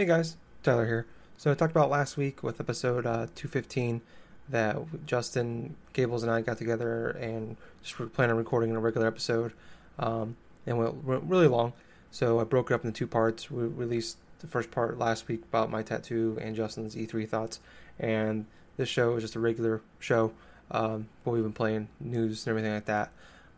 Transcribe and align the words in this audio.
Hey 0.00 0.06
guys, 0.06 0.38
Tyler 0.62 0.86
here. 0.86 1.06
So 1.36 1.50
I 1.50 1.54
talked 1.54 1.72
about 1.72 1.90
last 1.90 2.16
week 2.16 2.42
with 2.42 2.58
episode 2.58 3.04
uh, 3.04 3.26
215 3.34 4.00
that 4.48 4.78
Justin 5.04 5.76
Gables 5.92 6.22
and 6.22 6.32
I 6.32 6.40
got 6.40 6.56
together 6.56 7.10
and 7.10 7.58
just 7.82 7.98
were 7.98 8.06
planning 8.06 8.30
on 8.30 8.38
recording 8.38 8.74
a 8.74 8.80
regular 8.80 9.06
episode, 9.06 9.52
um, 9.98 10.36
and 10.64 10.78
went, 10.78 11.04
went 11.04 11.24
really 11.24 11.48
long. 11.48 11.74
So 12.10 12.40
I 12.40 12.44
broke 12.44 12.70
it 12.70 12.74
up 12.74 12.82
into 12.82 12.96
two 12.96 13.06
parts. 13.06 13.50
We 13.50 13.64
released 13.64 14.16
the 14.38 14.46
first 14.46 14.70
part 14.70 14.98
last 14.98 15.28
week 15.28 15.42
about 15.42 15.70
my 15.70 15.82
tattoo 15.82 16.38
and 16.40 16.56
Justin's 16.56 16.96
E3 16.96 17.28
thoughts, 17.28 17.60
and 17.98 18.46
this 18.78 18.88
show 18.88 19.16
is 19.16 19.22
just 19.22 19.36
a 19.36 19.38
regular 19.38 19.82
show. 19.98 20.32
Um, 20.70 21.10
what 21.24 21.34
we've 21.34 21.42
been 21.42 21.52
playing, 21.52 21.88
news 22.00 22.46
and 22.46 22.52
everything 22.52 22.72
like 22.72 22.86
that. 22.86 23.10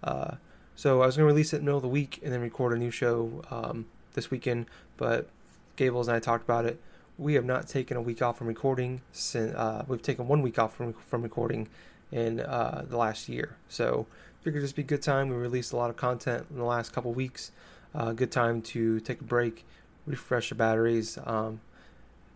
Uh, 0.03 0.35
so 0.75 1.03
I 1.03 1.07
was 1.07 1.17
going 1.17 1.29
to 1.29 1.33
release 1.33 1.53
it 1.53 1.59
in 1.59 1.63
the 1.63 1.67
middle 1.67 1.79
of 1.79 1.83
the 1.83 1.89
week 1.89 2.19
and 2.21 2.33
then 2.33 2.41
record 2.41 2.73
a 2.73 2.77
new 2.77 2.91
show 2.91 3.45
um, 3.49 3.87
this 4.15 4.33
weekend, 4.33 4.67
but 4.97 5.29
Gables 5.77 6.09
and 6.09 6.17
I 6.17 6.21
talked 6.21 6.45
about 6.45 6.65
it. 6.65 6.81
We 7.19 7.35
have 7.35 7.45
not 7.45 7.69
taken 7.69 7.97
a 7.97 8.03
week 8.03 8.23
off 8.23 8.39
from 8.39 8.47
recording 8.47 9.03
since 9.13 9.55
uh, 9.55 9.85
we've 9.87 10.03
taken 10.03 10.29
one 10.29 10.43
week 10.43 10.59
off 10.59 10.75
from 10.75 10.93
from 10.95 11.23
recording 11.23 11.69
in 12.11 12.41
uh, 12.41 12.85
the 12.89 12.97
last 12.97 13.29
year. 13.29 13.57
So 13.69 14.07
figured 14.43 14.63
this 14.63 14.73
be 14.73 14.83
a 14.83 14.85
good 14.85 15.03
time. 15.03 15.29
We 15.29 15.37
released 15.37 15.73
a 15.73 15.77
lot 15.77 15.91
of 15.91 15.97
content 15.97 16.47
in 16.51 16.57
the 16.57 16.65
last 16.65 16.93
couple 16.93 17.13
weeks. 17.13 17.53
Uh, 17.95 18.13
good 18.13 18.31
time 18.31 18.63
to 18.63 19.01
take 19.01 19.21
a 19.21 19.25
break, 19.25 19.65
refresh 20.07 20.49
the 20.49 20.55
batteries, 20.55 21.19
um, 21.25 21.61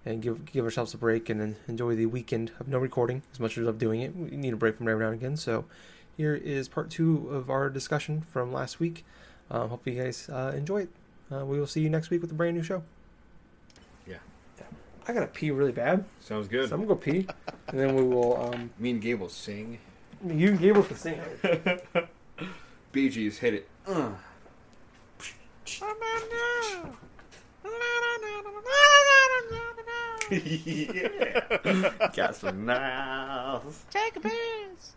and 0.05 0.23
give 0.23 0.45
give 0.47 0.65
ourselves 0.65 0.95
a 0.95 0.99
break 0.99 1.29
and 1.29 1.57
enjoy 1.67 1.95
the 1.95 2.07
weekend 2.07 2.53
of 2.61 2.69
no 2.69 2.79
recording. 2.79 3.23
As 3.33 3.41
much 3.41 3.59
as 3.59 3.65
I 3.65 3.67
love 3.67 3.79
doing 3.79 4.03
it, 4.03 4.15
we 4.15 4.31
need 4.31 4.53
a 4.53 4.57
break 4.57 4.77
from 4.77 4.89
every 4.89 5.05
now 5.05 5.11
and 5.11 5.21
again. 5.21 5.37
So 5.37 5.65
here 6.17 6.35
is 6.35 6.69
part 6.69 6.91
two 6.91 7.29
of 7.31 7.51
our 7.51 7.69
discussion 7.69 8.23
from 8.23 8.53
last 8.53 8.81
week. 8.81 9.05
Uh, 9.51 9.67
hope 9.69 9.87
you 9.87 10.03
guys 10.03 10.29
uh, 10.29 10.53
enjoy 10.57 10.83
it. 10.83 10.91
Uh, 11.33 11.45
we 11.45 11.59
will 11.59 11.67
see 11.67 11.81
you 11.81 11.91
next 11.91 12.11
week 12.11 12.23
with 12.23 12.31
a 12.31 12.35
brand 12.35 12.57
new 12.57 12.63
show. 12.63 12.83
Yeah. 15.07 15.13
I 15.13 15.15
gotta 15.15 15.27
pee 15.29 15.51
really 15.51 15.73
bad, 15.73 16.05
Sounds 16.21 16.49
good. 16.49 16.69
so 16.69 16.77
good. 16.77 16.81
I'm 16.83 16.87
gonna 16.87 16.89
go 16.89 16.97
pee, 16.97 17.27
and 17.69 17.79
then 17.81 17.95
we 17.95 18.03
will. 18.03 18.37
Um, 18.55 18.71
Me 18.79 18.91
and 18.91 19.01
Gable 19.01 19.29
sing. 19.29 19.79
you 20.27 20.49
and 20.49 20.59
Gables 20.61 20.89
can 20.89 20.97
sing. 20.97 21.21
Bee 22.93 23.09
Gees 23.09 23.39
hit 23.39 23.55
it. 23.55 23.69
Uh. 23.87 24.11
yeah. 30.31 31.91
Got 32.15 32.35
some 32.37 32.65
niles. 32.67 33.85
Take 33.91 34.17
a 34.17 34.21
piss. 34.21 34.95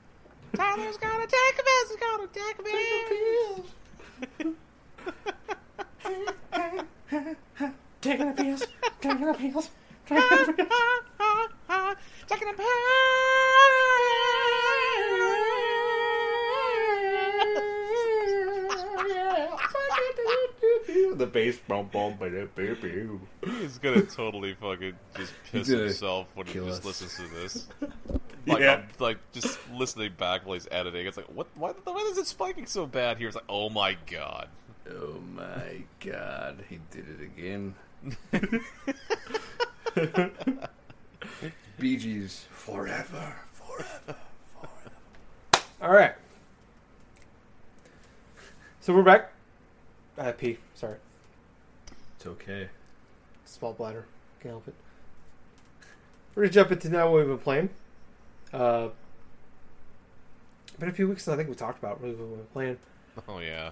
Tyler's 0.55 0.97
gonna 0.97 1.27
take 1.27 1.59
a 1.59 1.63
piss. 1.63 1.89
He's 1.89 1.99
gonna 1.99 2.27
take 2.33 2.59
a 2.59 2.63
piss. 2.63 4.55
Taking 8.01 8.29
a 8.29 8.33
piss, 8.33 8.65
taking 9.01 9.27
a 9.29 9.33
piss. 9.33 9.39
Taking 9.41 9.53
a 9.53 9.53
the 9.53 9.69
bass 21.31 21.59
boom 21.67 21.87
boom 21.91 22.15
ba 22.19 22.29
da 22.29 22.45
boo 22.55 22.75
boo. 22.75 23.19
He's 23.61 23.77
gonna 23.77 24.01
totally 24.01 24.55
fucking 24.55 24.93
just 25.15 25.33
piss 25.51 25.67
himself 25.67 26.27
when 26.35 26.47
he 26.47 26.53
just 26.53 26.79
us. 26.79 26.85
listens 26.85 27.15
to 27.15 27.27
this. 27.35 27.67
Like, 28.47 28.61
Yeah. 28.61 28.75
I'm, 28.75 28.87
like 28.99 29.17
just 29.31 29.59
listening 29.73 30.13
back 30.17 30.45
while 30.45 30.53
he's 30.55 30.67
editing. 30.71 31.05
It's 31.05 31.17
like, 31.17 31.27
what? 31.27 31.45
Why, 31.55 31.73
the 31.73 31.91
why 31.91 31.99
is 32.09 32.17
it 32.17 32.25
spiking 32.25 32.65
so 32.65 32.87
bad 32.87 33.17
here? 33.17 33.27
It's 33.27 33.35
like, 33.35 33.43
oh 33.49 33.69
my 33.69 33.95
god. 34.09 34.47
Oh 34.89 35.19
my 35.35 35.83
god, 35.99 36.63
he 36.67 36.79
did 36.89 37.05
it 37.09 37.21
again. 37.21 37.75
Bee 41.79 41.97
Gees 41.97 42.45
forever, 42.51 43.35
forever. 43.53 44.15
All 45.81 45.91
right. 45.91 46.13
So 48.81 48.93
we're 48.93 49.03
back. 49.03 49.31
I 50.17 50.23
had 50.25 50.37
pee. 50.37 50.57
Sorry, 50.75 50.95
It's 52.17 52.25
okay. 52.25 52.67
small 53.45 53.73
bladder. 53.73 54.05
Can't 54.41 54.53
help 54.53 54.67
it. 54.67 54.75
We're 56.35 56.43
gonna 56.43 56.53
jump 56.53 56.71
into 56.71 56.89
now 56.89 57.09
what 57.11 57.19
we've 57.19 57.27
been 57.27 57.37
playing. 57.37 57.69
Uh, 58.53 58.89
been 60.79 60.89
a 60.89 60.93
few 60.93 61.07
weeks 61.09 61.23
since 61.25 61.33
I 61.33 61.37
think 61.37 61.49
we 61.49 61.55
talked 61.55 61.79
about 61.79 62.01
really 62.01 62.15
what 62.15 62.27
we've 62.29 62.37
been 62.37 62.45
playing. 62.47 62.77
Oh 63.27 63.39
yeah. 63.39 63.71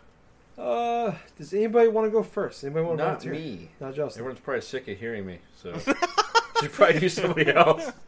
Uh, 0.57 1.13
does 1.37 1.53
anybody 1.53 1.87
want 1.87 2.07
to 2.07 2.11
go 2.11 2.23
first? 2.23 2.63
Anybody 2.63 2.85
want 2.85 2.97
to 2.97 3.03
Not 3.03 3.21
volunteer? 3.21 3.33
me. 3.33 3.69
Not 3.79 3.95
Justin. 3.95 4.21
Everyone's 4.21 4.41
probably 4.41 4.61
sick 4.61 4.87
of 4.87 4.97
hearing 4.97 5.25
me, 5.25 5.39
so 5.55 5.77
should 6.59 6.71
probably 6.71 6.99
do 6.99 7.09
somebody 7.09 7.51
else. 7.51 7.91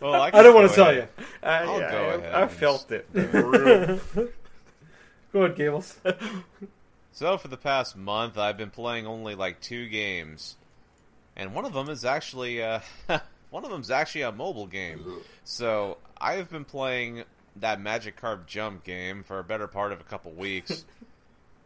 Well, 0.00 0.20
I, 0.20 0.26
I 0.34 0.42
don't 0.42 0.54
want 0.54 0.68
to 0.68 0.74
to 0.74 0.76
tell 0.82 0.94
you. 0.94 1.06
I, 1.42 1.58
I'll 1.60 1.78
go 1.78 1.84
I, 1.84 2.14
ahead 2.14 2.34
I 2.34 2.48
felt 2.48 2.90
it. 2.90 3.10
Go 3.14 4.28
ahead, 5.34 5.56
Gables. 5.56 5.98
So 7.12 7.38
for 7.38 7.48
the 7.48 7.56
past 7.56 7.96
month, 7.96 8.36
I've 8.36 8.58
been 8.58 8.70
playing 8.70 9.06
only 9.06 9.34
like 9.34 9.60
two 9.60 9.88
games, 9.88 10.56
and 11.36 11.54
one 11.54 11.64
of 11.64 11.72
them 11.72 11.88
is 11.88 12.04
actually 12.04 12.62
uh, 12.62 12.80
one 13.50 13.64
of 13.64 13.70
them's 13.70 13.90
actually 13.90 14.22
a 14.22 14.32
mobile 14.32 14.66
game. 14.66 15.00
So 15.44 15.98
I 16.20 16.34
have 16.34 16.50
been 16.50 16.64
playing 16.64 17.22
that 17.56 17.80
Magikarp 17.80 18.46
Jump 18.46 18.84
game 18.84 19.22
for 19.22 19.38
a 19.38 19.44
better 19.44 19.68
part 19.68 19.92
of 19.92 20.00
a 20.00 20.04
couple 20.04 20.32
weeks. 20.32 20.84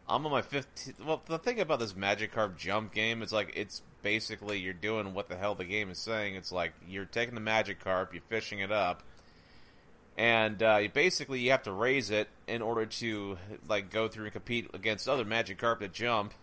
I'm 0.09 0.25
on 0.25 0.31
my 0.31 0.41
15th. 0.41 1.05
Well, 1.05 1.21
the 1.27 1.37
thing 1.37 1.59
about 1.59 1.79
this 1.79 1.93
Magikarp 1.93 2.57
Jump 2.57 2.93
game 2.93 3.21
is 3.21 3.31
like 3.31 3.53
it's 3.55 3.83
basically 4.01 4.59
you're 4.59 4.73
doing 4.73 5.13
what 5.13 5.29
the 5.29 5.37
hell 5.37 5.53
the 5.53 5.65
game 5.65 5.91
is 5.91 5.99
saying. 5.99 6.35
It's 6.35 6.51
like 6.51 6.73
you're 6.87 7.05
taking 7.05 7.35
the 7.35 7.41
Magikarp, 7.41 8.13
you're 8.13 8.23
fishing 8.23 8.59
it 8.59 8.71
up, 8.71 9.03
and 10.17 10.61
uh, 10.63 10.77
you 10.81 10.89
basically 10.89 11.39
you 11.41 11.51
have 11.51 11.63
to 11.63 11.71
raise 11.71 12.09
it 12.09 12.27
in 12.47 12.63
order 12.63 12.87
to 12.87 13.37
like 13.67 13.91
go 13.91 14.07
through 14.07 14.25
and 14.25 14.33
compete 14.33 14.69
against 14.73 15.07
other 15.07 15.25
Magikarp 15.25 15.79
that 15.79 15.93
jump. 15.93 16.33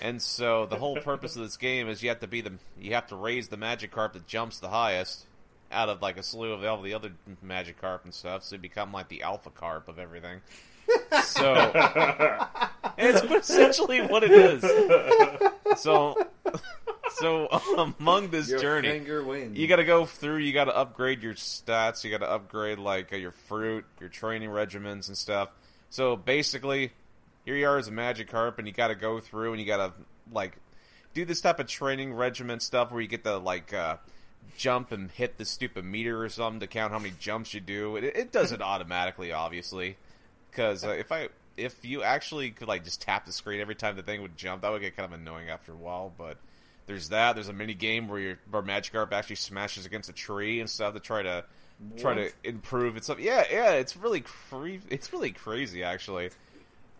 And 0.00 0.22
so 0.22 0.66
the 0.66 0.76
whole 0.76 0.96
purpose 1.00 1.34
of 1.34 1.42
this 1.42 1.56
game 1.56 1.88
is 1.88 2.04
you 2.04 2.10
have 2.10 2.20
to 2.20 2.28
be 2.28 2.42
the 2.42 2.52
you 2.80 2.94
have 2.94 3.08
to 3.08 3.16
raise 3.16 3.48
the 3.48 3.56
Magikarp 3.56 4.12
that 4.12 4.28
jumps 4.28 4.60
the 4.60 4.68
highest 4.68 5.26
out 5.72 5.88
of 5.88 6.00
like 6.00 6.16
a 6.16 6.22
slew 6.22 6.52
of 6.52 6.64
all 6.64 6.80
the 6.80 6.94
other 6.94 7.10
Magikarp 7.44 8.04
and 8.04 8.14
stuff, 8.14 8.44
so 8.44 8.54
you 8.54 8.62
become 8.62 8.92
like 8.92 9.08
the 9.08 9.22
Alpha 9.22 9.50
Carp 9.50 9.88
of 9.88 9.98
everything. 9.98 10.42
So 11.22 11.70
it's 12.98 13.48
essentially 13.48 14.00
what 14.00 14.24
it 14.24 14.30
is. 14.30 14.62
So, 15.80 16.16
so 17.16 17.46
among 17.76 18.30
this 18.30 18.48
Your 18.48 18.58
journey, 18.58 18.88
finger 18.88 19.22
wins. 19.22 19.56
you 19.58 19.66
got 19.66 19.76
to 19.76 19.84
go 19.84 20.06
through. 20.06 20.38
You 20.38 20.52
got 20.52 20.64
to 20.64 20.76
upgrade 20.76 21.22
your 21.22 21.34
stats. 21.34 22.04
You 22.04 22.10
got 22.10 22.24
to 22.24 22.30
upgrade 22.30 22.78
like 22.78 23.12
uh, 23.12 23.16
your 23.16 23.32
fruit, 23.32 23.84
your 24.00 24.08
training 24.08 24.50
regimens 24.50 25.08
and 25.08 25.16
stuff. 25.16 25.50
So 25.90 26.16
basically, 26.16 26.92
here 27.44 27.56
you 27.56 27.66
are 27.66 27.78
as 27.78 27.88
a 27.88 27.92
Magikarp, 27.92 28.58
and 28.58 28.66
you 28.66 28.72
got 28.72 28.88
to 28.88 28.94
go 28.94 29.20
through 29.20 29.52
and 29.52 29.60
you 29.60 29.66
got 29.66 29.78
to 29.78 29.92
like 30.32 30.56
do 31.14 31.24
this 31.24 31.40
type 31.40 31.58
of 31.58 31.66
training 31.66 32.12
regiment 32.14 32.62
stuff 32.62 32.90
where 32.92 33.00
you 33.00 33.08
get 33.08 33.24
to 33.24 33.38
like 33.38 33.72
uh, 33.72 33.96
jump 34.56 34.92
and 34.92 35.10
hit 35.12 35.38
the 35.38 35.44
stupid 35.44 35.84
meter 35.84 36.22
or 36.22 36.28
something 36.28 36.60
to 36.60 36.66
count 36.66 36.92
how 36.92 36.98
many 36.98 37.14
jumps 37.18 37.54
you 37.54 37.60
do. 37.60 37.96
It, 37.96 38.04
it 38.04 38.32
does 38.32 38.52
it 38.52 38.60
automatically, 38.60 39.32
obviously, 39.32 39.96
because 40.50 40.84
uh, 40.84 40.90
if 40.90 41.12
I 41.12 41.28
if 41.56 41.84
you 41.84 42.02
actually 42.02 42.50
could 42.50 42.68
like 42.68 42.84
just 42.84 43.02
tap 43.02 43.26
the 43.26 43.32
screen 43.32 43.60
every 43.60 43.74
time 43.74 43.96
the 43.96 44.02
thing 44.02 44.22
would 44.22 44.36
jump, 44.36 44.62
that 44.62 44.70
would 44.70 44.80
get 44.80 44.96
kind 44.96 45.12
of 45.12 45.18
annoying 45.18 45.50
after 45.50 45.72
a 45.72 45.76
while. 45.76 46.12
But 46.16 46.38
there's 46.86 47.10
that. 47.10 47.34
There's 47.34 47.48
a 47.48 47.52
mini 47.52 47.74
game 47.74 48.08
where 48.08 48.18
your 48.18 48.38
where 48.50 48.62
Magikarp 48.62 49.12
actually 49.12 49.36
smashes 49.36 49.86
against 49.86 50.08
a 50.08 50.12
tree 50.12 50.60
and 50.60 50.70
stuff 50.70 50.94
to 50.94 51.00
try 51.00 51.22
to 51.22 51.44
try 51.96 52.14
to 52.14 52.30
improve 52.44 52.96
itself. 52.96 53.20
Yeah, 53.20 53.44
yeah, 53.50 53.72
it's 53.72 53.96
really 53.96 54.20
cre- 54.20 54.78
it's 54.88 55.12
really 55.12 55.32
crazy 55.32 55.82
actually. 55.82 56.30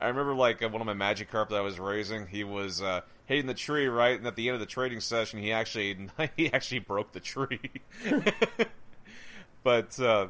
I 0.01 0.09
remember 0.09 0.35
like 0.35 0.63
uh, 0.63 0.69
one 0.69 0.87
of 0.87 0.87
my 0.87 1.15
Magikarp 1.15 1.49
that 1.49 1.57
I 1.57 1.61
was 1.61 1.81
raising, 1.81 2.27
he 2.27 2.45
was 2.45 2.81
uh, 2.81 3.01
hitting 3.27 3.47
the 3.47 3.55
tree 3.55 3.87
right, 3.89 4.17
and 4.17 4.27
at 4.27 4.37
the 4.37 4.49
end 4.49 4.55
of 4.55 4.61
the 4.61 4.67
trading 4.67 5.01
session, 5.01 5.41
he 5.41 5.53
actually 5.53 6.09
he 6.37 6.53
actually 6.53 6.81
broke 6.81 7.13
the 7.13 7.21
tree. 7.21 7.61
but 9.65 9.99
uh, 9.99 10.29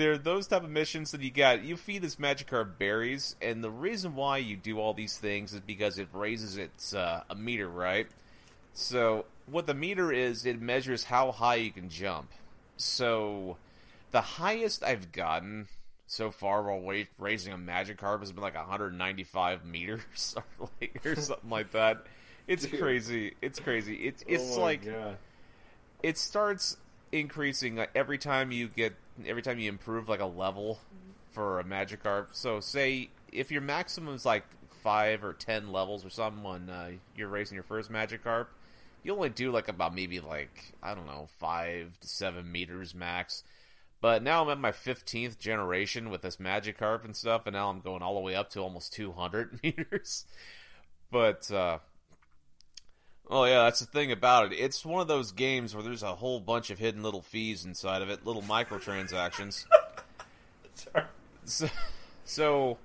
there 0.00 0.12
are 0.12 0.18
those 0.18 0.46
type 0.46 0.64
of 0.64 0.70
missions 0.70 1.10
that 1.10 1.20
you 1.20 1.30
got. 1.30 1.62
You 1.62 1.76
feed 1.76 2.00
this 2.00 2.16
Magikarp 2.16 2.78
berries, 2.78 3.36
and 3.42 3.62
the 3.62 3.70
reason 3.70 4.14
why 4.14 4.38
you 4.38 4.56
do 4.56 4.78
all 4.80 4.94
these 4.94 5.18
things 5.18 5.52
is 5.52 5.60
because 5.60 5.98
it 5.98 6.08
raises 6.14 6.56
its 6.56 6.94
uh, 6.94 7.22
a 7.28 7.34
meter, 7.34 7.68
right? 7.68 8.06
So 8.72 9.26
what 9.44 9.66
the 9.66 9.74
meter 9.74 10.10
is, 10.10 10.46
it 10.46 10.58
measures 10.58 11.04
how 11.04 11.32
high 11.32 11.56
you 11.56 11.70
can 11.70 11.90
jump. 11.90 12.30
So 12.78 13.58
the 14.10 14.22
highest 14.22 14.82
I've 14.82 15.12
gotten 15.12 15.68
so 16.06 16.30
far 16.30 16.62
while 16.62 16.80
raising 17.18 17.52
a 17.52 17.58
Magikarp 17.58 18.20
has 18.20 18.32
been 18.32 18.42
like 18.42 18.54
195 18.54 19.66
meters, 19.66 20.34
or, 20.58 20.70
like, 20.80 21.04
or 21.04 21.14
something 21.14 21.50
like 21.50 21.72
that. 21.72 22.06
It's 22.46 22.64
Dude. 22.64 22.80
crazy. 22.80 23.34
It's 23.42 23.60
crazy. 23.60 23.96
It's 23.96 24.24
it's 24.26 24.56
Oh 24.56 24.62
like 24.62 24.86
God. 24.86 25.18
it 26.02 26.16
starts 26.16 26.78
increasing 27.12 27.76
like 27.76 27.90
every 27.94 28.16
time 28.18 28.50
you 28.50 28.68
get 28.68 28.94
every 29.26 29.42
time 29.42 29.58
you 29.58 29.68
improve 29.68 30.08
like 30.08 30.20
a 30.20 30.26
level 30.26 30.80
for 31.32 31.60
a 31.60 31.64
Magikarp. 31.64 32.28
So 32.32 32.60
say 32.60 33.10
if 33.32 33.50
your 33.50 33.62
maximum 33.62 34.14
is 34.14 34.24
like 34.24 34.44
five 34.82 35.22
or 35.24 35.32
ten 35.32 35.72
levels 35.72 36.04
or 36.04 36.10
something 36.10 36.42
when 36.42 36.70
uh, 36.70 36.90
you're 37.16 37.28
raising 37.28 37.54
your 37.54 37.64
first 37.64 37.90
Magikarp, 37.90 38.46
you 39.02 39.14
only 39.14 39.28
do 39.28 39.50
like 39.50 39.68
about 39.68 39.94
maybe 39.94 40.20
like 40.20 40.74
I 40.82 40.94
don't 40.94 41.06
know 41.06 41.28
five 41.38 41.98
to 42.00 42.08
seven 42.08 42.50
meters 42.50 42.94
max. 42.94 43.44
But 44.00 44.22
now 44.22 44.42
I'm 44.42 44.48
at 44.48 44.58
my 44.58 44.72
15th 44.72 45.38
generation 45.38 46.08
with 46.08 46.22
this 46.22 46.38
Magikarp 46.38 47.04
and 47.04 47.14
stuff, 47.14 47.42
and 47.46 47.52
now 47.52 47.68
I'm 47.68 47.80
going 47.80 48.02
all 48.02 48.14
the 48.14 48.20
way 48.20 48.34
up 48.34 48.48
to 48.50 48.60
almost 48.60 48.94
200 48.94 49.60
meters. 49.62 50.24
But 51.10 51.50
uh, 51.50 51.80
Oh 53.32 53.44
yeah, 53.44 53.62
that's 53.62 53.78
the 53.78 53.86
thing 53.86 54.10
about 54.10 54.52
it. 54.52 54.56
It's 54.56 54.84
one 54.84 55.00
of 55.00 55.06
those 55.06 55.30
games 55.30 55.72
where 55.72 55.84
there's 55.84 56.02
a 56.02 56.16
whole 56.16 56.40
bunch 56.40 56.70
of 56.70 56.80
hidden 56.80 57.04
little 57.04 57.22
fees 57.22 57.64
inside 57.64 58.02
of 58.02 58.10
it, 58.10 58.26
little 58.26 58.42
microtransactions. 58.42 59.66
Sorry. 60.74 61.04
So, 61.44 61.68
so 62.24 62.78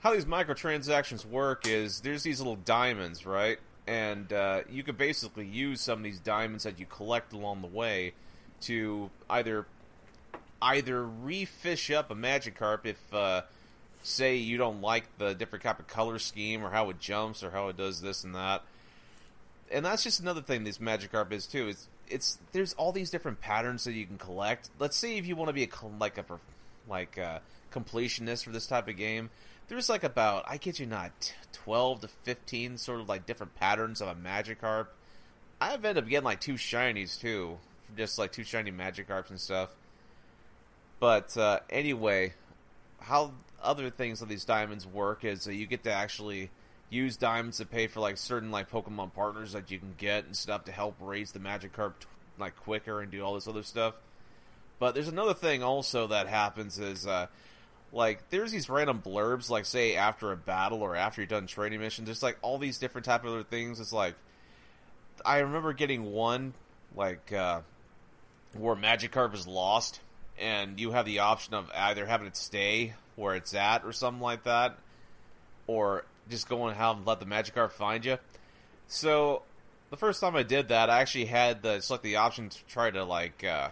how 0.00 0.12
these 0.12 0.26
microtransactions 0.26 1.24
work 1.24 1.66
is 1.66 2.00
there's 2.00 2.22
these 2.22 2.38
little 2.38 2.56
diamonds, 2.56 3.24
right? 3.24 3.58
And 3.86 4.30
uh, 4.30 4.62
you 4.70 4.82
can 4.82 4.96
basically 4.96 5.46
use 5.46 5.80
some 5.80 6.00
of 6.00 6.04
these 6.04 6.18
diamonds 6.18 6.64
that 6.64 6.78
you 6.78 6.84
collect 6.84 7.32
along 7.32 7.62
the 7.62 7.68
way 7.68 8.12
to 8.62 9.10
either 9.30 9.66
either 10.60 11.02
refish 11.24 11.94
up 11.94 12.10
a 12.10 12.14
Magikarp 12.14 12.86
if, 12.86 13.14
uh, 13.14 13.42
say, 14.02 14.36
you 14.36 14.56
don't 14.58 14.80
like 14.80 15.04
the 15.18 15.34
different 15.34 15.62
type 15.62 15.78
of 15.78 15.86
color 15.86 16.18
scheme 16.18 16.64
or 16.64 16.70
how 16.70 16.90
it 16.90 16.98
jumps 16.98 17.42
or 17.42 17.50
how 17.50 17.68
it 17.68 17.76
does 17.76 18.00
this 18.00 18.24
and 18.24 18.34
that. 18.34 18.62
And 19.70 19.84
that's 19.84 20.04
just 20.04 20.20
another 20.20 20.42
thing 20.42 20.64
this 20.64 20.78
Magikarp 20.78 21.32
is 21.32 21.46
too. 21.46 21.68
It's 21.68 21.88
it's 22.08 22.38
there's 22.52 22.72
all 22.74 22.92
these 22.92 23.10
different 23.10 23.40
patterns 23.40 23.84
that 23.84 23.92
you 23.92 24.06
can 24.06 24.18
collect. 24.18 24.70
Let's 24.78 24.96
say 24.96 25.18
if 25.18 25.26
you 25.26 25.36
want 25.36 25.48
to 25.48 25.52
be 25.52 25.64
a 25.64 25.68
like 25.98 26.18
a 26.18 26.24
like 26.88 27.16
a 27.16 27.42
completionist 27.72 28.44
for 28.44 28.50
this 28.50 28.66
type 28.66 28.88
of 28.88 28.96
game, 28.96 29.30
there's 29.68 29.88
like 29.88 30.04
about 30.04 30.44
I 30.46 30.58
kid 30.58 30.78
you 30.78 30.86
not, 30.86 31.34
twelve 31.52 32.00
to 32.02 32.08
fifteen 32.08 32.78
sort 32.78 33.00
of 33.00 33.08
like 33.08 33.26
different 33.26 33.54
patterns 33.56 34.00
of 34.00 34.08
a 34.08 34.14
Magikarp. 34.14 34.86
I've 35.60 35.84
ended 35.84 36.04
up 36.04 36.10
getting 36.10 36.24
like 36.24 36.40
two 36.40 36.54
shinies 36.54 37.18
too, 37.18 37.58
just 37.96 38.18
like 38.18 38.32
two 38.32 38.44
shiny 38.44 38.70
Magikarps 38.70 39.30
and 39.30 39.40
stuff. 39.40 39.70
But 41.00 41.36
uh, 41.36 41.60
anyway, 41.70 42.34
how 43.00 43.32
other 43.62 43.90
things 43.90 44.22
of 44.22 44.28
these 44.28 44.44
diamonds 44.44 44.86
work 44.86 45.24
is 45.24 45.44
that 45.44 45.54
you 45.54 45.66
get 45.66 45.82
to 45.84 45.92
actually 45.92 46.50
use 46.88 47.16
diamonds 47.16 47.58
to 47.58 47.66
pay 47.66 47.86
for 47.86 48.00
like 48.00 48.16
certain 48.16 48.50
like 48.50 48.70
Pokemon 48.70 49.12
partners 49.14 49.52
that 49.52 49.70
you 49.70 49.78
can 49.78 49.94
get 49.98 50.24
and 50.24 50.36
stuff 50.36 50.64
to 50.64 50.72
help 50.72 50.96
raise 51.00 51.32
the 51.32 51.38
Magikarp 51.38 51.94
like 52.38 52.56
quicker 52.56 53.00
and 53.00 53.10
do 53.10 53.22
all 53.22 53.34
this 53.34 53.48
other 53.48 53.62
stuff. 53.62 53.94
But 54.78 54.94
there's 54.94 55.08
another 55.08 55.34
thing 55.34 55.62
also 55.62 56.08
that 56.08 56.28
happens 56.28 56.78
is 56.78 57.06
uh, 57.06 57.26
like 57.92 58.28
there's 58.30 58.52
these 58.52 58.68
random 58.68 59.02
blurbs 59.04 59.50
like 59.50 59.64
say 59.64 59.96
after 59.96 60.32
a 60.32 60.36
battle 60.36 60.82
or 60.82 60.94
after 60.94 61.22
you're 61.22 61.26
done 61.26 61.46
training 61.46 61.80
missions. 61.80 62.06
There's 62.06 62.22
like 62.22 62.38
all 62.42 62.58
these 62.58 62.78
different 62.78 63.04
type 63.04 63.24
of 63.24 63.32
other 63.32 63.44
things. 63.44 63.80
It's 63.80 63.92
like 63.92 64.14
I 65.24 65.38
remember 65.38 65.72
getting 65.72 66.12
one 66.12 66.54
like 66.94 67.32
uh, 67.32 67.60
where 68.54 68.76
Magikarp 68.76 69.34
is 69.34 69.46
lost 69.46 70.00
and 70.38 70.78
you 70.78 70.92
have 70.92 71.06
the 71.06 71.20
option 71.20 71.54
of 71.54 71.70
either 71.74 72.06
having 72.06 72.26
it 72.26 72.36
stay 72.36 72.94
where 73.16 73.34
it's 73.34 73.54
at 73.54 73.84
or 73.84 73.92
something 73.92 74.22
like 74.22 74.44
that, 74.44 74.78
or 75.66 76.04
just 76.28 76.48
go 76.48 76.66
and 76.66 76.76
have 76.76 77.06
let 77.06 77.20
the 77.20 77.26
Magikarp 77.26 77.72
find 77.72 78.04
you. 78.04 78.18
So 78.88 79.42
the 79.90 79.96
first 79.96 80.20
time 80.20 80.36
I 80.36 80.42
did 80.42 80.68
that, 80.68 80.90
I 80.90 81.00
actually 81.00 81.26
had 81.26 81.62
the 81.62 81.80
select 81.80 82.02
the 82.02 82.16
option 82.16 82.48
to 82.48 82.64
try 82.66 82.90
to 82.90 83.04
like 83.04 83.44
uh, 83.44 83.70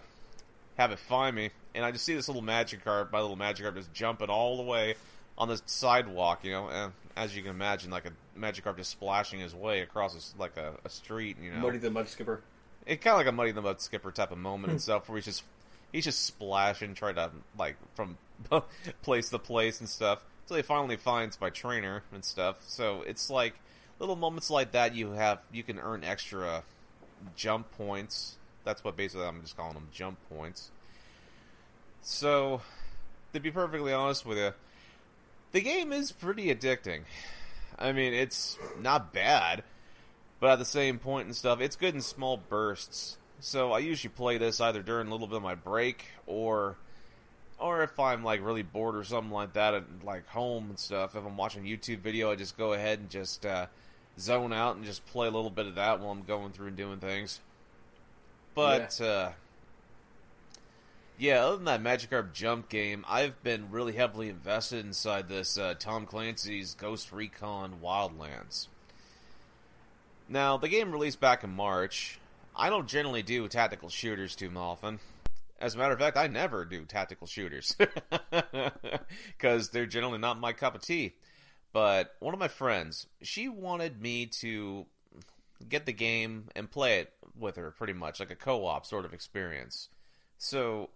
have 0.76 0.92
it 0.92 0.98
find 0.98 1.34
me, 1.34 1.50
and 1.74 1.84
I 1.84 1.90
just 1.90 2.04
see 2.04 2.14
this 2.14 2.28
little 2.28 2.42
Magikarp, 2.42 3.12
my 3.12 3.20
little 3.20 3.36
Magikarp, 3.36 3.74
just 3.74 3.92
jumping 3.92 4.28
all 4.28 4.56
the 4.56 4.62
way 4.62 4.94
on 5.36 5.48
the 5.48 5.60
sidewalk, 5.66 6.44
you 6.44 6.52
know, 6.52 6.68
and 6.68 6.92
as 7.16 7.36
you 7.36 7.42
can 7.42 7.50
imagine, 7.50 7.90
like 7.90 8.06
a 8.06 8.38
Magikarp 8.38 8.76
just 8.76 8.90
splashing 8.90 9.40
his 9.40 9.54
way 9.54 9.80
across 9.80 10.34
a, 10.34 10.40
like 10.40 10.56
a, 10.56 10.74
a 10.84 10.88
street, 10.88 11.36
you 11.42 11.50
know, 11.50 11.58
Muddy 11.58 11.78
the 11.78 11.90
Mud 11.90 12.08
Skipper. 12.08 12.42
it 12.86 13.00
kind 13.00 13.14
of 13.14 13.18
like 13.18 13.26
a 13.26 13.32
Muddy 13.32 13.52
the 13.52 13.62
Mud 13.62 13.80
Skipper 13.80 14.12
type 14.12 14.30
of 14.30 14.38
moment 14.38 14.72
itself, 14.74 15.08
where 15.08 15.16
he's 15.16 15.24
just 15.24 15.44
he's 15.92 16.04
just 16.04 16.24
splashing, 16.24 16.94
trying 16.94 17.16
to 17.16 17.30
like 17.58 17.76
from 17.94 18.16
place 19.02 19.30
to 19.30 19.38
place 19.38 19.80
and 19.80 19.88
stuff 19.88 20.24
until 20.44 20.56
he 20.58 20.62
finally 20.62 20.96
finds 20.96 21.40
my 21.40 21.50
trainer 21.50 22.02
and 22.12 22.24
stuff. 22.24 22.56
So 22.66 23.02
it's 23.02 23.30
like 23.30 23.54
little 23.98 24.16
moments 24.16 24.50
like 24.50 24.72
that 24.72 24.94
you 24.94 25.12
have 25.12 25.40
you 25.52 25.62
can 25.62 25.78
earn 25.78 26.04
extra 26.04 26.62
jump 27.34 27.70
points. 27.72 28.36
That's 28.64 28.84
what 28.84 28.96
basically 28.96 29.26
I'm 29.26 29.42
just 29.42 29.56
calling 29.56 29.74
them 29.74 29.88
jump 29.92 30.18
points. 30.28 30.70
So 32.02 32.60
to 33.32 33.40
be 33.40 33.50
perfectly 33.50 33.92
honest 33.92 34.26
with 34.26 34.38
you, 34.38 34.52
the 35.52 35.60
game 35.60 35.92
is 35.92 36.12
pretty 36.12 36.54
addicting. 36.54 37.02
I 37.78 37.92
mean, 37.92 38.12
it's 38.12 38.58
not 38.80 39.12
bad, 39.12 39.64
but 40.40 40.50
at 40.50 40.58
the 40.58 40.64
same 40.64 40.98
point 40.98 41.26
and 41.26 41.34
stuff, 41.34 41.60
it's 41.60 41.76
good 41.76 41.94
in 41.94 42.00
small 42.02 42.36
bursts. 42.36 43.16
So 43.40 43.72
I 43.72 43.78
usually 43.78 44.12
play 44.12 44.38
this 44.38 44.60
either 44.60 44.82
during 44.82 45.08
a 45.08 45.10
little 45.10 45.26
bit 45.26 45.36
of 45.36 45.42
my 45.42 45.54
break 45.54 46.06
or 46.26 46.76
or 47.58 47.82
if 47.82 47.98
I'm 47.98 48.24
like 48.24 48.44
really 48.44 48.62
bored 48.62 48.96
or 48.96 49.04
something 49.04 49.32
like 49.32 49.54
that 49.54 49.74
at 49.74 49.84
like 50.04 50.26
home 50.28 50.70
and 50.70 50.78
stuff. 50.78 51.16
If 51.16 51.24
I'm 51.24 51.36
watching 51.36 51.66
a 51.66 51.68
YouTube 51.68 52.00
video, 52.00 52.30
I 52.30 52.34
just 52.34 52.56
go 52.56 52.72
ahead 52.72 52.98
and 52.98 53.10
just 53.10 53.46
uh, 53.46 53.66
zone 54.18 54.52
out 54.52 54.76
and 54.76 54.84
just 54.84 55.06
play 55.06 55.28
a 55.28 55.30
little 55.30 55.50
bit 55.50 55.66
of 55.66 55.74
that 55.76 56.00
while 56.00 56.10
I'm 56.10 56.22
going 56.22 56.52
through 56.52 56.68
and 56.68 56.76
doing 56.76 56.98
things. 56.98 57.40
But 58.54 58.98
yeah. 59.00 59.06
uh 59.06 59.32
yeah, 61.16 61.44
other 61.44 61.56
than 61.56 61.66
that 61.66 61.82
Magikarp 61.82 62.32
jump 62.32 62.68
game, 62.68 63.04
I've 63.08 63.40
been 63.44 63.70
really 63.70 63.92
heavily 63.92 64.28
invested 64.28 64.84
inside 64.84 65.28
this 65.28 65.56
uh, 65.56 65.74
Tom 65.78 66.06
Clancy's 66.06 66.74
Ghost 66.74 67.12
Recon 67.12 67.76
Wildlands. 67.82 68.66
Now, 70.28 70.56
the 70.56 70.68
game 70.68 70.90
released 70.90 71.20
back 71.20 71.44
in 71.44 71.50
March. 71.50 72.18
I 72.56 72.68
don't 72.68 72.88
generally 72.88 73.22
do 73.22 73.46
tactical 73.46 73.88
shooters 73.88 74.34
too 74.34 74.50
often. 74.56 74.98
As 75.60 75.74
a 75.74 75.78
matter 75.78 75.94
of 75.94 76.00
fact, 76.00 76.16
I 76.16 76.26
never 76.26 76.64
do 76.64 76.84
tactical 76.84 77.26
shooters 77.26 77.76
because 79.38 79.70
they're 79.70 79.86
generally 79.86 80.18
not 80.18 80.38
my 80.38 80.52
cup 80.52 80.74
of 80.74 80.82
tea. 80.82 81.14
But 81.72 82.14
one 82.20 82.34
of 82.34 82.40
my 82.40 82.48
friends, 82.48 83.06
she 83.22 83.48
wanted 83.48 84.00
me 84.00 84.26
to 84.26 84.86
get 85.68 85.86
the 85.86 85.92
game 85.92 86.48
and 86.54 86.70
play 86.70 87.00
it 87.00 87.12
with 87.38 87.56
her 87.56 87.70
pretty 87.70 87.92
much 87.92 88.20
like 88.20 88.30
a 88.30 88.36
co-op 88.36 88.86
sort 88.86 89.04
of 89.04 89.12
experience. 89.12 89.88
So 90.38 90.90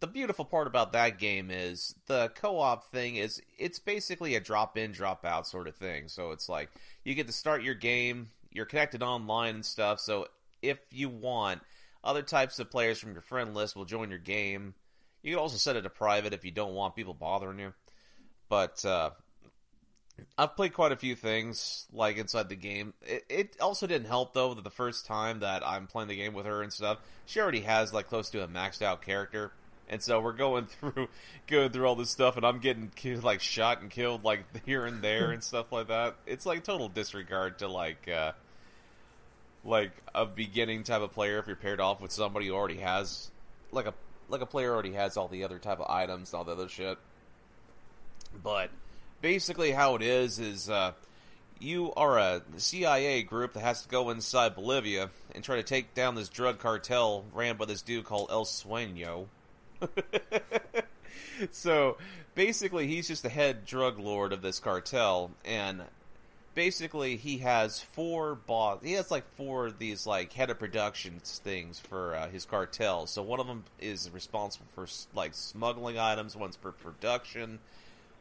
the 0.00 0.06
beautiful 0.06 0.44
part 0.44 0.66
about 0.66 0.92
that 0.92 1.18
game 1.18 1.50
is 1.50 1.94
the 2.06 2.30
co-op 2.34 2.90
thing 2.90 3.16
is 3.16 3.42
it's 3.58 3.78
basically 3.78 4.34
a 4.34 4.40
drop 4.40 4.78
in 4.78 4.92
drop 4.92 5.24
out 5.24 5.46
sort 5.46 5.66
of 5.66 5.74
thing. 5.76 6.08
So 6.08 6.30
it's 6.30 6.48
like 6.48 6.70
you 7.04 7.14
get 7.14 7.26
to 7.26 7.32
start 7.32 7.62
your 7.62 7.74
game, 7.74 8.28
you're 8.50 8.66
connected 8.66 9.02
online 9.02 9.56
and 9.56 9.64
stuff. 9.64 10.00
So 10.00 10.28
if 10.62 10.78
you 10.90 11.08
want, 11.08 11.62
other 12.04 12.22
types 12.22 12.58
of 12.58 12.70
players 12.70 12.98
from 12.98 13.12
your 13.12 13.22
friend 13.22 13.54
list 13.54 13.76
will 13.76 13.84
join 13.84 14.10
your 14.10 14.18
game. 14.18 14.74
You 15.22 15.32
can 15.32 15.40
also 15.40 15.56
set 15.56 15.76
it 15.76 15.82
to 15.82 15.90
private 15.90 16.32
if 16.32 16.44
you 16.44 16.50
don't 16.50 16.74
want 16.74 16.96
people 16.96 17.14
bothering 17.14 17.58
you. 17.58 17.72
But 18.48 18.84
uh, 18.84 19.10
I've 20.36 20.56
played 20.56 20.74
quite 20.74 20.92
a 20.92 20.96
few 20.96 21.14
things 21.14 21.86
like 21.92 22.16
inside 22.16 22.48
the 22.48 22.56
game. 22.56 22.94
It, 23.02 23.24
it, 23.28 23.56
also 23.60 23.86
didn't 23.86 24.08
help 24.08 24.34
though 24.34 24.54
that 24.54 24.64
the 24.64 24.70
first 24.70 25.06
time 25.06 25.40
that 25.40 25.66
I'm 25.66 25.86
playing 25.86 26.08
the 26.08 26.16
game 26.16 26.34
with 26.34 26.46
her 26.46 26.62
and 26.62 26.72
stuff, 26.72 26.98
she 27.26 27.40
already 27.40 27.60
has 27.60 27.92
like 27.92 28.08
close 28.08 28.30
to 28.30 28.42
a 28.42 28.48
maxed 28.48 28.82
out 28.82 29.02
character, 29.02 29.52
and 29.88 30.02
so 30.02 30.20
we're 30.20 30.32
going 30.32 30.66
through 30.80 31.08
going 31.46 31.70
through 31.70 31.86
all 31.86 31.96
this 31.96 32.10
stuff, 32.10 32.36
and 32.36 32.44
I'm 32.44 32.58
getting 32.58 32.90
like 33.22 33.40
shot 33.40 33.80
and 33.80 33.90
killed 33.90 34.24
like 34.24 34.44
here 34.66 34.86
and 34.86 35.02
there 35.02 35.30
and 35.30 35.42
stuff 35.42 35.72
like 35.72 35.88
that. 35.88 36.16
It's 36.26 36.46
like 36.46 36.64
total 36.64 36.88
disregard 36.88 37.60
to 37.60 37.68
like. 37.68 38.08
Uh, 38.08 38.32
like 39.64 39.92
a 40.14 40.26
beginning 40.26 40.84
type 40.84 41.02
of 41.02 41.12
player 41.12 41.38
if 41.38 41.46
you're 41.46 41.56
paired 41.56 41.80
off 41.80 42.00
with 42.00 42.10
somebody 42.10 42.48
who 42.48 42.54
already 42.54 42.78
has 42.78 43.30
like 43.70 43.86
a 43.86 43.94
like 44.28 44.40
a 44.40 44.46
player 44.46 44.72
already 44.72 44.92
has 44.92 45.16
all 45.16 45.28
the 45.28 45.44
other 45.44 45.58
type 45.58 45.78
of 45.78 45.90
items 45.90 46.32
and 46.32 46.38
all 46.38 46.44
the 46.44 46.52
other 46.52 46.68
shit. 46.68 46.98
But 48.42 48.70
basically 49.20 49.72
how 49.72 49.94
it 49.96 50.02
is 50.02 50.38
is 50.38 50.70
uh, 50.70 50.92
you 51.58 51.92
are 51.94 52.18
a 52.18 52.42
CIA 52.56 53.22
group 53.22 53.52
that 53.52 53.60
has 53.60 53.82
to 53.82 53.88
go 53.88 54.10
inside 54.10 54.54
Bolivia 54.54 55.10
and 55.34 55.44
try 55.44 55.56
to 55.56 55.62
take 55.62 55.94
down 55.94 56.14
this 56.14 56.28
drug 56.28 56.58
cartel 56.58 57.24
ran 57.32 57.56
by 57.56 57.66
this 57.66 57.82
dude 57.82 58.04
called 58.04 58.28
El 58.30 58.44
Sueño. 58.44 59.26
so 61.50 61.96
basically 62.34 62.86
he's 62.86 63.08
just 63.08 63.22
the 63.22 63.28
head 63.28 63.64
drug 63.66 63.98
lord 63.98 64.32
of 64.32 64.42
this 64.42 64.60
cartel 64.60 65.30
and 65.44 65.82
basically 66.54 67.16
he 67.16 67.38
has 67.38 67.80
four 67.80 68.34
boss. 68.34 68.80
He 68.82 68.92
has 68.92 69.10
like 69.10 69.28
four 69.34 69.66
of 69.66 69.78
these 69.78 70.06
like 70.06 70.32
head 70.32 70.50
of 70.50 70.58
productions 70.58 71.40
things 71.42 71.78
for 71.78 72.14
uh, 72.14 72.28
his 72.28 72.44
cartel. 72.44 73.06
So 73.06 73.22
one 73.22 73.40
of 73.40 73.46
them 73.46 73.64
is 73.80 74.10
responsible 74.10 74.66
for 74.74 74.86
like 75.14 75.34
smuggling 75.34 75.98
items. 75.98 76.36
One's 76.36 76.56
for 76.56 76.72
production. 76.72 77.58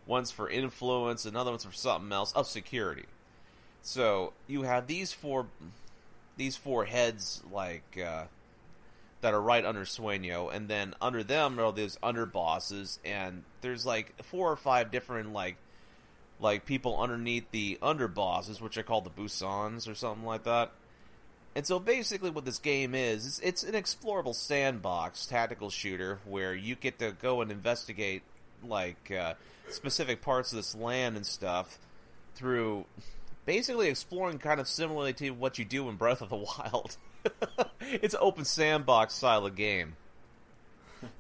One's 0.06 0.32
for 0.32 0.50
influence. 0.50 1.26
Another 1.26 1.52
one's 1.52 1.66
for 1.66 1.74
something 1.74 2.12
else 2.12 2.32
of 2.34 2.48
security. 2.48 3.06
So 3.82 4.34
you 4.48 4.64
have 4.64 4.88
these 4.88 5.12
four, 5.12 5.48
these 6.38 6.56
four 6.56 6.86
heads 6.86 7.42
like 7.52 8.00
uh, 8.04 8.26
that 9.22 9.34
are 9.34 9.42
right 9.42 9.66
under 9.66 9.82
Sueño, 9.82 10.54
and 10.54 10.68
then 10.68 10.94
under 11.02 11.24
them 11.24 11.60
are 11.60 11.72
these 11.72 11.98
underbosses, 12.04 13.00
and 13.06 13.44
there's 13.62 13.86
like 13.86 14.22
four 14.24 14.52
or 14.52 14.56
five 14.56 14.92
different 14.92 15.34
like 15.34 15.58
like 16.42 16.66
people 16.66 17.00
underneath 17.00 17.50
the 17.52 17.78
underbosses, 17.82 18.60
which 18.60 18.78
are 18.78 18.84
called 18.84 19.06
the 19.06 19.10
Busans 19.10 19.90
or 19.90 19.96
something 19.96 20.26
like 20.26 20.44
that. 20.44 20.72
And 21.56 21.68
so 21.68 21.80
basically, 21.80 22.30
what 22.30 22.46
this 22.46 22.60
game 22.60 22.96
is, 22.96 23.26
is 23.26 23.40
it's 23.44 23.64
an 23.64 23.74
explorable 23.74 24.34
sandbox 24.34 25.26
tactical 25.26 25.70
shooter 25.70 26.20
where 26.26 26.56
you 26.56 26.76
get 26.76 27.00
to 27.00 27.12
go 27.12 27.42
and 27.42 27.52
investigate 27.52 28.24
like 28.64 29.12
uh, 29.12 29.34
specific 29.70 30.22
parts 30.22 30.52
of 30.52 30.58
this 30.58 30.76
land 30.76 31.18
and 31.18 31.26
stuff 31.26 31.78
through 32.36 32.86
basically 33.46 33.90
exploring 33.90 34.38
kind 34.38 34.60
of 34.60 34.68
similarly 34.68 35.14
to 35.14 35.32
what 35.32 35.60
you 35.60 35.66
do 35.66 35.90
in 35.90 35.96
Breath 35.96 36.22
of 36.22 36.30
the 36.30 36.36
Wild. 36.60 36.98
it's 37.82 38.14
an 38.14 38.20
open 38.24 38.46
sandbox 38.46 39.14
style 39.14 39.46
of 39.46 39.56
game. 39.56 39.96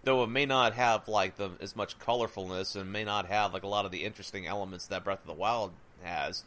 Though 0.04 0.24
it 0.24 0.30
may 0.30 0.46
not 0.46 0.74
have 0.74 1.08
like 1.08 1.38
the 1.38 1.52
as 1.60 1.76
much 1.76 2.00
colorfulness 2.00 2.76
and 2.76 2.92
may 2.92 3.04
not 3.04 3.28
have 3.28 3.54
like 3.54 3.64
a 3.64 3.68
lot 3.68 3.86
of 3.86 3.92
the 3.92 4.04
interesting 4.04 4.48
elements 4.48 4.88
that 4.88 5.04
Breath 5.04 5.22
of 5.22 5.28
the 5.28 5.34
Wild 5.34 5.72
has. 6.04 6.44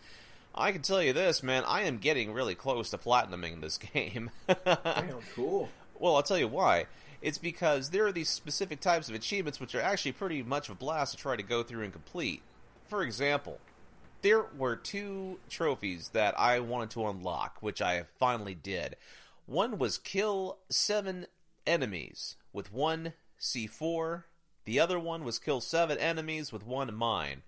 I 0.55 0.71
can 0.71 0.83
tell 0.83 1.03
you 1.03 1.13
this, 1.13 1.43
man, 1.43 1.65
I 1.67 1.83
am 1.83 1.99
getting 1.99 2.33
really 2.33 2.55
close 2.55 2.91
to 2.91 2.99
platinuming 2.99 3.61
this 3.61 3.79
game. 3.95 4.31
Damn, 4.47 5.19
cool. 5.35 5.69
Well, 5.99 6.17
I'll 6.17 6.23
tell 6.23 6.39
you 6.39 6.49
why. 6.49 6.87
It's 7.21 7.39
because 7.39 7.91
there 7.91 8.07
are 8.07 8.13
these 8.13 8.29
specific 8.29 8.81
types 8.81 9.09
of 9.09 9.15
achievements 9.15 9.59
which 9.59 9.75
are 9.75 9.81
actually 9.81 10.13
pretty 10.13 10.43
much 10.43 10.69
a 10.69 10.75
blast 10.75 11.13
to 11.13 11.19
try 11.19 11.37
to 11.37 11.43
go 11.43 11.63
through 11.63 11.83
and 11.83 11.93
complete. 11.93 12.43
For 12.87 13.03
example, 13.03 13.59
there 14.23 14.45
were 14.57 14.77
two 14.77 15.39
trophies 15.49 16.11
that 16.11 16.39
I 16.39 16.61
wanted 16.61 16.91
to 16.91 17.07
unlock, 17.09 17.57
which 17.61 17.81
I 17.81 18.05
finally 18.19 18.55
did. 18.55 18.97
One 19.47 19.79
was 19.79 19.99
kill 19.99 20.59
seven 20.69 21.27
enemies 21.67 22.37
with 22.53 22.73
one 22.73 23.15
C4. 23.45 24.25
The 24.65 24.81
other 24.81 24.99
one 24.99 25.23
was 25.23 25.39
kill 25.39 25.61
seven 25.61 25.99
enemies 25.99 26.51
with 26.51 26.67
one 26.67 26.93
mine. 26.95 27.43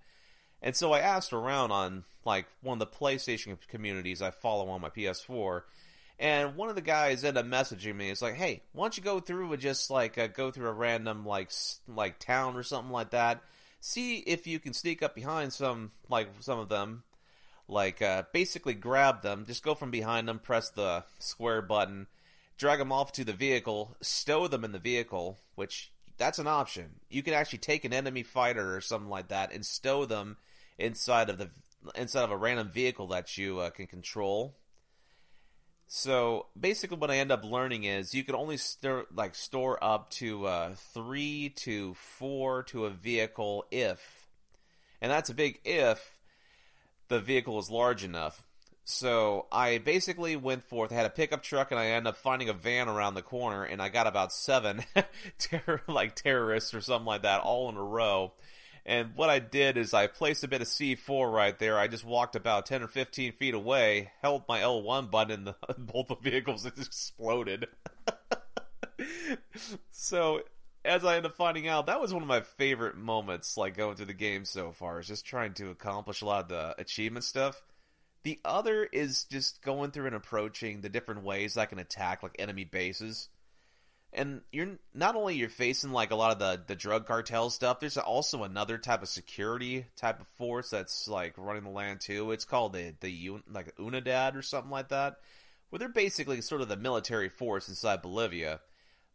And 0.62 0.76
so 0.76 0.92
I 0.92 1.00
asked 1.00 1.32
around 1.32 1.70
on 1.70 2.04
like 2.24 2.46
one 2.60 2.80
of 2.80 2.90
the 2.90 2.98
PlayStation 2.98 3.56
communities 3.68 4.20
I 4.20 4.30
follow 4.30 4.68
on 4.68 4.80
my 4.80 4.90
PS4, 4.90 5.62
and 6.18 6.56
one 6.56 6.68
of 6.68 6.74
the 6.74 6.80
guys 6.80 7.24
ended 7.24 7.44
up 7.44 7.50
messaging 7.50 7.94
me. 7.94 8.10
It's 8.10 8.22
like, 8.22 8.34
hey, 8.34 8.62
why 8.72 8.84
don't 8.84 8.96
you 8.96 9.02
go 9.02 9.20
through 9.20 9.52
and 9.52 9.62
just 9.62 9.90
like 9.90 10.18
uh, 10.18 10.26
go 10.26 10.50
through 10.50 10.68
a 10.68 10.72
random 10.72 11.24
like 11.24 11.50
like 11.88 12.18
town 12.18 12.56
or 12.56 12.62
something 12.62 12.92
like 12.92 13.10
that. 13.10 13.42
See 13.80 14.18
if 14.18 14.46
you 14.46 14.58
can 14.58 14.72
sneak 14.72 15.02
up 15.02 15.14
behind 15.14 15.52
some 15.52 15.92
like 16.08 16.28
some 16.40 16.58
of 16.58 16.68
them, 16.68 17.04
like 17.68 18.02
uh, 18.02 18.24
basically 18.32 18.74
grab 18.74 19.22
them. 19.22 19.44
Just 19.46 19.62
go 19.62 19.74
from 19.74 19.90
behind 19.90 20.28
them, 20.28 20.38
press 20.38 20.70
the 20.70 21.04
square 21.18 21.62
button, 21.62 22.06
drag 22.58 22.78
them 22.78 22.92
off 22.92 23.12
to 23.12 23.25
the 23.25 23.32
vehicle, 23.32 23.96
stow 24.00 24.48
them 24.48 24.64
in 24.64 24.72
the 24.72 24.78
vehicle, 24.78 25.38
which 25.54 25.92
that's 26.18 26.38
an 26.38 26.46
option. 26.46 27.00
You 27.10 27.22
can 27.22 27.34
actually 27.34 27.58
take 27.58 27.84
an 27.84 27.92
enemy 27.92 28.22
fighter 28.22 28.75
or 28.75 28.80
something 28.80 29.10
like 29.10 29.28
that 29.28 29.52
and 29.52 29.64
stow 29.64 30.04
them 30.04 30.36
inside 30.78 31.28
of 31.28 31.38
the 31.38 31.50
inside 31.94 32.25
of 32.25 32.30
a 32.30 32.36
random 32.36 32.70
vehicle 32.70 33.08
that 33.08 33.36
you 33.36 33.60
uh, 33.60 33.70
can 33.70 33.86
control. 33.86 34.56
So 35.88 36.46
basically, 36.58 36.96
what 36.96 37.10
I 37.10 37.18
end 37.18 37.30
up 37.30 37.44
learning 37.44 37.84
is 37.84 38.14
you 38.14 38.25
can 38.25 38.34
only 38.34 38.56
store 38.56 39.06
like 39.14 39.34
store 39.34 39.82
up 39.82 40.10
to 40.12 40.46
uh, 40.46 40.75
three 40.75 41.50
to 41.56 41.94
four 41.94 42.64
to 42.64 42.86
a 42.86 42.90
vehicle 42.90 43.64
if, 43.70 44.26
and 45.00 45.12
that's 45.12 45.30
a 45.30 45.34
big 45.34 45.60
if, 45.64 46.18
the 47.08 47.20
vehicle 47.20 47.58
is 47.58 47.70
large 47.70 48.02
enough. 48.02 48.45
So 48.88 49.46
I 49.50 49.78
basically 49.78 50.36
went 50.36 50.62
forth, 50.62 50.92
I 50.92 50.94
had 50.94 51.06
a 51.06 51.10
pickup 51.10 51.42
truck, 51.42 51.72
and 51.72 51.80
I 51.80 51.86
ended 51.86 52.10
up 52.10 52.18
finding 52.18 52.48
a 52.48 52.52
van 52.52 52.88
around 52.88 53.14
the 53.14 53.22
corner, 53.22 53.64
and 53.64 53.82
I 53.82 53.88
got 53.88 54.06
about 54.06 54.32
seven 54.32 54.84
like 55.88 56.14
terrorists 56.14 56.72
or 56.72 56.80
something 56.80 57.04
like 57.04 57.22
that 57.22 57.40
all 57.40 57.68
in 57.68 57.76
a 57.76 57.82
row. 57.82 58.32
And 58.86 59.16
what 59.16 59.28
I 59.28 59.40
did 59.40 59.76
is 59.76 59.92
I 59.92 60.06
placed 60.06 60.44
a 60.44 60.48
bit 60.48 60.62
of 60.62 60.68
C4 60.68 61.32
right 61.32 61.58
there. 61.58 61.76
I 61.76 61.88
just 61.88 62.04
walked 62.04 62.36
about 62.36 62.66
10 62.66 62.84
or 62.84 62.86
15 62.86 63.32
feet 63.32 63.54
away, 63.54 64.12
held 64.22 64.44
my 64.48 64.60
L1 64.60 65.10
button, 65.10 65.52
and 65.68 65.86
both 65.92 66.06
the 66.06 66.14
vehicles 66.14 66.64
exploded. 66.66 67.66
so, 69.90 70.42
as 70.84 71.04
I 71.04 71.16
ended 71.16 71.32
up 71.32 71.36
finding 71.36 71.66
out, 71.66 71.86
that 71.86 72.00
was 72.00 72.14
one 72.14 72.22
of 72.22 72.28
my 72.28 72.42
favorite 72.42 72.96
moments, 72.96 73.56
like 73.56 73.76
going 73.76 73.96
through 73.96 74.06
the 74.06 74.14
game 74.14 74.44
so 74.44 74.70
far, 74.70 75.00
is 75.00 75.08
just 75.08 75.26
trying 75.26 75.54
to 75.54 75.70
accomplish 75.70 76.22
a 76.22 76.24
lot 76.24 76.44
of 76.44 76.48
the 76.50 76.80
achievement 76.80 77.24
stuff. 77.24 77.60
The 78.26 78.40
other 78.45 78.83
is 78.83 79.23
just 79.23 79.62
going 79.62 79.92
through 79.92 80.06
and 80.06 80.16
approaching 80.16 80.80
the 80.80 80.88
different 80.88 81.23
ways 81.23 81.56
I 81.56 81.66
can 81.66 81.78
attack 81.78 82.25
like 82.25 82.35
enemy 82.40 82.64
bases. 82.64 83.28
And 84.12 84.40
you're 84.50 84.80
not 84.92 85.14
only 85.14 85.37
you're 85.37 85.49
facing 85.49 85.92
like 85.92 86.11
a 86.11 86.16
lot 86.16 86.33
of 86.33 86.40
the, 86.40 86.61
the 86.66 86.75
drug 86.75 87.06
cartel 87.06 87.50
stuff, 87.50 87.78
there's 87.78 87.97
also 87.97 88.42
another 88.42 88.78
type 88.78 89.02
of 89.02 89.09
security 89.09 89.87
type 89.95 90.21
of 90.21 90.26
force 90.26 90.71
that's 90.71 91.06
like 91.06 91.35
running 91.38 91.62
the 91.62 91.71
land 91.71 92.00
too. 92.00 92.33
It's 92.33 92.45
called 92.45 92.73
the 92.73 92.97
the 92.99 93.30
like 93.49 93.76
Unidad 93.76 94.35
or 94.35 94.42
something 94.42 94.73
like 94.73 94.88
that, 94.88 95.18
where 95.71 95.78
they're 95.78 95.88
basically 95.88 96.40
sort 96.40 96.62
of 96.62 96.68
the 96.68 96.76
military 96.76 97.28
force 97.28 97.68
inside 97.68 98.02
Bolivia, 98.02 98.59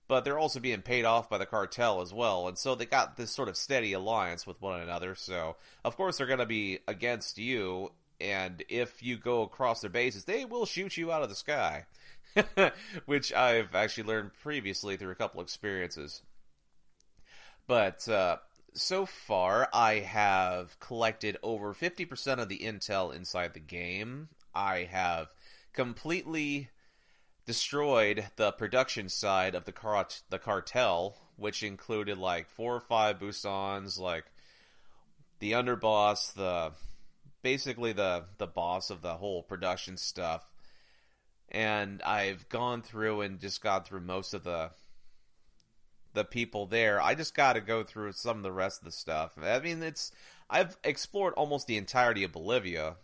but 0.08 0.24
they're 0.24 0.40
also 0.40 0.62
being 0.62 0.84
paid 0.84 1.04
off 1.04 1.30
by 1.30 1.38
the 1.38 1.46
cartel 1.46 2.00
as 2.00 2.14
well, 2.14 2.48
and 2.48 2.58
so 2.58 2.76
they 2.76 2.86
got 2.86 3.18
this 3.18 3.32
sort 3.32 3.50
of 3.50 3.58
steady 3.58 3.92
alliance 3.92 4.48
with 4.48 4.62
one 4.62 4.80
another. 4.80 5.16
So 5.16 5.58
of 5.84 5.98
course 5.98 6.18
they're 6.18 6.28
going 6.28 6.40
to 6.40 6.46
be 6.46 6.80
against 6.88 7.38
you, 7.38 7.92
and 8.22 8.64
if 8.70 9.04
you 9.04 9.18
go 9.18 9.42
across 9.42 9.82
their 9.82 9.90
bases, 9.90 10.26
they 10.26 10.46
will 10.46 10.66
shoot 10.66 10.98
you 10.98 11.12
out 11.12 11.24
of 11.24 11.30
the 11.30 11.36
sky. 11.36 11.86
which 13.06 13.34
I've 13.34 13.76
actually 13.76 14.06
learned 14.06 14.32
previously 14.42 14.98
through 14.98 15.12
a 15.12 15.16
couple 15.16 15.42
experiences. 15.42 16.22
But 17.68 18.08
uh, 18.08 18.38
so 18.74 19.06
far, 19.06 19.70
I 19.74 19.96
have 19.96 20.80
collected 20.80 21.38
over 21.44 21.74
50% 21.74 22.40
of 22.40 22.50
the 22.50 22.60
intel 22.60 23.14
inside 23.14 23.54
the 23.54 23.60
game. 23.60 24.30
I 24.54 24.88
have 24.92 25.28
completely 25.74 26.70
destroyed 27.46 28.28
the 28.36 28.52
production 28.52 29.10
side 29.10 29.56
of 29.56 29.66
the 29.66 29.72
car- 29.72 30.08
the 30.30 30.40
cartel, 30.40 31.18
which 31.38 31.64
included 31.64 32.18
like 32.18 32.50
four 32.50 32.76
or 32.76 32.82
five 32.82 33.20
Busans, 33.20 34.00
like 34.00 34.26
the 35.40 35.54
underboss, 35.54 36.34
the 36.34 36.72
basically 37.42 37.94
the 37.94 38.26
the 38.38 38.48
boss 38.48 38.90
of 38.90 39.02
the 39.02 39.16
whole 39.16 39.44
production 39.44 39.98
stuff 39.98 40.52
and 41.52 42.02
I've 42.04 42.48
gone 42.48 42.82
through 42.82 43.22
and 43.22 43.40
just 43.40 43.62
got 43.62 43.86
through 43.88 44.02
most 44.02 44.34
of 44.34 44.44
the 44.44 44.72
the 46.14 46.24
people 46.26 46.66
there. 46.66 47.02
I 47.02 47.16
just 47.16 47.36
got 47.36 47.54
to 47.54 47.62
go 47.62 47.84
through 47.84 48.14
some 48.14 48.38
of 48.38 48.44
the 48.44 48.52
rest 48.52 48.82
of 48.82 48.86
the 48.86 48.92
stuff. 48.92 49.38
I 49.42 49.60
mean, 49.60 49.84
it's 49.84 50.12
I've 50.50 50.78
explored 50.84 51.34
almost 51.36 51.68
the 51.68 51.78
entirety 51.78 52.24
of 52.24 52.34
Bolivia, 52.34 52.96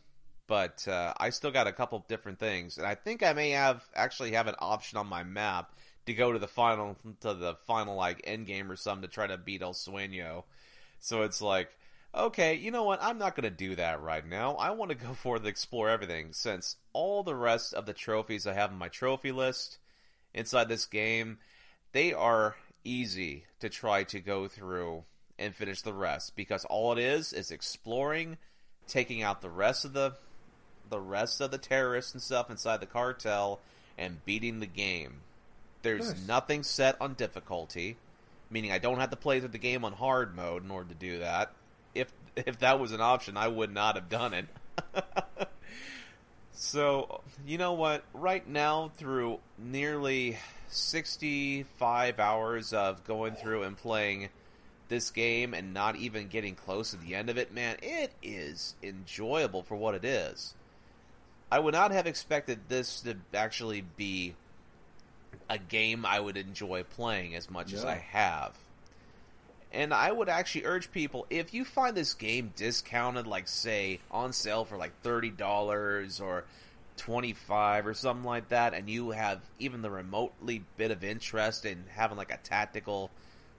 but 0.48 0.86
uh, 0.88 1.14
I 1.18 1.30
still 1.30 1.52
got 1.52 1.68
a 1.68 1.72
couple 1.74 2.04
different 2.08 2.40
things, 2.40 2.78
and 2.78 2.88
I 2.88 2.96
think 2.96 3.24
I 3.24 3.34
may 3.34 3.52
have 3.52 3.86
actually 3.94 4.32
have 4.32 4.48
an 4.48 4.56
option 4.60 4.98
on 4.98 5.08
my 5.08 5.24
map 5.24 5.74
to 6.06 6.14
go 6.14 6.32
to 6.32 6.40
the 6.40 6.48
final 6.48 6.96
to 7.22 7.34
the 7.34 7.56
final 7.68 7.96
like 7.96 8.22
end 8.24 8.48
game 8.48 8.72
or 8.72 8.78
something 8.78 9.08
to 9.08 9.14
try 9.14 9.28
to 9.28 9.38
beat 9.38 9.62
El 9.62 9.74
Sueño. 9.74 10.44
So 11.00 11.24
it's 11.24 11.42
like 11.42 11.78
okay, 12.14 12.56
you 12.56 12.72
know 12.72 12.84
what? 12.84 13.02
I'm 13.02 13.18
not 13.18 13.36
going 13.36 13.44
to 13.44 13.56
do 13.56 13.76
that 13.76 14.02
right 14.02 14.26
now. 14.28 14.56
I 14.56 14.72
want 14.72 14.92
to 14.92 14.98
go 14.98 15.14
forward 15.14 15.42
and 15.42 15.48
explore 15.48 15.90
everything 15.90 16.34
since 16.34 16.76
all 16.94 17.24
the 17.24 17.36
rest 17.36 17.74
of 17.74 17.86
the 17.86 17.94
trophies 17.94 18.48
I 18.48 18.54
have 18.54 18.72
on 18.72 18.78
my 18.78 18.88
trophy 18.90 19.32
list 19.32 19.78
inside 20.34 20.70
this 20.70 20.86
game, 20.86 21.38
they 21.92 22.14
are 22.14 22.56
easy 22.84 23.46
to 23.60 23.70
try 23.70 24.04
to 24.04 24.20
go 24.20 24.48
through 24.48 25.04
and 25.40 25.54
finish 25.54 25.82
the 25.82 25.94
rest 25.94 26.36
because 26.36 26.66
all 26.66 26.94
it 26.94 27.00
is 27.00 27.34
is 27.34 27.52
exploring, 27.52 28.38
taking 28.88 29.22
out 29.22 29.42
the 29.42 29.50
rest 29.50 29.86
of 29.86 29.94
the 29.94 30.14
the 30.90 31.00
rest 31.00 31.42
of 31.42 31.52
the 31.52 31.58
terrorists 31.58 32.14
and 32.14 32.22
stuff 32.24 32.50
inside 32.50 32.80
the 32.80 32.86
cartel 32.86 33.60
and 33.98 34.24
beating 34.26 34.62
the 34.62 34.66
game. 34.66 35.16
There's 35.82 36.14
Nice. 36.14 36.28
nothing 36.28 36.64
set 36.64 36.96
on 37.02 37.14
difficulty, 37.14 37.98
meaning 38.50 38.72
I 38.72 38.78
don't 38.78 39.00
have 39.00 39.10
to 39.10 39.18
play 39.18 39.40
through 39.40 39.50
the 39.50 39.58
game 39.58 39.84
on 39.84 39.92
hard 39.94 40.34
mode 40.34 40.64
in 40.64 40.72
order 40.72 40.88
to 40.90 40.96
do 40.96 41.20
that. 41.20 41.52
If 41.94 42.12
if 42.36 42.60
that 42.60 42.80
was 42.80 42.92
an 42.92 43.02
option, 43.02 43.38
I 43.38 43.48
would 43.48 43.74
not 43.74 43.96
have 43.96 44.10
done 44.10 44.34
it. 44.34 44.46
so, 46.52 47.22
you 47.46 47.58
know 47.58 47.74
what? 47.74 48.04
Right 48.14 48.48
now, 48.48 48.92
through 48.96 49.40
nearly 49.58 50.38
65 50.70 52.20
hours 52.20 52.74
of 52.74 53.04
going 53.06 53.34
through 53.34 53.64
and 53.64 53.76
playing 53.76 54.30
this 54.90 55.10
game 55.10 55.54
and 55.54 55.74
not 55.74 55.96
even 55.96 56.28
getting 56.28 56.56
close 56.56 56.92
to 56.92 56.98
the 56.98 57.16
end 57.16 57.30
of 57.30 57.38
it, 57.38 57.54
man, 57.54 57.78
it 57.82 58.12
is 58.22 58.76
enjoyable 58.84 59.64
for 59.64 59.76
what 59.76 59.96
it 59.96 60.06
is. 60.06 60.54
I 61.52 61.60
would 61.60 61.74
not 61.74 61.92
have 61.92 62.08
expected 62.08 62.60
this 62.68 63.02
to 63.02 63.16
actually 63.34 63.82
be 63.82 64.36
a 65.50 65.58
game 65.58 66.06
I 66.06 66.20
would 66.20 66.38
enjoy 66.38 66.84
playing 66.84 67.36
as 67.36 67.50
much 67.50 67.74
as 67.74 67.86
I 67.86 67.96
have. 67.96 68.54
And 69.78 69.94
I 69.94 70.12
would 70.12 70.28
actually 70.28 70.66
urge 70.66 70.92
people 70.92 71.28
if 71.30 71.54
you 71.54 71.64
find 71.64 71.96
this 71.96 72.16
game 72.16 72.52
discounted, 72.56 73.28
like 73.28 73.48
say 73.48 74.00
on 74.10 74.34
sale 74.34 74.66
for 74.66 74.76
like 74.76 74.92
thirty 75.04 75.30
dollars 75.30 76.20
or 76.20 76.46
twenty 76.98 77.34
five 77.34 77.86
or 77.86 77.94
something 77.94 78.26
like 78.26 78.50
that, 78.50 78.74
and 78.74 78.90
you 78.90 79.12
have 79.12 79.40
even 79.60 79.84
the 79.84 79.92
remotely 79.92 80.64
bit 80.78 80.90
of 80.90 81.04
interest 81.04 81.64
in 81.64 81.84
having 81.90 82.18
like 82.18 82.32
a 82.32 82.38
tactical 82.38 83.12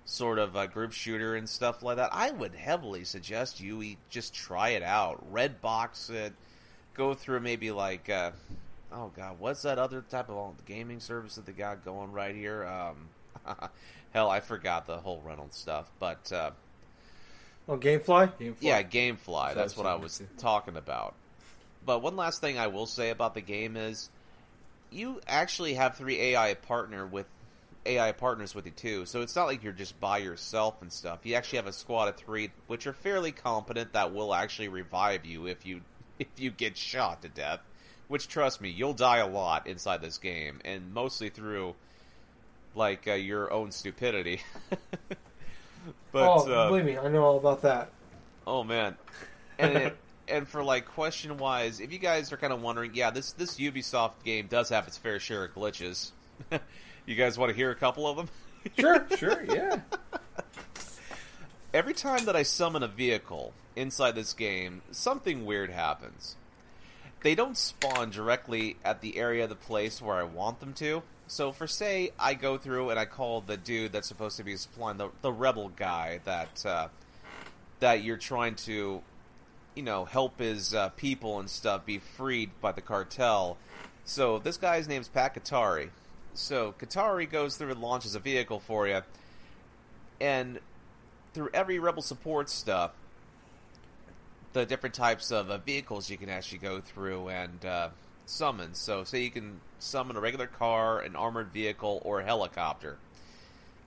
sort 0.07 0.41
of 0.41 0.57
a 0.57 0.67
group 0.67 0.91
shooter 0.91 1.37
and 1.37 1.49
stuff 1.49 1.85
like 1.85 1.99
that, 1.99 2.11
I 2.13 2.33
would 2.33 2.57
heavily 2.57 3.05
suggest 3.05 3.61
you 3.61 3.95
just 4.11 4.35
try 4.35 4.71
it 4.71 4.83
out. 4.83 5.23
Red 5.31 5.61
box 5.61 6.11
it, 6.11 6.33
go 6.95 7.15
through 7.15 7.39
maybe 7.41 7.71
like 7.71 8.11
uh, 8.11 8.33
oh 8.91 9.13
god, 9.15 9.37
what's 9.39 9.63
that 9.63 9.79
other 9.79 10.03
type 10.03 10.31
of 10.31 10.65
gaming 10.67 10.99
service 10.99 11.37
that 11.37 11.47
they 11.47 11.53
got 11.53 11.85
going 11.85 12.11
right 12.11 12.35
here? 12.35 12.67
Um, 12.67 13.09
hell, 14.19 14.29
I 14.31 14.41
forgot 14.41 14.87
the 14.87 14.97
whole 14.99 15.23
rental 15.25 15.49
stuff, 15.51 15.89
but 16.01 16.33
uh, 16.33 16.51
Oh, 17.69 17.77
GameFly. 17.77 18.33
Gamefly. 18.39 18.57
yeah, 18.61 18.83
GameFly. 18.83 19.51
So 19.51 19.55
That's 19.55 19.77
what 19.77 19.87
I 19.87 19.95
was 19.95 20.19
too. 20.19 20.27
talking 20.39 20.77
about. 20.77 21.15
But 21.87 22.03
one 22.03 22.17
last 22.17 22.41
thing 22.41 22.59
I 22.59 22.67
will 22.67 22.87
say 22.87 23.11
about 23.11 23.35
the 23.35 23.41
game 23.41 23.77
is, 23.77 24.11
you 24.91 25.21
actually 25.29 25.75
have 25.75 25.97
three 25.97 26.19
AI 26.21 26.55
partner 26.55 27.07
with 27.07 27.27
AI 27.87 28.11
partners 28.13 28.55
with 28.55 28.67
you 28.67 28.73
too. 28.73 29.07
So 29.07 29.21
it's 29.23 29.37
not 29.37 29.47
like 29.47 29.63
you're 29.63 29.73
just 29.73 30.01
by 30.01 30.19
yourself 30.19 30.81
and 30.83 30.93
stuff. 30.93 31.21
You 31.25 31.35
actually 31.35 31.59
have 31.59 31.67
a 31.67 31.73
squad 31.73 32.09
of 32.09 32.17
three, 32.17 32.51
which 32.67 32.87
are 32.87 32.93
fairly 32.93 33.33
competent 33.33 33.93
that 33.93 34.13
will 34.13 34.35
actually 34.35 34.69
revive 34.69 35.25
you 35.25 35.47
if 35.47 35.65
you 35.65 35.83
if 36.19 36.27
you 36.39 36.51
get 36.51 36.77
shot 36.77 37.23
to 37.23 37.29
death. 37.29 37.61
Which 38.09 38.27
trust 38.29 38.61
me, 38.63 38.71
you'll 38.71 38.95
die 38.95 39.19
a 39.19 39.27
lot 39.29 39.67
inside 39.67 40.01
this 40.01 40.17
game, 40.19 40.61
and 40.65 40.93
mostly 40.95 41.29
through 41.29 41.75
like 42.79 43.07
uh, 43.07 43.13
your 43.13 43.53
own 43.53 43.71
stupidity. 43.71 44.41
but 46.13 46.23
oh, 46.23 46.51
uh, 46.51 46.69
believe 46.69 46.87
me, 46.87 46.97
I 46.97 47.09
know 47.09 47.25
all 47.25 47.37
about 47.37 47.63
that. 47.63 47.91
Oh 48.47 48.65
man, 48.65 48.97
and 49.59 49.77
it, 49.77 49.97
and 50.29 50.49
for 50.49 50.65
like 50.65 50.87
question 50.87 51.37
wise, 51.37 51.81
if 51.81 51.93
you 51.93 51.99
guys 51.99 52.33
are 52.33 52.39
kind 52.39 52.53
of 52.53 52.63
wondering, 52.63 52.93
yeah, 52.95 53.11
this 53.11 53.33
this 53.33 53.59
Ubisoft 53.59 54.25
game 54.25 54.47
does 54.47 54.71
have 54.71 54.87
its 54.87 54.97
fair 54.97 55.21
share 55.21 55.45
of 55.45 55.55
glitches. 55.55 56.13
you 57.07 57.15
guys 57.15 57.37
want 57.37 57.51
to 57.51 57.57
hear 57.57 57.71
a 57.71 57.75
couple 57.75 58.07
of 58.07 58.17
them? 58.17 58.29
Sure. 58.79 59.07
Sure, 59.17 59.45
yeah. 59.45 59.81
Every 61.75 61.93
time 61.93 62.25
that 62.25 62.35
I 62.35 62.45
summon 62.45 62.83
a 62.83 62.89
vehicle 62.89 63.53
inside 63.77 64.15
this 64.15 64.33
game, 64.33 64.81
something 64.91 65.45
weird 65.45 65.71
happens. 65.71 66.37
They 67.23 67.35
don't 67.35 67.57
spawn 67.57 68.11
directly 68.11 68.77
at 68.85 69.01
the 69.01 69.19
area 69.19 69.45
of 69.45 69.51
the 69.51 69.57
place 69.57 70.01
where 70.01 70.17
I 70.17 70.23
want 70.23 70.61
them 70.61 70.73
to. 70.75 71.03
So, 71.31 71.53
for 71.53 71.67
say, 71.67 72.13
I 72.19 72.33
go 72.33 72.57
through 72.57 72.89
and 72.89 72.99
I 72.99 73.05
call 73.05 73.43
the 73.43 73.59
dude 73.59 73.93
that's 73.93 74.09
supposed 74.09 74.39
to 74.39 74.45
be 74.45 74.57
supplying 74.57 74.97
the 74.97 75.11
the 75.21 75.31
rebel 75.31 75.69
guy 75.69 76.21
that 76.25 76.65
uh, 76.65 76.89
that 77.81 78.03
you're 78.03 78.17
trying 78.17 78.55
to, 78.55 79.03
you 79.75 79.83
know, 79.83 80.07
help 80.07 80.39
his 80.39 80.75
uh, 80.75 80.89
people 80.91 81.39
and 81.39 81.51
stuff 81.51 81.85
be 81.85 81.99
freed 81.99 82.51
by 82.63 82.73
the 82.73 82.81
cartel. 82.81 83.59
So 84.07 84.39
this 84.39 84.57
guy's 84.57 84.89
name's 84.89 85.09
Pac 85.09 85.43
Katari. 85.43 85.91
So 86.33 86.75
Katari 86.79 87.31
goes 87.31 87.57
through 87.57 87.73
and 87.73 87.81
launches 87.83 88.15
a 88.15 88.21
vehicle 88.21 88.59
for 88.59 88.89
you, 88.89 89.03
and 90.23 90.59
through 91.35 91.51
every 91.53 91.79
rebel 91.79 92.01
support 92.01 92.49
stuff, 92.49 92.93
the 94.55 94.65
different 94.65 94.95
types 94.95 95.31
of 95.31 95.51
uh, 95.51 95.59
vehicles 95.59 96.09
you 96.09 96.17
can 96.17 96.31
actually 96.31 96.59
go 96.59 96.81
through 96.81 97.29
and 97.29 97.67
uh, 98.29 98.31
summon. 98.31 98.75
So, 98.75 99.05
say 99.05 99.23
you 99.23 99.31
can 99.31 99.61
summon 99.79 100.17
a 100.17 100.21
regular 100.21 100.47
car, 100.47 101.01
an 101.01 101.17
armored 101.17 101.53
vehicle, 101.53 102.03
or 102.05 102.21
a 102.21 102.25
helicopter. 102.25 102.99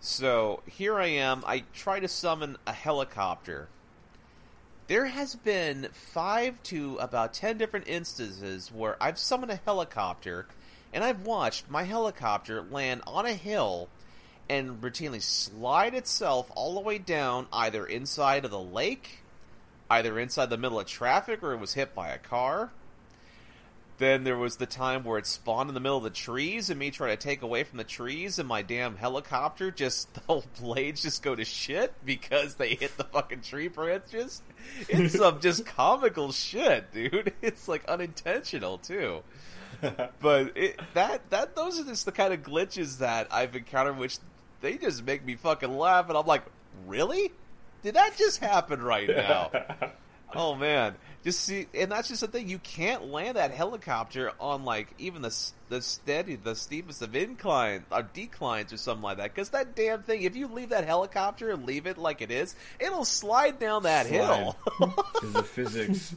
So 0.03 0.63
here 0.65 0.99
I 0.99 1.07
am. 1.07 1.43
I 1.45 1.63
try 1.73 1.99
to 1.99 2.07
summon 2.07 2.57
a 2.65 2.73
helicopter. 2.73 3.67
There 4.87 5.05
has 5.05 5.35
been 5.35 5.89
five 5.93 6.61
to 6.63 6.97
about 6.97 7.35
ten 7.35 7.59
different 7.59 7.87
instances 7.87 8.71
where 8.71 8.97
I've 8.99 9.19
summoned 9.19 9.51
a 9.51 9.59
helicopter, 9.63 10.47
and 10.91 11.03
I've 11.03 11.21
watched 11.21 11.69
my 11.69 11.83
helicopter 11.83 12.63
land 12.63 13.03
on 13.05 13.27
a 13.27 13.33
hill 13.33 13.89
and 14.49 14.81
routinely 14.81 15.21
slide 15.21 15.93
itself 15.93 16.51
all 16.55 16.73
the 16.73 16.81
way 16.81 16.97
down, 16.97 17.45
either 17.53 17.85
inside 17.85 18.43
of 18.43 18.51
the 18.51 18.59
lake, 18.59 19.19
either 19.89 20.19
inside 20.19 20.49
the 20.49 20.57
middle 20.57 20.79
of 20.79 20.87
traffic, 20.87 21.43
or 21.43 21.53
it 21.53 21.59
was 21.59 21.75
hit 21.75 21.93
by 21.93 22.09
a 22.09 22.17
car. 22.17 22.71
Then 24.01 24.23
there 24.23 24.35
was 24.35 24.55
the 24.55 24.65
time 24.65 25.03
where 25.03 25.19
it 25.19 25.27
spawned 25.27 25.69
in 25.69 25.75
the 25.75 25.79
middle 25.79 25.99
of 25.99 26.03
the 26.03 26.09
trees, 26.09 26.71
and 26.71 26.79
me 26.79 26.89
trying 26.89 27.15
to 27.15 27.23
take 27.23 27.43
away 27.43 27.63
from 27.63 27.77
the 27.77 27.83
trees, 27.83 28.39
and 28.39 28.49
my 28.49 28.63
damn 28.63 28.95
helicopter 28.95 29.69
just 29.69 30.11
the 30.15 30.21
whole 30.21 30.43
blades 30.59 31.03
just 31.03 31.21
go 31.21 31.35
to 31.35 31.45
shit 31.45 31.93
because 32.03 32.55
they 32.55 32.73
hit 32.73 32.97
the 32.97 33.03
fucking 33.03 33.41
tree 33.41 33.67
branches. 33.67 34.41
It's 34.89 35.19
some 35.19 35.39
just 35.39 35.67
comical 35.67 36.31
shit, 36.31 36.91
dude. 36.91 37.33
It's 37.43 37.67
like 37.67 37.85
unintentional 37.85 38.79
too. 38.79 39.21
But 40.19 40.57
it, 40.57 40.79
that 40.95 41.29
that 41.29 41.55
those 41.55 41.79
are 41.79 41.83
just 41.83 42.05
the 42.05 42.11
kind 42.11 42.33
of 42.33 42.41
glitches 42.41 42.97
that 42.97 43.27
I've 43.29 43.55
encountered, 43.55 43.99
which 43.99 44.17
they 44.61 44.77
just 44.77 45.05
make 45.05 45.23
me 45.23 45.35
fucking 45.35 45.77
laugh, 45.77 46.09
and 46.09 46.17
I'm 46.17 46.25
like, 46.25 46.41
really? 46.87 47.31
Did 47.83 47.93
that 47.93 48.17
just 48.17 48.39
happen 48.39 48.81
right 48.81 49.07
now? 49.07 49.51
Oh 50.35 50.55
man, 50.55 50.95
just 51.23 51.41
see, 51.41 51.67
and 51.73 51.91
that's 51.91 52.07
just 52.07 52.21
the 52.21 52.27
thing. 52.27 52.47
You 52.47 52.59
can't 52.59 53.11
land 53.11 53.37
that 53.37 53.51
helicopter 53.51 54.31
on 54.39 54.65
like 54.65 54.93
even 54.97 55.21
the 55.21 55.35
the 55.69 55.81
steady, 55.81 56.35
the 56.35 56.55
steepest 56.55 57.01
of 57.01 57.15
incline 57.15 57.85
or 57.91 58.03
declines 58.03 58.73
or 58.73 58.77
something 58.77 59.03
like 59.03 59.17
that. 59.17 59.33
Because 59.33 59.49
that 59.49 59.75
damn 59.75 60.03
thing, 60.03 60.23
if 60.23 60.35
you 60.35 60.47
leave 60.47 60.69
that 60.69 60.85
helicopter 60.85 61.51
and 61.51 61.65
leave 61.65 61.85
it 61.85 61.97
like 61.97 62.21
it 62.21 62.31
is, 62.31 62.55
it'll 62.79 63.05
slide 63.05 63.59
down 63.59 63.83
that 63.83 64.07
hill. 64.07 64.57
Because 65.13 65.33
the 65.33 65.43
physics. 65.43 66.15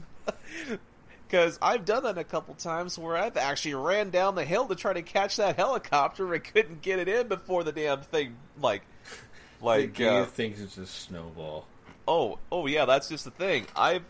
Because 1.26 1.58
I've 1.60 1.84
done 1.84 2.04
that 2.04 2.16
a 2.16 2.24
couple 2.24 2.54
times 2.54 2.98
where 2.98 3.16
I've 3.16 3.36
actually 3.36 3.74
ran 3.74 4.10
down 4.10 4.34
the 4.34 4.44
hill 4.44 4.66
to 4.68 4.74
try 4.74 4.92
to 4.92 5.02
catch 5.02 5.36
that 5.36 5.56
helicopter 5.56 6.32
and 6.32 6.42
couldn't 6.42 6.80
get 6.80 6.98
it 6.98 7.08
in 7.08 7.28
before 7.28 7.64
the 7.64 7.72
damn 7.72 8.02
thing 8.02 8.36
like 8.60 8.82
the 9.60 9.66
like 9.66 9.92
game 9.94 10.22
uh, 10.22 10.26
thinks 10.26 10.60
it's 10.60 10.78
a 10.78 10.86
snowball. 10.86 11.66
Oh, 12.06 12.38
oh 12.52 12.66
yeah, 12.66 12.84
that's 12.84 13.08
just 13.08 13.24
the 13.24 13.30
thing. 13.30 13.66
I've 13.76 14.02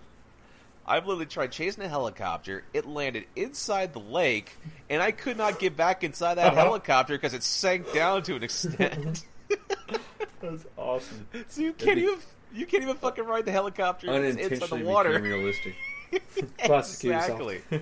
I've 0.86 1.06
literally 1.06 1.26
tried 1.26 1.52
chasing 1.52 1.82
a 1.84 1.88
helicopter. 1.88 2.64
It 2.74 2.86
landed 2.86 3.24
inside 3.36 3.92
the 3.94 4.00
lake, 4.00 4.56
and 4.90 5.00
I 5.02 5.12
could 5.12 5.36
not 5.38 5.58
get 5.58 5.76
back 5.76 6.04
inside 6.04 6.34
that 6.34 6.48
Uh-huh. 6.52 6.56
helicopter 6.64 7.14
because 7.14 7.32
it 7.34 7.42
sank 7.42 7.92
down 7.92 8.22
to 8.24 8.34
an 8.36 8.42
extent. 8.42 9.24
That's 10.40 10.66
awesome. 10.76 11.26
so 11.48 11.60
you 11.62 11.72
can't 11.72 11.98
even 11.98 12.18
you 12.52 12.66
can't 12.66 12.82
even 12.82 12.96
fucking 12.96 13.24
ride 13.24 13.44
the 13.46 13.52
helicopter 13.52 14.12
it's 14.12 14.36
inside 14.36 14.68
the 14.78 14.84
water. 14.84 15.18
realistic. 15.20 15.74
Exactly. 16.58 17.60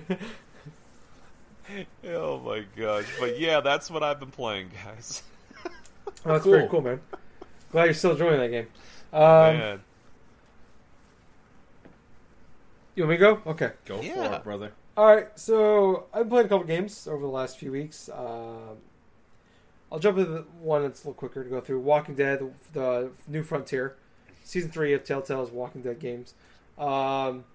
oh 2.07 2.39
my 2.39 2.63
gosh! 2.75 3.05
But 3.19 3.39
yeah, 3.39 3.59
that's 3.61 3.89
what 3.91 4.03
I've 4.03 4.19
been 4.19 4.31
playing, 4.31 4.69
guys. 4.83 5.23
Oh, 5.65 5.69
that's 6.25 6.43
Cool. 6.43 6.53
very 6.53 6.67
cool, 6.69 6.81
man. 6.81 6.99
Glad 7.71 7.85
you're 7.85 7.93
still 7.93 8.11
enjoying 8.11 8.39
that 8.39 8.49
game. 8.49 8.67
Um, 9.11 9.21
Man. 9.57 9.81
You 12.95 13.03
want 13.03 13.11
me 13.11 13.17
to 13.17 13.35
go? 13.35 13.51
Okay. 13.51 13.71
Go 13.85 14.01
for 14.01 14.35
it, 14.35 14.43
brother. 14.43 14.71
All 14.95 15.05
right. 15.05 15.27
So 15.35 16.05
I've 16.13 16.29
played 16.29 16.45
a 16.45 16.49
couple 16.49 16.65
games 16.65 17.07
over 17.07 17.21
the 17.21 17.31
last 17.31 17.57
few 17.57 17.71
weeks. 17.71 18.09
Um, 18.09 18.77
I'll 19.91 19.99
jump 19.99 20.17
into 20.17 20.31
the 20.31 20.45
one 20.61 20.83
that's 20.83 21.03
a 21.03 21.07
little 21.07 21.13
quicker 21.13 21.43
to 21.43 21.49
go 21.49 21.61
through. 21.61 21.79
Walking 21.79 22.15
Dead, 22.15 22.39
the, 22.39 22.51
the 22.73 23.11
New 23.27 23.43
Frontier, 23.43 23.95
season 24.43 24.71
three 24.71 24.93
of 24.93 25.03
Telltale's 25.03 25.51
Walking 25.51 25.81
Dead 25.81 25.99
games. 25.99 26.33
Um, 26.77 27.45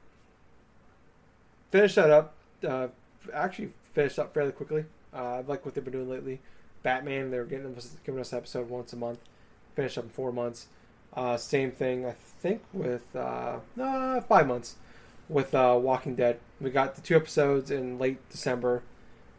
finished 1.70 1.96
that 1.96 2.11
up. 2.11 2.35
Uh, 2.66 2.88
actually, 3.33 3.70
finished 3.92 4.18
up 4.18 4.35
fairly 4.35 4.53
quickly. 4.53 4.85
Uh, 5.14 5.37
I 5.37 5.40
like 5.42 5.64
what 5.64 5.74
they've 5.74 5.85
been 5.85 5.92
doing 5.92 6.11
lately. 6.11 6.40
Batman, 6.83 7.31
they're 7.31 7.44
getting 7.44 7.74
us, 7.77 7.96
giving 8.05 8.20
us 8.20 8.33
an 8.33 8.38
episode 8.38 8.68
once 8.68 8.92
a 8.92 8.96
month. 8.96 9.18
Finished 9.74 9.98
up 9.98 10.05
in 10.05 10.11
four 10.11 10.33
months. 10.33 10.66
Uh, 11.14 11.37
same 11.37 11.70
thing, 11.70 12.07
I 12.07 12.12
think, 12.12 12.62
with 12.72 13.05
uh, 13.16 13.59
uh, 13.81 14.20
five 14.22 14.46
months 14.46 14.77
with 15.29 15.55
uh, 15.55 15.79
Walking 15.81 16.14
Dead. 16.14 16.41
We 16.61 16.71
got 16.71 16.95
the 16.95 17.01
two 17.01 17.17
episodes 17.17 17.71
in 17.71 17.99
late 17.99 18.19
December. 18.31 18.83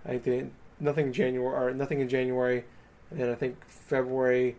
I 0.06 0.18
think 0.18 0.54
nothing 0.80 1.08
in 1.08 1.14
January 1.14 1.54
or 1.54 1.74
nothing 1.74 2.00
in 2.00 2.10
January, 2.10 2.64
and 3.12 3.20
then 3.20 3.30
I 3.30 3.36
think 3.36 3.58
February, 3.68 4.56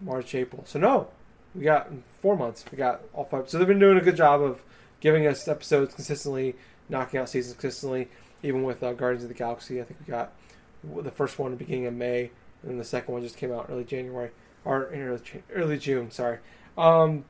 March, 0.00 0.34
April. 0.34 0.64
So 0.66 0.78
no, 0.78 1.08
we 1.54 1.64
got 1.64 1.90
four 2.20 2.36
months. 2.36 2.64
We 2.70 2.76
got 2.76 3.00
all 3.14 3.24
five. 3.24 3.48
So 3.48 3.58
they've 3.58 3.66
been 3.66 3.78
doing 3.78 3.98
a 3.98 4.02
good 4.02 4.16
job 4.16 4.42
of 4.42 4.62
giving 5.00 5.26
us 5.26 5.46
episodes 5.48 5.94
consistently, 5.94 6.56
knocking 6.88 7.20
out 7.20 7.28
seasons 7.28 7.54
consistently. 7.54 8.08
Even 8.42 8.62
with 8.62 8.82
uh, 8.82 8.92
Guardians 8.92 9.24
of 9.24 9.28
the 9.28 9.34
Galaxy, 9.34 9.80
I 9.80 9.84
think 9.84 9.98
we 10.06 10.10
got 10.12 10.32
the 11.02 11.10
first 11.10 11.40
one 11.40 11.56
beginning 11.56 11.86
of 11.86 11.94
May, 11.94 12.30
and 12.62 12.70
then 12.70 12.78
the 12.78 12.84
second 12.84 13.12
one 13.12 13.22
just 13.22 13.36
came 13.36 13.50
out 13.50 13.66
early 13.68 13.84
January 13.84 14.30
or 14.64 14.84
early, 14.94 15.20
early 15.52 15.78
June. 15.78 16.10
Sorry. 16.10 16.38
Um, 16.76 17.24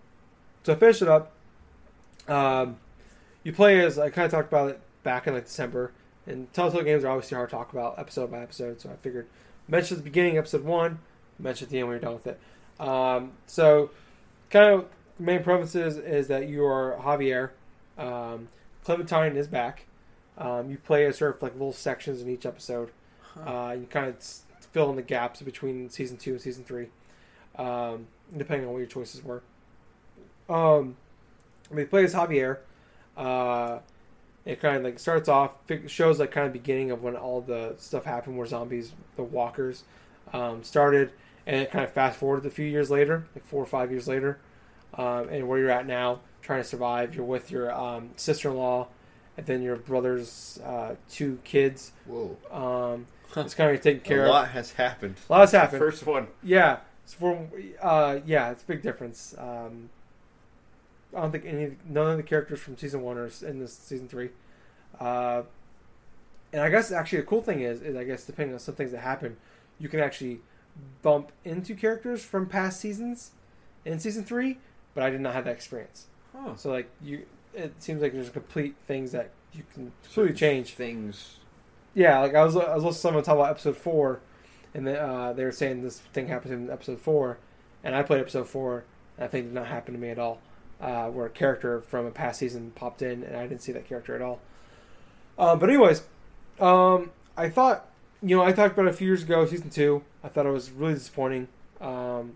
finished 0.65 1.01
it 1.01 1.09
up. 1.09 1.33
Um, 2.29 2.77
you 3.49 3.55
play 3.55 3.83
as 3.83 3.99
I 3.99 4.11
kind 4.11 4.27
of 4.27 4.31
talked 4.31 4.49
about 4.49 4.69
it 4.69 4.81
back 5.03 5.27
in 5.27 5.33
like 5.33 5.47
December, 5.47 5.93
and 6.27 6.53
Telltale 6.53 6.83
games 6.83 7.03
are 7.03 7.09
obviously 7.09 7.35
hard 7.35 7.49
to 7.49 7.57
talk 7.57 7.73
about 7.73 7.99
episode 7.99 8.31
by 8.31 8.41
episode. 8.41 8.79
So 8.79 8.91
I 8.91 8.97
figured 8.97 9.27
mention 9.67 9.97
at 9.97 10.05
the 10.05 10.11
beginning 10.11 10.37
episode 10.37 10.65
one, 10.65 10.99
mention 11.39 11.65
at 11.65 11.71
the 11.71 11.79
end 11.79 11.89
when 11.89 11.95
you're 11.95 12.01
done 12.01 12.13
with 12.13 12.27
it. 12.27 12.39
Um, 12.79 13.33
so 13.47 13.89
kind 14.51 14.75
of 14.75 14.89
the 15.17 15.25
main 15.25 15.43
premises 15.43 15.97
is 15.97 16.29
that 16.29 16.47
you 16.47 16.63
are 16.67 16.99
Javier. 17.01 17.53
Um, 17.97 18.49
Clementine 18.85 19.35
is 19.35 19.47
back. 19.47 19.87
Um, 20.37 20.71
you 20.71 20.77
play 20.77 21.07
as 21.07 21.17
sort 21.17 21.37
of 21.37 21.43
like 21.43 21.55
little 21.55 21.73
sections 21.73 22.21
in 22.21 22.29
each 22.29 22.45
episode. 22.45 22.91
Uh, 23.35 23.75
you 23.81 23.87
kind 23.87 24.09
of 24.09 24.23
fill 24.73 24.91
in 24.91 24.97
the 24.97 25.03
gaps 25.03 25.41
between 25.41 25.89
season 25.89 26.19
two 26.19 26.33
and 26.33 26.41
season 26.43 26.65
three, 26.65 26.89
um, 27.57 28.09
depending 28.37 28.67
on 28.67 28.75
what 28.75 28.81
your 28.81 28.89
choices 28.89 29.25
were. 29.25 29.43
Um, 30.51 30.99
we 31.71 31.87
play 31.87 32.05
as 32.05 32.13
Javier, 32.13 32.59
uh, 33.19 33.81
It 34.45 34.61
kind 34.61 34.77
of 34.79 34.85
like 34.85 34.99
starts 34.99 35.29
off 35.29 35.51
shows 35.89 36.19
like 36.19 36.31
kind 36.31 36.47
of 36.47 36.53
beginning 36.53 36.91
of 36.91 37.03
when 37.03 37.17
all 37.17 37.41
the 37.43 37.75
stuff 37.79 38.05
happened 38.05 38.39
where 38.39 38.47
zombies, 38.47 38.93
the 39.17 39.23
walkers, 39.23 39.85
um, 40.33 40.63
started, 40.63 41.11
and 41.47 41.61
it 41.61 41.71
kind 41.71 41.85
of 41.85 41.93
fast 41.93 42.19
forward 42.19 42.47
a 42.47 42.51
few 42.51 42.65
years 42.67 42.91
later, 42.91 43.27
like 43.35 43.45
four 43.47 43.63
or 43.63 43.67
five 43.67 43.91
years 43.91 44.09
later, 44.09 44.39
um, 44.95 45.29
and 45.29 45.47
where 45.49 45.59
you're 45.59 45.71
at 45.71 45.87
now, 45.87 46.21
trying 46.41 46.63
to 46.63 46.69
survive. 46.69 47.15
You're 47.15 47.25
with 47.25 47.51
your 47.51 47.73
um, 47.73 48.11
sister-in-law, 48.17 48.89
and 49.37 49.47
then 49.47 49.61
your 49.63 49.77
brother's 49.77 50.59
uh, 50.65 50.95
two 51.11 51.39
kids. 51.45 51.93
Whoa. 52.07 52.37
Um, 52.51 53.07
it's 53.37 53.55
kind 53.55 53.75
of 53.75 53.81
taken 53.83 54.01
care 54.01 54.21
a 54.21 54.25
of. 54.25 54.31
lot 54.31 54.49
has 54.49 54.73
happened. 54.73 55.17
A 55.29 55.33
lot 55.33 55.41
has 55.41 55.53
happened. 55.53 55.79
First 55.81 56.07
one. 56.07 56.29
Yeah, 56.43 56.79
it's 57.05 57.15
for 57.15 57.39
uh, 57.83 58.21
yeah, 58.25 58.51
it's 58.51 58.63
a 58.63 58.67
big 58.67 58.83
difference. 58.83 59.35
I 61.15 61.21
don't 61.21 61.33
think 61.33 61.45
any 61.47 61.77
none 61.89 62.11
of 62.11 62.17
the 62.17 62.23
characters 62.23 62.61
from 62.61 62.77
season 62.77 63.03
one 63.03 63.17
are 63.17 63.31
in 63.47 63.59
this 63.59 63.77
season 63.77 64.09
three. 64.09 64.31
Uh, 65.01 65.43
and 66.53 66.63
I 66.63 66.71
guess 66.71 66.93
actually 66.93 67.21
the 67.21 67.27
cool 67.27 67.43
thing 67.43 67.61
is, 67.61 67.83
is 67.83 67.97
I 67.97 68.05
guess 68.05 68.25
depending 68.25 68.55
on 68.55 68.61
some 68.61 68.75
things 68.75 68.93
that 68.93 69.01
happen, 69.01 69.37
you 69.79 69.89
can 69.89 70.01
actually 70.01 70.41
bump 71.03 71.33
into 71.45 71.75
characters 71.75 72.25
from 72.25 72.47
past 72.47 72.81
seasons 72.81 73.33
in 73.85 73.99
season 73.99 74.25
three. 74.25 74.59
But 74.95 75.05
I 75.05 75.11
did 75.11 75.21
not 75.21 75.35
have 75.35 75.45
that 75.45 75.55
experience. 75.55 76.07
Huh. 76.35 76.57
So 76.57 76.71
like 76.71 76.91
you, 77.03 77.25
it 77.55 77.75
seems 77.79 78.03
like 78.03 78.13
there's 78.13 78.31
complete 78.31 78.75
things 78.87 79.13
that 79.13 79.31
you 79.53 79.63
can 79.73 79.93
completely 80.03 80.35
change. 80.35 80.75
Things. 80.75 81.39
Yeah, 81.95 82.21
like 82.21 82.35
I 82.35 82.45
was 82.45 82.57
I 82.57 82.75
was 82.75 82.85
listening 82.85 82.93
to 82.93 82.99
someone 82.99 83.23
talk 83.25 83.35
about 83.35 83.51
episode 83.51 83.77
four, 83.77 84.21
and 84.75 84.87
they, 84.87 84.99
uh, 84.99 85.33
they 85.33 85.45
were 85.45 85.53
saying 85.53 85.83
this 85.83 85.99
thing 85.99 86.29
happened 86.29 86.55
in 86.55 86.71
episode 86.71 87.01
four, 87.01 87.39
and 87.83 87.95
I 87.95 88.03
played 88.03 88.21
episode 88.21 88.49
four, 88.49 88.85
and 89.17 89.31
think 89.31 89.47
it 89.47 89.49
did 89.49 89.55
not 89.55 89.67
happen 89.67 89.95
to 89.95 90.01
me 90.01 90.11
at 90.11 90.19
all. 90.19 90.41
Uh, 90.81 91.09
where 91.09 91.27
a 91.27 91.31
character 91.31 91.81
from 91.81 92.07
a 92.07 92.11
past 92.11 92.39
season 92.39 92.71
popped 92.77 93.03
in, 93.03 93.25
and 93.25 93.37
I 93.37 93.49
didn't 93.49 93.63
see 93.63 93.73
that 93.73 93.89
character 93.89 94.15
at 94.15 94.23
all. 94.23 94.39
Uh, 95.37 95.57
but 95.57 95.69
anyways, 95.69 96.03
um, 96.61 97.11
I 97.37 97.49
thought 97.49 97.87
you 98.23 98.37
know 98.37 98.45
I 98.45 98.53
talked 98.53 98.79
about 98.79 98.89
a 98.89 98.93
few 98.93 99.09
years 99.09 99.23
ago, 99.23 99.45
season 99.45 99.71
two. 99.71 100.05
I 100.23 100.29
thought 100.29 100.47
it 100.47 100.53
was 100.53 100.71
really 100.71 100.95
disappointing. 100.95 101.49
Um, 101.81 102.35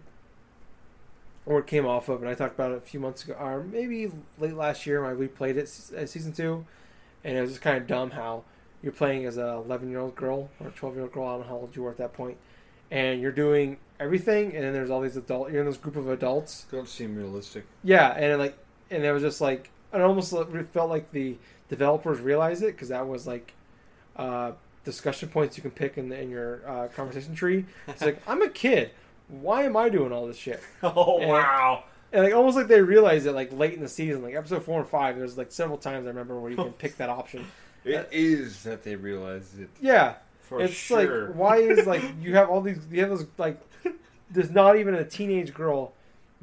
or 1.44 1.58
it 1.58 1.66
came 1.66 1.86
off 1.86 2.08
of, 2.08 2.20
and 2.20 2.30
I 2.30 2.34
talked 2.34 2.54
about 2.54 2.72
it 2.72 2.78
a 2.78 2.80
few 2.80 3.00
months 3.00 3.24
ago, 3.24 3.34
or 3.34 3.62
maybe 3.62 4.10
late 4.38 4.54
last 4.54 4.86
year 4.86 5.02
when 5.02 5.10
I 5.10 5.14
replayed 5.14 5.56
it, 5.56 5.96
uh, 5.96 6.06
season 6.06 6.32
two, 6.32 6.64
and 7.24 7.36
it 7.36 7.40
was 7.40 7.50
just 7.50 7.62
kind 7.62 7.76
of 7.76 7.86
dumb 7.86 8.12
how 8.12 8.44
you're 8.82 8.92
playing 8.92 9.24
as 9.24 9.36
a 9.38 9.48
11 9.64 9.90
year 9.90 10.00
old 10.00 10.14
girl 10.14 10.50
or 10.60 10.68
a 10.68 10.70
12 10.70 10.94
year 10.94 11.04
old 11.04 11.12
girl. 11.12 11.26
I 11.26 11.30
don't 11.32 11.40
know 11.40 11.46
how 11.46 11.56
old 11.56 11.76
you 11.76 11.82
were 11.82 11.90
at 11.90 11.98
that 11.98 12.12
point, 12.12 12.36
and 12.92 13.20
you're 13.20 13.32
doing 13.32 13.78
everything, 13.98 14.54
and 14.54 14.62
then 14.64 14.72
there's 14.72 14.90
all 14.90 15.00
these 15.00 15.16
adult. 15.16 15.50
You're 15.50 15.62
in 15.62 15.66
this 15.66 15.76
group 15.78 15.96
of 15.96 16.08
adults. 16.08 16.66
Don't 16.70 16.88
seem 16.88 17.16
realistic. 17.16 17.64
Yeah, 17.82 18.10
and 18.10 18.38
like, 18.38 18.56
and 18.90 19.02
it 19.04 19.10
was 19.12 19.22
just 19.22 19.40
like 19.40 19.70
it 19.92 20.00
almost 20.00 20.30
felt 20.72 20.90
like 20.90 21.10
the 21.10 21.36
developers 21.68 22.20
realized 22.20 22.62
it 22.62 22.72
because 22.72 22.90
that 22.90 23.08
was 23.08 23.26
like 23.26 23.54
uh, 24.16 24.52
discussion 24.84 25.28
points 25.28 25.56
you 25.56 25.62
can 25.62 25.70
pick 25.70 25.96
in, 25.98 26.08
the, 26.10 26.20
in 26.20 26.30
your 26.30 26.60
uh, 26.68 26.88
conversation 26.88 27.34
tree. 27.34 27.64
It's 27.88 28.02
like 28.02 28.20
I'm 28.28 28.42
a 28.42 28.48
kid. 28.48 28.90
Why 29.28 29.62
am 29.64 29.76
I 29.76 29.88
doing 29.88 30.12
all 30.12 30.26
this 30.26 30.36
shit? 30.36 30.60
Oh 30.82 31.18
And- 31.18 31.28
wow! 31.30 31.84
And 32.12 32.24
like 32.24 32.34
almost 32.34 32.58
like 32.58 32.68
they 32.68 32.82
realized 32.82 33.24
it 33.26 33.32
like 33.32 33.50
late 33.54 33.72
in 33.72 33.80
the 33.80 33.88
season, 33.88 34.22
like 34.22 34.34
episode 34.34 34.62
four 34.64 34.78
and 34.80 34.86
five. 34.88 35.16
There's 35.16 35.38
like 35.38 35.50
several 35.50 35.78
times 35.78 36.04
I 36.04 36.08
remember 36.10 36.38
where 36.38 36.50
you 36.50 36.58
can 36.58 36.72
pick 36.74 36.98
that 36.98 37.08
option. 37.08 37.46
It 37.84 38.08
is 38.12 38.62
that 38.62 38.84
they 38.84 38.94
realized 38.94 39.58
it 39.60 39.68
Yeah, 39.80 40.14
for 40.52 40.62
it's 40.62 40.74
sure. 40.74 41.26
like 41.28 41.34
why 41.36 41.56
is 41.58 41.86
like 41.86 42.02
you 42.20 42.34
have 42.34 42.48
all 42.50 42.60
these 42.60 42.78
you 42.90 43.00
have 43.00 43.10
those 43.10 43.26
like 43.38 43.60
there's 44.30 44.50
not 44.50 44.76
even 44.76 44.94
a 44.94 45.04
teenage 45.04 45.52
girl 45.54 45.92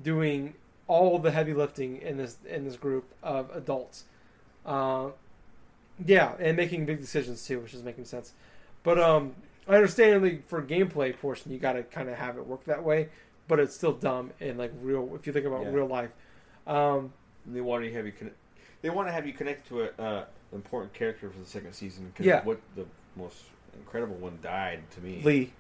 doing 0.02 0.54
all 0.88 1.20
the 1.20 1.32
heavy 1.32 1.54
lifting 1.54 2.02
in 2.02 2.18
this 2.18 2.38
in 2.50 2.66
this 2.66 2.76
group 2.76 3.06
of 3.24 3.50
adults. 3.56 4.06
Uh, 4.66 5.10
yeah, 6.06 6.34
and 6.40 6.56
making 6.58 6.86
big 6.86 7.00
decisions 7.00 7.46
too, 7.46 7.60
which 7.60 7.74
is 7.74 7.84
making 7.84 8.06
sense. 8.06 8.34
But 8.84 9.00
um, 9.00 9.36
I 9.68 9.76
understand 9.76 10.24
like 10.24 10.48
for 10.48 10.62
gameplay 10.62 11.18
portion, 11.18 11.52
you 11.52 11.60
got 11.60 11.74
to 11.74 11.84
kind 11.84 12.10
of 12.10 12.16
have 12.16 12.38
it 12.38 12.46
work 12.48 12.64
that 12.66 12.84
way. 12.84 13.10
But 13.48 13.60
it's 13.60 13.76
still 13.76 13.94
dumb 13.94 14.32
and 14.40 14.58
like 14.58 14.72
real. 14.82 15.10
If 15.16 15.26
you 15.28 15.34
think 15.34 15.46
about 15.46 15.64
Yeah. 15.64 15.72
real 15.72 15.88
life, 15.88 16.12
um, 16.68 17.14
they 17.46 17.62
want 17.62 17.84
to 17.84 17.94
have 17.94 18.06
you. 18.06 18.12
Con- 18.12 18.32
they 18.82 18.90
want 18.90 19.08
to 19.08 19.12
have 19.12 19.26
you 19.28 19.34
connect 19.34 19.68
to 19.70 19.82
a 19.84 20.02
uh, 20.02 20.26
important 20.54 20.94
character 20.94 21.30
for 21.30 21.40
the 21.40 21.46
second 21.46 21.74
season. 21.74 22.12
Cause 22.16 22.26
Yeah. 22.26 22.44
What 22.44 22.60
the 22.76 22.86
most 23.16 23.44
incredible 23.78 24.16
one 24.16 24.40
died 24.42 24.82
to 24.92 25.02
me. 25.02 25.22
Lee, 25.24 25.54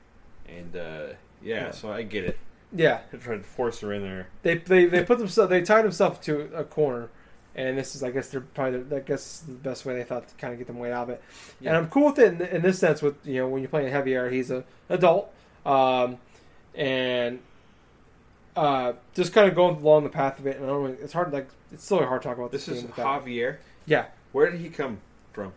And 0.48 0.76
uh, 0.76 1.08
yeah, 1.41 1.65
Yeah. 1.65 1.72
so 1.72 1.91
I 1.91 2.04
get 2.04 2.26
it. 2.26 2.38
yeah, 2.74 3.02
They 3.12 3.17
tried 3.17 3.38
to 3.38 3.43
force 3.43 3.80
her 3.82 3.93
in 3.93 4.02
there. 4.04 4.28
they 4.43 4.56
they 4.58 4.86
they 4.86 5.04
put 5.04 5.17
themselves 5.19 5.50
they 5.50 5.62
tied 5.62 5.84
themselves 5.86 6.19
to 6.26 6.50
a 6.56 6.63
corner, 6.63 7.10
and 7.56 7.78
this 7.78 7.95
is 7.95 8.04
I 8.04 8.12
guess 8.12 8.30
they're 8.30 8.41
probably 8.41 8.82
the, 8.84 8.98
I 8.98 9.00
guess 9.00 9.39
the 9.39 9.54
best 9.54 9.86
way 9.86 9.95
they 9.95 10.04
thought 10.04 10.28
to 10.28 10.36
kind 10.36 10.54
of 10.54 10.60
get 10.60 10.67
them 10.67 10.78
way 10.80 10.91
out 10.91 11.04
of 11.04 11.10
it. 11.12 11.24
And 11.65 11.76
I'm 11.76 11.88
cool 11.89 12.06
with 12.08 12.19
it 12.19 12.34
in, 12.39 12.41
in 12.58 12.62
this 12.62 12.80
sense. 12.80 13.02
With 13.02 13.15
you 13.26 13.41
know 13.41 13.48
when 13.48 13.62
you're 13.62 13.69
playing 13.69 13.91
Javier, 13.93 14.32
he's 14.32 14.52
a 14.52 14.63
adult, 14.89 15.34
um, 15.65 16.17
and 16.76 17.39
uh, 18.56 18.93
just 19.13 19.34
kind 19.34 19.48
of 19.50 19.56
going 19.56 19.78
along 19.78 20.04
the 20.04 20.10
path 20.10 20.39
of 20.39 20.48
it. 20.48 20.58
And 20.58 20.65
I 20.65 20.67
don't 20.69 20.84
know, 20.84 20.98
it's 21.02 21.13
hard 21.13 21.32
like 21.34 21.48
it's 21.72 21.84
still 21.86 22.00
hard 22.06 22.22
to 22.22 22.28
talk 22.28 22.38
about 22.38 22.52
this, 22.52 22.65
This 22.65 22.80
is 22.84 22.89
Javier. 22.91 23.58
Yeah. 23.86 24.06
Where 24.32 24.50
did 24.52 24.60
he 24.62 24.69
come 24.69 25.00
from? 25.34 25.54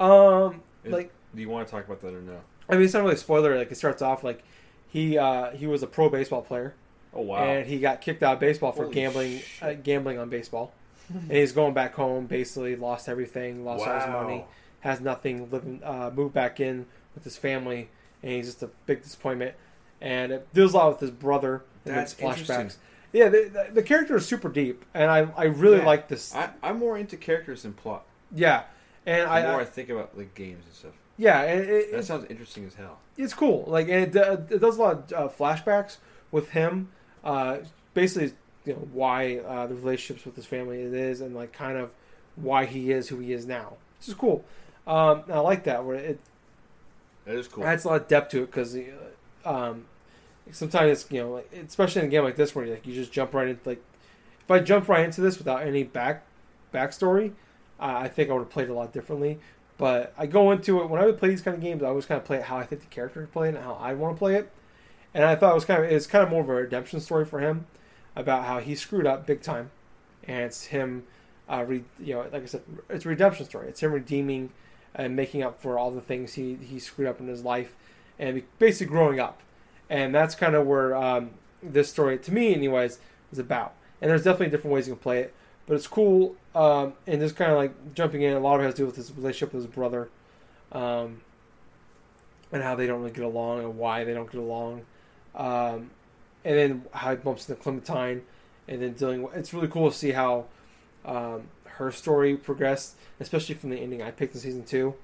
Um, 0.00 0.60
Is- 0.84 0.92
like 0.92 1.12
Do 1.34 1.40
you 1.40 1.48
want 1.48 1.66
to 1.66 1.70
talk 1.70 1.84
about 1.86 2.00
that 2.00 2.14
or 2.14 2.20
no? 2.22 2.40
I 2.68 2.74
mean, 2.74 2.82
it's 2.84 2.94
not 2.94 3.02
really 3.02 3.14
a 3.14 3.18
spoiler. 3.18 3.56
Like 3.56 3.70
it 3.70 3.76
starts 3.76 4.02
off 4.02 4.24
like 4.24 4.42
he 4.88 5.18
uh, 5.18 5.50
he 5.52 5.66
was 5.66 5.82
a 5.82 5.86
pro 5.86 6.08
baseball 6.08 6.42
player. 6.42 6.74
Oh 7.14 7.22
wow! 7.22 7.42
and 7.42 7.66
he 7.66 7.78
got 7.78 8.00
kicked 8.00 8.22
out 8.22 8.34
of 8.34 8.40
baseball 8.40 8.72
for 8.72 8.82
Holy 8.84 8.94
gambling 8.94 9.40
uh, 9.62 9.72
gambling 9.74 10.18
on 10.18 10.28
baseball. 10.28 10.72
and 11.08 11.32
he's 11.32 11.52
going 11.52 11.72
back 11.72 11.94
home, 11.94 12.26
basically 12.26 12.76
lost 12.76 13.08
everything, 13.08 13.64
lost 13.64 13.86
all 13.86 13.94
his 13.98 14.06
money, 14.08 14.44
has 14.80 15.00
nothing, 15.00 15.50
living 15.50 15.80
uh, 15.82 16.10
moved 16.14 16.34
back 16.34 16.60
in 16.60 16.84
with 17.14 17.24
his 17.24 17.36
family, 17.38 17.88
and 18.22 18.32
he's 18.32 18.46
just 18.46 18.62
a 18.62 18.68
big 18.84 19.02
disappointment. 19.02 19.54
And 20.02 20.32
it 20.32 20.52
deals 20.52 20.74
a 20.74 20.76
lot 20.76 20.90
with 20.90 21.00
his 21.00 21.10
brother 21.10 21.64
and 21.86 21.96
That's 21.96 22.12
flashbacks. 22.14 22.76
Yeah, 23.12 23.30
the, 23.30 23.50
the, 23.50 23.74
the 23.76 23.82
character 23.82 24.16
is 24.16 24.26
super 24.26 24.50
deep, 24.50 24.84
and 24.92 25.10
I 25.10 25.28
I 25.34 25.44
really 25.44 25.78
Yeah. 25.78 25.86
like 25.86 26.08
this. 26.08 26.34
I, 26.34 26.50
I'm 26.62 26.78
more 26.78 26.98
into 26.98 27.16
characters 27.16 27.62
than 27.62 27.72
plot. 27.72 28.04
yeah, 28.34 28.64
and 29.06 29.26
The 29.26 29.32
I, 29.32 29.42
more 29.50 29.60
I, 29.60 29.62
I 29.62 29.64
think 29.64 29.88
about 29.88 30.16
like 30.16 30.34
games 30.34 30.66
and 30.66 30.74
stuff. 30.74 30.92
Yeah, 31.18 31.42
and 31.42 31.60
it, 31.68 31.90
That 31.90 31.98
it, 31.98 32.04
sounds 32.04 32.26
interesting 32.30 32.64
as 32.66 32.74
hell. 32.74 32.98
it's 33.18 33.34
cool. 33.34 33.64
Like, 33.66 33.88
it, 33.88 34.16
uh, 34.16 34.38
it 34.48 34.60
does 34.60 34.78
a 34.78 34.82
lot 34.82 35.12
of 35.12 35.12
uh, 35.12 35.28
flashbacks 35.34 35.96
with 36.30 36.50
him. 36.50 36.88
Uh, 37.24 37.58
basically, 37.94 38.32
you 38.64 38.72
know 38.74 38.88
why 38.92 39.38
uh, 39.38 39.66
the 39.66 39.74
relationships 39.74 40.24
with 40.24 40.36
his 40.36 40.46
family 40.46 40.80
it 40.82 40.94
is, 40.94 41.20
and 41.20 41.34
like 41.34 41.52
kind 41.52 41.76
of 41.76 41.90
why 42.36 42.64
he 42.64 42.92
is 42.92 43.08
who 43.08 43.18
he 43.18 43.32
is 43.32 43.44
now. 43.46 43.74
Which 43.98 44.08
is 44.08 44.14
cool. 44.14 44.44
Um, 44.86 45.24
I 45.28 45.40
like 45.40 45.64
that 45.64 45.84
where 45.84 45.96
it 45.96 46.20
That 47.26 47.34
is 47.36 47.48
cool. 47.48 47.64
adds 47.64 47.84
a 47.84 47.88
lot 47.88 48.00
of 48.02 48.08
depth 48.08 48.30
to 48.30 48.44
it 48.44 48.46
because 48.46 48.76
um, 49.44 49.84
sometimes 50.52 50.90
it's 51.02 51.12
you 51.12 51.20
know 51.20 51.32
like, 51.32 51.52
especially 51.66 52.02
in 52.02 52.08
a 52.08 52.10
game 52.10 52.24
like 52.24 52.36
this 52.36 52.54
where 52.54 52.64
you 52.64 52.70
like 52.72 52.86
you 52.86 52.94
just 52.94 53.12
jump 53.12 53.34
right 53.34 53.48
into 53.48 53.68
like 53.68 53.82
if 54.40 54.50
I 54.50 54.60
jump 54.60 54.88
right 54.88 55.04
into 55.04 55.20
this 55.20 55.36
without 55.38 55.62
any 55.62 55.82
back 55.82 56.24
backstory, 56.72 57.32
uh, 57.80 57.96
I 57.98 58.08
think 58.08 58.30
I 58.30 58.32
would 58.32 58.40
have 58.40 58.50
played 58.50 58.68
a 58.70 58.74
lot 58.74 58.92
differently. 58.92 59.38
But 59.78 60.12
I 60.18 60.26
go 60.26 60.50
into 60.50 60.82
it 60.82 60.90
when 60.90 61.00
I 61.00 61.06
would 61.06 61.18
play 61.18 61.30
these 61.30 61.40
kind 61.40 61.56
of 61.56 61.62
games. 61.62 61.82
I 61.82 61.86
always 61.86 62.04
kind 62.04 62.20
of 62.20 62.26
play 62.26 62.38
it 62.38 62.44
how 62.44 62.58
I 62.58 62.64
think 62.64 62.82
the 62.82 62.88
character 62.88 63.20
would 63.20 63.32
play 63.32 63.48
it 63.48 63.54
and 63.54 63.64
how 63.64 63.74
I 63.74 63.94
want 63.94 64.16
to 64.16 64.18
play 64.18 64.34
it. 64.34 64.50
And 65.14 65.24
I 65.24 65.36
thought 65.36 65.52
it 65.52 65.54
was 65.54 65.64
kind 65.64 65.84
of 65.84 65.90
it's 65.90 66.06
kind 66.06 66.24
of 66.24 66.30
more 66.30 66.42
of 66.42 66.48
a 66.48 66.54
redemption 66.54 67.00
story 67.00 67.24
for 67.24 67.40
him 67.40 67.66
about 68.14 68.44
how 68.44 68.58
he 68.58 68.74
screwed 68.74 69.06
up 69.06 69.26
big 69.26 69.40
time, 69.40 69.70
and 70.24 70.40
it's 70.40 70.66
him, 70.66 71.04
uh, 71.48 71.64
re, 71.66 71.84
you 71.98 72.14
know, 72.14 72.26
like 72.32 72.42
I 72.42 72.46
said, 72.46 72.62
it's 72.90 73.06
a 73.06 73.08
redemption 73.08 73.46
story. 73.46 73.68
It's 73.68 73.80
him 73.80 73.92
redeeming 73.92 74.50
and 74.94 75.14
making 75.14 75.42
up 75.42 75.62
for 75.62 75.78
all 75.78 75.90
the 75.90 76.00
things 76.00 76.34
he 76.34 76.56
he 76.56 76.78
screwed 76.78 77.08
up 77.08 77.20
in 77.20 77.28
his 77.28 77.44
life, 77.44 77.74
and 78.18 78.42
basically 78.58 78.88
growing 78.88 79.20
up. 79.20 79.40
And 79.88 80.14
that's 80.14 80.34
kind 80.34 80.54
of 80.54 80.66
where 80.66 80.94
um, 80.94 81.30
this 81.62 81.88
story, 81.88 82.18
to 82.18 82.32
me, 82.32 82.54
anyways, 82.54 82.98
is 83.32 83.38
about. 83.38 83.74
And 84.02 84.10
there's 84.10 84.24
definitely 84.24 84.50
different 84.50 84.74
ways 84.74 84.86
you 84.86 84.94
can 84.94 85.00
play 85.02 85.20
it, 85.20 85.34
but 85.68 85.74
it's 85.74 85.86
cool. 85.86 86.34
Um, 86.54 86.94
and 87.06 87.20
just 87.20 87.36
kind 87.36 87.52
of 87.52 87.58
like 87.58 87.94
jumping 87.94 88.22
in, 88.22 88.32
a 88.32 88.40
lot 88.40 88.56
of 88.56 88.62
it 88.62 88.64
has 88.64 88.74
to 88.74 88.82
do 88.82 88.86
with 88.86 88.96
his 88.96 89.12
relationship 89.12 89.52
with 89.52 89.64
his 89.64 89.72
brother, 89.72 90.08
um, 90.72 91.20
and 92.50 92.62
how 92.62 92.74
they 92.74 92.86
don't 92.86 93.00
really 93.00 93.12
get 93.12 93.24
along 93.24 93.60
and 93.60 93.78
why 93.78 94.02
they 94.02 94.14
don't 94.14 94.30
get 94.32 94.40
along, 94.40 94.86
um, 95.36 95.90
and 96.44 96.56
then 96.56 96.84
how 96.92 97.10
he 97.10 97.16
bumps 97.16 97.48
into 97.48 97.62
Clementine, 97.62 98.22
and 98.66 98.82
then 98.82 98.94
dealing. 98.94 99.22
With, 99.22 99.36
it's 99.36 99.52
really 99.52 99.68
cool 99.68 99.90
to 99.90 99.96
see 99.96 100.10
how 100.10 100.46
um, 101.04 101.42
her 101.64 101.92
story 101.92 102.36
progressed, 102.36 102.96
especially 103.20 103.54
from 103.54 103.70
the 103.70 103.76
ending 103.76 104.02
I 104.02 104.10
picked 104.10 104.34
in 104.34 104.40
season 104.40 104.64
two, 104.64 104.94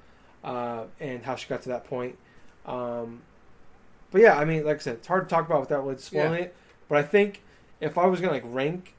uh, 0.43 0.85
and 0.99 1.23
how 1.23 1.37
she 1.37 1.47
got 1.47 1.63
to 1.63 1.69
that 1.69 1.85
point. 1.85 2.17
Um, 2.65 3.21
but 4.11 4.23
yeah, 4.23 4.39
I 4.39 4.47
mean, 4.47 4.65
like 4.65 4.77
I 4.77 4.81
said, 4.81 4.95
it's 4.95 5.07
hard 5.07 5.29
to 5.29 5.33
talk 5.33 5.47
about 5.47 5.61
without 5.61 5.85
really 5.85 5.99
spoiling 5.99 6.45
it. 6.45 6.57
But 6.89 6.99
I 6.99 7.03
think 7.03 7.43
if 7.81 7.99
I 7.99 8.07
was 8.07 8.21
gonna 8.21 8.33
like 8.33 8.45
rank 8.47 8.95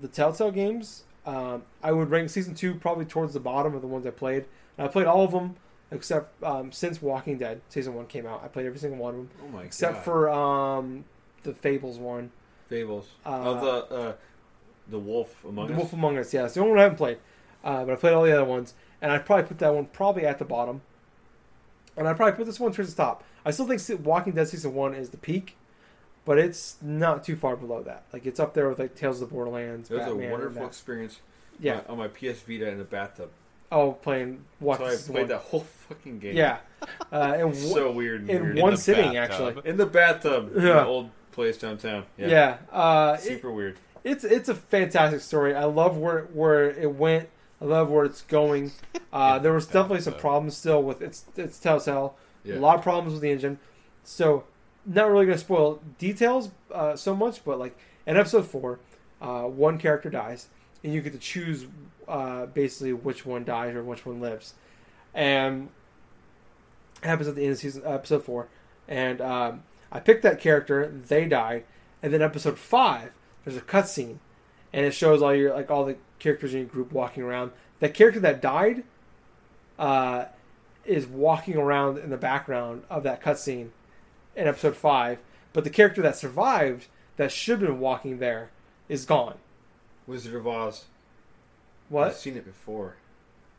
the 0.00 0.08
Telltale 0.08 0.52
games, 0.52 1.04
um, 1.28 1.62
I 1.82 1.92
would 1.92 2.10
rank 2.10 2.30
season 2.30 2.54
two 2.54 2.74
probably 2.74 3.04
towards 3.04 3.34
the 3.34 3.40
bottom 3.40 3.74
of 3.74 3.82
the 3.82 3.86
ones 3.88 4.06
I 4.06 4.10
played. 4.10 4.46
And 4.76 4.86
I 4.86 4.90
played 4.90 5.06
all 5.06 5.24
of 5.24 5.32
them 5.32 5.56
except 5.90 6.42
um, 6.42 6.72
since 6.72 7.02
Walking 7.02 7.38
Dead 7.38 7.60
season 7.68 7.94
one 7.94 8.06
came 8.06 8.26
out. 8.26 8.42
I 8.44 8.48
played 8.48 8.66
every 8.66 8.78
single 8.78 8.98
one 8.98 9.14
of 9.14 9.20
them 9.20 9.30
oh 9.44 9.48
my 9.48 9.62
except 9.64 9.94
god! 9.96 10.04
for 10.04 10.30
um, 10.30 11.04
the 11.42 11.52
Fables 11.52 11.98
one, 11.98 12.30
Fables. 12.68 13.08
uh, 13.26 13.42
oh, 13.44 13.54
the 13.88 13.94
uh, 13.94 14.12
the 14.88 14.98
Wolf 14.98 15.44
Among 15.44 15.66
the 15.68 15.74
Us. 15.74 15.78
Wolf 15.78 15.92
Among 15.92 16.18
Us. 16.18 16.32
Yeah, 16.32 16.44
it's 16.46 16.54
the 16.54 16.60
only 16.60 16.70
one 16.70 16.78
I 16.80 16.82
haven't 16.84 16.98
played, 16.98 17.18
uh, 17.64 17.84
but 17.84 17.92
I 17.92 17.96
played 17.96 18.14
all 18.14 18.22
the 18.24 18.32
other 18.32 18.44
ones. 18.44 18.74
and 19.02 19.12
I'd 19.12 19.26
probably 19.26 19.46
put 19.46 19.58
that 19.58 19.74
one 19.74 19.86
probably 19.86 20.24
at 20.26 20.38
the 20.38 20.44
bottom, 20.44 20.80
and 21.96 22.08
I'd 22.08 22.16
probably 22.16 22.36
put 22.36 22.46
this 22.46 22.58
one 22.60 22.72
towards 22.72 22.94
the 22.94 23.02
top. 23.02 23.22
I 23.44 23.50
still 23.50 23.66
think 23.66 23.80
Walking 24.04 24.32
Dead 24.34 24.48
season 24.48 24.74
one 24.74 24.94
is 24.94 25.10
the 25.10 25.16
peak, 25.18 25.56
but 26.28 26.38
it's 26.38 26.76
not 26.82 27.24
too 27.24 27.34
far 27.36 27.56
below 27.56 27.82
that. 27.82 28.04
Like 28.12 28.26
it's 28.26 28.38
up 28.38 28.52
there 28.52 28.68
with 28.68 28.78
like 28.78 28.94
Tales 28.94 29.20
of 29.22 29.28
the 29.30 29.34
Borderlands. 29.34 29.90
It 29.90 29.94
was 29.94 30.04
Batman, 30.06 30.28
a 30.28 30.30
wonderful 30.32 30.66
experience. 30.66 31.20
Yeah. 31.58 31.80
on 31.88 31.96
my 31.98 32.08
PS 32.08 32.42
Vita 32.46 32.68
in 32.68 32.76
the 32.78 32.84
bathtub. 32.84 33.30
Oh, 33.72 33.92
playing 33.92 34.44
Walking 34.60 34.86
so 34.90 34.92
I 34.92 34.96
played 34.96 35.18
one. 35.22 35.28
that 35.28 35.38
whole 35.38 35.60
fucking 35.88 36.18
game. 36.20 36.36
Yeah, 36.36 36.58
uh, 37.10 37.32
and 37.36 37.44
one- 37.46 37.54
so 37.54 37.90
weird. 37.90 38.20
And 38.20 38.30
in 38.30 38.42
weird. 38.42 38.58
one 38.58 38.70
the 38.72 38.76
sitting 38.76 39.12
bathtub. 39.14 39.48
actually. 39.56 39.70
in 39.70 39.76
the 39.78 39.86
bathtub, 39.86 40.56
in 40.56 40.62
Yeah. 40.62 40.72
the 40.74 40.84
old 40.86 41.10
place 41.32 41.56
downtown. 41.58 42.04
Yeah, 42.18 42.26
Yeah, 42.28 42.56
uh, 42.70 43.16
it- 43.18 43.22
super 43.22 43.50
weird. 43.50 43.76
it's 44.04 44.24
it's 44.24 44.48
a 44.50 44.54
fantastic 44.54 45.20
story. 45.22 45.54
I 45.54 45.64
love 45.64 45.96
where 45.96 46.22
where 46.32 46.70
it 46.70 46.94
went. 46.94 47.28
I 47.60 47.64
love 47.64 47.88
where 47.90 48.04
it's 48.04 48.20
going. 48.22 48.72
Uh, 49.10 49.38
there 49.38 49.54
was 49.54 49.64
definitely 49.66 50.02
some 50.02 50.12
problems 50.12 50.54
still 50.54 50.82
with 50.82 51.00
it's 51.00 51.24
it's 51.34 51.58
Telltale. 51.58 52.14
Yeah. 52.44 52.56
A 52.56 52.60
lot 52.60 52.76
of 52.76 52.82
problems 52.82 53.14
with 53.14 53.22
the 53.22 53.30
engine. 53.30 53.58
So 54.04 54.44
not 54.86 55.10
really 55.10 55.26
going 55.26 55.36
to 55.36 55.44
spoil 55.44 55.80
details 55.98 56.50
uh, 56.72 56.96
so 56.96 57.14
much, 57.14 57.44
but 57.44 57.58
like 57.58 57.76
in 58.06 58.16
episode 58.16 58.46
four, 58.46 58.80
uh, 59.20 59.42
one 59.42 59.78
character 59.78 60.10
dies, 60.10 60.48
and 60.82 60.92
you 60.92 61.00
get 61.00 61.12
to 61.12 61.18
choose 61.18 61.66
uh, 62.06 62.46
basically 62.46 62.92
which 62.92 63.26
one 63.26 63.44
dies 63.44 63.74
or 63.74 63.82
which 63.82 64.06
one 64.06 64.20
lives, 64.20 64.54
and 65.14 65.68
happens 67.02 67.28
at 67.28 67.34
the 67.34 67.42
end 67.42 67.52
of 67.52 67.58
season 67.58 67.82
episode 67.84 68.24
four, 68.24 68.48
and 68.86 69.20
um, 69.20 69.62
I 69.92 70.00
picked 70.00 70.22
that 70.22 70.40
character. 70.40 70.88
They 70.88 71.26
died, 71.26 71.64
and 72.02 72.12
then 72.12 72.22
episode 72.22 72.58
five, 72.58 73.12
there's 73.44 73.56
a 73.56 73.62
cutscene, 73.62 74.18
and 74.72 74.86
it 74.86 74.92
shows 74.92 75.22
all 75.22 75.34
your 75.34 75.54
like 75.54 75.70
all 75.70 75.84
the 75.84 75.96
characters 76.18 76.54
in 76.54 76.60
your 76.60 76.68
group 76.68 76.92
walking 76.92 77.22
around. 77.22 77.52
That 77.80 77.94
character 77.94 78.18
that 78.20 78.42
died, 78.42 78.82
uh, 79.78 80.26
is 80.84 81.06
walking 81.06 81.56
around 81.56 81.98
in 81.98 82.10
the 82.10 82.16
background 82.16 82.82
of 82.88 83.02
that 83.02 83.22
cutscene 83.22 83.68
in 84.38 84.46
episode 84.46 84.76
five, 84.76 85.18
but 85.52 85.64
the 85.64 85.70
character 85.70 86.00
that 86.02 86.16
survived, 86.16 86.86
that 87.16 87.32
should 87.32 87.60
have 87.60 87.68
been 87.68 87.80
walking 87.80 88.18
there, 88.18 88.50
is 88.88 89.04
gone. 89.04 89.34
Wizard 90.06 90.34
of 90.34 90.46
Oz. 90.46 90.84
What? 91.88 92.08
I've 92.08 92.14
seen 92.16 92.36
it 92.36 92.44
before. 92.44 92.96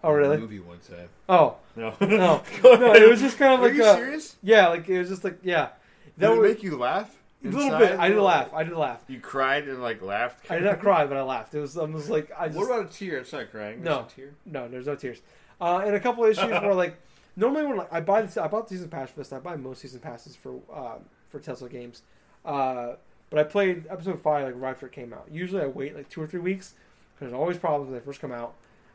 Oh, 0.04 0.12
really? 0.12 0.38
movie 0.38 0.60
one 0.60 0.80
time. 0.80 1.10
Oh, 1.28 1.58
No, 1.76 1.94
No. 2.02 2.42
No, 2.64 2.94
it 2.94 3.10
was 3.10 3.20
just 3.20 3.38
kind 3.38 3.54
of 3.54 3.60
like. 3.60 3.74
Are 3.74 3.76
you 3.76 3.84
a, 3.84 3.94
serious? 3.96 4.36
yeah, 4.42 4.70
like 4.70 4.88
it 4.88 4.98
was 4.98 5.10
just 5.10 5.24
like 5.24 5.40
yeah. 5.44 5.70
That 6.18 6.32
it 6.32 6.40
was 6.40 6.50
make 6.50 6.64
you 6.64 6.78
laugh? 6.78 7.14
a 7.44 7.48
little 7.48 7.78
bit. 7.78 8.00
I 8.00 8.10
did 8.10 8.20
laugh. 8.20 8.54
I 8.54 8.64
did 8.64 8.74
laugh. 8.74 9.04
You 9.08 9.20
cried 9.20 9.68
and 9.68 9.82
like 9.82 10.02
laughed. 10.02 10.50
I 10.50 10.56
did 10.56 10.66
not 10.66 10.80
cry, 10.80 11.06
but 11.06 11.18
I 11.18 11.24
laughed. 11.24 11.54
It 11.54 11.60
was 11.60 11.78
I 11.78 11.84
was 11.84 12.10
like 12.10 12.32
I 12.38 12.48
just 12.48 12.58
What 12.58 12.66
about 12.66 12.86
a 12.86 12.94
tear? 12.94 13.18
It's 13.18 13.34
not 13.34 13.52
crying. 13.52 13.84
No. 13.84 14.00
A 14.00 14.08
tear. 14.14 14.32
No, 14.46 14.68
there's 14.68 14.88
no 14.88 14.96
tears. 14.96 15.20
Uh, 15.60 15.82
and 15.86 15.96
a 15.96 16.00
couple 16.00 16.24
of 16.24 16.32
issues 16.32 16.50
where 16.50 16.74
like 16.74 16.98
normally 17.36 17.66
when 17.66 17.78
like 17.78 17.92
I 17.94 18.00
buy 18.02 18.22
the, 18.24 18.44
I 18.44 18.48
bought 18.48 18.68
the 18.68 18.76
season 18.76 18.90
pass 18.90 19.10
for 19.12 19.18
this, 19.20 19.32
I 19.34 19.40
buy 19.40 19.56
most 19.56 19.82
season 19.82 20.00
passes 20.00 20.36
for 20.36 20.56
um, 20.74 21.00
for 21.30 21.40
Telltale 21.40 21.68
games. 21.68 22.02
Uh, 22.46 22.94
but 23.30 23.40
I 23.40 23.44
played 23.44 23.86
episode 23.90 24.22
five 24.22 24.46
like 24.46 24.56
right 24.58 24.72
after 24.72 24.86
it 24.88 24.92
came 24.92 25.14
out. 25.14 25.28
Usually 25.32 25.62
I 25.62 25.68
wait 25.68 25.96
like 25.96 26.10
two 26.10 26.22
or 26.22 26.28
three 26.28 26.40
weeks 26.40 26.74
because 27.16 27.32
there's 27.32 27.40
always 27.40 27.58
problems 27.58 27.90
when 27.92 28.00
they 28.00 28.04
first 28.06 28.20
come 28.22 28.32
out. 28.32 28.54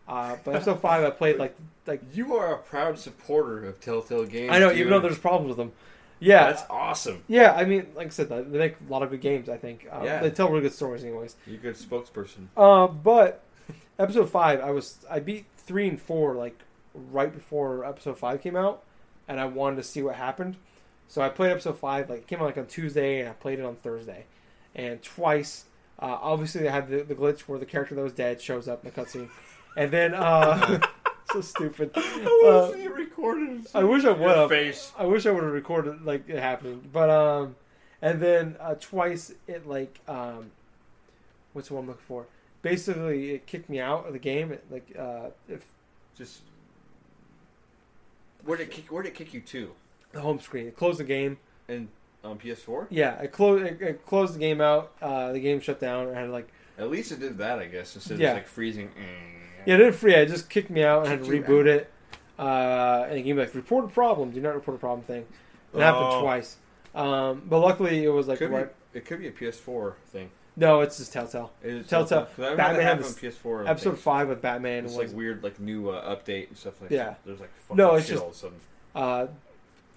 Uh, 0.08 0.36
but 0.44 0.54
episode 0.56 0.80
five 0.80 1.04
I 1.04 1.10
played 1.10 1.36
like 1.36 1.54
like 1.86 2.02
You 2.12 2.36
are 2.36 2.54
a 2.54 2.58
proud 2.58 2.98
supporter 2.98 3.64
of 3.66 3.80
Telltale 3.80 4.24
Games. 4.26 4.50
I 4.52 4.58
know 4.58 4.70
dude. 4.70 4.78
even 4.78 4.90
though 4.90 5.00
there's 5.00 5.18
problems 5.18 5.48
with 5.48 5.56
them. 5.58 5.72
Yeah, 6.20 6.44
that's 6.50 6.62
awesome. 6.70 7.22
yeah. 7.28 7.52
I 7.52 7.64
mean, 7.64 7.88
like 7.94 8.06
I 8.06 8.10
said, 8.10 8.28
they 8.30 8.42
make 8.58 8.76
a 8.88 8.90
lot 8.92 9.02
of 9.02 9.10
good 9.10 9.20
games. 9.20 9.48
I 9.48 9.56
think 9.58 9.86
uh, 9.92 10.00
Yeah. 10.04 10.20
they 10.22 10.30
tell 10.30 10.48
really 10.48 10.62
good 10.62 10.72
stories, 10.72 11.02
anyways. 11.04 11.36
You're 11.46 11.56
a 11.56 11.58
good 11.58 11.74
spokesperson. 11.74 12.46
Uh, 12.56 12.86
but 12.86 13.42
episode 13.98 14.30
five, 14.30 14.60
I 14.60 14.70
was 14.70 15.04
I 15.10 15.20
beat 15.20 15.44
three 15.58 15.86
and 15.88 16.00
four 16.00 16.34
like 16.34 16.58
right 16.94 17.32
before 17.32 17.84
episode 17.84 18.18
five 18.18 18.42
came 18.42 18.56
out, 18.56 18.82
and 19.28 19.40
I 19.40 19.46
wanted 19.46 19.76
to 19.76 19.82
see 19.82 20.02
what 20.02 20.16
happened. 20.16 20.56
So 21.08 21.22
I 21.22 21.28
played 21.28 21.50
episode 21.50 21.78
five 21.78 22.08
like 22.08 22.20
it 22.20 22.26
came 22.26 22.40
out 22.40 22.46
like 22.46 22.58
on 22.58 22.66
Tuesday, 22.66 23.20
and 23.20 23.28
I 23.28 23.32
played 23.32 23.58
it 23.58 23.64
on 23.64 23.76
Thursday, 23.76 24.26
and 24.74 25.02
twice. 25.02 25.64
Uh, 25.96 26.18
obviously, 26.20 26.62
they 26.62 26.68
had 26.68 26.88
the, 26.88 27.04
the 27.04 27.14
glitch 27.14 27.42
where 27.42 27.58
the 27.58 27.66
character 27.66 27.94
that 27.94 28.02
was 28.02 28.12
dead 28.12 28.40
shows 28.40 28.66
up 28.66 28.84
in 28.84 28.90
the 28.90 29.00
cutscene, 29.00 29.28
and 29.76 29.90
then 29.90 30.14
uh, 30.14 30.80
so 31.32 31.40
stupid. 31.40 31.96
Uh, 31.96 32.72
see 32.72 32.84
it 32.84 32.94
recorded. 32.94 33.66
I 33.74 33.84
wish 33.84 34.04
I 34.04 34.12
would 34.12 34.36
have. 34.36 34.48
face. 34.48 34.92
I 34.98 35.06
wish 35.06 35.26
I 35.26 35.30
would 35.30 35.42
have 35.42 35.52
recorded 35.52 36.04
like 36.04 36.28
it 36.28 36.38
happening, 36.38 36.88
but 36.92 37.10
um, 37.10 37.56
and 38.02 38.20
then 38.20 38.56
uh, 38.60 38.74
twice 38.74 39.32
it 39.46 39.66
like 39.66 40.00
um, 40.08 40.50
what's 41.52 41.68
the 41.68 41.74
one 41.74 41.84
I'm 41.84 41.88
looking 41.88 42.04
for? 42.06 42.26
Basically, 42.62 43.32
it 43.32 43.46
kicked 43.46 43.68
me 43.68 43.80
out 43.80 44.06
of 44.06 44.12
the 44.12 44.18
game. 44.18 44.52
It, 44.52 44.64
like 44.70 44.94
uh, 44.98 45.30
if 45.48 45.64
Just 46.16 46.42
where 48.44 48.56
did 48.58 48.68
it 48.68 48.70
kick? 48.70 48.90
Where 48.92 49.02
did 49.02 49.10
it 49.10 49.14
kick 49.14 49.34
you 49.34 49.40
to? 49.40 49.70
the 50.12 50.20
home 50.20 50.38
screen, 50.38 50.66
it 50.68 50.76
closed 50.76 51.00
the 51.00 51.04
game. 51.04 51.38
And 51.68 51.88
on 52.22 52.38
PS4? 52.38 52.86
Yeah, 52.90 53.20
it 53.20 53.32
closed. 53.32 53.64
It, 53.64 53.82
it 53.82 54.06
closed 54.06 54.34
the 54.34 54.38
game 54.38 54.60
out. 54.60 54.92
Uh, 55.02 55.32
the 55.32 55.40
game 55.40 55.60
shut 55.60 55.80
down. 55.80 56.14
I 56.14 56.20
had 56.20 56.30
like 56.30 56.48
At 56.78 56.88
least 56.90 57.10
it 57.12 57.20
did 57.20 57.38
that, 57.38 57.58
I 57.58 57.66
guess, 57.66 57.94
instead 57.96 58.18
Yeah. 58.18 58.30
of 58.30 58.36
just 58.36 58.44
like 58.46 58.48
freezing. 58.54 58.90
yeah, 59.66 59.74
it 59.74 59.78
didn't 59.78 59.94
free. 59.94 60.14
It 60.14 60.28
just 60.28 60.48
kicked 60.48 60.70
me 60.70 60.84
out. 60.84 61.06
I 61.06 61.10
had 61.10 61.24
to 61.24 61.30
Kicked 61.30 61.48
reboot 61.48 61.66
it. 61.66 61.90
Uh, 62.38 63.06
and 63.08 63.16
the 63.16 63.22
game 63.22 63.36
like 63.36 63.54
report 63.54 63.84
a 63.84 63.88
problem. 63.88 64.30
Do 64.30 64.40
not 64.40 64.54
report 64.54 64.76
a 64.76 64.80
problem 64.80 65.04
thing. 65.06 65.24
It 65.74 65.80
happened 65.80 66.06
Oh. 66.10 66.22
twice. 66.22 66.56
Um, 66.94 67.42
but 67.46 67.58
luckily 67.58 68.04
it 68.04 68.08
was 68.08 68.28
like 68.28 68.38
Could 68.38 68.50
right. 68.50 68.92
be, 68.92 68.98
it 69.00 69.04
could 69.04 69.18
be 69.18 69.26
a 69.28 69.32
PS4 69.32 69.94
thing. 70.06 70.30
No, 70.56 70.82
it's 70.82 70.98
just 70.98 71.12
Telltale. 71.12 71.52
Is 71.62 71.80
it 71.80 71.88
Telltale. 71.88 72.28
I've 72.38 72.56
Batman 72.56 72.98
that 72.98 73.06
on 73.06 73.12
PS4. 73.12 73.68
Episode 73.68 73.90
things. 73.90 74.02
five 74.02 74.28
with 74.28 74.40
Batman 74.40 74.84
It's 74.84 74.94
was 74.94 75.08
like 75.08 75.16
weird, 75.16 75.42
like 75.42 75.58
new 75.58 75.88
uh, 75.90 76.14
update 76.14 76.48
and 76.48 76.56
stuff 76.56 76.80
like 76.80 76.90
Yeah. 76.90 77.04
that. 77.06 77.20
There's 77.26 77.40
like 77.40 77.50
fucking 77.68 77.76
No, 77.76 77.94
it's 77.96 78.06
shit 78.06 78.12
just- 78.14 78.22
all 78.22 78.28
of 78.30 78.34
a 78.34 78.38
sudden. 78.38 78.56
uh, 78.94 79.26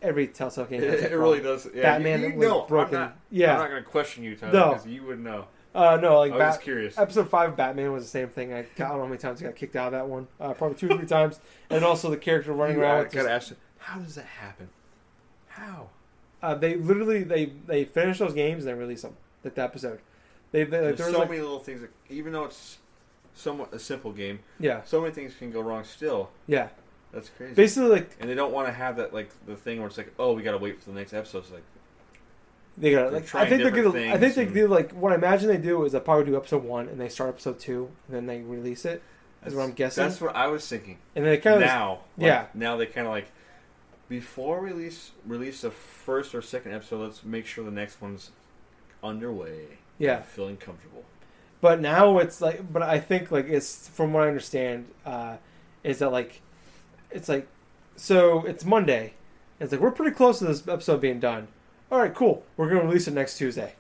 every 0.02 0.28
Telltale 0.28 0.66
game. 0.66 0.82
It, 0.84 0.94
it 1.12 1.16
really 1.16 1.42
does. 1.42 1.68
Yeah, 1.74 1.84
Batman 1.84 2.22
you, 2.22 2.28
you 2.30 2.36
was 2.38 2.48
know, 2.48 2.62
broken. 2.66 2.96
I'm 2.96 3.02
not, 3.02 3.18
Yeah. 3.30 3.54
I'm 3.54 3.60
not 3.60 3.70
going 3.70 3.84
to 3.84 3.90
question 3.90 4.24
you, 4.24 4.36
Tyler, 4.36 4.54
No. 4.54 4.70
because 4.74 4.88
you 4.88 5.04
would 5.04 5.20
know. 5.20 5.46
Uh, 5.76 5.96
no, 6.02 6.18
like 6.18 6.32
I 6.32 6.38
was 6.38 6.56
Bat- 6.56 6.64
curious. 6.64 6.98
episode 6.98 7.30
five 7.30 7.50
of 7.52 7.56
Batman 7.56 7.92
was 7.92 8.04
the 8.04 8.10
same 8.10 8.30
thing. 8.30 8.52
I, 8.52 8.60
I 8.60 8.64
don't 8.78 8.80
know 8.80 9.00
how 9.02 9.06
many 9.06 9.18
times 9.20 9.44
I 9.44 9.46
got 9.46 9.56
kicked 9.56 9.76
out 9.76 9.88
of 9.88 9.92
that 9.94 10.08
one. 10.08 10.28
Uh, 10.40 10.54
probably 10.54 10.76
two 10.76 10.90
or 10.90 10.98
three 10.98 11.06
times. 11.08 11.40
And 11.70 11.86
also 11.86 12.10
the 12.10 12.18
character 12.18 12.52
running 12.52 12.78
You 12.78 12.82
around. 12.82 13.04
gotta, 13.04 13.04
just- 13.06 13.16
gotta 13.16 13.32
ask, 13.32 13.54
how 13.78 14.00
does 14.00 14.16
that 14.16 14.26
happen? 14.26 14.70
How? 15.50 15.90
uh, 16.42 16.54
they 16.56 16.76
literally 16.76 17.24
they 17.24 17.48
they 17.66 17.84
finish 17.86 18.20
those 18.20 18.34
games 18.34 18.64
and 18.66 18.76
they 18.76 18.80
release 18.80 19.02
them. 19.04 19.16
Like 19.44 19.56
the 19.56 19.64
episode. 19.64 20.00
They, 20.52 20.64
they 20.64 20.78
like, 20.78 20.96
There's 20.96 20.98
there 20.98 21.12
so 21.12 21.20
like 21.20 21.30
many 21.30 21.42
little 21.42 21.60
things. 21.60 21.82
That, 21.82 21.92
even 22.10 22.34
though 22.34 22.46
it's 22.46 22.78
somewhat 23.34 23.74
a 23.74 23.80
simple 23.80 24.12
game, 24.12 24.40
yeah 24.60 24.82
so 24.84 25.02
many 25.02 25.14
things 25.14 25.34
can 25.38 25.52
go 25.52 25.62
wrong 25.62 25.84
still. 25.84 26.30
yeah. 26.48 26.70
That's 27.14 27.30
crazy. 27.30 27.54
Basically 27.54 27.90
like 27.90 28.16
and 28.20 28.30
they 28.30 28.36
don't 28.36 28.52
want 28.52 28.68
to 28.68 28.74
have 28.74 28.98
that 28.98 29.14
like 29.14 29.30
the 29.46 29.56
thing 29.56 29.80
where 29.80 29.88
it's 29.88 29.98
like, 29.98 30.14
oh, 30.20 30.34
we 30.34 30.44
gotta 30.44 30.58
wait 30.58 30.84
for 30.84 30.90
the 30.92 30.96
next 30.96 31.14
episode. 31.14 31.40
It's 31.40 31.52
like, 31.52 31.64
they 32.78 32.92
got 32.92 33.12
They're 33.12 33.22
like 33.22 33.36
I 33.36 33.48
think 33.50 33.64
they 33.64 33.72
different 33.72 33.96
do. 33.96 34.10
I 34.12 34.18
think 34.18 34.36
they 34.36 34.46
do 34.46 34.68
like 34.68 34.92
what 34.92 35.14
I 35.14 35.16
imagine 35.16 35.48
they 35.48 35.58
do 35.58 35.84
is 35.86 35.94
they 35.94 36.00
probably 36.00 36.26
do 36.26 36.36
episode 36.36 36.64
one 36.64 36.90
and 36.90 37.00
they 37.00 37.10
start 37.10 37.30
episode 37.30 37.60
two 37.60 37.90
and 38.08 38.16
then 38.16 38.26
they 38.26 38.42
release 38.42 38.86
it. 38.86 39.02
Is 39.46 39.56
what 39.56 39.64
I'm 39.64 39.72
guessing. 39.72 40.04
That's 40.04 40.20
what 40.20 40.36
I 40.36 40.48
was 40.48 40.68
thinking. 40.68 40.98
and 41.16 41.26
they 41.26 41.38
kind 41.38 41.56
of 41.56 41.62
now, 41.62 42.00
like, 42.18 42.28
yeah. 42.28 42.46
Now 42.54 42.76
they 42.76 42.86
kind 42.86 43.08
of 43.08 43.14
like 43.14 43.32
before 44.10 44.60
release 44.60 45.12
release 45.26 45.62
the 45.62 45.72
first 45.72 46.36
or 46.36 46.42
second 46.42 46.74
episode. 46.74 47.02
Let's 47.02 47.24
make 47.24 47.46
sure 47.46 47.64
the 47.64 47.72
next 47.72 48.02
one's 48.02 48.32
underway. 49.02 49.78
Yeah. 49.98 50.22
feeling 50.22 50.58
comfortable. 50.58 51.04
But 51.60 51.82
now 51.82 52.20
it's 52.20 52.40
like, 52.40 52.72
but 52.72 52.82
I 52.84 53.00
think 53.00 53.32
like 53.32 53.48
it's 53.48 53.88
from 53.90 54.14
what 54.14 54.24
I 54.24 54.28
understand, 54.28 54.86
uh, 55.06 55.38
is 55.84 56.00
that 56.00 56.12
like, 56.12 56.42
it's 57.12 57.28
like, 57.28 57.48
so 57.96 58.44
it's 58.46 58.64
Monday. 58.64 59.14
It's 59.60 59.72
like 59.72 59.82
we're 59.82 59.92
pretty 59.92 60.16
close 60.16 60.40
to 60.40 60.46
this 60.46 60.68
episode 60.68 61.02
being 61.02 61.20
done. 61.20 61.48
All 61.92 62.00
right, 62.00 62.14
cool. 62.14 62.44
We're 62.58 62.70
gonna 62.70 62.86
release 62.86 63.08
it 63.08 63.14
next 63.14 63.38
Tuesday. 63.38 63.74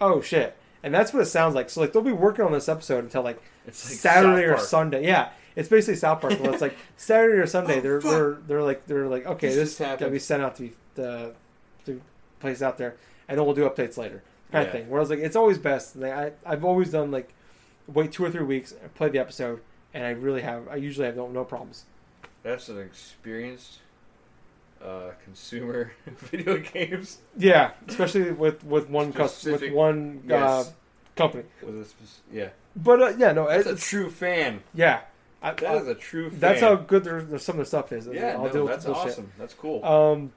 Oh 0.00 0.20
shit! 0.20 0.56
And 0.82 0.94
that's 0.94 1.12
what 1.12 1.20
it 1.22 1.26
sounds 1.26 1.54
like. 1.54 1.68
So 1.70 1.80
like 1.80 1.92
they'll 1.92 2.02
be 2.02 2.12
working 2.12 2.44
on 2.44 2.52
this 2.52 2.68
episode 2.68 3.02
until 3.02 3.22
like, 3.22 3.42
It's 3.66 3.84
like 3.84 3.98
Saturday 3.98 4.42
South 4.42 4.50
or 4.50 4.54
Park. 4.54 4.68
Sunday. 4.68 5.04
Yeah, 5.06 5.30
it's 5.56 5.68
basically 5.68 5.96
South 5.96 6.20
Park. 6.20 6.38
Where 6.38 6.52
it's 6.52 6.62
like 6.62 6.76
Saturday 6.96 7.38
or 7.38 7.46
Sunday. 7.46 7.78
Oh, 7.78 7.80
they're 7.80 8.00
fuck. 8.00 8.10
they're 8.12 8.34
they're 8.46 8.62
like 8.62 8.86
they're 8.86 9.08
like 9.08 9.26
okay, 9.26 9.48
This 9.48 9.56
this 9.56 9.78
just 9.78 9.98
gotta 9.98 10.10
be 10.10 10.20
sent 10.20 10.42
out 10.42 10.54
to 10.56 10.62
be 10.62 10.72
the 10.94 11.34
to 11.86 12.00
place 12.38 12.62
out 12.62 12.78
there, 12.78 12.94
and 13.26 13.36
then 13.36 13.44
we'll 13.44 13.56
do 13.56 13.68
updates 13.68 13.96
later, 13.96 14.22
kind 14.52 14.66
of 14.66 14.72
thing. 14.72 14.88
Where 14.88 14.98
I 15.00 15.02
was 15.02 15.10
like 15.10 15.18
it's 15.20 15.36
always 15.36 15.58
best. 15.58 15.94
and 15.94 16.04
I 16.04 16.32
I've 16.46 16.64
always 16.64 16.90
done 16.90 17.10
like 17.10 17.32
wait 17.86 18.12
two 18.12 18.24
or 18.24 18.30
three 18.30 18.44
weeks, 18.44 18.72
and 18.72 18.92
play 18.94 19.08
the 19.08 19.18
episode, 19.18 19.60
and 19.94 20.04
I 20.04 20.10
really 20.10 20.42
have 20.42 20.68
I 20.68 20.76
usually 20.76 21.06
have 21.06 21.16
no 21.16 21.28
no 21.28 21.44
problems. 21.44 21.84
That's 22.42 22.68
an 22.68 22.78
experienced 22.78 23.78
uh, 24.84 25.10
consumer 25.24 25.92
video 26.06 26.58
games 26.58 27.18
Yeah, 27.36 27.72
especially 27.88 28.30
with 28.30 28.62
with 28.64 28.88
one 28.88 29.12
cus- 29.12 29.44
with 29.44 29.72
one 29.72 30.22
uh, 30.30 30.64
company. 31.16 31.44
with 31.62 31.80
a 31.80 31.84
spec- 31.84 32.08
yeah. 32.32 32.48
But 32.76 33.02
uh, 33.02 33.08
yeah, 33.18 33.32
no, 33.32 33.48
That's 33.48 33.66
it's, 33.66 33.82
a 33.84 33.88
true 33.90 34.08
fan. 34.10 34.62
yeah. 34.74 35.00
I, 35.42 35.52
That 35.52 35.64
I- 35.66 35.76
is 35.78 35.88
a 35.88 35.94
true. 35.94 36.30
fan. 36.30 36.38
that's 36.40 36.60
how 36.60 36.76
good 36.76 37.02
their, 37.04 37.22
their 37.22 37.38
some 37.40 37.54
of 37.56 37.60
the 37.60 37.64
stuff 37.66 37.90
is. 37.92 38.06
Yeah, 38.06 38.34
I'll 38.36 38.44
no, 38.44 38.52
deal 38.52 38.62
with 38.64 38.72
that's 38.74 38.84
bullshit. 38.86 39.12
awesome. 39.12 39.32
That's 39.38 39.54
cool. 39.54 39.84
Um, 39.84 40.32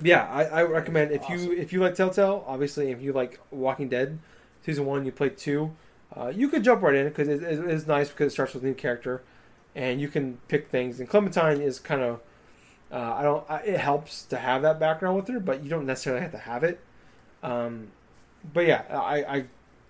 yeah, 0.00 0.28
I, 0.30 0.44
I 0.44 0.62
recommend 0.64 1.12
if 1.12 1.30
Awesome. 1.30 1.52
you 1.52 1.52
if 1.52 1.72
you 1.72 1.80
like 1.80 1.94
Telltale, 1.94 2.44
obviously 2.46 2.90
if 2.90 3.00
you 3.02 3.12
like 3.12 3.40
Walking 3.50 3.88
Dead 3.88 4.18
season 4.64 4.86
one, 4.86 5.04
you 5.06 5.12
played 5.12 5.36
two, 5.36 5.72
uh, 6.16 6.28
you 6.34 6.48
could 6.48 6.64
jump 6.64 6.82
right 6.82 6.94
in 6.94 7.08
because 7.08 7.28
it, 7.28 7.42
it 7.42 7.58
is 7.70 7.86
nice 7.86 8.08
because 8.10 8.28
it 8.28 8.30
starts 8.34 8.54
with 8.54 8.62
a 8.64 8.66
new 8.66 8.74
character. 8.74 9.22
and 9.74 10.00
you 10.00 10.08
can 10.08 10.38
pick 10.48 10.70
things. 10.70 11.00
And 11.00 11.08
Clementine 11.08 11.60
is 11.60 11.78
kind 11.80 12.02
of 12.02 12.20
uh, 12.92 13.14
I 13.18 13.22
don't 13.22 13.44
I, 13.50 13.58
it 13.62 13.80
helps 13.80 14.24
to 14.26 14.38
have 14.38 14.62
that 14.62 14.80
background 14.80 15.16
with 15.16 15.28
her, 15.28 15.40
but 15.40 15.62
you 15.64 15.70
don't 15.70 15.86
necessarily 15.86 16.22
have 16.22 16.32
to 16.32 16.38
have 16.38 16.64
it. 16.64 16.80
Um, 17.42 17.92
but 18.52 18.66
yeah, 18.66 18.84
I 18.90 19.24
I 19.24 19.44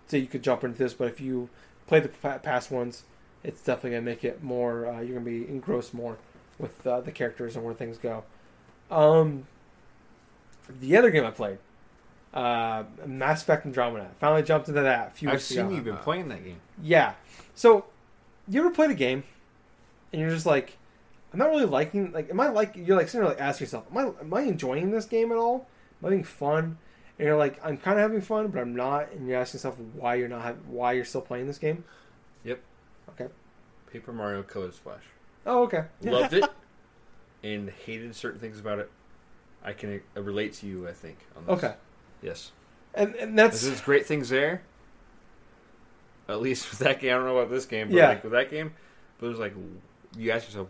say 0.07 0.19
you 0.19 0.27
could 0.27 0.43
jump 0.43 0.65
into 0.65 0.79
this, 0.79 0.95
but 0.95 1.09
if 1.09 1.21
you 1.21 1.51
play 1.87 2.01
the 2.01 2.09
past 2.09 2.71
ones, 2.71 3.05
it's 3.43 3.63
definitely 3.63 3.91
gonna 3.91 4.03
make 4.03 4.25
it 4.25 4.43
more. 4.43 4.87
Uh, 4.87 5.01
you're 5.01 5.15
gonna 5.19 5.25
be 5.31 5.49
engrossed 5.49 5.95
more 5.95 6.19
with 6.59 6.87
uh, 6.87 7.01
the 7.01 7.13
characters 7.13 7.57
and 7.57 7.65
where 7.65 7.75
things 7.75 7.99
go. 7.99 8.25
Um, 8.91 9.47
the 10.69 10.97
other 10.97 11.11
game 11.11 11.25
I 11.25 11.31
played, 11.31 11.59
uh, 12.33 12.85
Mass 13.07 13.43
Effect 13.43 13.67
Andromeda. 13.67 14.11
Finally 14.19 14.43
jumped 14.43 14.69
into 14.69 14.83
that 14.83 15.09
a 15.09 15.11
few 15.11 15.29
I've 15.29 15.35
weeks 15.35 15.45
seen 15.45 15.61
ago. 15.61 15.75
you've 15.75 15.85
been 15.85 15.97
playing 15.99 16.29
that 16.29 16.45
game. 16.45 16.61
Yeah. 16.83 17.15
So, 17.55 17.87
you 18.49 18.61
ever 18.61 18.71
played 18.71 18.91
a 18.91 18.95
game, 18.95 19.25
and 20.13 20.21
you're 20.21 20.31
just 20.31 20.47
like, 20.47 20.77
I'm 21.33 21.39
not 21.39 21.51
really 21.51 21.65
liking. 21.67 22.13
Like, 22.13 22.31
am 22.31 22.41
I 22.41 22.49
like? 22.49 22.77
You're 22.77 22.97
like 22.97 23.09
sitting 23.09 23.23
there 23.23 23.31
like 23.31 23.41
asking 23.41 23.67
yourself, 23.67 23.87
am 23.91 23.99
I 23.99 24.03
am 24.21 24.35
I 24.35 24.43
enjoying 24.43 24.91
this 24.91 25.05
game 25.05 25.33
at 25.33 25.39
all? 25.39 25.67
Am 26.01 26.07
I 26.07 26.11
having 26.11 26.25
fun? 26.25 26.79
And 27.19 27.27
you're 27.27 27.37
like, 27.37 27.61
I'm 27.65 27.77
kind 27.77 27.99
of 27.99 28.03
having 28.03 28.21
fun, 28.21 28.49
but 28.49 28.61
I'm 28.61 28.75
not. 28.75 29.13
And 29.13 29.29
you're 29.29 29.39
asking 29.39 29.59
yourself 29.59 29.77
why 29.95 30.17
you're 30.17 30.29
not, 30.29 30.57
why 30.67 30.93
you're 30.93 31.05
still 31.05 31.21
playing 31.21 31.47
this 31.47 31.59
game. 31.59 31.85
Yep. 32.45 32.61
Okay. 33.11 33.33
Paper 33.93 34.13
Mario 34.13 34.43
Color 34.43 34.73
Splash. 34.73 35.03
Oh, 35.47 35.63
okay. 35.65 35.85
Loved 36.03 36.35
it 36.35 36.45
and 37.45 37.71
hated 37.71 38.17
certain 38.17 38.41
things 38.41 38.59
about 38.59 38.81
it. 38.81 38.91
I 39.65 39.73
can 39.73 40.01
uh, 40.17 40.21
relate 40.23 40.53
to 40.55 40.67
you, 40.67 40.87
I 40.89 40.93
think. 40.93 41.19
On 41.37 41.47
this. 41.47 41.65
Okay. 41.65 41.75
Yes. 42.23 42.53
And 42.95 43.15
and 43.17 43.39
that's 43.39 43.63
There's 43.63 43.81
great 43.81 44.07
things 44.07 44.29
there. 44.29 44.63
At 46.29 46.41
least 46.41 46.71
with 46.71 46.79
that 46.81 47.01
game, 47.01 47.13
I 47.13 47.17
don't 47.17 47.27
know 47.27 47.37
about 47.39 47.51
this 47.51 47.67
game, 47.67 47.89
but 47.89 47.97
Yeah. 47.97 48.09
like 48.09 48.23
with 48.23 48.33
that 48.33 48.51
game, 48.51 48.75
but 49.19 49.27
it 49.27 49.31
was 49.31 49.39
like 49.39 49.55
you 50.17 50.31
ask 50.31 50.47
yourself, 50.47 50.69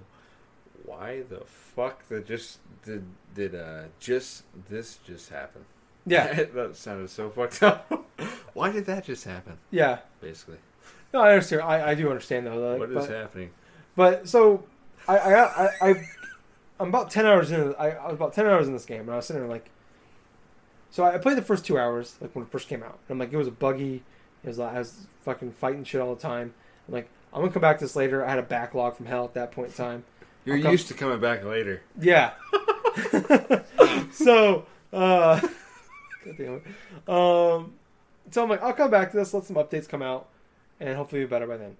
why 0.85 1.23
the 1.29 1.43
fuck 1.47 2.07
that 2.09 2.27
just 2.27 2.59
did 2.85 3.05
did 3.35 3.55
uh 3.55 3.85
just 4.01 4.45
this 4.69 4.99
just 5.07 5.31
happen? 5.31 5.65
yeah, 6.07 6.43
that 6.55 6.77
sounded 6.77 7.09
so 7.11 7.31
fucked 7.31 7.63
up. 7.63 7.91
why 8.55 8.71
did 8.71 8.87
that 8.87 9.05
just 9.05 9.25
happen? 9.25 9.59
yeah. 9.71 9.99
Basically, 10.21 10.59
No, 11.13 11.21
I 11.21 11.33
understand. 11.33 11.63
I, 11.63 11.91
I 11.91 11.95
do 11.95 12.09
understand 12.09 12.47
though. 12.47 12.57
Like, 12.71 12.79
what 12.81 12.91
is 12.91 13.07
but, 13.07 13.11
happening? 13.11 13.51
But 13.97 14.29
so, 14.29 14.65
I 15.09 15.19
I 15.19 15.33
I, 15.67 15.71
I 15.91 16.09
I'm 16.81 16.89
about 16.89 17.11
ten 17.11 17.25
hours 17.27 17.51
in. 17.53 17.75
I, 17.79 17.91
I 17.93 18.07
was 18.07 18.15
about 18.15 18.33
ten 18.33 18.47
hours 18.47 18.67
in 18.67 18.73
this 18.73 18.85
game, 18.85 19.01
and 19.03 19.11
I 19.11 19.17
was 19.17 19.27
sitting 19.27 19.43
there 19.43 19.51
like. 19.51 19.71
So 20.91 21.05
I 21.05 21.19
played 21.19 21.37
the 21.37 21.43
first 21.43 21.65
two 21.67 21.77
hours, 21.79 22.17
like 22.21 22.35
when 22.37 22.45
it 22.45 22.51
first 22.53 22.69
came 22.69 22.83
out. 22.83 22.99
And 23.09 23.15
I'm 23.15 23.19
like, 23.19 23.33
it 23.33 23.37
was 23.37 23.49
a 23.49 23.53
buggy. 23.53 24.03
It 24.45 24.49
was 24.49 24.59
like 24.59 24.75
I 24.75 24.79
was 24.79 25.07
fucking 25.23 25.53
fighting 25.53 25.83
shit 25.85 26.01
all 26.01 26.15
the 26.15 26.21
time. 26.21 26.55
I'm 26.89 26.95
like, 26.95 27.09
I'm 27.33 27.41
gonna 27.41 27.53
come 27.53 27.63
back 27.63 27.79
to 27.79 27.85
this 27.85 27.97
later. 27.97 28.25
I 28.25 28.31
had 28.31 28.39
a 28.39 28.43
backlog 28.43 28.97
from 28.97 29.07
hell 29.07 29.25
at 29.25 29.35
that 29.35 29.51
point 29.53 29.69
in 29.69 29.75
time. 29.75 30.05
You're 30.45 30.61
come- 30.61 30.73
used 30.73 30.89
to 30.89 30.95
coming 30.95 31.19
back 31.21 31.45
later. 31.45 31.83
Yeah. 32.01 32.33
so, 34.13 34.67
uh, 34.93 35.41
God 36.25 36.37
damn 36.37 36.55
it. 36.57 37.09
Um, 37.09 37.73
so 38.31 38.43
I'm 38.43 38.49
like, 38.49 38.63
I'll 38.63 38.73
come 38.73 38.91
back 38.91 39.11
to 39.13 39.17
this, 39.17 39.33
let 39.35 39.45
some 39.45 39.57
updates 39.57 39.89
come 39.89 40.03
out, 40.03 40.29
and 40.81 40.97
hopefully 40.97 41.23
be 41.23 41.27
better 41.27 41.47
by 41.47 41.57
then. 41.57 41.77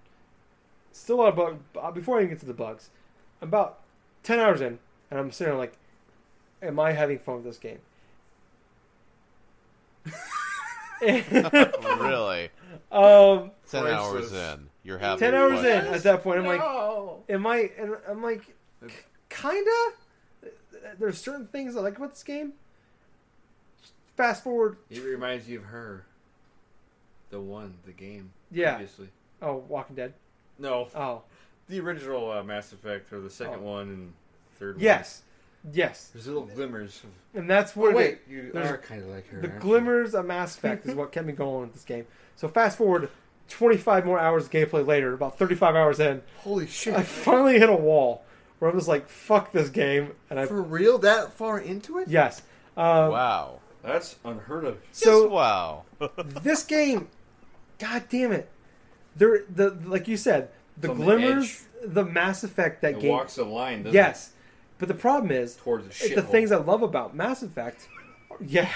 Still 0.91 1.17
a 1.17 1.21
lot 1.21 1.29
of 1.29 1.35
bug. 1.35 1.59
uh, 1.81 1.91
Before 1.91 2.17
I 2.17 2.21
even 2.21 2.29
get 2.31 2.39
to 2.39 2.45
the 2.45 2.53
bugs, 2.53 2.89
about 3.41 3.79
10 4.25 4.39
hours 4.39 4.59
in, 4.61 4.79
and 5.09 5.19
I'm 5.19 5.31
sitting 5.31 5.51
there 5.51 5.57
like, 5.59 5.77
am 6.61 6.79
I 6.79 6.91
having 6.91 7.19
fun 7.19 7.35
with 7.35 7.45
this 7.45 7.57
game? 7.57 7.79
really? 11.01 12.49
um, 12.91 13.51
Ten 13.69 13.83
For 13.83 13.89
hours 13.89 14.21
instance- 14.31 14.59
in, 14.61 14.69
you're 14.83 14.97
having 14.97 15.19
10 15.19 15.33
hours 15.35 15.55
fun. 15.59 15.65
in, 15.65 15.85
at 15.93 16.03
that 16.03 16.23
point, 16.23 16.39
I'm 16.39 16.45
like, 16.45 16.59
No. 16.59 17.23
am 17.29 17.45
I, 17.47 17.71
and 17.77 17.95
I'm 18.09 18.21
like, 18.23 18.41
kinda. 19.29 19.71
There's 20.99 21.17
certain 21.17 21.47
things 21.47 21.75
I 21.75 21.81
like 21.81 21.97
about 21.97 22.11
this 22.11 22.23
game. 22.23 22.53
Fast 24.15 24.43
forward 24.43 24.77
It 24.89 25.03
reminds 25.03 25.49
you 25.49 25.59
of 25.59 25.65
her. 25.65 26.05
The 27.31 27.41
one, 27.41 27.73
the 27.85 27.91
game. 27.91 28.31
Yeah. 28.51 28.75
Previously. 28.75 29.09
Oh, 29.41 29.63
Walking 29.67 29.95
Dead. 29.95 30.13
No, 30.59 30.87
Oh, 30.95 31.23
the 31.69 31.79
original 31.79 32.31
uh, 32.31 32.43
Mass 32.43 32.71
Effect 32.73 33.11
or 33.13 33.19
the 33.19 33.29
second 33.29 33.59
Oh. 33.59 33.71
one 33.71 33.87
and 33.89 34.13
third 34.59 34.79
yes, 34.79 35.23
yes, 35.73 36.09
one. 36.09 36.11
There's 36.13 36.27
little 36.27 36.45
glimmers. 36.45 37.01
Of, 37.03 37.39
and 37.39 37.49
that's 37.49 37.75
oh, 37.75 37.91
wait, 37.91 38.27
the, 38.27 38.33
you 38.33 38.51
are 38.55 38.77
kind 38.77 39.01
of 39.01 39.09
like 39.09 39.27
her. 39.29 39.41
the 39.41 39.47
aren't 39.49 39.63
you? 39.63 39.69
glimmers 39.69 40.15
of 40.15 40.25
Mass 40.25 40.55
Effect 40.57 40.85
is 40.85 40.95
what 40.95 41.11
kept 41.11 41.25
me 41.27 41.33
going 41.33 41.61
with 41.61 41.73
this 41.73 41.83
game. 41.83 42.05
So 42.35 42.47
fast 42.47 42.77
forward 42.77 43.09
25 43.49 44.05
more 44.05 44.19
hours 44.19 44.45
of 44.45 44.51
gameplay 44.51 44.85
later, 44.85 45.13
about 45.13 45.37
35 45.37 45.75
hours 45.75 45.99
in, 45.99 46.21
Holy 46.39 46.67
shit! 46.67 46.93
I 46.95 47.03
finally 47.03 47.59
hit 47.59 47.69
a 47.69 47.75
wall 47.75 48.23
where 48.59 48.71
I'm 48.71 48.77
just 48.77 48.87
like, 48.87 49.07
"Fuck 49.09 49.51
this 49.51 49.69
game," 49.69 50.11
and 50.29 50.39
I 50.39 50.45
For 50.45 50.61
real, 50.61 50.97
that 50.99 51.33
far 51.33 51.59
into 51.59 51.99
it? 51.99 52.07
yes. 52.07 52.41
Um, 52.77 53.11
Wow. 53.11 53.59
That's 53.83 54.15
unheard 54.25 54.65
of. 54.65 54.79
So 54.91 55.23
Yes, 55.23 55.31
wow. 55.31 55.83
this 56.41 56.63
game, 56.63 57.07
god 57.77 58.05
damn 58.09 58.31
it, 58.31 58.49
there 59.15 59.43
the 59.53 59.71
like 59.85 60.07
you 60.07 60.17
said, 60.17 60.49
the 60.77 60.91
on 60.91 60.97
the 60.99 61.57
the 61.85 62.03
Mass 62.03 62.43
Effect 62.43 62.81
that 62.81 62.93
It 62.95 62.99
game. 63.01 63.11
walks 63.11 63.35
the 63.35 63.43
line. 63.45 63.83
Doesn't 63.83 63.93
yes, 63.93 64.31
but 64.79 64.87
the 64.87 64.93
problem 64.93 65.31
is 65.31 65.55
Towards 65.55 65.87
the 65.87 65.93
shit. 65.93 66.15
the 66.15 66.21
things 66.21 66.51
I 66.51 66.57
love 66.57 66.81
about 66.83 67.15
Mass 67.15 67.43
Effect, 67.43 67.87
yeah, 68.45 68.69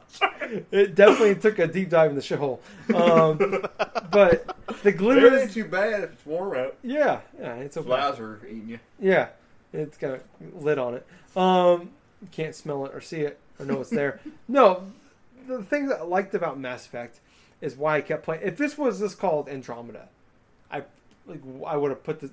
it 0.70 0.94
definitely 0.94 1.34
took 1.36 1.58
a 1.58 1.66
deep 1.66 1.90
dive 1.90 2.10
in 2.10 2.16
the 2.16 2.22
shithole. 2.22 2.58
Um, 2.94 3.36
but 4.10 4.56
the 4.66 4.74
It 4.82 4.86
ain't 4.88 4.96
glimmers, 4.98 5.54
too 5.54 5.64
bad 5.64 6.04
if 6.04 6.12
it's 6.14 6.26
warm 6.26 6.56
out. 6.56 6.76
yeah, 6.82 7.20
yeah, 7.38 7.54
it's 7.56 7.76
okay. 7.76 7.86
Flies 7.86 8.18
are 8.18 8.40
eating 8.46 8.68
you. 8.68 8.78
Yeah, 8.98 9.28
it's 9.72 9.98
got 9.98 10.12
a 10.14 10.20
lid 10.58 10.78
on 10.78 10.94
it. 10.94 11.06
Um, 11.36 11.90
can't 12.32 12.54
smell 12.54 12.86
it 12.86 12.94
or 12.94 13.00
see 13.00 13.20
it 13.20 13.38
or 13.58 13.66
know 13.66 13.80
it's 13.80 13.90
there. 13.90 14.20
no, 14.48 14.84
the 15.46 15.62
thing 15.62 15.88
that 15.88 16.00
I 16.00 16.04
liked 16.04 16.34
about 16.34 16.58
Mass 16.58 16.86
Effect 16.86 17.20
is 17.60 17.76
why 17.76 17.96
I 17.96 18.00
kept 18.00 18.22
playing. 18.24 18.42
If 18.44 18.56
this 18.56 18.78
was 18.78 19.00
just 19.00 19.18
called 19.18 19.48
Andromeda, 19.48 20.08
I 20.70 20.82
like 21.26 21.40
I 21.66 21.76
would 21.76 21.90
have 21.90 22.02
put 22.04 22.20
the 22.20 22.30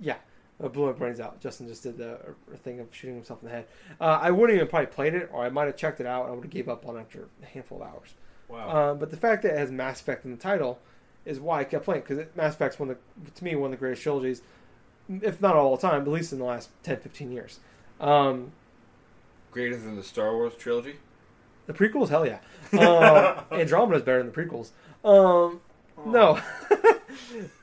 yeah. 0.00 0.16
I 0.62 0.68
blew 0.68 0.86
my 0.86 0.92
brains 0.92 1.18
out. 1.18 1.40
Justin 1.40 1.66
just 1.66 1.82
did 1.82 1.98
the 1.98 2.12
uh, 2.14 2.56
thing 2.62 2.78
of 2.78 2.86
shooting 2.92 3.16
himself 3.16 3.40
in 3.42 3.48
the 3.48 3.54
head. 3.54 3.66
Uh, 4.00 4.20
I 4.22 4.30
wouldn't 4.30 4.54
even 4.54 4.68
probably 4.68 4.86
played 4.86 5.12
it, 5.14 5.28
or 5.32 5.42
I 5.44 5.48
might 5.48 5.64
have 5.64 5.76
checked 5.76 5.98
it 5.98 6.06
out. 6.06 6.24
and 6.24 6.32
I 6.32 6.34
would 6.36 6.44
have 6.44 6.52
gave 6.52 6.68
up 6.68 6.86
on 6.86 6.96
it 6.96 7.00
after 7.00 7.26
a 7.42 7.46
handful 7.46 7.82
of 7.82 7.88
hours. 7.88 8.14
Wow. 8.48 8.92
Um, 8.92 8.98
but 8.98 9.10
the 9.10 9.16
fact 9.16 9.42
that 9.42 9.54
it 9.54 9.58
has 9.58 9.72
Mass 9.72 10.00
Effect 10.00 10.24
in 10.24 10.30
the 10.30 10.36
title 10.36 10.78
is 11.24 11.40
why 11.40 11.60
I 11.60 11.64
kept 11.64 11.84
playing 11.84 12.02
because 12.06 12.26
Mass 12.36 12.54
Effect's 12.54 12.78
one 12.78 12.90
of 12.90 12.98
the, 13.24 13.30
to 13.32 13.44
me 13.44 13.56
one 13.56 13.66
of 13.66 13.70
the 13.72 13.76
greatest 13.78 14.02
trilogies, 14.02 14.42
if 15.08 15.40
not 15.40 15.56
all 15.56 15.74
the 15.74 15.82
time, 15.82 16.04
but 16.04 16.10
at 16.12 16.14
least 16.14 16.32
in 16.32 16.38
the 16.38 16.44
last 16.44 16.68
10, 16.84 16.98
15 16.98 17.32
years. 17.32 17.58
Um, 17.98 18.52
Greater 19.50 19.76
than 19.76 19.96
the 19.96 20.02
Star 20.04 20.32
Wars 20.32 20.54
trilogy. 20.56 20.96
the 21.66 21.72
prequels, 21.72 22.08
hell 22.10 22.24
yeah. 22.26 22.38
Um, 22.78 23.44
Andromeda's 23.58 24.02
better 24.02 24.22
than 24.22 24.30
the 24.30 24.32
prequels. 24.32 24.70
Um, 25.04 25.60
no, 26.06 26.40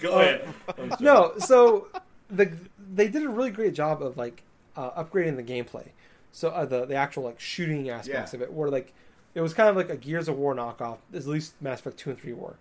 Go 0.00 0.12
Uh, 0.14 0.18
ahead. 0.20 0.54
I'm 0.78 0.92
no. 1.00 1.32
So 1.38 1.88
the 2.30 2.52
they 2.92 3.08
did 3.08 3.22
a 3.22 3.28
really 3.28 3.50
great 3.50 3.74
job 3.74 4.02
of 4.02 4.16
like 4.16 4.42
uh, 4.76 5.02
upgrading 5.02 5.36
the 5.36 5.42
gameplay. 5.42 5.88
So 6.32 6.48
uh, 6.50 6.64
the 6.64 6.86
the 6.86 6.94
actual 6.94 7.24
like 7.24 7.40
shooting 7.40 7.88
aspects 7.90 8.32
Yeah. 8.32 8.36
of 8.38 8.42
it 8.42 8.52
were 8.52 8.70
like 8.70 8.92
it 9.34 9.40
was 9.40 9.54
kind 9.54 9.68
of 9.68 9.76
like 9.76 9.90
a 9.90 9.96
Gears 9.96 10.28
of 10.28 10.36
War 10.36 10.54
knockoff. 10.54 10.98
At 11.14 11.26
least 11.26 11.54
Mass 11.60 11.80
Effect 11.80 11.98
two 11.98 12.10
and 12.10 12.18
three 12.18 12.32
were. 12.32 12.56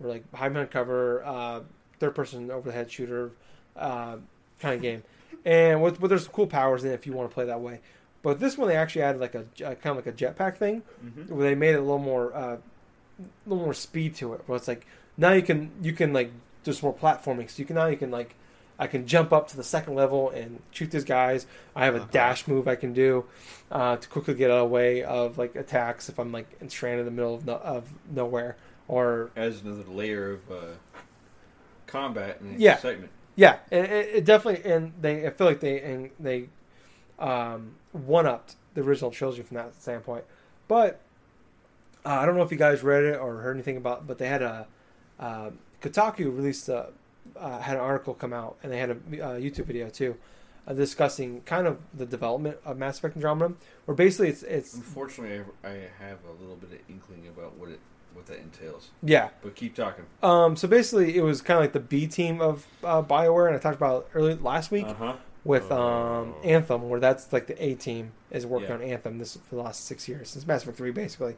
Were 0.00 0.08
like 0.08 0.30
behind 0.30 0.70
cover, 0.70 1.24
uh, 1.24 1.60
third 1.98 2.14
person 2.14 2.50
over 2.50 2.68
the 2.70 2.74
head 2.74 2.90
shooter 2.90 3.32
uh, 3.76 4.16
kind 4.60 4.74
of 4.76 4.80
game, 4.82 5.02
and 5.44 5.82
with, 5.82 6.00
but 6.00 6.06
there's 6.08 6.24
some 6.24 6.32
cool 6.32 6.46
powers 6.46 6.84
in 6.84 6.90
it 6.90 6.94
if 6.94 7.06
you 7.06 7.12
want 7.12 7.28
to 7.28 7.34
play 7.34 7.44
that 7.46 7.60
way. 7.60 7.80
But 8.22 8.38
this 8.40 8.56
one 8.56 8.68
they 8.68 8.76
actually 8.76 9.02
added 9.02 9.20
like 9.20 9.34
a, 9.34 9.40
uh 9.64 9.74
kind 9.74 9.96
of 9.98 10.04
like 10.04 10.06
a 10.06 10.12
jetpack 10.12 10.56
thing 10.56 10.82
Mhm. 11.04 11.28
where 11.30 11.48
they 11.48 11.54
made 11.56 11.74
it 11.74 11.78
a 11.78 11.80
little 11.80 11.98
more 11.98 12.32
uh, 12.34 12.56
a 12.56 13.48
little 13.48 13.64
more 13.64 13.74
speed 13.74 14.14
to 14.16 14.34
it. 14.34 14.42
Where 14.46 14.54
it's 14.56 14.68
like 14.68 14.86
now 15.18 15.32
you 15.32 15.42
can 15.42 15.70
you 15.82 15.92
can 15.92 16.12
like 16.14 16.30
do 16.64 16.72
some 16.72 16.88
more 16.90 16.94
platforming. 16.96 17.50
So 17.50 17.58
you 17.60 17.66
can 17.66 17.76
now 17.76 17.86
you 17.86 17.96
can 17.98 18.10
like 18.10 18.34
I 18.78 18.86
can 18.86 19.06
jump 19.06 19.32
up 19.32 19.48
to 19.48 19.56
the 19.56 19.64
second 19.64 19.94
level 19.96 20.30
and 20.30 20.60
shoot 20.70 20.90
these 20.92 21.04
guys. 21.04 21.46
I 21.76 21.84
have 21.84 21.94
a 21.94 21.98
Uh-huh. 21.98 22.08
dash 22.12 22.46
move 22.48 22.68
I 22.68 22.76
can 22.76 22.92
do 22.92 23.24
uh, 23.72 23.96
to 23.96 24.08
quickly 24.08 24.34
get 24.34 24.50
out 24.52 24.58
of 24.58 24.68
the 24.70 24.74
way 24.74 25.02
of 25.02 25.36
like 25.36 25.56
attacks 25.56 26.08
if 26.08 26.18
I'm 26.18 26.30
like 26.32 26.46
stranded 26.68 27.00
in 27.00 27.06
the 27.06 27.10
middle 27.20 27.34
of, 27.34 27.44
no, 27.44 27.54
of 27.56 27.88
nowhere 28.10 28.56
or 28.86 29.30
As 29.36 29.62
another 29.62 29.82
layer 29.90 30.30
of 30.30 30.50
uh, 30.50 30.56
combat 31.86 32.40
and 32.40 32.60
Yeah. 32.60 32.74
excitement. 32.74 33.10
yeah, 33.34 33.56
it, 33.70 33.84
it 33.90 34.08
it 34.16 34.24
definitely 34.24 34.70
and 34.70 34.92
they 35.00 35.26
I 35.26 35.30
feel 35.30 35.46
like 35.46 35.60
they 35.60 35.80
and 35.80 36.10
they 36.20 36.48
um, 37.18 37.74
one 37.92 38.26
upped 38.26 38.54
the 38.74 38.82
original 38.82 39.10
trilogy 39.10 39.42
from 39.42 39.56
that 39.56 39.74
standpoint. 39.80 40.24
But 40.68 41.00
uh, 42.06 42.10
I 42.10 42.26
don't 42.26 42.36
know 42.36 42.42
if 42.42 42.52
you 42.52 42.58
guys 42.58 42.82
read 42.84 43.02
it 43.04 43.18
or 43.18 43.38
heard 43.38 43.56
anything 43.56 43.76
about, 43.76 44.06
but 44.06 44.18
they 44.18 44.28
had 44.28 44.42
a 44.42 44.66
uh, 45.18 45.50
Kotaku 45.82 46.26
released 46.34 46.68
a 46.68 46.88
uh, 47.36 47.58
had 47.60 47.76
an 47.76 47.82
article 47.82 48.14
come 48.14 48.32
out 48.32 48.56
and 48.62 48.72
they 48.72 48.78
had 48.78 48.90
a 48.90 48.92
uh, 48.94 48.96
YouTube 49.38 49.66
video 49.66 49.88
too. 49.88 50.16
Uh, 50.66 50.72
discussing 50.74 51.40
kind 51.46 51.66
of 51.66 51.78
the 51.94 52.04
development 52.04 52.56
of 52.64 52.76
Mass 52.76 52.98
Effect 52.98 53.16
Andromeda, 53.16 53.54
where 53.86 53.94
basically 53.94 54.28
it's 54.28 54.42
it's 54.42 54.74
Unfortunately, 54.74 55.40
I, 55.64 55.68
I 55.68 55.72
have 55.98 56.18
a 56.28 56.40
little 56.42 56.56
bit 56.56 56.72
of 56.72 56.78
inkling 56.90 57.26
about 57.28 57.56
what 57.56 57.70
it 57.70 57.80
what 58.12 58.26
that 58.26 58.38
entails. 58.38 58.90
Yeah. 59.02 59.28
But 59.42 59.54
keep 59.54 59.74
talking. 59.74 60.04
Um, 60.22 60.56
so 60.56 60.68
basically, 60.68 61.16
it 61.16 61.22
was 61.22 61.40
kind 61.40 61.56
of 61.58 61.64
like 61.64 61.72
the 61.72 61.80
B 61.80 62.06
team 62.06 62.40
of 62.42 62.66
uh, 62.84 63.02
Bioware, 63.02 63.46
and 63.46 63.56
I 63.56 63.58
talked 63.58 63.76
about 63.76 64.02
it 64.02 64.08
early 64.14 64.34
last 64.34 64.70
week 64.70 64.86
Uh 64.86 64.94
huh. 64.94 65.16
with 65.44 65.70
um, 65.72 65.78
Oh. 65.78 66.40
Anthem, 66.44 66.88
where 66.90 67.00
that's 67.00 67.32
like 67.32 67.46
the 67.46 67.64
A 67.64 67.74
team 67.74 68.12
is 68.30 68.44
working 68.44 68.68
Yeah. 68.68 68.74
on 68.74 68.82
Anthem 68.82 69.18
this 69.18 69.36
for 69.48 69.54
the 69.56 69.62
last 69.62 69.86
six 69.86 70.06
years 70.06 70.28
since 70.30 70.46
Mass 70.46 70.62
Effect 70.64 70.76
Three, 70.76 70.90
basically. 70.90 71.36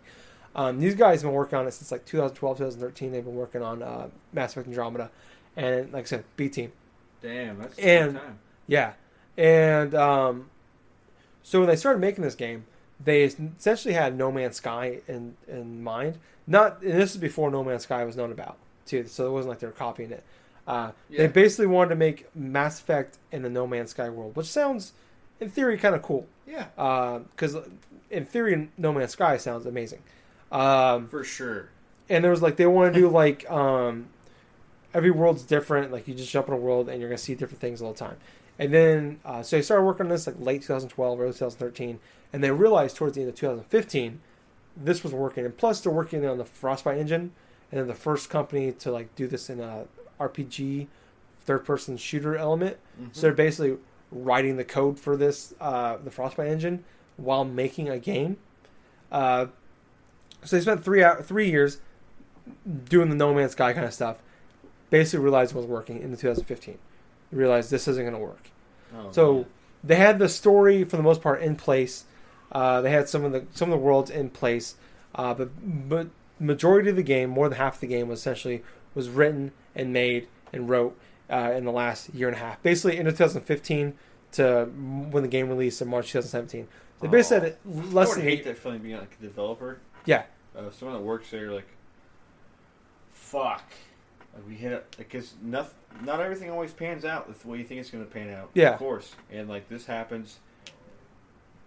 Um, 0.54 0.80
these 0.80 0.94
guys 0.94 1.22
have 1.22 1.28
been 1.30 1.34
working 1.34 1.58
on 1.58 1.66
it 1.66 1.72
since 1.72 1.92
like 1.92 2.04
2012, 2.06 2.58
2013. 2.58 3.12
They've 3.12 3.24
been 3.24 3.34
working 3.36 3.62
on 3.62 3.82
uh, 3.82 4.08
Mass 4.32 4.52
Effect 4.52 4.66
Andromeda, 4.68 5.10
and 5.56 5.92
like 5.92 6.04
I 6.04 6.06
said, 6.06 6.24
B 6.36 6.48
team. 6.48 6.72
Damn, 7.22 7.58
that's 7.58 7.78
a 7.78 7.82
And- 7.84 8.14
time. 8.16 8.38
Yeah, 8.66 8.92
and 9.36 9.94
um, 9.94 10.48
so 11.42 11.60
when 11.60 11.68
they 11.68 11.76
started 11.76 11.98
making 11.98 12.22
this 12.24 12.34
game, 12.36 12.64
they 13.02 13.24
essentially 13.24 13.94
had 13.94 14.16
No 14.16 14.30
Man's 14.30 14.56
Sky 14.56 15.00
in 15.08 15.36
in 15.48 15.82
mind. 15.82 16.18
Not 16.46 16.82
and 16.82 16.92
this 17.00 17.12
is 17.12 17.16
before 17.16 17.50
No 17.50 17.62
Man's 17.64 17.82
Sky 17.84 18.04
was 18.04 18.16
known 18.16 18.30
about 18.32 18.56
too, 18.86 19.06
so 19.06 19.26
it 19.26 19.30
wasn't 19.32 19.50
like 19.50 19.58
they 19.60 19.66
were 19.66 19.72
copying 19.72 20.10
it. 20.12 20.22
Uh, 20.66 20.92
They 21.10 21.26
basically 21.26 21.66
wanted 21.66 21.90
to 21.90 21.96
make 21.96 22.34
Mass 22.36 22.78
Effect 22.80 23.18
in 23.32 23.42
the 23.42 23.50
No 23.50 23.66
Man's 23.66 23.90
Sky 23.90 24.08
world, 24.08 24.36
which 24.36 24.46
sounds, 24.46 24.92
in 25.40 25.50
theory, 25.50 25.76
kind 25.78 25.94
of 25.96 26.02
cool. 26.02 26.26
Yeah, 26.46 26.66
Because 27.34 27.56
in 28.10 28.24
theory, 28.24 28.68
No 28.78 28.92
Man's 28.92 29.12
Sky 29.12 29.36
sounds 29.36 29.66
amazing. 29.66 30.02
Um, 30.52 31.08
for 31.08 31.24
sure. 31.24 31.68
and 32.08 32.24
there 32.24 32.30
was 32.30 32.42
like 32.42 32.56
they 32.56 32.66
want 32.66 32.92
to 32.92 33.00
do 33.00 33.08
like 33.08 33.48
um, 33.50 34.08
every 34.92 35.10
world's 35.10 35.42
different. 35.42 35.92
Like 35.92 36.08
you 36.08 36.14
just 36.14 36.30
jump 36.30 36.48
in 36.48 36.54
a 36.54 36.56
world 36.56 36.88
and 36.88 37.00
you're 37.00 37.08
gonna 37.08 37.18
see 37.18 37.34
different 37.34 37.60
things 37.60 37.80
all 37.80 37.92
the 37.92 37.98
time. 37.98 38.16
And 38.58 38.74
then 38.74 39.20
uh, 39.24 39.42
so 39.42 39.56
they 39.56 39.62
started 39.62 39.84
working 39.84 40.06
on 40.06 40.10
this 40.10 40.26
like 40.26 40.36
late 40.38 40.62
2012, 40.62 41.20
early 41.20 41.32
2013, 41.32 41.98
and 42.32 42.44
they 42.44 42.50
realized 42.50 42.96
towards 42.96 43.14
the 43.14 43.20
end 43.20 43.30
of 43.30 43.36
2015 43.36 44.20
this 44.76 45.02
was 45.02 45.12
working. 45.12 45.44
And 45.44 45.56
plus 45.56 45.80
they're 45.80 45.92
working 45.92 46.24
on 46.26 46.38
the 46.38 46.44
Frostbite 46.44 46.98
engine, 46.98 47.32
and 47.70 47.80
then 47.80 47.86
the 47.86 47.94
first 47.94 48.30
company 48.30 48.72
to 48.72 48.90
like 48.90 49.14
do 49.14 49.26
this 49.26 49.50
in 49.50 49.60
a 49.60 49.84
RPG 50.18 50.86
third-person 51.40 51.96
shooter 51.96 52.36
element. 52.36 52.76
Mm-hmm. 53.00 53.08
So 53.12 53.22
they're 53.22 53.32
basically 53.32 53.78
writing 54.10 54.56
the 54.56 54.64
code 54.64 54.98
for 54.98 55.16
this, 55.16 55.54
uh, 55.60 55.96
the 56.02 56.10
Frostbite 56.10 56.48
engine, 56.48 56.84
while 57.16 57.44
making 57.44 57.88
a 57.88 57.98
game. 57.98 58.38
Uh, 59.10 59.46
so 60.44 60.56
they 60.56 60.62
spent 60.62 60.84
three 60.84 61.02
out 61.02 61.24
three 61.24 61.50
years 61.50 61.78
doing 62.84 63.08
the 63.10 63.16
No 63.16 63.34
Man's 63.34 63.52
Sky 63.52 63.72
kind 63.72 63.86
of 63.86 63.94
stuff. 63.94 64.18
Basically, 64.90 65.22
realized 65.22 65.52
it 65.52 65.56
was 65.56 65.66
working 65.66 66.00
in 66.00 66.10
the 66.10 66.16
2015. 66.16 66.78
Realized 67.30 67.70
this 67.70 67.86
isn't 67.86 68.02
going 68.02 68.14
to 68.14 68.18
work. 68.18 68.50
Oh, 68.96 69.12
So 69.12 69.34
man. 69.34 69.46
they 69.84 69.96
had 69.96 70.18
the 70.18 70.28
story 70.28 70.82
for 70.84 70.96
the 70.96 71.02
most 71.02 71.22
part 71.22 71.42
in 71.42 71.54
place. 71.56 72.04
Uh, 72.50 72.80
they 72.80 72.90
had 72.90 73.08
some 73.08 73.24
of 73.24 73.30
the 73.32 73.44
some 73.52 73.70
of 73.72 73.78
the 73.78 73.84
worlds 73.84 74.10
in 74.10 74.30
place, 74.30 74.74
uh, 75.14 75.32
but 75.34 75.50
but 75.88 76.08
majority 76.40 76.90
of 76.90 76.96
the 76.96 77.02
game, 77.04 77.30
more 77.30 77.48
than 77.48 77.58
half 77.58 77.74
of 77.74 77.80
the 77.80 77.86
game, 77.86 78.08
was 78.08 78.18
essentially 78.18 78.62
was 78.94 79.08
written 79.08 79.52
and 79.76 79.92
made 79.92 80.26
and 80.52 80.68
wrote 80.68 80.98
uh, 81.30 81.52
in 81.54 81.64
the 81.64 81.70
last 81.70 82.12
year 82.12 82.26
and 82.26 82.36
a 82.36 82.40
half. 82.40 82.60
Basically, 82.62 82.96
in 82.96 83.04
2015 83.06 83.94
to 84.32 84.64
when 85.10 85.22
the 85.22 85.28
game 85.28 85.48
released 85.48 85.80
in 85.80 85.86
March 85.88 86.10
2017. 86.10 86.66
They 87.00 87.06
basically 87.08 87.36
Oh. 87.36 87.40
said 87.52 87.56
I 87.64 87.94
less 87.94 88.14
than 88.14 88.24
hate 88.24 88.44
that 88.44 88.58
feeling 88.58 88.80
being 88.80 88.98
like 88.98 89.16
a 89.20 89.22
developer. 89.22 89.78
Yeah 90.06 90.24
Uh, 90.56 90.70
someone 90.70 90.96
that 90.98 91.04
works 91.04 91.30
there, 91.30 91.50
like, 91.52 91.66
fuck. 93.12 93.62
Like 94.34 94.46
we 94.48 94.54
hit 94.54 94.72
it 94.72 94.94
because 94.96 95.34
nothing, 95.42 95.74
not 96.04 96.20
everything 96.20 96.50
always 96.50 96.72
pans 96.72 97.04
out 97.04 97.32
the 97.40 97.48
way 97.48 97.58
you 97.58 97.64
think 97.64 97.80
it's 97.80 97.90
going 97.90 98.04
to 98.04 98.10
pan 98.10 98.30
out. 98.30 98.50
Yeah. 98.54 98.72
of 98.72 98.78
course. 98.78 99.14
And 99.30 99.48
like 99.48 99.68
this 99.68 99.86
happens, 99.86 100.38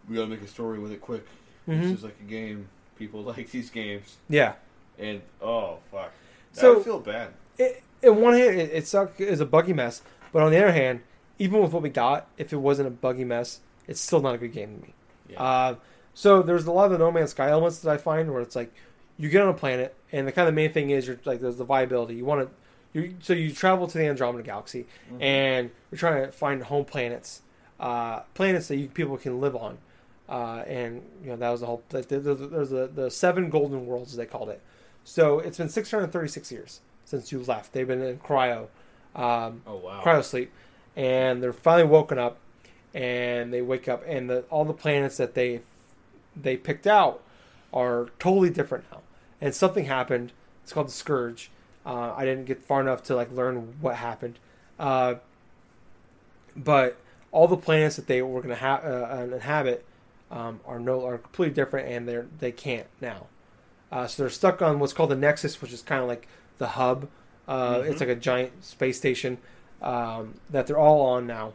we 0.10 0.16
got 0.16 0.24
to 0.24 0.28
make 0.28 0.42
a 0.42 0.48
story 0.48 0.80
with 0.80 0.92
it 0.92 1.02
quick. 1.02 1.26
Mhm. 1.68 1.82
This 1.82 1.92
is 2.00 2.04
like 2.04 2.18
a 2.22 2.30
game. 2.30 2.68
People 2.98 3.22
like 3.24 3.50
these 3.52 3.70
games, 3.70 4.18
yeah. 4.30 4.54
and 5.00 5.22
oh 5.42 5.80
fuck, 5.92 6.12
So- 6.52 6.76
would 6.76 6.84
feel 6.86 7.00
bad. 7.00 7.30
it, 7.58 7.82
in 8.04 8.22
one 8.22 8.34
hand, 8.36 8.60
it, 8.60 8.70
it 8.72 8.88
sucked. 8.88 9.20
It's 9.20 9.42
a 9.42 9.46
buggy 9.46 9.74
mess, 9.74 10.02
but 10.32 10.44
on 10.44 10.52
the 10.52 10.58
other 10.58 10.72
hand, 10.72 11.02
even 11.40 11.60
with 11.62 11.74
what 11.74 11.82
we 11.82 11.90
got, 11.90 12.28
if 12.38 12.54
it 12.54 12.58
wasn't 12.58 12.88
a 12.88 12.92
buggy 12.92 13.24
mess, 13.26 13.62
it's 13.88 14.00
still 14.00 14.22
not 14.22 14.36
a 14.36 14.38
good 14.38 14.54
game 14.54 14.76
to 14.78 14.82
me. 14.88 14.94
Yeah. 15.30 15.42
Uh, 15.42 15.76
so 16.14 16.42
there's 16.42 16.66
a 16.66 16.72
lot 16.72 16.86
of 16.86 16.92
the 16.92 16.98
No 16.98 17.12
Man's 17.12 17.32
Sky 17.32 17.50
elements 17.50 17.80
that 17.80 17.92
I 17.92 17.98
find 17.98 18.32
where 18.32 18.42
it's 18.42 18.56
like 18.56 18.74
you 19.18 19.30
get 19.30 19.42
on 19.42 19.50
a 19.50 19.54
planet, 19.54 19.96
and 20.12 20.28
the 20.28 20.32
kind 20.32 20.48
of 20.48 20.54
main 20.56 20.72
thing 20.72 20.90
is 20.90 21.08
you're 21.08 21.20
like 21.26 21.40
there's 21.42 21.58
the 21.58 21.64
viability. 21.66 22.16
You 22.16 22.26
want 22.26 22.50
to, 22.50 23.00
you 23.00 23.16
so 23.22 23.34
you 23.34 23.52
travel 23.52 23.88
to 23.88 23.98
the 23.98 24.06
Andromeda 24.08 24.44
Galaxy, 24.44 24.86
Mhm. 25.12 25.22
and 25.22 25.72
you're 25.92 26.00
trying 26.00 26.26
to 26.26 26.32
find 26.32 26.64
home 26.64 26.86
planets, 26.86 27.42
uh, 27.80 28.22
planets 28.34 28.68
that 28.70 28.78
you 28.78 28.88
people 28.88 29.18
can 29.18 29.40
live 29.42 29.56
on. 29.56 29.78
Uh, 30.30 30.64
and 30.68 31.04
you 31.22 31.30
know 31.30 31.36
that 31.36 31.50
was 31.50 31.60
the 31.60 31.66
whole. 31.68 31.84
There's 31.90 32.08
there's 32.08 32.70
the, 32.70 32.90
the 32.94 33.12
seven 33.12 33.50
golden 33.50 33.86
worlds 33.86 34.12
as 34.14 34.18
they 34.18 34.26
called 34.26 34.50
it. 34.50 34.62
So 35.04 35.40
it's 35.40 35.58
been 35.58 35.68
636 35.70 36.50
years 36.52 36.80
since 37.04 37.32
you 37.32 37.40
left. 37.44 37.74
They've 37.74 37.86
been 37.88 38.02
in 38.02 38.18
cryo, 38.20 38.68
um, 39.16 39.62
oh 39.68 39.76
wow. 39.84 40.02
cryo 40.04 40.24
sleep, 40.24 40.50
and 40.96 41.44
they're 41.44 41.52
finally 41.52 41.88
woken 41.90 42.18
up, 42.18 42.38
and 42.94 43.54
they 43.54 43.62
wake 43.62 43.90
up, 43.90 44.02
and 44.08 44.30
the, 44.30 44.40
all 44.50 44.64
the 44.66 44.74
planets 44.74 45.18
that 45.18 45.34
they 45.34 45.60
they 46.36 46.58
picked 46.58 46.88
out 46.88 47.22
are 47.74 48.08
totally 48.20 48.50
different 48.50 48.86
now. 48.92 49.02
And 49.42 49.54
something 49.54 49.86
happened. 49.86 50.32
It's 50.64 50.72
called 50.74 50.88
the 50.88 50.92
scourge. 50.92 51.50
Uh, 51.86 52.14
I 52.16 52.24
didn't 52.26 52.46
get 52.46 52.64
far 52.64 52.80
enough 52.82 53.04
to 53.04 53.16
like 53.16 53.32
learn 53.32 53.76
what 53.82 53.96
happened, 53.96 54.40
uh, 54.80 55.16
but 56.56 56.98
all 57.32 57.48
the 57.48 57.58
planets 57.58 57.96
that 57.98 58.08
they 58.08 58.22
were 58.22 58.42
going 58.42 58.56
to 58.56 58.62
ha- 58.62 58.82
uh, 58.84 59.28
inhabit 59.34 59.86
um, 60.32 60.60
are 60.66 60.80
no 60.80 61.06
are 61.06 61.18
completely 61.18 61.54
different, 61.54 61.90
and 61.90 62.08
they're 62.08 62.28
they 62.40 62.52
can't 62.52 62.88
now. 63.02 63.28
Uh, 63.92 64.08
so 64.08 64.24
they're 64.24 64.30
stuck 64.30 64.62
on 64.62 64.80
what's 64.80 64.94
called 64.94 65.10
the 65.10 65.16
Nexus, 65.16 65.62
which 65.62 65.74
is 65.74 65.82
kind 65.82 66.02
of 66.02 66.08
like 66.08 66.28
the 66.58 66.70
hub. 66.70 67.10
Uh, 67.48 67.80
Mhm. 67.80 67.90
It's 67.92 68.00
like 68.00 68.10
a 68.10 68.16
giant 68.16 68.64
space 68.64 68.98
station 68.98 69.38
um, 69.82 70.36
that 70.50 70.66
they're 70.68 70.80
all 70.80 71.02
on 71.02 71.28
now, 71.28 71.54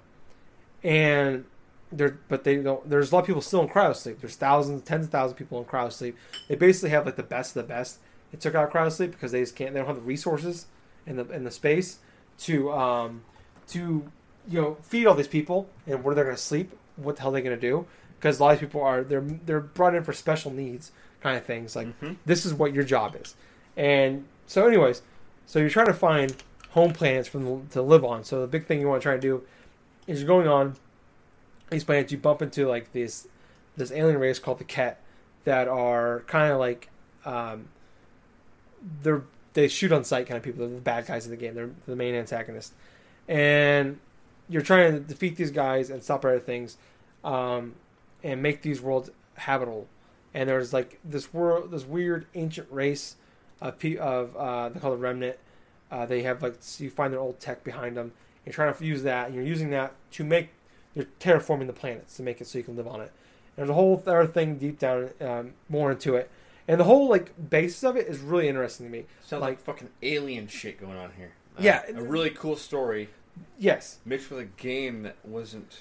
and 0.84 1.46
they're 1.90 2.18
but 2.28 2.44
they 2.44 2.56
don't. 2.56 2.88
There's 2.88 3.10
a 3.10 3.14
lot 3.14 3.20
of 3.22 3.26
people 3.26 3.42
still 3.42 3.62
in 3.62 3.68
cryo 3.68 3.94
sleep. 3.94 4.20
There's 4.20 4.36
thousands, 4.36 4.82
tens 4.82 5.06
of 5.06 5.10
thousands 5.12 5.32
of 5.32 5.38
people 5.38 5.58
in 5.58 5.64
cryo 5.64 5.90
sleep. 5.92 6.16
They 6.48 6.54
basically 6.56 6.90
have 6.90 7.06
like 7.06 7.16
the 7.16 7.22
best 7.22 7.56
of 7.56 7.66
the 7.66 7.68
best. 7.68 7.98
They 8.32 8.38
took 8.38 8.54
out 8.54 8.72
cryo 8.72 8.90
sleep 8.92 9.12
because 9.12 9.32
they 9.32 9.40
just 9.40 9.56
can't. 9.56 9.72
They 9.72 9.78
don't 9.80 9.86
have 9.86 9.96
the 9.96 10.02
resources 10.02 10.66
in 11.06 11.16
the 11.16 11.28
in 11.30 11.44
the 11.44 11.50
space 11.50 11.98
to 12.40 12.70
um, 12.72 13.22
to 13.68 14.10
you 14.48 14.60
know 14.60 14.76
feed 14.82 15.06
all 15.06 15.14
these 15.14 15.28
people 15.28 15.68
and 15.86 16.04
where 16.04 16.14
they're 16.14 16.24
going 16.24 16.36
to 16.36 16.42
sleep. 16.42 16.76
What 16.96 17.16
the 17.16 17.22
hell 17.22 17.30
are 17.30 17.34
they 17.34 17.42
going 17.42 17.56
to 17.58 17.60
do? 17.60 17.86
Because 18.18 18.38
a 18.40 18.42
lot 18.44 18.54
of 18.54 18.60
people 18.60 18.82
are 18.82 19.02
they're 19.02 19.20
they're 19.46 19.60
brought 19.60 19.94
in 19.94 20.04
for 20.04 20.12
special 20.12 20.50
needs 20.52 20.92
kind 21.22 21.36
of 21.36 21.44
things. 21.44 21.74
Like 21.74 21.98
Mhm. 22.00 22.16
this 22.26 22.44
is 22.44 22.52
what 22.52 22.74
your 22.74 22.84
job 22.84 23.16
is. 23.20 23.34
And 23.76 24.24
so, 24.46 24.66
anyways, 24.66 25.02
so 25.46 25.58
you're 25.58 25.70
trying 25.70 25.86
to 25.86 25.94
find 25.94 26.36
home 26.70 26.92
planets 26.92 27.28
for 27.28 27.38
them 27.38 27.66
to 27.68 27.80
live 27.80 28.04
on. 28.04 28.24
So 28.24 28.40
the 28.42 28.46
big 28.46 28.66
thing 28.66 28.80
you 28.80 28.88
want 28.88 29.00
to 29.00 29.06
try 29.06 29.14
to 29.14 29.20
do 29.20 29.42
is 30.06 30.20
you're 30.20 30.26
going 30.28 30.46
on 30.48 30.76
these 31.70 31.84
planets. 31.84 32.12
You 32.12 32.18
bump 32.18 32.42
into 32.42 32.66
like 32.66 32.92
this 32.92 33.28
this 33.76 33.90
alien 33.92 34.18
race 34.18 34.38
called 34.38 34.58
the 34.58 34.64
Kett 34.64 35.00
that 35.44 35.68
are 35.68 36.24
kind 36.26 36.52
of 36.52 36.58
like 36.58 36.90
um, 37.24 37.68
they're 39.02 39.22
they 39.54 39.68
shoot 39.68 39.92
on 39.92 40.04
sight 40.04 40.26
kind 40.26 40.36
of 40.36 40.42
people. 40.42 40.60
They're 40.60 40.76
the 40.76 40.80
bad 40.80 41.06
guys 41.06 41.24
in 41.24 41.30
the 41.30 41.36
game. 41.36 41.54
They're 41.54 41.70
the 41.86 41.96
main 41.96 42.14
antagonist, 42.14 42.72
and 43.26 43.98
you're 44.48 44.62
trying 44.62 44.92
to 44.92 45.00
defeat 45.00 45.36
these 45.36 45.50
guys 45.50 45.90
and 45.90 46.02
stop 46.02 46.24
other 46.24 46.40
things, 46.40 46.76
um, 47.24 47.74
and 48.22 48.42
make 48.42 48.62
these 48.62 48.80
worlds 48.80 49.10
habitable. 49.34 49.86
And 50.34 50.48
there's 50.48 50.72
like 50.72 50.98
this 51.04 51.32
world, 51.32 51.70
this 51.70 51.84
weird 51.84 52.26
ancient 52.34 52.68
race 52.70 53.16
of 53.60 53.82
of 53.96 54.36
uh, 54.36 54.68
they 54.68 54.80
call 54.80 54.92
the 54.92 54.96
remnant. 54.96 55.38
Uh, 55.90 56.04
they 56.04 56.22
have 56.22 56.42
like 56.42 56.56
so 56.60 56.84
you 56.84 56.90
find 56.90 57.12
their 57.12 57.20
old 57.20 57.40
tech 57.40 57.64
behind 57.64 57.96
them. 57.96 58.12
You're 58.44 58.52
trying 58.52 58.72
to 58.72 58.84
use 58.84 59.02
that. 59.02 59.26
And 59.26 59.34
you're 59.34 59.44
using 59.44 59.70
that 59.70 59.92
to 60.12 60.24
make 60.24 60.50
you're 60.98 61.06
terraforming 61.20 61.66
the 61.66 61.72
planets 61.72 62.16
to 62.16 62.22
make 62.22 62.40
it 62.40 62.46
so 62.46 62.58
you 62.58 62.64
can 62.64 62.76
live 62.76 62.86
on 62.88 63.00
it. 63.00 63.12
And 63.56 63.56
there's 63.56 63.70
a 63.70 63.74
whole 63.74 64.02
other 64.06 64.26
thing 64.26 64.56
deep 64.56 64.78
down 64.78 65.10
um, 65.20 65.54
more 65.68 65.90
into 65.92 66.14
it. 66.16 66.30
And 66.66 66.78
the 66.78 66.84
whole 66.84 67.08
like 67.08 67.32
basis 67.50 67.82
of 67.84 67.96
it 67.96 68.06
is 68.08 68.18
really 68.18 68.48
interesting 68.48 68.86
to 68.86 68.92
me. 68.92 69.04
Sounds 69.22 69.40
like- 69.40 69.50
like, 69.50 69.60
fucking 69.60 69.88
alien 70.02 70.48
shit 70.48 70.78
going 70.80 70.96
on 70.98 71.12
here. 71.16 71.32
Yeah, 71.58 71.82
a 71.88 72.02
really 72.02 72.30
cool 72.30 72.56
story 72.56 73.08
Yes, 73.58 73.98
mixed 74.04 74.30
with 74.30 74.40
a 74.40 74.44
game 74.44 75.02
that 75.04 75.16
wasn't. 75.24 75.80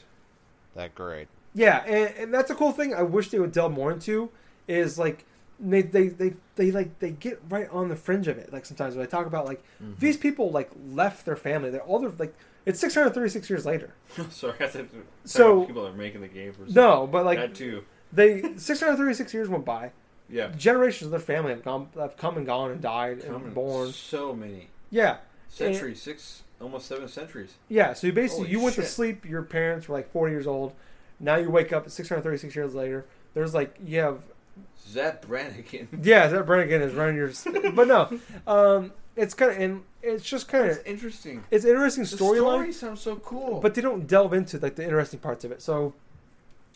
That 0.75 0.93
great. 0.95 1.27
Yeah, 1.55 1.83
and, 1.85 2.13
and 2.17 2.33
that's 2.33 2.51
a 2.51 2.55
cool 2.55 2.71
thing. 2.71 2.93
I 2.93 3.01
wish 3.01 3.29
they 3.29 3.39
would 3.39 3.51
delve 3.51 3.71
more 3.73 3.91
into 3.91 4.29
is 4.67 4.99
like 4.99 5.25
they, 5.59 5.81
they 5.81 6.07
they 6.09 6.33
they 6.55 6.69
like 6.71 6.99
they 6.99 7.09
get 7.11 7.41
right 7.49 7.67
on 7.71 7.89
the 7.89 7.95
fringe 7.95 8.27
of 8.27 8.37
it. 8.37 8.53
Like 8.53 8.65
sometimes 8.67 8.95
when 8.95 9.03
I 9.05 9.09
talk 9.09 9.25
about 9.25 9.45
like 9.45 9.63
Mm-hmm. 9.81 9.93
these 9.99 10.17
people 10.17 10.51
like 10.51 10.69
left 10.91 11.25
their 11.25 11.35
family, 11.35 11.69
they're 11.71 11.81
all 11.81 11.97
their 11.99 12.11
like 12.11 12.35
it's 12.67 12.79
636 12.79 13.49
years 13.49 13.65
later. 13.65 13.93
Sorry, 14.29 14.53
I 14.59 14.67
thought 14.67 14.85
So- 15.25 15.65
people 15.65 15.87
are 15.87 15.93
making 15.93 16.21
the 16.21 16.27
game 16.27 16.53
for 16.53 16.65
No, 16.71 17.07
but 17.07 17.25
like 17.25 17.39
that 17.39 17.55
too. 17.55 17.83
they 18.13 18.41
636 18.57 19.33
years 19.33 19.49
went 19.49 19.65
by. 19.65 19.91
Yeah, 20.29 20.49
Generations 20.57 21.05
of 21.05 21.11
their 21.11 21.19
family 21.21 21.51
have 21.51 21.63
gone 21.63 21.87
have 21.97 22.17
come 22.17 22.35
and 22.37 22.45
gone 22.45 22.69
and 22.71 22.81
died 22.81 23.23
Coming 23.25 23.43
and 23.45 23.53
born. 23.55 23.91
so 23.93 24.33
many 24.35 24.67
Yeah, 24.91 25.17
centuries, 25.47 26.01
six 26.01 26.43
almost 26.59 26.87
seven 26.87 27.07
centuries. 27.07 27.53
yeah. 27.69 27.93
So 27.93 28.07
you 28.07 28.13
basically 28.13 28.45
Holy 28.47 28.51
you 28.51 28.59
went 28.61 28.75
to 28.75 28.83
sleep. 28.85 29.23
Your 29.25 29.43
parents 29.43 29.87
were 29.87 29.95
like 29.95 30.11
40 30.11 30.33
years 30.33 30.45
old. 30.47 30.73
Now 31.19 31.37
you 31.37 31.49
wake 31.49 31.71
up 31.71 31.89
636 31.89 32.55
years 32.57 32.75
later. 32.75 33.05
There's 33.33 33.53
like 33.53 33.75
you 33.83 33.99
have 33.99 34.19
Zapp 34.89 35.25
Brannigan. 35.25 35.87
Yeah, 36.03 36.27
that 36.27 36.45
Brannigan 36.45 36.81
is 36.81 36.93
running 36.93 37.15
your. 37.15 37.31
But 37.71 37.87
no, 37.87 38.19
um, 38.47 38.91
it's 39.17 39.33
kind 39.33 39.51
of 39.51 39.57
and 39.57 39.83
it's 40.01 40.23
just 40.23 40.47
kind 40.47 40.69
of 40.69 40.79
interesting. 40.85 41.43
it's 41.51 41.65
an 41.65 41.71
interesting 41.71 42.03
storyline. 42.03 42.37
story 42.37 42.71
sounds 42.71 43.01
so 43.01 43.15
cool. 43.17 43.59
but 43.59 43.73
they 43.73 43.81
don't 43.81 44.07
delve 44.07 44.33
into 44.33 44.57
like 44.59 44.75
the 44.75 44.83
interesting 44.83 45.19
parts 45.19 45.43
of 45.43 45.51
it. 45.51 45.61
So, 45.61 45.93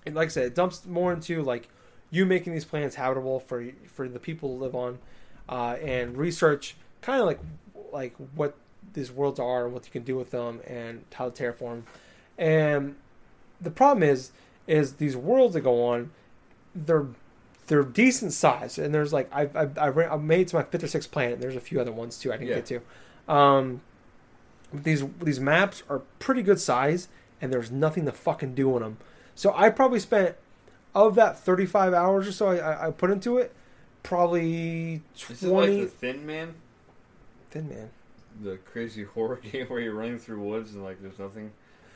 and 0.05 0.15
like 0.15 0.27
I 0.27 0.29
said, 0.29 0.45
it 0.47 0.55
dumps 0.55 0.85
more 0.85 1.13
into 1.13 1.43
like 1.43 1.69
you 2.09 2.25
making 2.25 2.53
these 2.53 2.65
planets 2.65 2.95
habitable 2.95 3.39
for 3.39 3.65
for 3.87 4.09
the 4.09 4.19
people 4.19 4.57
to 4.57 4.63
live 4.63 4.75
on, 4.75 4.99
uh, 5.47 5.77
and 5.81 6.17
research 6.17 6.75
kind 7.01 7.21
of 7.21 7.27
like 7.27 7.39
like 7.91 8.15
what 8.35 8.55
these 8.93 9.11
worlds 9.11 9.39
are 9.39 9.65
and 9.65 9.73
what 9.73 9.85
you 9.85 9.91
can 9.91 10.03
do 10.03 10.15
with 10.15 10.31
them 10.31 10.59
and 10.67 11.05
how 11.13 11.29
to 11.29 11.43
terraform. 11.43 11.83
And 12.37 12.95
the 13.61 13.71
problem 13.71 14.03
is, 14.03 14.31
is 14.67 14.93
these 14.93 15.15
worlds 15.15 15.53
that 15.53 15.61
go 15.61 15.85
on, 15.85 16.11
they're 16.73 17.05
they're 17.67 17.83
decent 17.83 18.33
size, 18.33 18.77
and 18.77 18.93
there's 18.93 19.13
like 19.13 19.29
I've 19.33 19.55
I've, 19.55 19.77
I've, 19.77 19.95
ran, 19.95 20.11
I've 20.11 20.21
made 20.23 20.47
to 20.49 20.55
my 20.57 20.63
fifth 20.63 20.83
or 20.83 20.87
sixth 20.87 21.11
planet. 21.11 21.35
And 21.35 21.43
there's 21.43 21.55
a 21.55 21.61
few 21.61 21.79
other 21.79 21.91
ones 21.91 22.17
too 22.17 22.31
I 22.33 22.37
didn't 22.37 22.49
Yeah. 22.49 22.55
get 22.55 22.65
to. 23.27 23.33
Um, 23.33 23.81
these 24.73 25.03
these 25.21 25.39
maps 25.39 25.83
are 25.89 25.99
pretty 26.19 26.41
good 26.43 26.59
size, 26.59 27.07
and 27.41 27.51
there's 27.51 27.71
nothing 27.71 28.05
to 28.05 28.11
fucking 28.11 28.55
do 28.55 28.73
on 28.75 28.81
them. 28.81 28.97
So 29.35 29.53
I 29.55 29.69
probably 29.69 29.99
spent 29.99 30.35
of 30.93 31.15
that 31.15 31.39
35 31.39 31.93
hours 31.93 32.27
or 32.27 32.31
so 32.33 32.47
I, 32.49 32.57
I, 32.57 32.87
I 32.87 32.91
put 32.91 33.11
into 33.11 33.37
it, 33.37 33.53
probably 34.03 35.01
Is 35.29 35.41
it 35.43 35.47
like 35.47 35.67
20. 35.67 35.79
the 35.81 35.87
Thin 35.87 36.25
Man, 36.25 36.55
Thin 37.49 37.69
man. 37.69 37.89
the 38.43 38.57
crazy 38.57 39.03
horror 39.05 39.37
game 39.51 39.67
where 39.67 39.79
you're 39.79 39.93
running 39.95 40.19
through 40.19 40.41
woods 40.41 40.73
and 40.73 40.83
like 40.83 41.01
there's 41.01 41.17
nothing 41.19 41.51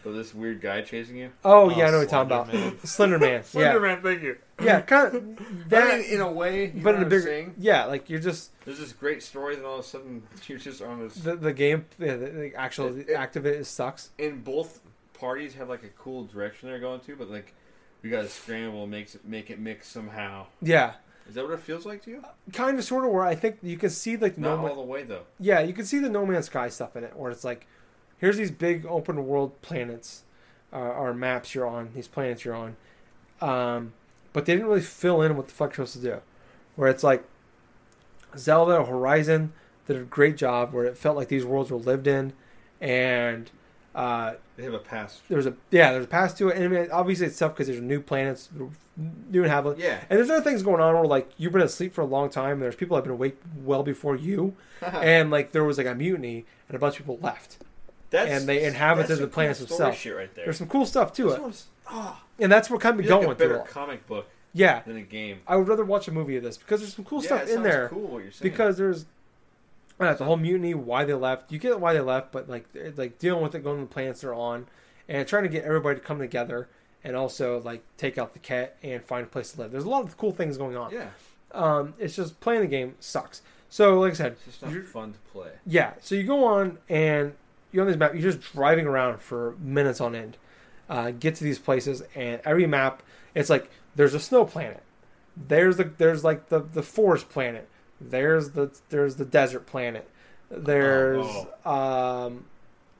but 0.05 0.13
this 0.13 0.33
weird 0.33 0.61
guy 0.61 0.81
chasing 0.81 1.17
you? 1.17 1.31
Oh, 1.43 1.65
Oh, 1.65 1.69
yeah, 1.69 1.85
I 1.85 1.87
oh, 1.87 1.91
know 1.91 1.97
what 1.97 2.01
you're 2.03 2.09
talking 2.09 2.25
about. 2.31 2.53
Man. 2.53 2.79
Slender 2.85 3.19
Man. 3.19 3.43
yeah, 3.53 3.77
Man, 3.79 4.01
thank 4.01 4.21
you. 4.21 4.37
yeah, 4.63 4.79
kind 4.81 5.13
of 5.15 5.69
that. 5.69 5.83
I 5.93 5.97
mean, 5.99 6.05
in 6.11 6.21
a 6.21 6.31
way, 6.31 6.67
you 6.67 6.81
but 6.81 6.91
know 6.91 6.95
in 6.95 6.95
a 6.95 6.99
what 6.99 7.09
bigger, 7.09 7.21
saying? 7.23 7.55
yeah, 7.57 7.85
like 7.85 8.09
you're 8.09 8.21
just 8.21 8.51
There's 8.63 8.79
this 8.79 8.93
great 8.93 9.21
story, 9.21 9.55
then 9.57 9.65
all 9.65 9.73
of 9.75 9.79
a 9.81 9.83
sudden 9.83 10.23
you're 10.47 10.59
just 10.59 10.81
on 10.81 11.01
this. 11.01 11.15
the 11.15 11.35
the 11.35 11.51
game, 11.51 11.85
yeah, 11.99 12.15
the, 12.15 12.27
the 12.27 12.55
actual 12.55 12.97
It- 12.97 13.09
it- 13.09 13.13
act 13.15 13.35
of 13.35 13.45
it 13.45 13.55
is 13.55 13.67
sucks. 13.67 14.11
and 14.17 14.43
both 14.43 14.79
parties 15.13 15.55
have 15.55 15.67
like 15.69 15.83
a 15.83 15.89
cool 15.97 16.23
direction 16.25 16.69
they're 16.69 16.79
going 16.79 16.99
to, 17.01 17.15
but 17.15 17.29
like 17.29 17.53
we 18.01 18.09
gotta 18.09 18.29
scramble, 18.29 18.85
makes 18.87 19.15
it 19.15 19.25
make 19.25 19.49
it 19.49 19.59
mix 19.59 19.87
somehow. 19.87 20.45
Yeah, 20.61 20.93
Is 21.27 21.33
that 21.35 21.43
what 21.43 21.53
it 21.53 21.59
feels 21.61 21.85
like 21.85 22.03
to 22.03 22.11
you? 22.11 22.23
kind 22.53 22.77
of 22.77 22.83
sort 22.85 23.03
of 23.05 23.11
where 23.11 23.23
I 23.23 23.33
think 23.33 23.57
you 23.63 23.77
can 23.77 23.89
see 23.89 24.15
like 24.17 24.37
Not 24.37 24.47
no 24.47 24.57
all 24.57 24.67
Man, 24.67 24.75
the 24.77 24.81
way 24.83 25.03
though. 25.03 25.23
yeah, 25.39 25.61
you 25.61 25.73
can 25.73 25.85
see 25.85 25.97
the 25.99 26.09
No 26.09 26.25
Man's 26.25 26.45
Sky 26.45 26.69
stuff 26.69 26.95
in 26.95 27.03
it, 27.03 27.15
where 27.15 27.31
it's 27.31 27.43
like 27.43 27.65
here's 28.17 28.37
these 28.37 28.51
big 28.51 28.85
open 28.85 29.25
world 29.27 29.61
planets 29.61 30.23
uh, 30.73 30.77
or 30.77 31.13
maps 31.13 31.53
you're 31.55 31.67
on, 31.67 31.89
these 31.93 32.07
planets 32.07 32.43
you're 32.45 32.55
on, 32.55 32.75
um, 33.41 33.93
but 34.33 34.45
they 34.45 34.53
didn't 34.53 34.67
really 34.67 34.81
fill 34.81 35.21
in 35.21 35.35
what 35.37 35.47
the 35.47 35.53
fuck 35.53 35.77
you're 35.77 35.85
supposed 35.85 36.03
to 36.05 36.11
do. 36.15 36.21
Where 36.75 36.89
it's 36.89 37.03
like 37.03 37.23
Zelda 38.37 38.77
or 38.77 38.85
Horizon 38.85 39.53
did 39.87 39.97
a 39.97 40.01
great 40.01 40.35
job, 40.37 40.73
where 40.73 40.85
it 40.85 40.97
felt 40.97 41.15
like 41.15 41.27
these 41.29 41.45
worlds 41.45 41.71
were 41.71 41.77
lived 41.77 42.07
in, 42.07 42.33
and 42.81 43.49
uh, 43.93 44.33
They 44.57 44.63
have 44.63 44.73
a 44.73 44.79
past. 44.79 45.21
there's 45.29 45.45
a 45.45 45.53
yeah, 45.71 45.93
there's 45.93 46.05
a 46.05 46.07
path 46.09 46.37
to 46.37 46.49
it, 46.49 46.57
and 46.57 46.65
I 46.65 46.67
mean, 46.81 46.91
obviously 46.91 47.27
it's 47.27 47.39
tough 47.39 47.53
because 47.53 47.67
there's 47.67 47.81
new 47.81 48.01
planets, 48.01 48.49
new 49.29 49.43
inhabitants. 49.43 49.81
Yeah. 49.81 49.99
And 50.09 50.19
there's 50.19 50.29
other 50.29 50.41
things 50.43 50.63
going 50.63 50.81
on 50.81 50.95
where 50.95 51.05
like 51.05 51.29
you've 51.37 51.53
been 51.53 51.61
asleep 51.61 51.93
for 51.93 52.01
a 52.01 52.05
long 52.05 52.29
time. 52.29 52.53
And 52.53 52.61
there's 52.63 52.75
people 52.75 52.95
that 52.95 53.01
have 53.01 53.05
been 53.05 53.13
awake 53.13 53.37
well 53.63 53.83
before 53.83 54.15
you, 54.17 54.55
and 54.81 55.31
like 55.31 55.53
there 55.53 55.63
was 55.63 55.77
like 55.77 55.87
a 55.87 55.95
mutiny 55.95 56.45
and 56.67 56.75
a 56.75 56.79
bunch 56.79 56.95
of 56.99 57.05
people 57.05 57.19
left. 57.21 57.59
That's, 58.09 58.29
and 58.31 58.47
they 58.47 58.63
inhabited 58.65 59.17
the 59.17 59.27
planets 59.27 59.59
cool 59.59 59.67
themselves. 59.67 59.97
Shit 59.97 60.15
right 60.15 60.33
there. 60.35 60.45
There's 60.45 60.57
some 60.57 60.67
cool 60.67 60.85
stuff 60.85 61.11
to 61.13 61.23
This 61.25 61.33
it, 61.35 61.41
one's- 61.41 61.65
ah, 61.87 62.23
and 62.39 62.51
that's 62.51 62.69
what 62.69 62.81
kind 62.81 62.99
of 62.99 63.05
going 63.05 63.27
like 63.27 63.35
a 63.37 63.39
better 63.39 63.59
comic 63.59 64.05
book 64.07 64.27
Yeah, 64.53 64.81
than 64.83 64.97
a 64.97 65.01
game. 65.01 65.39
I 65.47 65.55
would 65.55 65.67
rather 65.67 65.83
watch 65.85 66.07
a 66.07 66.11
movie 66.11 66.37
of 66.37 66.43
this 66.43 66.57
because 66.57 66.81
there's 66.81 66.93
some 66.95 67.05
cool 67.05 67.21
yeah, 67.21 67.27
stuff 67.27 67.49
in 67.49 67.63
there. 67.63 67.89
Cool, 67.89 68.01
what 68.07 68.23
you're 68.23 68.31
saying. 68.31 68.49
Because 68.51 68.77
there's 68.77 69.05
uh, 69.99 70.13
the 70.13 70.25
whole 70.25 70.37
mutiny, 70.37 70.73
why 70.73 71.05
they 71.05 71.13
left. 71.13 71.51
You 71.51 71.57
get 71.59 71.79
why 71.79 71.93
they 71.93 72.01
left, 72.01 72.31
but 72.31 72.49
like 72.49 72.65
like 72.95 73.17
dealing 73.19 73.41
with 73.43 73.55
it, 73.55 73.63
going 73.63 73.77
to 73.79 73.85
the 73.85 73.89
planets 73.93 74.21
they're 74.21 74.33
on, 74.33 74.67
and 75.07 75.27
trying 75.27 75.43
to 75.43 75.49
get 75.49 75.63
everybody 75.63 75.99
to 75.99 76.05
come 76.05 76.19
together, 76.19 76.67
and 77.03 77.15
also 77.15 77.61
like 77.61 77.81
take 77.97 78.17
out 78.17 78.33
the 78.33 78.39
Kett 78.39 78.77
and 78.83 79.03
find 79.03 79.25
a 79.25 79.29
place 79.29 79.51
to 79.53 79.61
live. 79.61 79.71
There's 79.71 79.85
a 79.85 79.89
lot 79.89 80.03
of 80.03 80.17
cool 80.17 80.31
things 80.31 80.57
going 80.57 80.75
on. 80.77 80.91
yeah, 80.91 81.07
Um, 81.53 81.93
it's 81.97 82.15
just 82.15 82.39
playing 82.41 82.61
the 82.61 82.67
game 82.67 82.95
sucks. 82.99 83.41
So 83.69 83.99
like 83.99 84.11
I 84.11 84.15
said, 84.15 84.31
it's 84.33 84.45
just 84.45 84.61
not 84.61 84.73
fun 84.85 85.13
to 85.13 85.19
play. 85.31 85.49
yeah. 85.65 85.93
So 86.01 86.15
you 86.15 86.23
go 86.23 86.43
on 86.45 86.77
and 86.89 87.33
you're 87.71 87.81
on 87.83 87.87
this 87.87 87.97
map. 87.97 88.13
You're 88.13 88.31
just 88.31 88.53
driving 88.53 88.85
around 88.85 89.21
for 89.21 89.55
minutes 89.59 89.99
on 90.01 90.15
end. 90.15 90.37
Uh, 90.89 91.11
get 91.11 91.35
to 91.35 91.43
these 91.43 91.57
places, 91.59 92.03
and 92.13 92.39
every 92.45 92.67
map, 92.67 93.01
it's 93.33 93.49
like 93.49 93.69
there's 93.95 94.13
a 94.13 94.19
snow 94.19 94.45
planet. 94.45 94.83
There's 95.35 95.77
the 95.77 95.85
there's 95.85 96.23
like 96.23 96.49
the 96.49 96.59
the 96.59 96.83
forest 96.83 97.29
planet. 97.29 97.67
There's 97.99 98.51
the 98.51 98.71
there's 98.89 99.15
the 99.15 99.25
desert 99.25 99.65
planet. 99.65 100.09
There's 100.49 101.25
um 101.65 102.45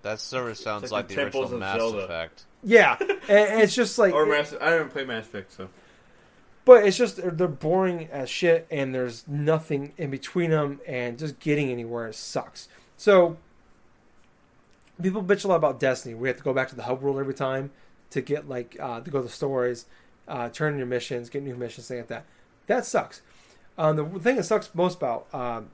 That 0.01 0.19
server 0.19 0.55
sounds 0.55 0.83
like, 0.83 0.91
like 0.91 1.07
the 1.09 1.15
the 1.15 1.23
original 1.23 1.43
Temples 1.43 1.59
Mass 1.59 1.77
Zelda. 1.79 1.97
Effect. 1.99 2.45
yeah, 2.63 2.97
and, 2.99 3.11
and 3.29 3.61
it's 3.61 3.75
just 3.75 3.97
like 3.99 4.13
or 4.15 4.25
Mass. 4.25 4.53
I 4.59 4.71
haven't 4.71 4.89
played 4.89 5.07
Mass 5.07 5.25
Effect, 5.25 5.51
so 5.53 5.69
But 6.65 6.85
it's 6.87 6.97
just 6.97 7.17
they're, 7.17 7.31
they're 7.31 7.47
boring 7.47 8.09
as 8.11 8.29
shit, 8.29 8.65
and 8.71 8.95
there's 8.95 9.27
nothing 9.27 9.93
in 9.97 10.09
between 10.09 10.49
them, 10.49 10.79
and 10.87 11.19
just 11.19 11.39
getting 11.39 11.69
anywhere 11.69 12.11
sucks. 12.11 12.67
So 12.97 13.37
people 15.01 15.23
bitch 15.23 15.45
a 15.45 15.47
lot 15.47 15.55
about 15.55 15.79
Destiny. 15.79 16.15
We 16.15 16.27
have 16.27 16.37
to 16.37 16.43
go 16.43 16.53
back 16.53 16.69
to 16.69 16.75
the 16.75 16.83
hub 16.83 17.01
world 17.01 17.19
every 17.19 17.33
time 17.33 17.71
to 18.11 18.21
get 18.21 18.47
like 18.47 18.77
uh, 18.79 19.01
to 19.01 19.11
go 19.11 19.21
to 19.21 19.29
stories, 19.29 19.85
uh, 20.27 20.49
turn 20.49 20.73
in 20.73 20.79
your 20.79 20.87
missions, 20.87 21.29
get 21.29 21.43
new 21.43 21.55
missions, 21.55 21.87
things 21.87 22.01
like 22.01 22.07
that. 22.07 22.25
That 22.67 22.85
sucks. 22.85 23.21
Um, 23.77 23.97
the 23.97 24.19
thing 24.19 24.37
that 24.37 24.45
sucks 24.45 24.73
most 24.73 24.97
about 24.97 25.33
um, 25.33 25.69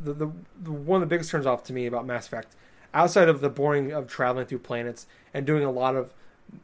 the, 0.00 0.12
the 0.12 0.32
the 0.62 0.72
one 0.72 1.02
of 1.02 1.08
the 1.08 1.14
biggest 1.14 1.30
turns 1.30 1.46
off 1.46 1.62
to 1.64 1.72
me 1.72 1.86
about 1.86 2.06
Mass 2.06 2.26
Effect, 2.26 2.54
outside 2.92 3.28
of 3.28 3.40
the 3.40 3.50
boring 3.50 3.92
of 3.92 4.08
traveling 4.08 4.46
through 4.46 4.60
planets 4.60 5.06
and 5.32 5.46
doing 5.46 5.64
a 5.64 5.70
lot 5.70 5.94
of 5.96 6.12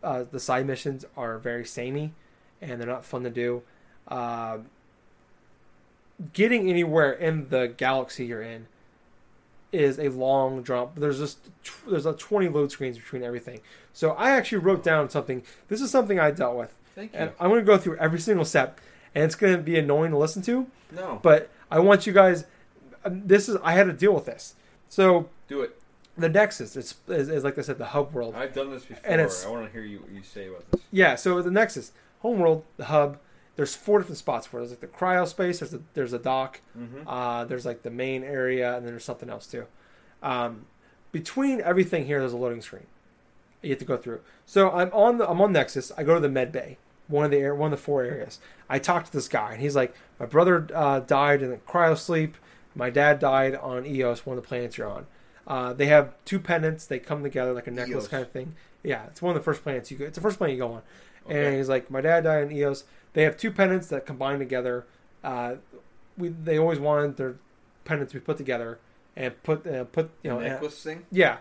uh, 0.02 0.24
the 0.30 0.40
side 0.40 0.66
missions 0.66 1.04
are 1.16 1.38
very 1.38 1.64
samey 1.64 2.12
and 2.60 2.80
they're 2.80 2.88
not 2.88 3.04
fun 3.04 3.22
to 3.24 3.30
do. 3.30 3.62
Uh, 4.08 4.58
getting 6.32 6.68
anywhere 6.68 7.12
in 7.12 7.48
the 7.48 7.72
galaxy 7.76 8.26
you're 8.26 8.42
in 8.42 8.66
is 9.72 9.98
a 9.98 10.08
long 10.08 10.64
jump. 10.64 10.92
There's 10.96 11.18
just 11.18 11.38
there's 11.88 12.06
a 12.06 12.12
20 12.12 12.48
load 12.48 12.70
screens 12.72 12.96
between 12.98 13.22
everything. 13.22 13.60
So 13.92 14.10
I 14.12 14.30
actually 14.30 14.58
wrote 14.58 14.82
down 14.82 15.10
something. 15.10 15.42
This 15.68 15.80
is 15.80 15.90
something 15.90 16.18
I 16.18 16.30
dealt 16.30 16.56
with, 16.56 16.74
thank 16.94 17.12
you. 17.12 17.18
and 17.18 17.30
I'm 17.40 17.50
going 17.50 17.60
to 17.60 17.66
go 17.66 17.76
through 17.78 17.96
every 17.98 18.20
single 18.20 18.44
step, 18.44 18.80
and 19.14 19.24
it's 19.24 19.34
going 19.34 19.56
to 19.56 19.62
be 19.62 19.78
annoying 19.78 20.10
to 20.12 20.18
listen 20.18 20.42
to. 20.42 20.66
no, 20.92 21.18
But 21.22 21.50
I 21.70 21.78
want 21.80 22.06
you 22.06 22.12
guys. 22.12 22.44
um, 23.04 23.22
This 23.26 23.48
is 23.48 23.56
I 23.62 23.72
had 23.72 23.86
to 23.86 23.92
deal 23.92 24.12
with 24.14 24.26
this. 24.26 24.54
So 24.88 25.28
do 25.48 25.62
it. 25.62 25.76
the 26.18 26.28
Nexus 26.28 26.76
is, 26.76 26.94
is, 27.08 27.28
is 27.28 27.44
like 27.44 27.58
I 27.58 27.62
said, 27.62 27.78
the 27.78 27.86
hub 27.86 28.12
world. 28.12 28.34
I've 28.34 28.52
done 28.54 28.70
this 28.70 28.84
before. 28.84 29.02
And 29.10 29.20
it's- 29.20 29.44
I 29.44 29.50
want 29.50 29.66
to 29.66 29.72
hear 29.72 29.82
you 29.84 29.98
what 30.00 30.10
you 30.10 30.22
say 30.22 30.48
about 30.48 30.70
this. 30.70 30.80
Yeah, 30.92 31.14
so 31.14 31.40
the 31.42 31.50
Nexus, 31.50 31.92
homeworld, 32.20 32.64
the 32.76 32.86
hub. 32.86 33.18
There's 33.56 33.74
four 33.74 33.98
different 33.98 34.18
spots 34.18 34.46
for 34.46 34.58
it. 34.58 34.60
There's 34.60 34.70
like 34.70 34.80
the 34.80 34.86
cryo 34.86 35.26
space. 35.26 35.58
There's 35.58 35.74
a 35.74 35.80
there's 35.94 36.12
a 36.12 36.18
dock. 36.18 36.60
Mm-hmm. 36.78 37.06
Uh, 37.06 37.44
there's 37.44 37.66
like 37.66 37.82
the 37.82 37.90
main 37.90 38.24
area, 38.24 38.76
and 38.76 38.86
then 38.86 38.92
there's 38.92 39.04
something 39.04 39.28
else 39.28 39.46
too. 39.46 39.66
Um, 40.22 40.66
between 41.12 41.60
everything 41.60 42.06
here, 42.06 42.20
there's 42.20 42.32
a 42.32 42.38
loading 42.38 42.62
screen. 42.62 42.86
You 43.62 43.70
have 43.70 43.78
to 43.80 43.84
go 43.84 43.96
through. 43.96 44.20
So 44.46 44.70
I'm 44.70 44.90
on 44.92 45.18
the 45.18 45.28
I'm 45.28 45.40
on 45.40 45.52
Nexus. 45.52 45.92
I 45.96 46.04
go 46.04 46.14
to 46.14 46.20
the 46.20 46.28
med 46.28 46.52
bay, 46.52 46.78
one 47.08 47.24
of 47.24 47.30
the 47.30 47.38
air, 47.38 47.54
one 47.54 47.72
of 47.72 47.78
the 47.78 47.84
four 47.84 48.02
areas. 48.02 48.38
I 48.68 48.78
talk 48.78 49.04
to 49.04 49.12
this 49.12 49.28
guy, 49.28 49.52
and 49.52 49.60
he's 49.60 49.76
like, 49.76 49.94
"My 50.18 50.26
brother 50.26 50.66
uh, 50.74 51.00
died 51.00 51.42
in 51.42 51.50
the 51.50 51.58
cryo 51.58 51.98
sleep. 51.98 52.36
My 52.74 52.88
dad 52.88 53.18
died 53.18 53.54
on 53.56 53.84
Eos, 53.84 54.24
one 54.24 54.38
of 54.38 54.42
the 54.42 54.48
planets 54.48 54.78
you're 54.78 54.88
on. 54.88 55.06
Uh, 55.46 55.72
they 55.72 55.86
have 55.86 56.14
two 56.24 56.38
pendants. 56.38 56.86
They 56.86 56.98
come 57.00 57.22
together 57.22 57.52
like 57.52 57.66
a 57.66 57.72
necklace 57.72 58.04
Eos. 58.04 58.08
kind 58.08 58.22
of 58.22 58.30
thing. 58.30 58.54
Yeah, 58.82 59.04
it's 59.06 59.20
one 59.20 59.36
of 59.36 59.40
the 59.40 59.44
first 59.44 59.62
planets 59.62 59.90
you 59.90 59.98
go. 59.98 60.04
It's 60.04 60.14
the 60.14 60.22
first 60.22 60.38
planet 60.38 60.54
you 60.54 60.62
go 60.62 60.72
on. 60.74 60.82
And 61.28 61.56
he's 61.56 61.68
like, 61.68 61.90
my 61.90 62.00
dad 62.00 62.24
died 62.24 62.44
on 62.44 62.52
Eos. 62.52 62.84
They 63.12 63.22
have 63.24 63.36
two 63.36 63.50
pendants 63.50 63.88
that 63.88 64.06
combine 64.06 64.38
together. 64.38 64.86
Uh, 65.22 65.56
we 66.16 66.28
they 66.28 66.58
always 66.58 66.78
wanted 66.78 67.16
their 67.16 67.36
pendants 67.84 68.12
to 68.12 68.20
be 68.20 68.24
put 68.24 68.36
together 68.36 68.78
and 69.16 69.40
put 69.42 69.66
uh, 69.66 69.84
put 69.84 70.10
you 70.22 70.30
know 70.30 70.38
and- 70.38 70.48
necklace 70.48 70.82
thing. 70.82 71.04
yeah, 71.10 71.38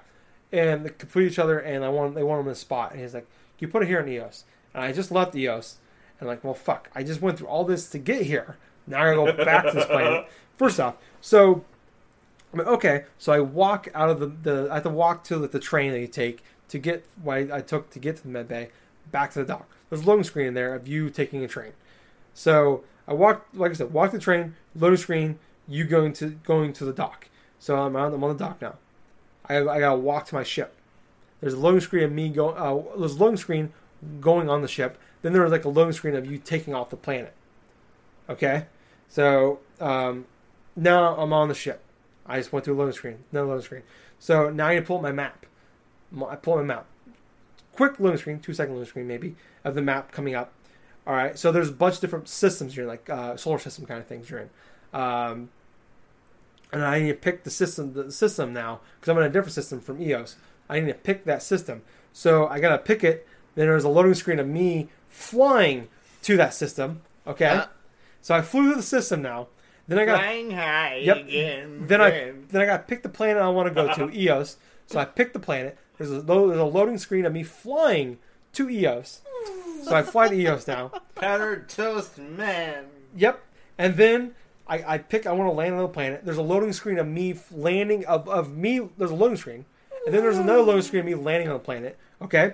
and 0.51 0.85
they 0.85 0.89
complete 0.89 1.27
each 1.31 1.39
other. 1.39 1.59
And 1.59 1.83
I 1.85 1.89
want 1.89 2.15
they 2.15 2.23
want 2.23 2.39
them 2.39 2.47
in 2.47 2.53
a 2.53 2.55
spot. 2.55 2.91
And 2.91 3.01
he's 3.01 3.13
like, 3.13 3.27
you 3.59 3.67
put 3.67 3.83
it 3.83 3.87
here 3.87 3.99
in 3.99 4.09
Eos. 4.09 4.45
And 4.73 4.83
I 4.83 4.91
just 4.91 5.11
left 5.11 5.35
Eos. 5.35 5.77
And 6.19 6.27
like, 6.27 6.43
well, 6.43 6.53
fuck. 6.53 6.89
I 6.93 7.03
just 7.03 7.21
went 7.21 7.37
through 7.37 7.47
all 7.47 7.63
this 7.63 7.89
to 7.91 7.97
get 7.99 8.23
here. 8.23 8.57
Now 8.87 9.03
I 9.03 9.13
gotta 9.13 9.33
go 9.37 9.45
back 9.45 9.65
to 9.67 9.71
this 9.71 9.85
planet. 9.85 10.27
First 10.57 10.79
off, 10.79 10.95
so 11.21 11.63
I'm 12.51 12.59
like, 12.59 12.67
okay, 12.67 13.05
so 13.17 13.31
I 13.31 13.39
walk 13.39 13.87
out 13.93 14.09
of 14.09 14.19
the, 14.19 14.27
the 14.27 14.67
I 14.69 14.75
have 14.75 14.83
to 14.83 14.89
walk 14.89 15.23
to 15.25 15.37
the, 15.37 15.47
the 15.47 15.59
train 15.59 15.91
that 15.93 15.99
you 16.01 16.07
take 16.07 16.43
to 16.69 16.77
get 16.77 17.05
what 17.21 17.37
I, 17.37 17.57
I 17.57 17.61
took 17.61 17.89
to 17.91 17.99
get 17.99 18.17
to 18.17 18.23
the 18.23 18.29
med 18.29 18.47
bay 18.49 18.69
back 19.11 19.31
to 19.31 19.39
the 19.39 19.45
dock. 19.45 19.69
There's 19.89 20.03
a 20.03 20.05
loading 20.05 20.23
screen 20.23 20.47
in 20.47 20.53
there 20.53 20.75
of 20.75 20.87
you 20.87 21.09
taking 21.09 21.43
a 21.43 21.47
train. 21.47 21.73
So 22.33 22.83
I 23.07 23.13
walk, 23.13 23.47
like 23.53 23.71
I 23.71 23.73
said, 23.73 23.91
walk 23.91 24.11
the 24.11 24.19
train, 24.19 24.55
loading 24.75 24.97
screen, 24.97 25.39
you 25.67 25.83
going 25.83 26.13
to 26.13 26.29
going 26.29 26.73
to 26.73 26.85
the 26.85 26.93
dock. 26.93 27.27
So 27.59 27.75
I'm 27.75 27.95
on, 27.95 28.13
I'm 28.13 28.23
on 28.23 28.37
the 28.37 28.43
dock 28.43 28.61
now. 28.61 28.75
I, 29.45 29.57
I 29.57 29.79
gotta 29.79 29.97
walk 29.97 30.27
to 30.27 30.35
my 30.35 30.43
ship. 30.43 30.75
There's 31.41 31.53
a 31.53 31.59
loading 31.59 31.81
screen 31.81 32.03
of 32.03 32.11
me 32.11 32.29
going. 32.29 32.57
Uh, 32.57 32.97
there's 32.97 33.15
a 33.15 33.19
loading 33.19 33.37
screen 33.37 33.73
going 34.19 34.49
on 34.49 34.61
the 34.61 34.67
ship. 34.67 34.97
Then 35.21 35.33
there 35.33 35.41
was 35.41 35.51
like 35.51 35.65
a 35.65 35.69
loading 35.69 35.93
screen 35.93 36.15
of 36.15 36.29
you 36.29 36.37
taking 36.37 36.73
off 36.73 36.89
the 36.89 36.97
planet. 36.97 37.33
Okay, 38.29 38.67
so 39.07 39.59
um, 39.79 40.25
now 40.75 41.15
I'm 41.15 41.33
on 41.33 41.47
the 41.47 41.55
ship. 41.55 41.81
I 42.25 42.37
just 42.37 42.53
went 42.53 42.63
through 42.63 42.75
a 42.75 42.77
loading 42.77 42.93
screen, 42.93 43.23
no 43.31 43.45
loading 43.45 43.63
screen. 43.63 43.81
So 44.19 44.49
now 44.49 44.67
I 44.67 44.75
need 44.75 44.81
to 44.81 44.85
pull 44.85 44.97
up 44.97 45.01
my 45.01 45.11
map. 45.11 45.45
I 46.27 46.35
pull 46.35 46.53
up 46.53 46.59
my 46.59 46.65
map. 46.65 46.85
Quick 47.79 47.97
loading 47.97 48.17
screen, 48.19 48.39
two 48.41 48.53
second 48.53 48.73
loading 48.73 48.89
screen 48.89 49.07
maybe 49.07 49.37
of 49.63 49.73
the 49.73 49.81
map 49.81 50.11
coming 50.11 50.35
up. 50.35 50.51
All 51.07 51.13
right, 51.15 51.39
so 51.39 51.49
there's 51.49 51.69
a 51.69 51.71
bunch 51.71 51.95
of 51.95 52.01
different 52.01 52.27
systems 52.27 52.75
you're 52.75 52.83
in, 52.83 52.89
like 52.89 53.09
uh, 53.09 53.37
solar 53.37 53.57
system 53.57 53.85
kind 53.85 54.01
of 54.01 54.05
things 54.05 54.29
you're 54.29 54.39
in. 54.41 54.49
Um, 54.93 55.47
and 56.73 56.83
I 56.83 56.99
need 56.99 57.07
to 57.07 57.13
pick 57.13 57.45
the 57.45 57.49
system, 57.49 57.93
the 57.93 58.11
system 58.11 58.51
now 58.51 58.81
because 58.99 59.09
I'm 59.09 59.17
in 59.19 59.23
a 59.23 59.29
different 59.29 59.53
system 59.53 59.79
from 59.79 60.01
EOS. 60.01 60.35
I 60.67 60.81
need 60.81 60.87
to 60.87 60.93
pick 60.93 61.23
that 61.23 61.41
system. 61.41 61.83
So 62.11 62.47
I 62.47 62.59
gotta 62.59 62.79
pick 62.79 63.01
it. 63.01 63.25
Then 63.55 63.67
there's 63.67 63.85
a 63.85 63.89
loading 63.89 64.13
screen 64.13 64.39
of 64.39 64.47
me 64.47 64.89
flying 65.07 65.87
to 66.23 66.35
that 66.35 66.53
system. 66.53 67.01
Okay, 67.25 67.45
Uh. 67.47 67.65
so 68.19 68.35
I 68.35 68.41
flew 68.41 68.71
to 68.71 68.75
the 68.75 68.83
system 68.83 69.21
now. 69.21 69.47
Then 69.87 69.99
I 69.99 70.05
got 70.05 70.19
Flying 70.19 70.51
high 70.51 70.97
Yep. 70.97 71.17
again. 71.17 71.87
then 71.87 72.01
I 72.01 72.33
then 72.49 72.61
I 72.61 72.65
got 72.65 72.77
to 72.77 72.83
pick 72.83 73.03
the 73.03 73.09
planet 73.09 73.41
I 73.41 73.47
want 73.47 73.69
to 73.69 73.73
go 73.73 73.87
to 73.93 74.11
EOS. 74.19 74.57
So 74.85 74.99
I 74.99 75.05
picked 75.05 75.31
the 75.31 75.39
planet. 75.39 75.77
There's 75.99 76.09
a, 76.09 76.21
lo- 76.21 76.47
there's 76.47 76.59
a 76.59 76.63
loading 76.65 76.97
screen 76.97 77.25
of 77.25 77.33
me 77.33 77.43
flying 77.43 78.17
to 78.53 78.69
EOS. 78.69 79.21
So 79.83 79.95
I 79.95 80.01
fly 80.01 80.29
to 80.29 80.33
EOS 80.35 80.65
now. 80.67 80.91
powdered 81.15 81.69
toast 81.69 82.17
man. 82.17 82.85
Yep. 83.15 83.43
And 83.77 83.95
then 83.95 84.33
I, 84.67 84.83
I 84.93 84.97
pick 84.97 85.27
I 85.27 85.33
want 85.33 85.49
to 85.49 85.55
land 85.55 85.75
on 85.75 85.81
the 85.81 85.87
planet. 85.89 86.21
There's 86.23 86.37
a 86.37 86.41
loading 86.41 86.73
screen 86.73 86.97
of 86.97 87.07
me 87.07 87.33
f- 87.33 87.51
landing 87.51 88.05
of, 88.05 88.27
of 88.27 88.55
me. 88.55 88.79
There's 88.97 89.11
a 89.11 89.15
loading 89.15 89.37
screen, 89.37 89.65
and 90.05 90.15
then 90.15 90.21
there's 90.21 90.37
another 90.37 90.61
loading 90.61 90.81
screen 90.81 91.01
of 91.01 91.05
me 91.05 91.15
landing 91.15 91.49
on 91.49 91.53
the 91.53 91.59
planet. 91.59 91.97
Okay. 92.21 92.53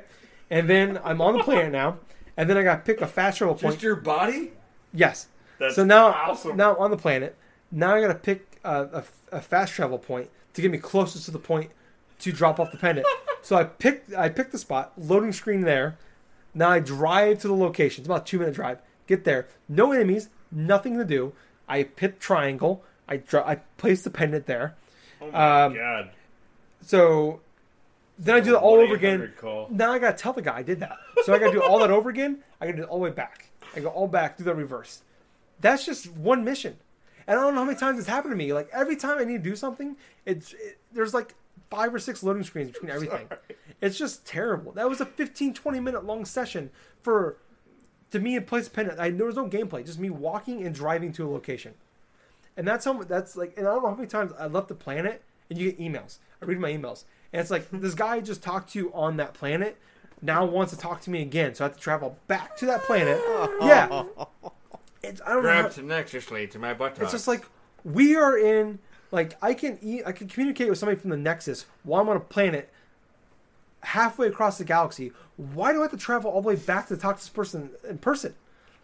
And 0.49 0.69
then 0.69 0.99
I'm 1.03 1.21
on 1.21 1.37
the 1.37 1.43
planet 1.43 1.71
now. 1.71 1.99
And 2.37 2.49
then 2.49 2.57
I 2.57 2.63
got 2.63 2.77
to 2.77 2.81
pick 2.81 3.01
a 3.01 3.07
fast 3.07 3.37
travel 3.37 3.55
point. 3.55 3.75
Just 3.75 3.83
your 3.83 3.95
body? 3.95 4.51
Yes. 4.93 5.27
That's 5.57 5.75
so 5.75 5.85
now, 5.85 6.07
awesome. 6.07 6.57
now 6.57 6.75
I'm 6.75 6.81
on 6.81 6.91
the 6.91 6.97
planet. 6.97 7.35
Now 7.71 7.95
I 7.95 8.01
got 8.01 8.07
to 8.07 8.15
pick 8.15 8.59
a, 8.63 9.03
a, 9.31 9.37
a 9.37 9.41
fast 9.41 9.73
travel 9.73 9.97
point 9.97 10.29
to 10.53 10.61
get 10.61 10.69
me 10.71 10.77
closest 10.77 11.25
to 11.25 11.31
the 11.31 11.39
point 11.39 11.71
to 12.19 12.31
drop 12.31 12.59
off 12.59 12.71
the 12.71 12.77
pendant. 12.77 13.07
So 13.45 13.55
I 13.55 13.63
picked 13.63 14.13
I 14.13 14.29
picked 14.29 14.51
the 14.51 14.57
spot, 14.57 14.93
loading 14.97 15.31
screen 15.31 15.61
there. 15.61 15.97
Now 16.53 16.69
I 16.71 16.79
drive 16.79 17.39
to 17.41 17.47
the 17.47 17.53
location. 17.55 18.01
It's 18.01 18.07
about 18.07 18.21
a 18.23 18.25
two 18.25 18.39
minute 18.39 18.55
drive. 18.55 18.79
Get 19.07 19.23
there, 19.23 19.47
no 19.69 19.91
enemies, 19.91 20.29
nothing 20.51 20.97
to 20.97 21.05
do. 21.05 21.33
I 21.69 21.87
hit 21.97 22.19
triangle. 22.19 22.83
I 23.07 23.17
dri- 23.17 23.41
I 23.45 23.55
place 23.77 24.01
the 24.03 24.09
pendant 24.09 24.47
there. 24.47 24.75
Oh 25.21 25.29
my 25.31 25.63
Um, 25.65 25.73
god. 25.75 26.09
So 26.81 27.41
then 28.17 28.35
I 28.35 28.39
do 28.39 28.51
that 28.51 28.59
all 28.59 28.75
over 28.79 28.95
again. 28.95 29.31
Call. 29.39 29.67
Now 29.69 29.91
I 29.91 29.99
gotta 29.99 30.17
tell 30.17 30.33
the 30.33 30.41
guy 30.41 30.57
I 30.57 30.63
did 30.63 30.79
that. 30.79 30.97
So 31.23 31.33
I 31.33 31.37
gotta 31.37 31.51
do 31.51 31.61
all 31.61 31.79
that 31.79 31.91
over 31.91 32.09
again. 32.09 32.39
I 32.59 32.65
gotta 32.65 32.77
do 32.77 32.83
it 32.83 32.89
all 32.89 32.97
the 32.97 33.03
way 33.03 33.11
back. 33.11 33.49
I 33.75 33.79
go 33.79 33.89
all 33.89 34.07
back, 34.07 34.37
do 34.37 34.43
the 34.43 34.55
reverse. 34.55 35.01
That's 35.61 35.85
just 35.85 36.11
one 36.11 36.43
mission. 36.43 36.77
And 37.27 37.39
I 37.39 37.43
don't 37.43 37.53
know 37.53 37.61
how 37.61 37.65
many 37.65 37.77
times 37.77 37.99
it's 37.99 38.07
happened 38.07 38.31
to 38.31 38.35
me. 38.37 38.53
Like 38.53 38.69
every 38.71 38.95
time 38.95 39.17
I 39.19 39.23
need 39.23 39.43
to 39.43 39.49
do 39.49 39.55
something, 39.55 39.97
it's 40.25 40.53
it, 40.53 40.77
there's 40.93 41.13
like 41.13 41.35
five 41.69 41.93
or 41.93 41.99
six 41.99 42.23
loading 42.23 42.43
screens 42.43 42.71
between 42.71 42.89
everything. 42.95 43.27
It's 43.81 43.97
just 43.97 44.25
terrible. 44.25 44.71
That 44.73 44.89
was 44.89 45.01
a 45.01 45.05
15, 45.05 45.53
20 45.53 45.79
minute 45.79 46.05
long 46.05 46.25
session 46.25 46.69
for 47.01 47.37
to 48.11 48.19
me 48.19 48.35
and 48.35 48.45
place 48.47 48.69
pendant. 48.69 48.99
I, 48.99 49.09
there 49.09 49.25
was 49.25 49.35
no 49.35 49.47
gameplay, 49.47 49.85
just 49.85 49.99
me 49.99 50.09
walking 50.09 50.65
and 50.65 50.73
driving 50.73 51.11
to 51.13 51.27
a 51.27 51.29
location. 51.29 51.73
And 52.57 52.67
that's 52.67 52.85
how 52.85 53.01
that's 53.03 53.35
like. 53.35 53.53
And 53.57 53.67
I 53.67 53.71
don't 53.71 53.83
know 53.83 53.89
how 53.89 53.95
many 53.95 54.07
times 54.07 54.31
I 54.39 54.47
left 54.47 54.69
the 54.69 54.75
planet 54.75 55.21
and 55.49 55.59
you 55.59 55.71
get 55.71 55.79
emails. 55.79 56.19
I 56.41 56.45
read 56.45 56.59
my 56.59 56.71
emails 56.71 57.03
and 57.35 57.41
it's 57.41 57.51
like 57.51 57.69
this 57.69 57.93
guy 57.93 58.21
just 58.21 58.41
talked 58.41 58.71
to 58.71 58.79
you 58.79 58.93
on 58.93 59.17
that 59.17 59.33
planet. 59.33 59.77
Now 60.21 60.45
wants 60.45 60.71
to 60.71 60.79
talk 60.79 61.01
to 61.01 61.09
me 61.09 61.21
again, 61.21 61.53
so 61.53 61.65
I 61.65 61.67
have 61.67 61.75
to 61.75 61.81
travel 61.81 62.17
back 62.27 62.55
to 62.57 62.65
that 62.67 62.83
planet. 62.83 63.21
Yeah, 63.61 64.03
it's 65.03 65.21
I 65.21 65.33
don't 65.33 65.43
know. 65.43 65.49
Grab 65.49 65.65
How, 65.65 65.69
tenaciously 65.71 66.47
to 66.47 66.57
my 66.59 66.73
butt. 66.73 66.97
it's 67.01 67.11
just 67.11 67.27
like 67.27 67.43
we 67.83 68.15
are 68.15 68.37
in. 68.37 68.79
Like 69.15 69.37
I 69.41 69.53
can 69.53 69.79
eat, 69.81 70.03
I 70.05 70.11
can 70.11 70.27
communicate 70.27 70.67
with 70.67 70.77
somebody 70.77 70.99
from 70.99 71.09
the 71.09 71.17
Nexus 71.17 71.65
while 71.83 72.01
I'm 72.01 72.09
on 72.09 72.17
a 72.17 72.19
planet 72.19 72.69
halfway 73.81 74.27
across 74.27 74.57
the 74.57 74.65
galaxy. 74.65 75.13
Why 75.37 75.71
do 75.71 75.79
I 75.79 75.83
have 75.83 75.91
to 75.91 75.97
travel 75.97 76.29
all 76.29 76.41
the 76.41 76.49
way 76.49 76.57
back 76.57 76.89
to 76.89 76.97
talk 76.97 77.15
to 77.15 77.21
this 77.21 77.29
person 77.29 77.69
in 77.87 77.97
person? 77.99 78.35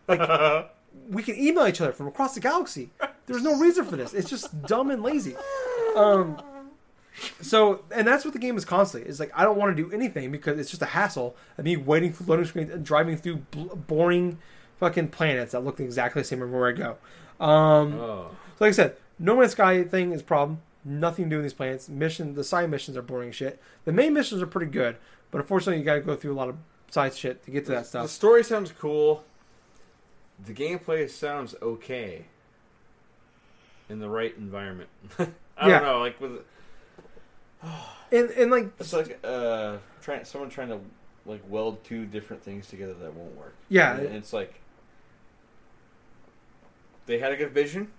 Like 0.08 0.22
we 1.10 1.22
can 1.22 1.36
email 1.36 1.68
each 1.68 1.82
other 1.82 1.92
from 1.92 2.08
across 2.08 2.34
the 2.34 2.40
galaxy. 2.40 2.92
There's 3.26 3.44
no 3.44 3.60
reason 3.60 3.84
for 3.84 3.98
this. 3.98 4.14
It's 4.14 4.30
just 4.30 4.62
dumb 4.64 4.90
and 4.90 5.04
lazy. 5.04 5.36
Um, 5.98 6.42
so, 7.42 7.84
and 7.94 8.08
that's 8.08 8.24
what 8.24 8.34
the 8.34 8.40
game 8.40 8.56
is 8.56 8.64
constantly. 8.64 9.10
It's 9.10 9.20
like 9.20 9.34
I 9.36 9.44
don't 9.44 9.58
want 9.58 9.76
to 9.76 9.84
do 9.84 9.92
anything 9.92 10.32
because 10.32 10.58
it's 10.58 10.70
just 10.70 10.82
a 10.82 10.88
hassle 10.88 11.36
of 11.58 11.66
me 11.66 11.76
waiting 11.76 12.14
for 12.14 12.24
loading 12.24 12.46
screens 12.46 12.72
and 12.72 12.86
driving 12.86 13.18
through 13.18 13.38
bl- 13.52 13.76
boring 13.76 14.38
fucking 14.80 15.10
planets 15.10 15.52
that 15.52 15.66
look 15.66 15.82
exactly 15.82 16.22
the 16.22 16.28
same 16.28 16.42
everywhere 16.42 16.70
I 16.70 16.72
go. 16.72 16.98
Um, 17.46 18.00
oh. 18.00 18.32
so 18.58 18.64
like 18.64 18.70
I 18.70 18.72
said, 18.72 18.96
No 19.22 19.36
Man's 19.38 19.52
Sky 19.52 19.84
thing 19.84 20.12
is 20.14 20.22
a 20.22 20.24
problem. 20.24 20.62
Nothing 20.84 21.26
to 21.26 21.30
do 21.30 21.36
in 21.38 21.44
these 21.44 21.54
planets. 21.54 21.88
Mission, 21.88 22.34
the 22.34 22.44
side 22.44 22.70
missions 22.72 22.98
are 22.98 23.04
boring 23.04 23.32
shit. 23.32 23.62
The 23.86 23.92
main 23.92 24.14
missions 24.16 24.42
are 24.42 24.48
pretty 24.48 24.72
good, 24.72 24.98
but 25.30 25.38
unfortunately, 25.40 25.78
you 25.78 25.86
got 25.86 25.94
to 25.96 26.02
go 26.02 26.16
through 26.16 26.34
a 26.34 26.40
lot 26.40 26.50
of 26.50 26.56
side 26.90 27.14
shit 27.14 27.44
to 27.46 27.52
get 27.52 27.66
to 27.66 27.72
that 27.72 27.86
stuff. 27.86 28.04
The 28.06 28.10
story 28.10 28.44
sounds 28.44 28.72
cool. 28.72 29.24
The 30.44 30.54
gameplay 30.54 31.08
sounds 31.08 31.54
okay. 31.62 32.26
In 33.90 34.00
the 34.00 34.10
right 34.10 34.36
environment. 34.38 34.90
I 35.20 35.28
Yeah. 35.68 35.80
don't 35.80 35.84
know, 35.84 36.00
like 36.00 36.20
with 36.20 36.40
And 38.12 38.30
and 38.32 38.50
like 38.50 38.72
it's 38.80 38.92
like 38.94 39.20
uh 39.24 39.78
trying 40.02 40.26
someone 40.26 40.50
trying 40.50 40.70
to 40.70 40.80
like 41.28 41.42
weld 41.48 41.84
two 41.84 42.06
different 42.08 42.42
things 42.44 42.68
together 42.68 42.96
that 42.96 43.14
won't 43.14 43.38
work. 43.38 43.54
yeah, 43.70 43.96
And 43.98 44.16
it's 44.16 44.34
like 44.34 44.56
they 47.06 47.20
had 47.20 47.32
a 47.32 47.36
good 47.38 47.52
vision 47.52 47.92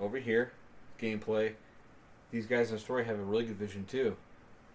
over 0.00 0.18
here, 0.18 0.52
gameplay. 1.00 1.52
These 2.30 2.46
guys 2.46 2.70
in 2.70 2.76
the 2.76 2.80
story 2.80 3.04
have 3.04 3.18
a 3.18 3.22
really 3.22 3.44
good 3.44 3.56
vision 3.56 3.84
too. 3.86 4.16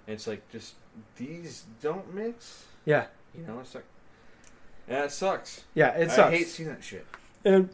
And 0.08 0.16
it's 0.16 0.28
like 0.28 0.50
just 0.52 0.76
these 1.18 1.66
don't 1.82 2.14
mix. 2.14 2.64
yeah, 2.86 3.06
You 3.38 3.46
know, 3.46 3.60
it's 3.60 3.76
like 3.76 3.86
yeah, 4.88 5.04
it 5.04 5.12
sucks. 5.12 5.64
yeah. 5.76 5.90
It 5.92 6.10
sucks. 6.10 6.20
I 6.20 6.32
hate 6.32 6.48
seeing 6.48 6.70
that 6.70 6.84
shit. 6.84 7.06
and 7.46 7.70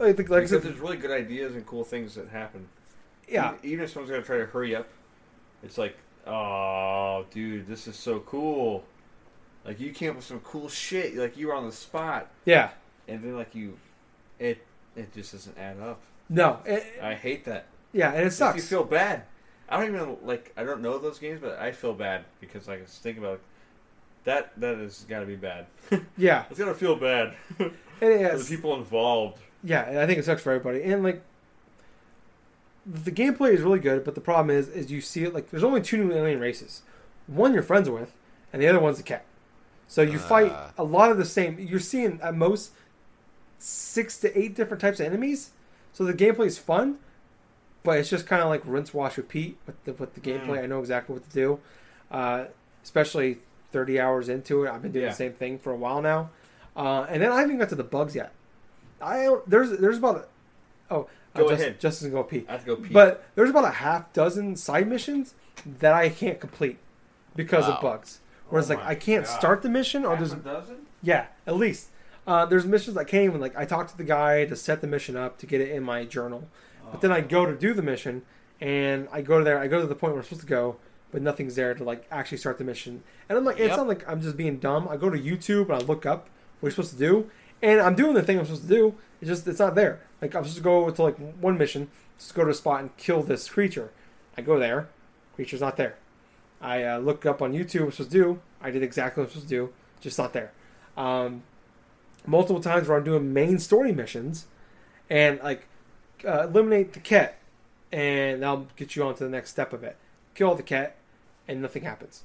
I 0.00 0.12
think, 0.12 0.28
like 0.30 0.42
I 0.42 0.46
said, 0.46 0.62
there's 0.62 0.78
really 0.80 0.96
good 0.96 1.12
ideas 1.12 1.54
and 1.54 1.64
cool 1.64 1.84
things 1.84 2.16
that 2.16 2.28
happen. 2.28 2.66
yeah, 3.28 3.54
E- 3.62 3.68
Even 3.68 3.84
if 3.84 3.92
someone's 3.92 4.10
gonna 4.10 4.22
try 4.24 4.38
to 4.38 4.46
hurry 4.46 4.74
up, 4.74 4.88
it's 5.62 5.78
like, 5.78 5.96
oh, 6.26 7.24
dude, 7.30 7.68
this 7.68 7.86
is 7.86 7.94
so 7.96 8.18
cool. 8.20 8.82
Like 9.64 9.78
you 9.78 9.92
came 9.92 10.10
up 10.10 10.16
with 10.16 10.24
some 10.24 10.40
cool 10.40 10.68
shit. 10.68 11.14
Like 11.14 11.36
you 11.36 11.46
were 11.48 11.54
on 11.54 11.66
the 11.66 11.72
spot, 11.72 12.28
yeah. 12.44 12.70
and 13.06 13.22
then 13.22 13.36
like 13.36 13.54
you, 13.54 13.78
it 14.40 14.66
it 14.96 15.14
just 15.14 15.30
doesn't 15.32 15.56
add 15.56 15.78
up. 15.78 16.00
No, 16.34 16.60
it, 16.64 16.84
I 17.02 17.14
hate 17.14 17.44
that. 17.44 17.66
yeah, 17.92 18.12
and 18.12 18.26
it 18.26 18.30
sucks. 18.32 18.56
You 18.56 18.62
feel 18.62 18.84
bad. 18.84 19.24
I 19.68 19.76
don't 19.78 19.94
even 19.94 20.16
like. 20.24 20.52
I 20.56 20.64
don't 20.64 20.80
know 20.80 20.96
those 20.98 21.18
games, 21.18 21.40
but 21.42 21.58
I 21.58 21.72
feel 21.72 21.92
bad 21.94 22.24
because 22.40 22.68
like, 22.68 22.78
I 22.80 22.82
just 22.84 23.02
think 23.02 23.18
about 23.18 23.34
it. 23.34 23.40
that. 24.24 24.52
That 24.60 24.78
has 24.78 25.04
got 25.04 25.20
to 25.20 25.26
be 25.26 25.36
bad. 25.36 25.66
yeah, 26.16 26.44
It's 26.50 26.58
gonna 26.58 26.72
feel 26.74 26.96
bad 26.96 27.34
and 27.58 27.70
for 28.00 28.10
it's, 28.10 28.48
the 28.48 28.56
people 28.56 28.74
involved. 28.76 29.38
yeah, 29.62 29.88
and 29.88 29.98
I 29.98 30.06
think 30.06 30.18
it 30.18 30.24
sucks 30.24 30.42
for 30.42 30.52
everybody. 30.52 30.82
And 30.82 31.02
like, 31.02 31.22
the 32.86 33.12
gameplay 33.12 33.52
is 33.52 33.60
really 33.60 33.78
good, 33.78 34.04
but 34.04 34.14
the 34.14 34.20
problem 34.20 34.56
is, 34.56 34.68
is 34.68 34.90
you 34.90 35.00
see 35.00 35.24
it 35.24 35.34
like 35.34 35.50
there's 35.50 35.62
only 35.64 35.80
two 35.82 35.98
new 36.02 36.12
alien 36.14 36.40
races. 36.40 36.82
One 37.26 37.52
you're 37.54 37.62
friends 37.62 37.88
with, 37.90 38.14
and 38.52 38.60
the 38.60 38.68
other 38.68 38.80
one's 38.80 38.98
a 38.98 39.02
Kett. 39.02 39.24
So 39.86 40.02
you 40.02 40.18
fight 40.18 40.52
Ah. 40.52 40.72
a 40.78 40.84
lot 40.84 41.10
of 41.10 41.18
the 41.18 41.24
same. 41.24 41.58
You're 41.58 41.78
seeing 41.80 42.18
at 42.22 42.34
most 42.34 42.72
six 43.58 44.18
to 44.20 44.38
eight 44.38 44.54
different 44.56 44.80
types 44.80 44.98
of 45.00 45.06
enemies. 45.06 45.50
So 45.92 46.04
the 46.04 46.14
gameplay 46.14 46.46
is 46.46 46.58
fun, 46.58 46.98
but 47.82 47.98
it's 47.98 48.08
just 48.10 48.26
kind 48.26 48.42
of 48.42 48.48
like 48.48 48.62
rinse, 48.64 48.94
wash, 48.94 49.16
repeat 49.18 49.58
with 49.66 49.82
the 49.84 49.92
with 49.92 50.14
the 50.14 50.20
gameplay. 50.20 50.58
Mm. 50.58 50.62
I 50.64 50.66
know 50.66 50.80
exactly 50.80 51.14
what 51.14 51.28
to 51.28 51.34
do, 51.34 51.60
uh, 52.10 52.44
especially 52.82 53.38
30 53.72 54.00
hours 54.00 54.28
into 54.28 54.64
it. 54.64 54.70
I've 54.70 54.82
been 54.82 54.92
doing 54.92 55.04
Yeah. 55.04 55.10
the 55.10 55.16
same 55.16 55.32
thing 55.32 55.58
for 55.58 55.72
a 55.72 55.76
while 55.76 56.00
now, 56.02 56.30
uh, 56.76 57.06
and 57.08 57.22
then 57.22 57.30
I 57.32 57.40
haven't 57.40 57.58
got 57.58 57.68
to 57.70 57.74
the 57.74 57.84
bugs 57.84 58.14
yet. 58.14 58.32
I 59.00 59.24
don't- 59.24 59.48
there's 59.50 59.70
there's 59.78 59.98
about 59.98 60.16
a, 60.16 60.94
oh 60.94 61.08
Go 61.34 61.48
Just- 61.48 61.62
ahead. 61.62 61.80
Justin's 61.80 62.12
go 62.12 62.22
pee. 62.24 62.44
I 62.46 62.52
have 62.52 62.60
to 62.60 62.66
go 62.66 62.76
pee. 62.76 62.92
But 62.92 63.24
there's 63.36 63.48
about 63.48 63.64
a 63.64 63.70
half 63.70 64.12
dozen 64.12 64.54
side 64.54 64.86
missions 64.86 65.34
that 65.78 65.94
I 65.94 66.10
can't 66.10 66.38
complete 66.38 66.76
because 67.34 67.66
Wow. 67.66 67.76
of 67.76 67.80
bugs. 67.80 68.20
Whereas 68.50 68.70
Oh 68.70 68.74
like 68.74 68.84
I 68.84 68.94
can't 68.94 69.24
God. 69.24 69.30
start 69.32 69.62
the 69.62 69.70
mission 69.70 70.04
or 70.04 70.10
Half 70.10 70.18
there's 70.18 70.32
a 70.34 70.36
dozen. 70.36 70.76
yeah, 71.02 71.26
at 71.46 71.56
least. 71.56 71.88
Uh, 72.26 72.46
there's 72.46 72.64
missions 72.64 72.96
I 72.96 73.04
can't 73.04 73.24
even 73.24 73.40
like. 73.40 73.56
I 73.56 73.64
talked 73.64 73.90
to 73.90 73.96
the 73.96 74.04
guy 74.04 74.44
to 74.44 74.54
set 74.56 74.80
the 74.80 74.86
mission 74.86 75.16
up 75.16 75.38
to 75.38 75.46
get 75.46 75.60
it 75.60 75.70
in 75.70 75.82
my 75.82 76.04
journal, 76.04 76.48
but 76.90 77.00
then 77.00 77.10
I 77.10 77.20
go 77.20 77.46
to 77.46 77.56
do 77.56 77.74
the 77.74 77.82
mission, 77.82 78.22
and 78.60 79.08
I 79.12 79.22
go 79.22 79.38
to 79.38 79.44
there. 79.44 79.58
I 79.58 79.66
go 79.66 79.80
to 79.80 79.86
the 79.86 79.94
point 79.96 80.12
where 80.12 80.20
I'm 80.20 80.24
supposed 80.24 80.42
to 80.42 80.46
go, 80.46 80.76
but 81.10 81.20
nothing's 81.20 81.56
there 81.56 81.74
to 81.74 81.82
like 81.82 82.06
actually 82.12 82.38
start 82.38 82.58
the 82.58 82.64
mission. 82.64 83.02
And 83.28 83.36
I'm 83.36 83.44
like, 83.44 83.58
it's 83.58 83.70
Yep. 83.70 83.76
not 83.78 83.88
like 83.88 84.08
I'm 84.08 84.20
just 84.22 84.36
being 84.36 84.58
dumb. 84.58 84.86
I 84.88 84.96
go 84.96 85.10
to 85.10 85.18
YouTube 85.18 85.64
and 85.70 85.72
I 85.74 85.78
look 85.78 86.06
up 86.06 86.28
what 86.60 86.68
you're 86.68 86.70
supposed 86.70 86.92
to 86.92 86.98
do, 86.98 87.28
and 87.60 87.80
I'm 87.80 87.96
doing 87.96 88.14
the 88.14 88.22
thing 88.22 88.38
I'm 88.38 88.44
supposed 88.44 88.62
to 88.62 88.68
do. 88.68 88.94
It's 89.20 89.28
just 89.28 89.48
it's 89.48 89.58
not 89.58 89.74
there. 89.74 90.00
Like 90.20 90.34
I'm 90.36 90.44
supposed 90.44 90.58
to 90.58 90.62
go 90.62 90.90
to 90.90 91.02
like 91.02 91.16
one 91.40 91.58
mission, 91.58 91.90
just 92.18 92.34
go 92.34 92.44
to 92.44 92.50
a 92.50 92.54
spot 92.54 92.80
and 92.82 92.96
kill 92.96 93.22
this 93.24 93.48
creature. 93.48 93.90
I 94.38 94.42
go 94.42 94.58
there, 94.60 94.88
creature's 95.34 95.60
not 95.60 95.76
there. 95.76 95.96
I 96.60 96.84
uh, 96.84 96.98
look 96.98 97.26
up 97.26 97.42
on 97.42 97.52
YouTube 97.52 97.80
what 97.80 97.86
I'm 97.86 97.90
supposed 97.92 98.12
to 98.12 98.16
do. 98.18 98.40
I 98.60 98.70
did 98.70 98.84
exactly 98.84 99.20
what 99.20 99.26
I'm 99.26 99.30
supposed 99.32 99.48
to 99.48 99.54
do, 99.56 99.72
just 100.00 100.16
not 100.18 100.32
there. 100.32 100.52
Um, 100.96 101.42
multiple 102.26 102.62
times 102.62 102.88
where 102.88 102.96
I'm 102.96 103.04
doing 103.04 103.32
main 103.32 103.58
story 103.58 103.92
missions, 103.92 104.46
and 105.10 105.40
like 105.42 105.66
uh, 106.26 106.48
eliminate 106.48 106.92
the 106.92 107.00
Kett, 107.00 107.38
and 107.90 108.42
that'll 108.42 108.68
get 108.76 108.96
you 108.96 109.04
on 109.04 109.14
to 109.16 109.24
the 109.24 109.30
next 109.30 109.50
step 109.50 109.72
of 109.72 109.82
it. 109.84 109.96
Kill 110.34 110.54
the 110.54 110.62
Kett, 110.62 110.96
and 111.48 111.60
nothing 111.60 111.82
happens. 111.82 112.22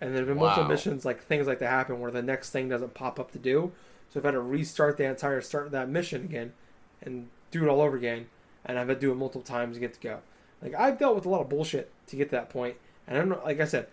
And 0.00 0.16
there's 0.16 0.26
been 0.26 0.38
multiple 0.38 0.68
missions 0.68 1.04
like 1.04 1.22
things 1.22 1.46
like 1.46 1.60
that 1.60 1.70
happen 1.70 2.00
where 2.00 2.10
the 2.10 2.22
next 2.22 2.50
thing 2.50 2.68
doesn't 2.68 2.94
pop 2.94 3.20
up 3.20 3.30
to 3.32 3.38
do. 3.38 3.72
So 4.10 4.18
I've 4.18 4.24
had 4.24 4.32
to 4.32 4.40
restart 4.40 4.96
the 4.96 5.04
entire 5.04 5.40
start 5.40 5.66
of 5.66 5.72
that 5.72 5.88
mission 5.88 6.24
again, 6.24 6.52
and 7.00 7.28
do 7.50 7.64
it 7.64 7.68
all 7.68 7.80
over 7.80 7.96
again. 7.96 8.26
And 8.64 8.78
I've 8.78 8.88
had 8.88 9.00
to 9.00 9.06
do 9.06 9.12
it 9.12 9.16
multiple 9.16 9.42
times 9.42 9.76
to 9.76 9.80
get 9.80 9.94
to 9.94 10.00
go. 10.00 10.18
Like 10.60 10.74
I've 10.74 10.98
dealt 10.98 11.14
with 11.14 11.26
a 11.26 11.28
lot 11.28 11.40
of 11.40 11.48
bullshit 11.48 11.90
to 12.08 12.16
get 12.16 12.26
to 12.30 12.36
that 12.36 12.50
point, 12.50 12.76
and 13.06 13.16
I 13.16 13.20
don't 13.20 13.28
know. 13.28 13.40
Like 13.44 13.60
I 13.60 13.64
said, 13.64 13.88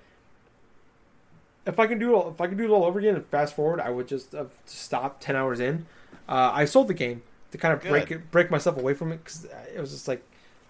if 1.66 1.80
I 1.80 1.88
can 1.88 2.00
do 2.00 2.12
it, 2.12 2.16
all, 2.16 2.30
if 2.30 2.42
I 2.42 2.48
can 2.48 2.58
do 2.58 2.66
it 2.66 2.70
all 2.70 2.84
over 2.84 3.00
again 3.00 3.16
and 3.16 3.26
fast 3.28 3.56
forward, 3.56 3.80
I 3.80 3.90
would 3.90 4.08
just 4.08 4.32
have 4.32 4.52
stopped 4.66 5.22
ten 5.22 5.36
hours 5.36 5.60
in. 5.60 5.86
Uh, 6.28 6.52
I 6.54 6.66
sold 6.66 6.88
the 6.88 6.94
game 6.94 7.22
to 7.52 7.58
kind 7.58 7.74
of 7.74 7.82
break 7.82 8.12
it, 8.12 8.32
break 8.32 8.52
myself 8.52 8.78
away 8.78 8.94
from 8.94 9.12
it 9.12 9.24
because 9.24 9.46
it 9.74 9.80
was 9.80 9.92
just 9.92 10.08
like 10.08 10.24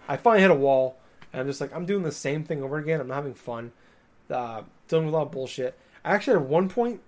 I 0.08 0.16
finally 0.16 0.42
hit 0.42 0.50
a 0.50 0.54
wall, 0.54 0.96
and 1.32 1.40
I'm 1.40 1.46
just 1.46 1.60
like 1.60 1.74
I'm 1.74 1.86
doing 1.86 2.02
the 2.02 2.12
same 2.12 2.44
thing 2.44 2.62
over 2.62 2.78
again. 2.78 3.00
I'm 3.00 3.08
not 3.08 3.16
having 3.16 3.34
fun. 3.34 3.72
Uh, 4.28 4.62
dealing 4.88 5.06
with 5.06 5.14
a 5.14 5.16
lot 5.16 5.26
of 5.26 5.32
bullshit. 5.32 5.78
I 6.04 6.14
actually 6.14 6.36
at 6.36 6.42
one 6.42 6.68
point 6.68 7.00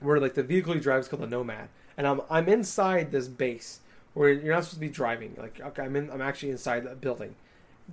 where 0.00 0.18
like 0.20 0.34
the 0.34 0.42
vehicle 0.42 0.74
you 0.74 0.80
drive 0.80 1.00
is 1.00 1.08
called 1.08 1.22
the 1.22 1.26
Nomad, 1.26 1.68
and 1.96 2.06
I'm 2.06 2.20
I'm 2.30 2.48
inside 2.48 3.12
this 3.12 3.28
base 3.28 3.80
where 4.14 4.30
you're 4.30 4.54
not 4.54 4.64
supposed 4.64 4.74
to 4.74 4.80
be 4.80 4.88
driving. 4.88 5.34
Like 5.38 5.60
okay, 5.60 5.82
I'm 5.82 5.96
in, 5.96 6.10
I'm 6.10 6.22
actually 6.22 6.50
inside 6.50 6.84
that 6.84 7.00
building, 7.00 7.34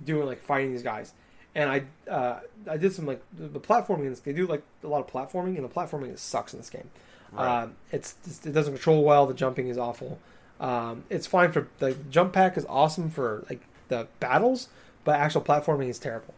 doing 0.04 0.26
like 0.26 0.42
fighting 0.42 0.72
these 0.72 0.82
guys, 0.82 1.14
and 1.54 1.70
I 1.70 2.10
uh, 2.10 2.40
I 2.68 2.76
did 2.76 2.92
some 2.92 3.06
like 3.06 3.22
the, 3.36 3.60
platforming. 3.60 4.00
In 4.00 4.10
this, 4.10 4.20
they 4.20 4.32
do 4.32 4.46
like 4.46 4.62
a 4.82 4.86
lot 4.86 5.00
of 5.00 5.06
platforming, 5.06 5.56
and 5.56 5.64
the 5.64 5.68
platforming 5.68 6.16
sucks 6.18 6.52
in 6.52 6.60
this 6.60 6.70
game. 6.70 6.90
Right. 7.32 7.62
Um, 7.62 7.74
it's 7.92 8.14
it 8.44 8.52
doesn't 8.52 8.74
control 8.74 9.04
well. 9.04 9.26
The 9.26 9.34
jumping 9.34 9.68
is 9.68 9.78
awful. 9.78 10.18
Um, 10.60 11.04
it's 11.08 11.26
fine 11.26 11.52
for 11.52 11.68
the 11.78 11.94
jump 12.10 12.32
pack 12.32 12.56
is 12.56 12.66
awesome 12.68 13.10
for 13.10 13.44
like 13.48 13.62
the 13.88 14.08
battles, 14.20 14.68
but 15.04 15.18
actual 15.18 15.40
platforming 15.40 15.88
is 15.88 15.98
terrible. 15.98 16.34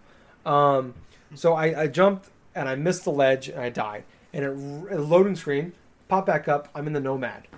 Um, 0.47 0.95
so 1.35 1.55
I, 1.55 1.83
I 1.83 1.87
jumped 1.89 2.29
and 2.55 2.69
I 2.69 2.75
missed 2.75 3.05
the 3.05 3.11
ledge 3.11 3.49
and 3.49 3.61
I 3.61 3.71
died. 3.71 4.05
And 4.33 4.45
it, 4.45 4.95
a 4.95 5.01
loading 5.01 5.37
screen 5.37 5.73
pop 6.09 6.27
back 6.27 6.49
up. 6.49 6.69
I'm 6.75 6.87
in 6.87 6.93
the 6.93 7.01
Nomad. 7.01 7.49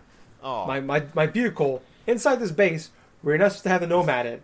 Oh, 0.42 0.66
My, 0.66 0.80
my 0.80 1.04
my 1.14 1.26
vehicle 1.26 1.82
inside 2.06 2.40
this 2.40 2.50
base 2.50 2.90
where 3.22 3.34
you're 3.34 3.38
not 3.38 3.52
supposed 3.52 3.64
to 3.64 3.68
have 3.70 3.80
the 3.80 3.86
Nomad 3.86 4.26
in. 4.26 4.40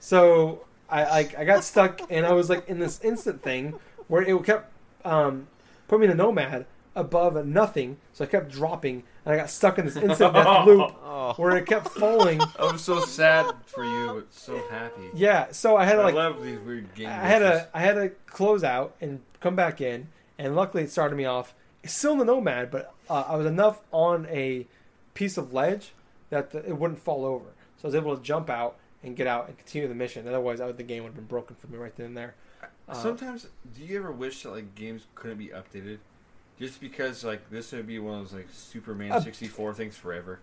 So 0.00 0.64
I 0.94 1.10
like 1.10 1.36
I 1.36 1.44
got 1.44 1.64
stuck 1.64 2.00
and 2.08 2.24
I 2.24 2.32
was 2.32 2.48
like 2.48 2.68
in 2.68 2.78
this 2.78 3.00
instant 3.02 3.42
thing 3.42 3.74
where 4.06 4.22
it 4.22 4.44
kept 4.44 4.72
um, 5.04 5.48
putting 5.88 6.02
me 6.02 6.06
in 6.06 6.12
a 6.12 6.14
Nomad 6.14 6.66
above 6.94 7.34
a 7.34 7.42
nothing. 7.42 7.96
So 8.12 8.24
I 8.24 8.28
kept 8.28 8.52
dropping 8.52 9.02
and 9.24 9.34
I 9.34 9.36
got 9.36 9.50
stuck 9.50 9.76
in 9.78 9.86
this 9.86 9.96
instant 9.96 10.34
death 10.34 10.66
loop 10.66 10.94
oh. 11.02 11.34
where 11.36 11.56
it 11.56 11.66
kept 11.66 11.88
falling. 11.88 12.40
I'm 12.60 12.78
so 12.78 13.00
sad 13.00 13.46
for 13.66 13.84
you, 13.84 14.14
but 14.14 14.32
so 14.32 14.62
happy. 14.70 15.10
Yeah, 15.14 15.50
so 15.50 15.76
I 15.76 15.84
had 15.84 15.94
to 15.94 16.02
I 16.02 16.04
like 16.04 16.14
love 16.14 16.44
these 16.44 16.60
weird 16.60 16.94
game. 16.94 17.08
I 17.08 17.12
had 17.12 17.42
glitches. 17.42 17.62
to 17.62 17.68
I 17.74 17.80
had 17.80 17.94
to 17.94 18.08
close 18.26 18.62
out 18.62 18.94
and 19.00 19.20
come 19.40 19.56
back 19.56 19.80
in, 19.80 20.06
and 20.38 20.54
luckily 20.54 20.84
it 20.84 20.92
started 20.92 21.16
me 21.16 21.24
off. 21.24 21.54
Still 21.84 22.12
in 22.12 22.18
the 22.18 22.24
Nomad, 22.24 22.70
but 22.70 22.94
uh, 23.10 23.24
I 23.26 23.34
was 23.34 23.46
enough 23.46 23.80
on 23.90 24.26
a 24.30 24.68
piece 25.14 25.36
of 25.36 25.52
ledge 25.52 25.92
that 26.30 26.52
the, 26.52 26.64
it 26.64 26.78
wouldn't 26.78 27.00
fall 27.00 27.24
over, 27.24 27.46
so 27.76 27.84
I 27.84 27.86
was 27.88 27.94
able 27.96 28.16
to 28.16 28.22
jump 28.22 28.48
out 28.48 28.76
and 29.04 29.14
get 29.16 29.26
out 29.26 29.48
and 29.48 29.56
continue 29.58 29.86
the 29.86 29.94
mission. 29.94 30.26
Otherwise, 30.26 30.60
I 30.60 30.66
would, 30.66 30.76
the 30.76 30.82
game 30.82 31.02
would 31.04 31.10
have 31.10 31.16
been 31.16 31.26
broken 31.26 31.54
for 31.56 31.66
me 31.68 31.76
right 31.78 31.94
then 31.96 32.06
and 32.06 32.16
there. 32.16 32.34
Uh, 32.88 32.94
Sometimes, 32.94 33.46
do 33.76 33.84
you 33.84 33.98
ever 33.98 34.10
wish 34.10 34.42
that 34.42 34.50
like 34.50 34.74
games 34.74 35.06
couldn't 35.14 35.38
be 35.38 35.48
updated, 35.48 35.98
just 36.58 36.80
because 36.80 37.22
like 37.24 37.50
this 37.50 37.72
would 37.72 37.86
be 37.86 37.98
one 37.98 38.18
of 38.20 38.24
those 38.24 38.32
like 38.34 38.48
Superman 38.52 39.12
Uh, 39.12 39.20
64 39.20 39.74
things 39.74 39.96
forever? 39.96 40.40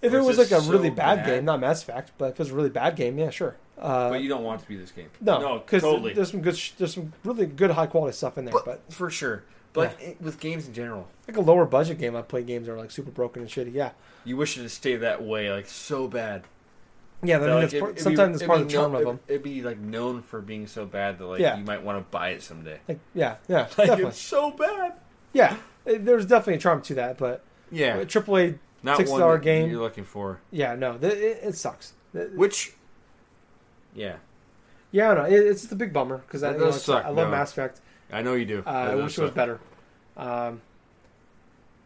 if 0.00 0.12
it 0.12 0.20
was 0.20 0.36
like 0.36 0.50
a 0.50 0.60
so 0.60 0.70
really 0.72 0.90
bad, 0.90 1.18
bad? 1.18 1.26
game, 1.26 1.44
not 1.44 1.60
Mass 1.60 1.82
Effect, 1.82 2.10
but 2.18 2.26
if 2.30 2.32
it 2.32 2.38
was 2.40 2.50
a 2.50 2.54
really 2.54 2.68
bad 2.70 2.96
game, 2.96 3.18
yeah, 3.18 3.30
sure. 3.30 3.56
Uh, 3.78 4.10
but 4.10 4.20
you 4.20 4.28
don't 4.28 4.42
want 4.42 4.60
it 4.60 4.64
to 4.64 4.68
be 4.68 4.76
this 4.76 4.90
game. 4.90 5.08
no, 5.20 5.40
no, 5.40 5.58
because 5.60 5.82
totally. 5.82 6.12
there's 6.12 6.30
some 6.30 6.42
good, 6.42 6.58
there's 6.78 6.94
some 6.94 7.12
really 7.24 7.46
good 7.46 7.70
high 7.70 7.86
quality 7.86 8.14
stuff 8.16 8.36
in 8.36 8.44
there, 8.44 8.52
but, 8.52 8.64
but 8.64 8.92
for 8.92 9.10
sure. 9.10 9.44
But 9.72 9.96
like, 9.98 10.02
it- 10.08 10.20
with 10.20 10.38
games 10.40 10.66
in 10.66 10.74
general, 10.74 11.08
like 11.28 11.36
a 11.36 11.40
lower 11.40 11.64
budget 11.66 11.98
game, 11.98 12.14
I 12.16 12.22
play 12.22 12.42
games 12.42 12.66
that 12.66 12.72
are 12.74 12.78
like 12.78 12.90
super 12.90 13.10
broken 13.12 13.42
and 13.42 13.50
shitty. 13.50 13.72
Yeah, 13.74 13.92
you 14.24 14.36
wish 14.36 14.58
it 14.58 14.62
to 14.62 14.68
stay 14.68 14.96
that 14.96 15.22
way, 15.22 15.50
like 15.52 15.66
so 15.68 16.08
bad. 16.08 16.44
Yeah. 17.22 17.36
I 17.36 17.40
mean, 17.40 17.50
like, 17.50 17.64
it's 17.64 17.74
part, 17.78 17.90
it'd 17.92 18.02
sometimes 18.02 18.36
it's 18.36 18.46
part 18.46 18.60
of 18.60 18.68
the 18.68 18.72
charm 18.72 18.92
known- 18.92 19.00
of 19.02 19.06
them. 19.06 19.20
It'd, 19.28 19.42
be 19.42 19.62
like 19.62 19.78
known 19.78 20.22
for 20.22 20.40
being 20.40 20.66
so 20.66 20.84
bad 20.86 21.18
that 21.18 21.26
like 21.26 21.40
Yeah. 21.40 21.56
you 21.58 21.64
might 21.64 21.82
want 21.82 21.98
to 21.98 22.10
buy 22.10 22.30
it 22.30 22.42
someday. 22.42 22.78
Like, 22.88 22.98
yeah, 23.14 23.36
yeah, 23.48 23.60
Like 23.78 23.88
definitely. 23.88 24.04
it's 24.06 24.18
so 24.20 24.50
bad. 24.50 24.94
Yeah, 25.32 25.56
it- 25.86 26.04
there's 26.04 26.26
definitely 26.26 26.54
a 26.54 26.58
charm 26.58 26.82
to 26.82 26.94
that, 26.94 27.18
but 27.18 27.42
Yeah, 27.70 27.96
a 27.96 28.06
AAA, 28.06 28.58
not 28.82 28.96
6 28.98 29.10
one 29.10 29.40
game. 29.40 29.70
you're 29.70 29.80
looking 29.80 30.04
for. 30.04 30.40
yeah, 30.50 30.74
no, 30.74 30.96
th- 30.98 31.12
it, 31.14 31.40
it 31.42 31.54
sucks. 31.56 31.92
Which, 32.34 32.74
yeah, 33.94 34.16
Yeah, 34.90 35.14
no, 35.14 35.24
it, 35.24 35.32
it's 35.34 35.62
just 35.62 35.72
a 35.72 35.76
big 35.76 35.92
bummer 35.92 36.18
because 36.18 36.42
I, 36.42 36.52
you 36.52 36.58
know, 36.58 36.70
suck, 36.70 37.04
I 37.04 37.08
love 37.08 37.28
no. 37.28 37.30
Mass 37.30 37.52
Effect. 37.52 37.80
I 38.12 38.20
know 38.22 38.34
you 38.34 38.44
do. 38.44 38.62
Uh, 38.66 38.70
I 38.70 38.94
wish 38.96 39.16
it 39.16 39.22
was 39.22 39.30
better. 39.30 39.58
Um, 40.18 40.60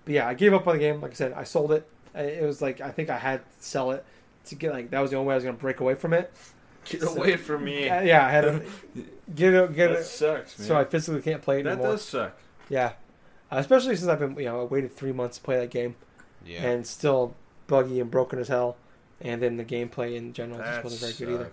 but 0.04 0.14
yeah, 0.14 0.26
I 0.26 0.34
gave 0.34 0.52
up 0.54 0.66
on 0.66 0.74
the 0.74 0.80
game. 0.80 1.00
Like 1.00 1.12
I 1.12 1.14
said, 1.14 1.32
I 1.34 1.44
sold 1.44 1.70
it. 1.72 1.88
It 2.14 2.42
was 2.42 2.60
like 2.62 2.80
I 2.80 2.90
think 2.90 3.10
I 3.10 3.16
had 3.18 3.40
to 3.42 3.46
sell 3.64 3.90
it 3.92 4.04
to 4.46 4.54
get 4.54 4.72
like 4.72 4.90
that 4.90 5.00
was 5.00 5.10
the 5.10 5.16
only 5.16 5.28
way 5.28 5.34
I 5.34 5.36
was 5.36 5.44
going 5.44 5.56
to 5.56 5.60
break 5.60 5.80
away 5.80 5.94
from 5.94 6.12
it. 6.12 6.32
Get 6.84 7.02
So- 7.02 7.14
away 7.16 7.36
from 7.36 7.64
me. 7.64 7.88
Uh, 7.88 8.02
yeah, 8.02 8.26
I 8.26 8.30
had 8.30 8.42
to 8.42 8.62
get 9.34 9.54
it, 9.54 9.74
get 9.74 9.88
that 9.90 9.98
it, 10.00 10.04
sucks, 10.04 10.58
man. 10.58 10.68
so 10.68 10.76
I 10.78 10.84
physically 10.84 11.22
can't 11.22 11.42
play 11.42 11.60
it 11.60 11.64
that 11.64 11.72
anymore. 11.74 11.92
does 11.92 12.04
suck. 12.04 12.38
Yeah, 12.68 12.92
uh, 13.50 13.56
especially 13.56 13.96
since 13.96 14.08
I've 14.08 14.18
been 14.20 14.36
you 14.38 14.44
know 14.46 14.60
I 14.62 14.64
waited 14.64 14.94
three 14.94 15.12
months 15.12 15.38
to 15.38 15.42
play 15.44 15.58
that 15.60 15.70
game. 15.70 15.96
yeah. 16.46 16.62
and 16.62 16.86
still 16.86 17.34
buggy 17.66 18.00
and 18.00 18.10
broken 18.10 18.38
as 18.38 18.48
hell. 18.48 18.76
And 19.20 19.40
then 19.42 19.56
the 19.56 19.64
gameplay 19.64 20.14
in 20.14 20.32
general 20.34 20.58
just 20.60 20.84
wasn't 20.84 21.00
very 21.00 21.12
good 21.32 21.40
either. 21.40 21.52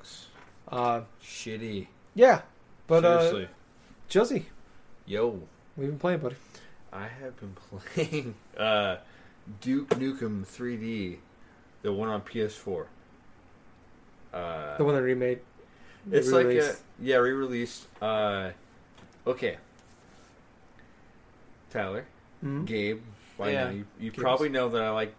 Uh, 0.68 1.02
Shitty. 1.24 1.88
yeah, 2.14 2.42
but 2.88 3.06
uh, 3.06 3.22
Seriously. 3.22 3.48
Chelsea, 4.10 4.46
Yo, 5.06 5.40
we've 5.78 5.88
been 5.90 5.98
playing, 5.98 6.20
buddy. 6.20 6.36
I 6.92 7.08
have 7.08 7.38
been 7.40 7.56
playing 7.94 8.36
uh, 8.58 8.98
Duke 9.62 9.90
Nukem 9.90 10.46
3D, 10.46 11.18
the 11.84 11.94
one 11.94 12.10
on 12.10 12.22
PS4. 12.22 12.86
Uh, 14.34 14.78
The 14.78 14.84
one 14.84 14.96
that 14.96 15.04
remade. 15.04 15.40
it's 16.12 16.32
like 16.32 16.48
a, 16.48 16.76
yeah, 17.00 17.18
re-released. 17.18 17.86
Uh, 18.02 18.50
okay, 19.28 19.58
Tyler, 21.70 22.06
Mhm. 22.44 22.66
Gabe, 22.66 23.02
by 23.38 23.52
Yeah. 23.52 23.64
now 23.66 23.70
you, 23.72 23.86
you 24.00 24.10
Gabe's. 24.12 24.22
probably 24.22 24.50
know 24.50 24.70
that 24.70 24.82
I 24.82 24.90
like, 24.90 25.14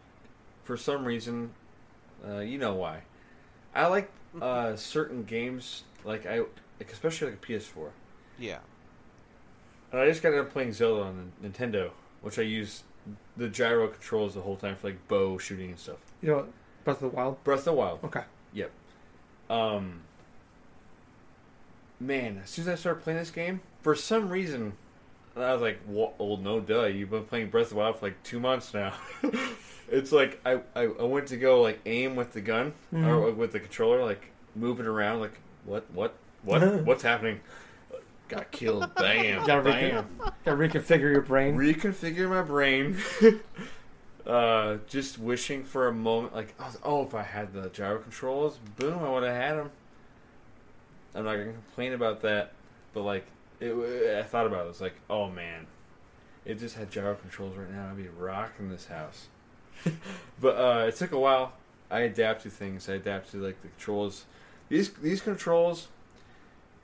for 0.65 0.77
some 0.77 1.05
reason, 1.05 1.53
uh, 2.27 2.39
you 2.39 2.59
know 2.59 2.75
why. 2.75 3.03
I 3.75 3.87
like 3.87 4.11
uh, 4.41 4.75
certain 4.77 5.23
games, 5.25 5.85
like 6.05 6.27
I, 6.27 6.39
like 6.41 6.91
especially 6.93 7.31
like 7.31 7.37
a 7.43 7.47
PS4. 7.47 7.91
yeah. 8.39 8.59
And 9.93 10.01
I 10.01 10.09
just 10.09 10.23
got 10.25 10.31
done 10.33 10.47
playing 10.51 10.73
Zelda 10.73 11.03
on 11.05 11.31
Nintendo, 11.41 11.93
which 12.21 12.37
I 12.39 12.43
use 12.43 12.83
the 13.37 13.49
gyro 13.49 13.87
controls 13.87 14.35
the 14.35 14.41
whole 14.41 14.57
time 14.57 14.75
for 14.75 14.89
like 14.89 15.07
bow 15.07 15.39
shooting 15.39 15.71
and 15.71 15.79
stuff. 15.79 15.99
You 16.25 16.31
know. 16.31 16.47
Breath 16.85 17.03
of 17.03 17.11
the 17.11 17.17
Wild. 17.17 17.43
Breath 17.45 17.59
of 17.61 17.65
the 17.67 17.73
Wild. 17.75 17.99
Okay. 18.05 18.23
Yep. 18.55 18.71
Um, 19.51 20.01
man, 22.01 22.41
as 22.43 22.51
soon 22.51 22.65
as 22.65 22.69
I 22.69 22.75
started 22.77 23.03
playing 23.03 23.19
this 23.19 23.31
game, 23.31 23.61
for 23.83 23.95
some 23.95 24.29
reason, 24.29 24.73
I 25.37 25.53
was 25.53 25.63
like, 25.63 25.81
"Well, 25.87 26.15
oh, 26.19 26.37
no, 26.37 26.61
duh, 26.61 26.85
you've 26.85 27.11
been 27.11 27.25
playing 27.25 27.51
Breath 27.51 27.65
of 27.67 27.71
the 27.71 27.77
Wild 27.77 27.99
for 27.99 28.07
like 28.07 28.23
two 28.23 28.41
months 28.41 28.73
now." 28.75 28.95
it's 29.91 30.13
like 30.13 30.41
I, 30.47 30.61
I 30.75 30.83
I 30.85 31.03
went 31.03 31.27
to 31.29 31.37
go 31.37 31.61
like 31.61 31.81
aim 31.87 32.17
with 32.17 32.33
the 32.33 32.41
gun 32.41 32.73
or 32.93 32.99
Mhm. 32.99 33.37
with 33.37 33.53
the 33.53 33.61
controller, 33.61 34.03
like 34.05 34.31
moving 34.55 34.87
around, 34.87 35.21
like 35.21 35.39
what 35.65 35.85
what 35.93 36.15
what 36.43 36.63
what's 36.85 37.03
happening? 37.03 37.41
Got 38.29 38.51
killed. 38.51 38.95
Bam. 38.95 39.45
Bam. 39.47 40.07
Gotta 40.45 40.57
reconfigure 40.57 41.13
your 41.13 41.21
brain. 41.21 41.57
reconfigure 41.57 42.29
my 42.29 42.43
brain. 42.43 42.97
uh, 44.27 44.79
just 44.87 45.19
wishing 45.19 45.65
for 45.65 45.89
a 45.89 45.93
moment, 45.93 46.35
like, 46.35 46.55
oh, 46.83 47.05
if 47.05 47.15
I 47.15 47.23
had 47.23 47.53
the 47.53 47.69
gyro 47.69 47.99
controls, 47.99 48.59
boom, 48.77 49.03
I 49.03 49.11
would 49.11 49.23
have 49.23 49.35
had 49.35 49.57
them. 49.57 49.71
I'm 51.15 51.25
not 51.25 51.37
gonna 51.37 51.53
complain 51.53 51.93
about 51.93 52.23
that, 52.23 52.53
but 52.93 53.03
like, 53.03 53.27
it, 53.61 54.17
I 54.19 54.23
thought 54.23 54.47
about 54.47 54.67
it. 54.67 54.71
It's 54.71 54.81
like, 54.81 54.97
oh 55.09 55.31
man, 55.31 55.67
it 56.45 56.59
just 56.59 56.77
had 56.77 56.91
gyro 56.91 57.15
controls 57.15 57.57
right 57.57 57.71
now. 57.71 57.91
I'd 57.91 57.97
be 57.97 58.09
rocking 58.09 58.71
this 58.71 58.87
house. 58.87 59.29
but 60.41 60.57
uh, 60.57 60.87
it 60.89 60.97
took 60.97 61.13
a 61.13 61.19
while. 61.19 61.53
I 61.91 62.01
adapt 62.01 62.43
to 62.43 62.51
things. 62.51 62.89
I 62.89 62.95
adapt 62.95 63.31
to 63.33 63.37
like 63.39 63.61
the 63.63 63.69
controls. 63.69 64.25
These 64.69 64.91
these 64.95 65.21
controls 65.21 65.89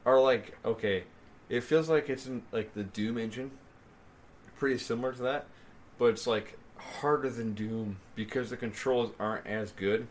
are 0.05 0.20
like 0.20 0.57
okay. 0.64 1.05
It 1.49 1.64
feels 1.64 1.88
like 1.88 2.09
it's 2.09 2.26
in 2.26 2.43
like 2.53 2.74
the 2.74 2.84
Doom 2.84 3.18
engine, 3.18 3.51
pretty 4.57 4.78
similar 4.78 5.12
to 5.12 5.22
that, 5.22 5.47
but 5.99 6.07
it's 6.07 6.26
like 6.26 6.57
harder 6.81 7.31
than 7.31 7.55
Doom 7.55 7.97
because 8.14 8.51
the 8.51 8.57
controls 8.57 9.12
aren't 9.18 9.47
as 9.47 9.72
good. 9.72 10.07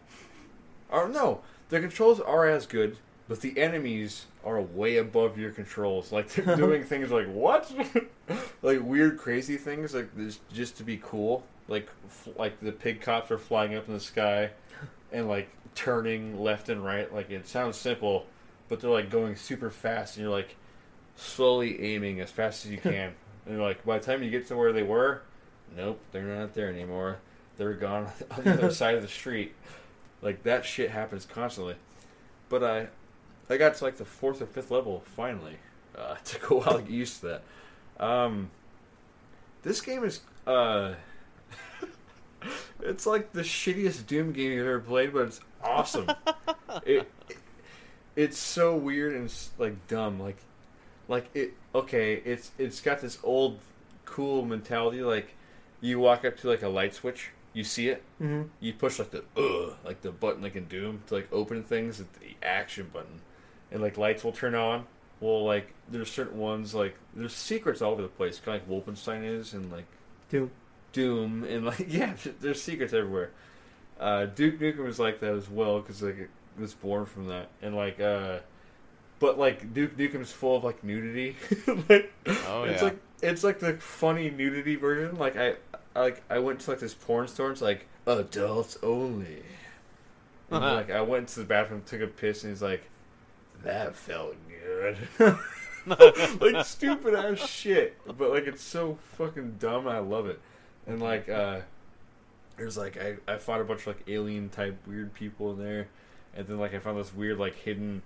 Or 0.90 1.08
no, 1.08 1.42
the 1.70 1.80
controls 1.80 2.20
are 2.20 2.48
as 2.48 2.66
good, 2.66 2.98
but 3.28 3.42
the 3.42 3.60
enemies 3.60 4.26
are 4.44 4.60
way 4.62 4.98
above 4.98 5.38
your 5.38 5.52
controls. 5.52 6.12
Like 6.12 6.30
they're 6.34 6.56
doing 6.58 6.84
things 6.84 7.12
like 7.12 7.28
what, 7.28 7.72
like 8.62 8.82
weird, 8.82 9.18
crazy 9.18 9.58
things 9.58 9.94
like 9.94 10.16
this 10.16 10.40
just 10.52 10.78
to 10.78 10.84
be 10.84 10.98
cool. 11.04 11.44
Like 11.68 11.90
f- 12.08 12.30
like 12.38 12.60
the 12.60 12.72
pig 12.72 13.02
cops 13.02 13.30
are 13.32 13.38
flying 13.38 13.76
up 13.76 13.88
in 13.88 13.94
the 13.94 14.00
sky. 14.00 14.52
and 15.12 15.28
like 15.28 15.50
turning 15.76 16.40
left 16.42 16.70
and 16.70 16.84
right. 16.84 17.14
Like 17.14 17.30
it 17.30 17.48
sounds 17.48 17.78
simple, 17.78 18.26
but 18.68 18.80
they're 18.80 18.90
like 18.90 19.10
going 19.12 19.36
super 19.36 19.70
fast, 19.70 20.18
and 20.18 20.24
you're 20.24 20.34
like 20.34 20.56
slowly 21.16 21.82
aiming 21.84 22.20
as 22.22 22.32
fast 22.32 22.66
as 22.66 22.72
you 22.72 22.78
can. 22.82 23.14
and 23.46 23.56
you're 23.58 23.62
like, 23.62 23.86
by 23.86 24.00
the 24.00 24.06
time 24.06 24.24
you 24.24 24.32
get 24.32 24.48
to 24.48 24.56
where 24.56 24.74
they 24.74 24.84
were, 24.84 25.22
nope, 25.76 26.00
they're 26.12 26.24
not 26.24 26.54
there 26.54 26.70
anymore. 26.70 27.18
They're 27.58 27.74
gone 27.74 28.08
on 28.32 28.44
the 28.44 28.54
other 28.54 28.72
side 28.72 28.96
of 28.96 29.02
the 29.02 29.08
street. 29.08 29.54
Like 30.22 30.44
that 30.44 30.66
shit 30.66 30.92
happens 30.92 31.26
constantly. 31.26 31.76
But 32.50 32.64
I, 32.64 32.88
I 33.50 33.58
got 33.58 33.76
to 33.76 33.84
like 33.84 33.98
the 33.98 34.06
fourth 34.06 34.42
or 34.42 34.46
fifth 34.46 34.72
level 34.72 35.04
finally. 35.16 35.58
Uh, 35.98 36.16
took 36.24 36.50
a 36.50 36.56
while 36.56 36.78
to 36.78 36.82
get 36.82 36.92
used 36.92 37.22
to 37.22 37.42
that. 38.00 38.06
Um, 38.06 38.50
this 39.64 39.82
game 39.82 40.04
is 40.04 40.22
uh, 40.48 40.94
it's 42.82 43.06
like 43.06 43.34
the 43.34 43.42
shittiest 43.42 44.08
Doom 44.08 44.32
game 44.32 44.52
you've 44.52 44.68
ever 44.68 44.80
played, 44.80 45.14
but 45.14 45.28
it's 45.28 45.42
awesome. 45.64 46.10
it, 46.86 47.12
it, 47.30 47.38
it's 48.16 48.38
so 48.38 48.76
weird 48.76 49.14
and 49.14 49.26
s- 49.26 49.52
like 49.58 49.88
dumb. 49.88 50.20
Like, 50.20 50.38
like 51.08 51.30
it. 51.34 51.54
Okay, 51.76 52.16
it's 52.26 52.52
it's 52.58 52.82
got 52.82 53.02
this 53.02 53.18
old 53.24 53.60
cool 54.06 54.44
mentality. 54.46 55.02
Like, 55.02 55.36
you 55.82 56.00
walk 56.00 56.26
up 56.26 56.38
to 56.38 56.48
like 56.50 56.62
a 56.64 56.70
light 56.70 56.94
switch, 56.94 57.32
you 57.54 57.64
see 57.64 57.90
it, 57.90 58.04
hmm 58.18 58.44
you 58.60 58.74
push 58.74 59.00
like 59.00 59.12
the 59.12 59.24
uh 59.38 59.74
like 59.86 60.02
the 60.02 60.12
button 60.12 60.42
like 60.42 60.56
in 60.56 60.66
Doom 60.66 61.02
to 61.08 61.16
like 61.16 61.28
open 61.32 61.64
things, 61.64 61.98
the 61.98 62.06
action 62.44 62.90
button, 62.94 63.22
and 63.72 63.82
like 63.82 63.98
lights 63.98 64.24
will 64.24 64.32
turn 64.32 64.56
on. 64.56 64.86
Well, 65.20 65.44
like 65.44 65.74
there's 65.90 66.10
certain 66.12 66.38
ones 66.38 66.74
like 66.74 66.96
there's 67.14 67.34
secrets 67.34 67.82
all 67.82 67.92
over 67.94 68.02
the 68.02 68.08
place, 68.08 68.40
kind 68.40 68.62
of 68.62 68.70
like 68.70 68.86
Wolfenstein 68.86 69.24
is, 69.26 69.54
and 69.54 69.72
like 69.72 69.86
Doom. 70.30 70.52
Doom, 70.94 71.44
and 71.44 71.66
like 71.66 71.86
yeah, 71.90 72.14
there's 72.40 72.62
secrets 72.62 72.94
everywhere. 72.94 73.32
Uh, 74.00 74.26
Duke 74.28 74.60
Nukem 74.60 74.86
was 74.86 74.98
like 75.00 75.20
that 75.20 75.34
as 75.34 75.50
well 75.50 75.80
because 75.82 76.02
like 76.02 76.18
it 76.18 76.30
was 76.58 76.74
born 76.74 77.06
from 77.06 77.28
that, 77.28 77.50
and 77.62 77.76
like 77.76 78.00
uh, 78.00 78.40
but 79.20 79.38
like 79.38 79.74
Duke 79.74 79.98
Nukem's 79.98 80.32
full 80.32 80.56
of 80.58 80.64
like 80.64 80.84
nudity. 80.84 81.36
like, 81.90 82.12
Oh, 82.48 82.64
it's 82.64 82.82
like 82.82 82.98
it's 83.22 83.44
like 83.44 83.60
the 83.60 83.74
funny 83.74 84.30
nudity 84.30 84.76
version. 84.78 85.18
Like 85.18 85.36
I, 85.36 85.56
I 86.00 86.04
like 86.04 86.24
I 86.30 86.40
went 86.40 86.62
to 86.62 86.72
like 86.72 86.80
this 86.80 86.94
porn 86.94 87.28
store. 87.28 87.48
and 87.48 87.54
It's 87.54 87.62
like 87.62 87.86
adults 88.08 88.78
only. 88.82 89.44
And, 90.50 90.64
like 90.64 90.90
I 90.90 91.02
went 91.02 91.28
to 91.30 91.42
the 91.42 91.46
bathroom, 91.46 91.84
took 91.86 92.02
a 92.02 92.08
piss, 92.08 92.44
and 92.44 92.54
he's 92.54 92.62
like, 92.62 92.84
"That 93.64 93.96
felt 93.96 94.36
good." 94.48 94.98
like 95.86 96.66
stupid 96.66 97.14
ass 97.14 97.46
shit, 97.46 97.98
but 98.18 98.32
like 98.32 98.48
it's 98.48 98.64
so 98.64 98.98
fucking 99.18 99.58
dumb. 99.60 99.88
I 99.88 100.00
love 100.00 100.28
it. 100.28 100.40
And 100.88 101.02
like, 101.02 101.28
uh 101.28 101.62
there's 102.58 102.78
like 102.78 102.98
I 102.98 103.16
I 103.28 103.38
fought 103.38 103.60
a 103.60 103.66
bunch 103.66 103.82
of 103.82 103.88
like 103.88 104.04
alien 104.08 104.50
type 104.50 104.78
weird 104.88 105.14
people 105.14 105.52
in 105.52 105.60
there, 105.60 105.88
and 106.34 106.48
then 106.48 106.58
like 106.58 106.74
I 106.74 106.80
found 106.80 106.98
this 106.98 107.14
weird 107.14 107.38
like 107.38 107.56
hidden 107.56 108.04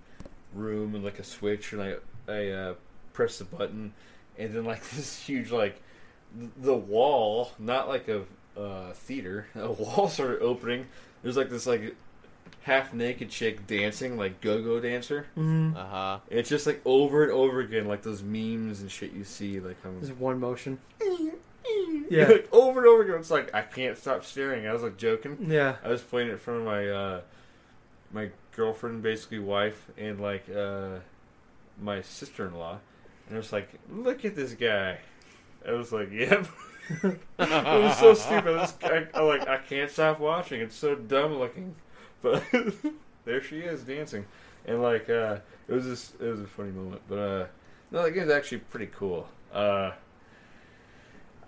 room 0.52 0.96
and 0.96 1.04
like 1.04 1.20
a 1.20 1.24
switch, 1.24 1.72
and 1.72 1.80
I 1.80 1.94
I 2.26 2.48
uh, 2.48 2.74
pressed 3.12 3.38
the 3.38 3.44
button, 3.44 3.94
and 4.36 4.52
then 4.52 4.64
like 4.64 4.82
this 4.90 5.24
huge 5.24 5.52
like 5.52 5.80
the 6.56 6.74
wall, 6.76 7.52
not 7.58 7.88
like 7.88 8.08
a 8.08 8.22
uh, 8.58 8.92
theater, 8.92 9.46
a 9.54 9.70
wall 9.70 10.08
started 10.08 10.40
opening. 10.40 10.86
There's 11.22 11.36
like 11.36 11.50
this 11.50 11.66
like 11.66 11.94
half 12.62 12.94
naked 12.94 13.28
chick 13.28 13.66
dancing 13.66 14.16
like 14.16 14.40
go 14.40 14.62
go 14.62 14.80
dancer. 14.80 15.26
hmm 15.34 15.72
Uh 15.76 15.84
huh. 15.86 16.18
It's 16.30 16.48
just 16.48 16.66
like 16.66 16.80
over 16.84 17.22
and 17.22 17.32
over 17.32 17.60
again, 17.60 17.86
like 17.86 18.02
those 18.02 18.22
memes 18.22 18.80
and 18.80 18.90
shit 18.90 19.12
you 19.12 19.24
see, 19.24 19.60
like 19.60 19.76
on 19.84 20.00
Just 20.00 20.16
one 20.16 20.40
motion. 20.40 20.78
yeah, 22.10 22.26
like 22.26 22.48
over 22.52 22.80
and 22.80 22.88
over 22.88 23.02
again. 23.02 23.16
It's 23.16 23.30
like 23.30 23.54
I 23.54 23.62
can't 23.62 23.96
stop 23.96 24.24
staring. 24.24 24.66
I 24.66 24.72
was 24.72 24.82
like 24.82 24.96
joking. 24.96 25.46
Yeah. 25.48 25.76
I 25.84 25.88
was 25.88 26.02
playing 26.02 26.28
it 26.28 26.32
in 26.32 26.38
front 26.38 26.60
of 26.60 26.66
my 26.66 26.88
uh, 26.88 27.20
my 28.12 28.30
girlfriend, 28.54 29.02
basically 29.02 29.38
wife, 29.40 29.86
and 29.98 30.20
like 30.20 30.44
uh, 30.54 30.98
my 31.80 32.02
sister 32.02 32.46
in 32.46 32.54
law, 32.54 32.78
and 33.26 33.34
I 33.36 33.38
was 33.38 33.52
like, 33.52 33.68
"Look 33.90 34.24
at 34.24 34.36
this 34.36 34.52
guy." 34.54 34.98
I 35.66 35.72
was 35.72 35.92
like, 35.92 36.10
"Yep." 36.12 36.46
it 37.02 37.18
was 37.38 37.98
so 37.98 38.14
stupid. 38.14 38.68
Guy, 38.80 39.06
I 39.14 39.22
like 39.22 39.48
I 39.48 39.58
can't 39.58 39.90
stop 39.90 40.20
watching. 40.20 40.60
It's 40.60 40.76
so 40.76 40.94
dumb 40.94 41.38
looking, 41.38 41.74
but 42.22 42.42
there 43.24 43.42
she 43.42 43.60
is 43.60 43.82
dancing, 43.82 44.26
and 44.66 44.82
like 44.82 45.08
uh, 45.08 45.38
it 45.68 45.72
was 45.72 45.84
just 45.84 46.20
it 46.20 46.28
was 46.28 46.40
a 46.40 46.46
funny 46.46 46.70
moment. 46.70 47.02
But 47.08 47.18
uh, 47.18 47.46
no, 47.90 48.02
that 48.02 48.10
game's 48.12 48.30
actually 48.30 48.58
pretty 48.58 48.90
cool. 48.94 49.28
Uh, 49.52 49.92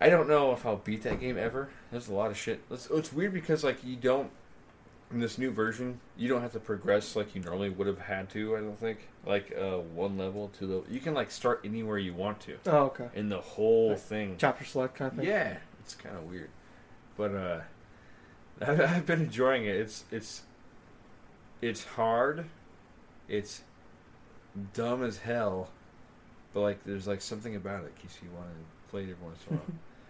I 0.01 0.09
don't 0.09 0.29
know 0.29 0.53
if 0.53 0.65
I'll 0.65 0.77
beat 0.77 1.03
that 1.03 1.21
game 1.21 1.39
ever. 1.39 1.69
There's 1.91 2.09
a 2.09 2.15
lot 2.15 2.31
of 2.31 2.37
shit. 2.37 2.61
It's, 2.71 2.89
it's 2.91 3.13
weird 3.13 3.33
because 3.33 3.65
like 3.65 3.85
you 3.85 3.97
don't 3.97 4.31
in 5.13 5.21
this 5.21 5.39
new 5.39 5.51
version 5.53 6.01
you 6.17 6.29
don't 6.29 6.43
have 6.43 6.53
to 6.53 6.59
progress 6.61 7.15
like 7.15 7.35
you 7.35 7.41
normally 7.41 7.71
would 7.71 7.87
have 7.87 7.99
had 8.01 8.29
to. 8.31 8.57
I 8.57 8.61
don't 8.61 8.79
think 8.79 9.09
like 9.25 9.57
uh, 9.57 9.79
one 9.79 10.19
level, 10.19 10.51
two 10.59 10.67
level. 10.67 10.85
You 10.91 11.01
can 11.01 11.15
like 11.15 11.31
start 11.31 11.61
anywhere 11.65 11.99
you 11.99 12.13
want 12.15 12.41
to 12.41 12.57
Oh, 12.67 12.77
okay. 12.87 13.09
in 13.15 13.29
the 13.29 13.41
whole 13.41 13.91
Like 13.91 13.99
thing. 14.01 14.35
Chapter 14.39 14.65
select 14.65 14.95
kind 14.97 15.13
of 15.13 15.19
thing. 15.19 15.27
Yeah, 15.27 15.57
it's 15.81 15.95
kind 15.95 16.17
of 16.17 16.25
weird, 16.25 16.51
but 17.17 17.35
uh, 17.35 17.61
I, 18.67 18.97
I've 18.97 19.07
been 19.07 19.23
enjoying 19.23 19.65
it. 19.65 19.77
It's 19.77 20.05
it's 20.11 20.43
it's 21.63 21.85
hard, 21.85 22.47
it's 23.29 23.63
dumb 24.75 25.03
as 25.05 25.19
hell, 25.19 25.71
but 26.53 26.61
like 26.63 26.85
there's 26.85 27.07
like 27.07 27.21
something 27.21 27.55
about 27.57 27.85
it 27.85 27.97
keeps 28.01 28.17
you 28.23 28.29
wanting 28.35 28.55
to 28.55 28.91
play 28.91 29.03
it 29.03 29.11
every 29.11 29.25
once 29.25 29.39
in 29.49 29.55
a 29.55 29.59
while. 29.59 29.67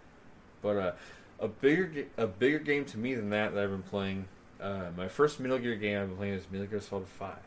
but 0.61 0.77
uh, 0.77 0.91
a 1.39 1.47
bigger 1.47 2.05
a 2.17 2.25
bigger 2.27 2.59
game 2.59 2.83
to 2.85 2.97
me 2.97 3.13
than 3.13 3.29
that 3.29 3.53
that 3.53 3.63
I've 3.63 3.69
been 3.69 3.83
playing. 3.83 4.25
Uh, 4.61 4.85
my 4.97 5.07
first 5.07 5.39
Metal 5.39 5.59
Gear 5.59 5.75
game 5.75 5.99
I've 6.01 6.07
been 6.07 6.17
playing 6.17 6.33
is 6.33 6.45
Metal 6.51 6.67
Gear 6.67 6.81
Solid 6.81 7.07
Five, 7.07 7.37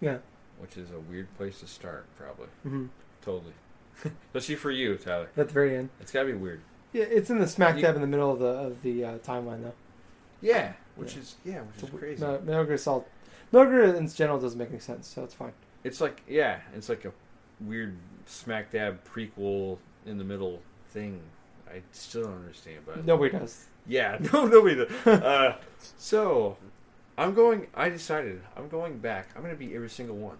Yeah. 0.00 0.18
which 0.58 0.76
is 0.76 0.90
a 0.90 0.98
weird 1.00 1.34
place 1.36 1.60
to 1.60 1.66
start, 1.66 2.06
probably. 2.16 2.48
hmm 2.62 2.86
Totally, 3.22 3.52
especially 4.26 4.54
for 4.56 4.70
you, 4.70 4.96
Tyler. 4.96 5.28
At 5.36 5.48
the 5.48 5.54
very 5.54 5.76
end. 5.76 5.88
It's 6.00 6.12
gotta 6.12 6.26
be 6.26 6.32
weird. 6.34 6.60
Yeah, 6.92 7.04
it's 7.04 7.30
in 7.30 7.38
the 7.38 7.46
smack 7.46 7.76
You- 7.76 7.82
dab 7.82 7.94
in 7.96 8.00
the 8.00 8.06
middle 8.06 8.32
of 8.32 8.38
the 8.38 8.46
of 8.46 8.82
the 8.82 9.04
uh, 9.04 9.18
timeline 9.18 9.62
though. 9.62 9.74
Yeah, 10.40 10.72
which 10.96 11.14
Yeah. 11.14 11.20
is 11.20 11.36
yeah, 11.44 11.60
which 11.62 11.76
is 11.78 11.82
It's 11.84 11.92
a- 11.92 11.96
crazy. 11.96 12.22
No, 12.22 12.40
Metal 12.40 12.64
Gear 12.64 12.78
Solid. 12.78 13.04
Metal 13.52 13.70
Gear 13.70 13.94
in 13.94 14.08
general 14.08 14.38
doesn't 14.38 14.58
make 14.58 14.70
any 14.70 14.78
sense, 14.78 15.06
so 15.08 15.24
it's 15.24 15.34
fine. 15.34 15.52
It's 15.84 16.00
like 16.00 16.22
yeah, 16.28 16.60
it's 16.74 16.88
like 16.88 17.04
a 17.04 17.12
weird 17.60 17.96
smack 18.26 18.70
dab 18.70 19.00
prequel 19.04 19.78
in 20.06 20.16
the 20.18 20.24
middle 20.24 20.60
thing. 20.90 21.20
I 21.68 21.82
still 21.92 22.24
don't 22.24 22.36
understand, 22.36 22.78
but 22.86 23.04
Nobody 23.04 23.36
does. 23.36 23.66
Yeah, 23.88 24.18
no, 24.32 24.46
nobody. 24.46 24.76
Does. 24.76 24.90
uh, 25.06 25.56
so 25.96 26.56
I'm 27.16 27.34
going. 27.34 27.66
I 27.74 27.88
decided 27.88 28.42
I'm 28.56 28.68
going 28.68 28.98
back. 28.98 29.28
I'm 29.34 29.42
going 29.42 29.54
to 29.54 29.58
be 29.58 29.74
every 29.74 29.90
single 29.90 30.16
one. 30.16 30.36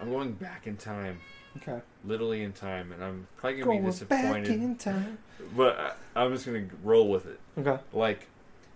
I'm 0.00 0.10
going 0.10 0.32
back 0.32 0.66
in 0.66 0.76
time, 0.76 1.18
Okay. 1.56 1.80
literally 2.04 2.42
in 2.44 2.52
time, 2.52 2.92
and 2.92 3.02
I'm 3.02 3.26
probably 3.36 3.60
going 3.60 3.64
to 3.64 3.70
be 3.70 3.90
Going 3.90 4.08
back 4.08 4.42
disappointed. 4.44 4.50
in 4.62 4.76
time. 4.76 5.18
But 5.56 5.78
I, 6.16 6.20
I'm 6.24 6.32
just 6.32 6.46
going 6.46 6.68
to 6.68 6.76
roll 6.82 7.08
with 7.08 7.26
it. 7.26 7.38
Okay. 7.58 7.78
Like, 7.92 8.26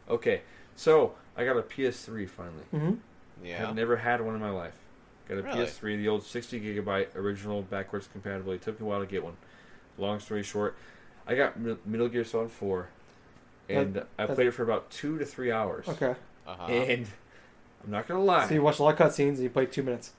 okay, 0.09 0.43
so 0.77 1.15
I 1.37 1.45
got 1.45 1.57
a 1.57 1.63
PS3 1.63 2.29
finally. 2.29 2.63
hmm 2.71 2.93
Yeah. 3.45 3.69
I've 3.69 3.75
never 3.75 3.97
had 3.97 4.21
one 4.21 4.35
in 4.37 4.41
my 4.41 4.51
life. 4.51 4.75
Got 5.29 5.39
a 5.39 5.43
Really? 5.43 5.67
PS3, 5.67 5.97
the 5.99 6.09
old 6.09 6.25
60 6.25 6.61
gigabyte 6.61 7.15
original 7.17 7.63
backwards 7.63 8.07
compatibility. 8.11 8.63
Took 8.63 8.81
me 8.81 8.87
a 8.87 8.89
while 8.89 9.01
to 9.01 9.07
get 9.07 9.23
one. 9.25 9.37
Long 9.99 10.19
story 10.21 10.43
short, 10.45 10.77
I 11.27 11.35
got 11.35 11.59
Middle 11.59 11.79
Metal 11.85 12.09
Gear 12.09 12.25
Solid 12.25 12.51
4, 12.53 12.89
and 13.69 14.05
I 14.19 14.27
that- 14.27 14.35
played 14.35 14.49
it 14.49 14.53
for 14.53 14.63
about 14.63 14.91
two 14.91 15.19
to 15.19 15.25
three 15.25 15.51
hours. 15.53 15.89
Okay. 15.89 16.15
Uh 16.47 16.55
huh. 16.57 16.67
And 16.67 17.07
I'm 17.85 17.91
not 17.91 18.07
gonna 18.09 18.23
lie. 18.23 18.47
So 18.49 18.55
you 18.55 18.63
watched 18.63 18.79
a 18.81 18.83
lot 18.83 18.99
of 19.01 19.07
cutscenes 19.13 19.35
and 19.35 19.39
you 19.41 19.51
played 19.51 19.73
two 19.73 19.83
minutes. 19.83 20.13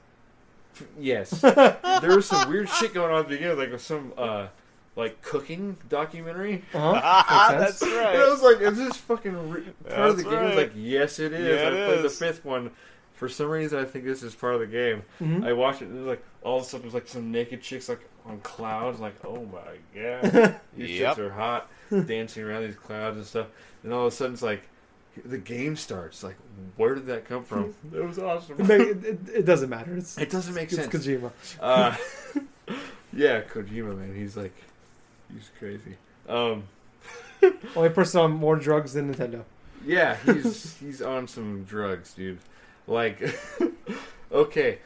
yes, 0.99 1.29
there 1.41 2.15
was 2.15 2.25
some 2.25 2.49
weird 2.49 2.69
shit 2.69 2.93
going 2.93 3.11
on 3.11 3.19
at 3.21 3.29
the 3.29 3.35
beginning, 3.35 3.57
like 3.57 3.79
some 3.79 4.13
uh, 4.17 4.47
like 4.95 5.21
cooking 5.21 5.77
documentary. 5.89 6.63
Uh 6.73 6.99
huh. 6.99 7.57
That's 7.57 7.81
right. 7.81 8.13
And 8.15 8.21
I 8.23 8.29
was 8.29 8.41
like, 8.41 8.59
"Is 8.61 8.77
this 8.77 8.97
fucking 8.97 9.49
re- 9.49 9.63
part 9.87 10.09
of 10.09 10.17
the 10.17 10.23
That's 10.23 10.35
game?" 10.35 10.39
I 10.39 10.45
was 10.47 10.55
like, 10.55 10.71
"Yes, 10.75 11.19
it 11.19 11.31
is." 11.33 11.61
Yeah, 11.61 11.67
I 11.67 11.71
it 11.71 11.85
played 11.87 12.05
is. 12.05 12.17
the 12.19 12.25
fifth 12.25 12.43
one. 12.45 12.71
For 13.13 13.29
some 13.29 13.47
reason, 13.49 13.79
I 13.79 13.85
think 13.85 14.03
this 14.05 14.23
is 14.23 14.33
part 14.35 14.55
of 14.55 14.59
the 14.59 14.67
game. 14.67 15.03
hmm 15.19 15.43
I 15.43 15.53
watched 15.53 15.81
it 15.81 15.85
and 15.85 15.95
it 15.97 15.99
was 16.01 16.07
like 16.07 16.23
all 16.41 16.57
of 16.57 16.63
a 16.63 16.65
sudden 16.65 16.81
there's 16.81 16.93
like 16.95 17.07
some 17.07 17.31
naked 17.31 17.61
chicks 17.61 17.87
like 17.87 18.01
on 18.25 18.39
clouds 18.41 18.99
like 18.99 19.13
oh 19.23 19.45
my 19.45 19.77
god 19.95 20.59
these 20.75 20.99
Yep. 20.99 21.15
chicks 21.15 21.19
are 21.19 21.29
hot 21.31 21.69
dancing 22.01 22.43
around 22.43 22.63
these 22.63 22.75
clouds 22.75 23.17
and 23.17 23.25
stuff 23.25 23.47
and 23.83 23.93
all 23.93 24.07
of 24.07 24.13
a 24.13 24.15
sudden 24.15 24.33
it's 24.33 24.41
like 24.41 24.63
the 25.25 25.37
game 25.37 25.75
starts 25.75 26.23
like 26.23 26.35
where 26.77 26.95
did 26.95 27.05
that 27.05 27.25
come 27.25 27.43
from 27.43 27.73
it 27.93 28.03
was 28.03 28.17
awesome 28.17 28.59
it, 28.59 28.69
it, 28.69 29.05
it, 29.05 29.19
it 29.35 29.45
doesn't 29.45 29.69
matter. 29.69 29.95
It's 29.95 30.17
it 30.17 30.29
doesn't 30.29 30.53
make 30.55 30.71
it's 30.71 30.75
sense 30.75 30.93
Kojima. 30.93 31.31
uh, 31.59 31.95
yeah 33.13 33.41
Kojima 33.41 33.97
man 33.97 34.15
he's 34.15 34.35
like 34.35 34.55
he's 35.31 35.49
crazy 35.59 35.97
um 36.27 36.63
Only 37.75 37.89
person 37.89 38.21
on 38.21 38.31
more 38.31 38.55
drugs 38.55 38.93
than 38.93 39.13
Nintendo. 39.13 39.43
Yeah, 39.85 40.15
he's 40.25 40.77
he's 40.77 41.01
on 41.01 41.27
some 41.27 41.63
drugs, 41.63 42.13
dude. 42.13 42.39
Like, 42.87 43.21
okay, 44.31 44.79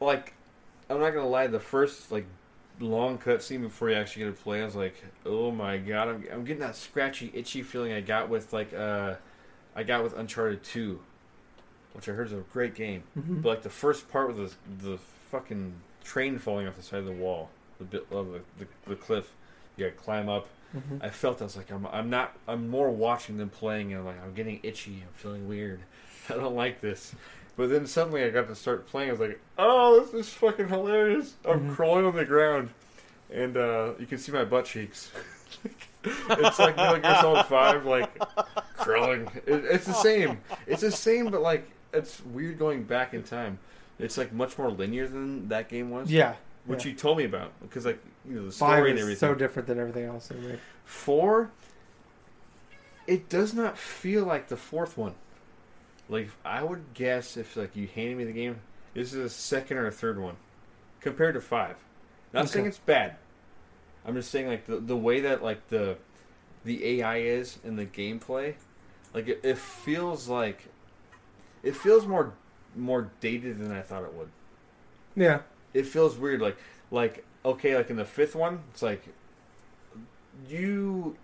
like 0.00 0.34
I'm 0.88 1.00
not 1.00 1.10
gonna 1.10 1.28
lie. 1.28 1.48
The 1.48 1.60
first 1.60 2.12
like 2.12 2.26
long 2.80 3.18
cutscene 3.18 3.60
before 3.62 3.90
you 3.90 3.96
actually 3.96 4.24
get 4.26 4.36
to 4.36 4.42
play, 4.42 4.62
I 4.62 4.64
was 4.64 4.76
like, 4.76 4.94
oh 5.26 5.50
my 5.50 5.78
god, 5.78 6.08
I'm 6.08 6.24
I'm 6.32 6.44
getting 6.44 6.60
that 6.60 6.76
scratchy, 6.76 7.30
itchy 7.34 7.62
feeling 7.62 7.92
I 7.92 8.00
got 8.00 8.28
with 8.28 8.52
like 8.52 8.72
uh, 8.74 9.14
I 9.76 9.82
got 9.82 10.02
with 10.02 10.16
Uncharted 10.16 10.62
Two. 10.64 11.00
which 11.94 12.08
I 12.08 12.12
heard 12.12 12.26
is 12.28 12.32
a 12.32 12.44
great 12.52 12.74
game. 12.74 13.02
Mhm. 13.18 13.42
But 13.42 13.48
like 13.48 13.62
the 13.62 13.70
first 13.70 14.08
part 14.10 14.28
with 14.34 14.56
the 14.80 14.90
the 14.90 14.98
fucking 15.30 15.74
train 16.04 16.38
falling 16.38 16.66
off 16.68 16.76
the 16.76 16.82
side 16.82 17.00
of 17.00 17.06
the 17.06 17.12
wall, 17.12 17.50
the 17.78 17.84
bit 17.84 18.06
of 18.10 18.32
the, 18.32 18.40
the, 18.58 18.66
the 18.86 18.96
cliff, 18.96 19.32
you 19.76 19.84
gotta 19.86 19.96
climb 19.96 20.28
up. 20.28 20.48
Mhm. 20.76 21.02
I 21.02 21.08
felt 21.08 21.40
I 21.40 21.44
was 21.44 21.56
like 21.56 21.70
I'm 21.70 21.86
I'm 21.86 22.10
not 22.10 22.36
I'm 22.46 22.68
more 22.68 22.90
watching 22.90 23.36
than 23.38 23.48
playing 23.48 23.92
and 23.92 24.00
I'm 24.00 24.06
like 24.06 24.22
I'm 24.22 24.34
getting 24.34 24.60
itchy. 24.62 25.02
I'm 25.06 25.12
feeling 25.14 25.48
weird. 25.48 25.80
I 26.30 26.34
don't 26.34 26.54
like 26.54 26.80
this. 26.80 27.14
But 27.58 27.70
then 27.70 27.88
suddenly 27.88 28.22
I 28.22 28.30
got 28.30 28.46
to 28.46 28.54
start 28.54 28.86
playing. 28.86 29.08
I 29.08 29.12
was 29.12 29.20
like, 29.20 29.40
oh, 29.58 29.98
this 29.98 30.14
is 30.14 30.32
fucking 30.32 30.68
hilarious. 30.68 31.34
I'm 31.44 31.70
Mhm. 31.70 31.74
crawling 31.74 32.04
on 32.04 32.14
the 32.14 32.24
ground, 32.24 32.70
and 33.32 33.56
uh, 33.56 33.94
you 33.98 34.06
can 34.06 34.18
see 34.18 34.30
my 34.30 34.44
butt 34.44 34.64
cheeks. 34.64 35.10
it's 36.04 36.58
like 36.60 36.76
Metal 36.76 37.00
Gear 37.00 37.16
Solid 37.20 37.46
Five, 37.46 37.84
like 37.84 38.16
crawling. 38.76 39.28
It, 39.44 39.64
it's 39.64 39.86
the 39.86 39.92
same. 39.92 40.38
It's 40.68 40.82
the 40.82 40.92
same, 40.92 41.32
but 41.32 41.42
like 41.42 41.68
it's 41.92 42.24
weird 42.26 42.60
going 42.60 42.84
back 42.84 43.12
in 43.12 43.24
time. 43.24 43.58
It's 43.98 44.16
like 44.16 44.32
much 44.32 44.56
more 44.56 44.70
linear 44.70 45.08
than 45.08 45.48
that 45.48 45.68
game 45.68 45.90
was. 45.90 46.08
Yeah. 46.08 46.36
which 46.64 46.84
yeah. 46.84 46.92
you 46.92 46.96
told 46.96 47.18
me 47.18 47.24
about 47.24 47.50
because 47.60 47.84
like 47.84 47.98
you 48.24 48.36
know 48.36 48.46
the 48.46 48.52
Five 48.52 48.76
story 48.78 48.90
and 48.90 48.98
is 49.00 49.02
everything. 49.02 49.18
so 49.18 49.34
different 49.34 49.66
than 49.66 49.80
everything 49.80 50.04
else. 50.04 50.30
Anyway. 50.30 50.60
Four, 50.84 51.50
it 53.08 53.28
does 53.28 53.52
not 53.52 53.76
feel 53.76 54.24
like 54.24 54.46
the 54.46 54.56
fourth 54.56 54.96
one. 54.96 55.16
Like 56.08 56.30
I 56.44 56.62
would 56.62 56.94
guess 56.94 57.36
if 57.36 57.56
like 57.56 57.76
you 57.76 57.86
handed 57.86 58.16
me 58.16 58.24
the 58.24 58.32
game, 58.32 58.60
this 58.94 59.12
is 59.12 59.24
a 59.24 59.30
second 59.30 59.76
or 59.78 59.86
a 59.86 59.90
third 59.92 60.18
one 60.18 60.36
compared 61.00 61.34
to 61.34 61.40
five. 61.40 61.76
Not 62.32 62.46
Okay. 62.46 62.48
saying 62.48 62.66
it's 62.66 62.78
bad. 62.78 63.16
I'm 64.04 64.14
just 64.14 64.30
saying 64.30 64.48
like 64.48 64.66
the 64.66 64.78
the 64.78 64.96
way 64.96 65.20
that 65.20 65.42
like 65.42 65.68
the 65.68 65.98
the 66.64 67.00
AI 67.00 67.18
is 67.18 67.58
in 67.64 67.76
the 67.76 67.86
gameplay, 67.86 68.54
like 69.14 69.28
it, 69.28 69.40
it 69.42 69.58
feels 69.58 70.28
like 70.28 70.64
it 71.62 71.76
feels 71.76 72.06
more 72.06 72.34
more 72.76 73.10
dated 73.20 73.58
than 73.58 73.72
I 73.72 73.82
thought 73.82 74.04
it 74.04 74.14
would 74.14 74.30
Yeah. 75.16 75.40
it 75.74 75.86
feels 75.86 76.16
weird 76.18 76.40
like 76.40 76.56
like 76.90 77.24
okay 77.44 77.76
like 77.76 77.90
in 77.90 77.96
the 77.96 78.04
fifth 78.04 78.34
one 78.34 78.60
it's 78.72 78.82
like 78.82 79.02
you 80.48 81.16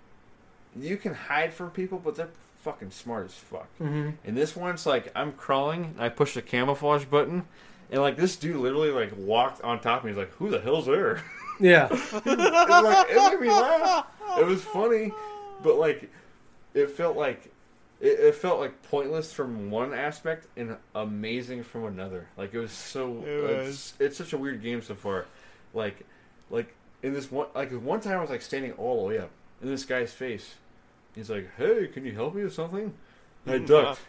you 0.76 0.96
can 0.96 1.14
hide 1.14 1.52
from 1.52 1.70
people 1.70 1.98
but 1.98 2.16
they're 2.16 2.30
fucking 2.64 2.90
smart 2.90 3.26
as 3.26 3.34
fuck. 3.34 3.68
Hmm 3.78 4.10
in 4.24 4.34
this 4.34 4.56
one 4.56 4.72
it's 4.74 4.86
like 4.86 5.12
i'm 5.14 5.32
crawling 5.32 5.84
and 5.84 6.00
i 6.00 6.08
push 6.08 6.34
the 6.34 6.42
camouflage 6.42 7.04
button 7.04 7.44
and 7.90 8.00
like 8.00 8.16
this 8.16 8.36
dude 8.36 8.56
literally 8.56 8.90
like 8.90 9.12
walked 9.16 9.60
on 9.62 9.78
top 9.78 9.98
of 10.00 10.04
me. 10.06 10.10
He's 10.10 10.18
like 10.18 10.32
who 10.32 10.50
the 10.50 10.60
hell's 10.60 10.86
there? 10.86 11.22
Yeah. 11.60 11.88
it's 11.92 12.12
like 12.26 13.06
it 13.10 13.30
made 13.32 13.40
me 13.46 13.52
laugh. 13.52 14.06
It 14.38 14.46
was 14.46 14.62
funny 14.62 15.12
but 15.62 15.76
like 15.76 16.10
it 16.72 16.90
felt 16.90 17.16
like 17.16 17.52
it, 18.00 18.18
it 18.18 18.34
felt 18.34 18.58
like 18.58 18.82
pointless 18.82 19.32
from 19.32 19.70
one 19.70 19.92
aspect 19.94 20.46
and 20.56 20.76
amazing 20.94 21.62
from 21.62 21.84
another. 21.84 22.26
Like 22.36 22.54
it 22.54 22.58
was 22.58 22.72
so 22.72 23.22
It 23.24 23.68
it's, 23.68 23.94
it's 24.00 24.16
such 24.16 24.32
a 24.32 24.38
weird 24.38 24.62
game 24.62 24.82
so 24.82 24.94
far. 24.94 25.26
Like 25.74 26.04
like 26.50 26.74
in 27.02 27.12
this 27.12 27.30
one 27.30 27.46
like 27.54 27.70
one 27.70 28.00
time 28.00 28.18
i 28.18 28.20
was 28.20 28.30
like 28.30 28.42
standing 28.42 28.72
all 28.72 29.02
the 29.02 29.08
way 29.08 29.18
up 29.18 29.30
in 29.62 29.68
this 29.68 29.84
guy's 29.84 30.12
face 30.12 30.54
he's 31.14 31.30
like 31.30 31.48
hey 31.56 31.86
can 31.88 32.04
you 32.04 32.12
help 32.12 32.34
me 32.34 32.44
with 32.44 32.54
something? 32.54 32.92
And 33.46 33.54
i 33.54 33.58
ducked 33.58 34.00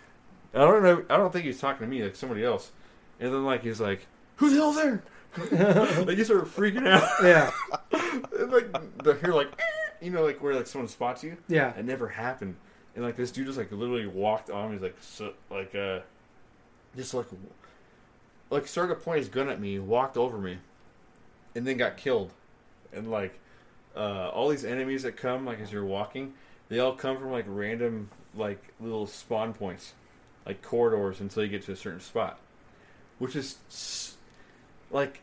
i 0.53 0.59
don't 0.59 0.83
know 0.83 1.03
i 1.09 1.17
don't 1.17 1.31
think 1.33 1.45
he's 1.45 1.59
talking 1.59 1.85
to 1.85 1.87
me 1.87 2.03
like 2.03 2.15
somebody 2.15 2.43
else. 2.43 2.71
And 3.19 3.33
then 3.33 3.45
like 3.45 3.63
he's 3.63 3.81
like 3.81 4.07
who 4.37 4.49
the 4.49 4.55
hell's 4.57 4.75
there? 4.75 5.03
Like 6.05 6.17
he 6.17 6.23
started 6.23 6.45
freaking 6.45 6.87
out. 6.87 7.09
Yeah. 7.21 7.51
and, 8.39 8.51
like 8.51 9.03
the 9.03 9.15
hair 9.15 9.33
like 9.33 9.59
you 10.01 10.09
know 10.09 10.23
like 10.23 10.41
where 10.41 10.55
like 10.55 10.67
someone 10.67 10.87
spots 10.87 11.23
you? 11.23 11.37
Yeah. 11.47 11.73
it 11.77 11.85
never 11.85 12.07
happened. 12.07 12.55
And 12.95 13.03
like 13.03 13.17
this 13.17 13.31
dude 13.31 13.47
just 13.47 13.57
like 13.57 13.71
literally 13.71 14.07
walked 14.07 14.49
on 14.49 14.69
me 14.69 14.75
he's 14.75 14.83
like 14.83 14.95
so, 15.01 15.33
like 15.49 15.75
uh 15.75 15.99
just 16.95 17.13
like 17.13 17.25
like 18.49 18.67
started 18.67 18.95
to 18.95 19.01
point 19.01 19.19
his 19.19 19.29
gun 19.29 19.49
at 19.49 19.59
me 19.59 19.79
walked 19.79 20.15
over 20.15 20.37
me 20.37 20.57
and 21.53 21.67
then 21.67 21.77
got 21.77 21.97
killed. 21.97 22.31
And 22.93 23.11
like 23.11 23.37
uh 23.95 24.29
all 24.29 24.49
these 24.49 24.63
enemies 24.63 25.03
that 25.03 25.17
come 25.17 25.45
like 25.45 25.59
as 25.59 25.71
you're 25.71 25.85
walking 25.85 26.33
they 26.69 26.79
all 26.79 26.93
come 26.93 27.17
from 27.17 27.31
like 27.31 27.45
random 27.47 28.09
like 28.35 28.61
little 28.79 29.07
spawn 29.07 29.53
points 29.53 29.93
like 30.45 30.61
corridors 30.61 31.19
until 31.21 31.43
you 31.43 31.49
get 31.49 31.63
to 31.63 31.71
a 31.71 31.75
certain 31.75 31.99
spot 31.99 32.39
which 33.19 33.35
is 33.35 34.15
like 34.91 35.21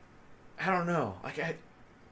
i 0.60 0.66
don't 0.70 0.86
know 0.86 1.14
like 1.22 1.38
i 1.38 1.54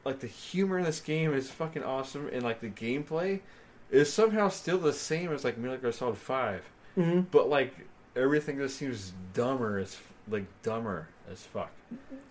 like 0.04 0.20
the 0.20 0.26
humor 0.26 0.78
in 0.78 0.84
this 0.84 1.00
game 1.00 1.32
is 1.34 1.50
fucking 1.50 1.82
awesome 1.84 2.28
and 2.32 2.42
like 2.42 2.60
the 2.60 2.68
gameplay 2.68 3.40
is 3.90 4.12
somehow 4.12 4.48
still 4.48 4.78
the 4.78 4.92
same 4.92 5.32
as 5.32 5.42
like 5.44 5.58
Metal 5.58 5.76
Gear 5.76 5.90
Solid 5.90 6.16
Five, 6.16 6.62
hmm 6.94 7.20
but 7.32 7.48
like 7.48 7.74
everything 8.14 8.56
just 8.56 8.76
seems 8.76 9.12
dumber 9.34 9.78
as 9.78 9.96
like 10.28 10.44
dumber 10.62 11.08
as 11.28 11.42
fuck. 11.42 11.72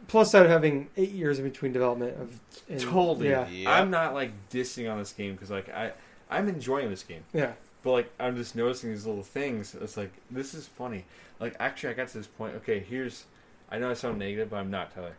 Plus, 0.08 0.34
out 0.34 0.46
of 0.46 0.50
having 0.52 0.88
eight 0.96 1.12
years 1.12 1.38
in 1.38 1.44
between 1.44 1.74
development 1.74 2.18
of 2.18 2.40
and- 2.70 2.80
totally. 2.80 3.30
Yeah. 3.30 3.46
Yep. 3.50 3.68
I'm 3.68 3.90
not 3.92 4.14
like 4.14 4.32
dissing 4.50 4.90
on 4.90 5.00
this 5.00 5.12
game 5.12 5.34
because 5.34 5.50
like 5.52 5.68
I 5.68 5.92
I'm 6.30 6.48
enjoying 6.48 6.90
this 6.90 7.04
game, 7.04 7.24
Yeah. 7.34 7.54
but 7.84 7.92
like 7.92 8.12
I'm 8.20 8.36
just 8.36 8.56
noticing 8.56 8.92
these 8.92 9.06
little 9.06 9.24
things. 9.24 9.76
It's 9.76 9.98
like 9.98 10.12
this 10.30 10.54
is 10.54 10.68
funny. 10.68 11.06
Like 11.40 11.56
actually, 11.60 11.90
I 11.92 11.94
got 11.94 12.08
to 12.10 12.18
this 12.18 12.28
point. 12.28 12.56
Okay, 12.58 12.80
here's 12.80 13.26
I 13.72 13.78
know 13.80 13.90
I 13.90 13.94
sound 13.94 14.20
negative, 14.20 14.50
but 14.52 14.58
I'm 14.58 14.72
not 14.72 14.94
Tyler. 14.94 15.16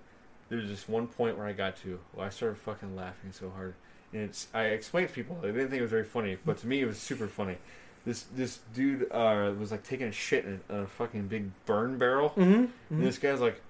There's 0.49 0.69
just 0.69 0.89
one 0.89 1.07
point 1.07 1.37
where 1.39 1.47
I 1.47 1.53
got 1.53 1.77
to 1.83 1.99
where 2.13 2.27
I 2.27 2.31
started 2.31 2.59
fucking 2.59 2.95
laughing 2.97 3.33
so 3.33 3.51
hard. 3.51 3.75
And 4.13 4.23
it's 4.23 4.49
I 4.53 4.65
explained 4.65 5.09
to 5.09 5.15
people. 5.15 5.39
They 5.41 5.49
didn't 5.49 5.69
think 5.71 5.79
it 5.79 5.83
was 5.83 5.91
very 5.91 6.05
funny, 6.05 6.37
but 6.45 6.59
to 6.59 6.67
me 6.67 6.81
it 6.83 6.87
was 6.87 6.99
super 6.99 7.27
funny. 7.29 7.57
This 8.05 8.23
this 8.35 8.61
dude 8.75 9.11
uh, 9.13 9.53
was 9.59 9.71
like 9.71 9.83
taking 9.85 10.07
a 10.09 10.13
shit 10.13 10.45
in 10.45 10.61
a, 10.69 10.75
a 10.83 10.87
fucking 10.87 11.29
big 11.29 11.51
burn 11.67 11.99
barrel, 11.99 12.31
hmm 12.31 12.65
and 12.89 13.03
this 13.05 13.19
guy's 13.19 13.41
like, 13.41 13.61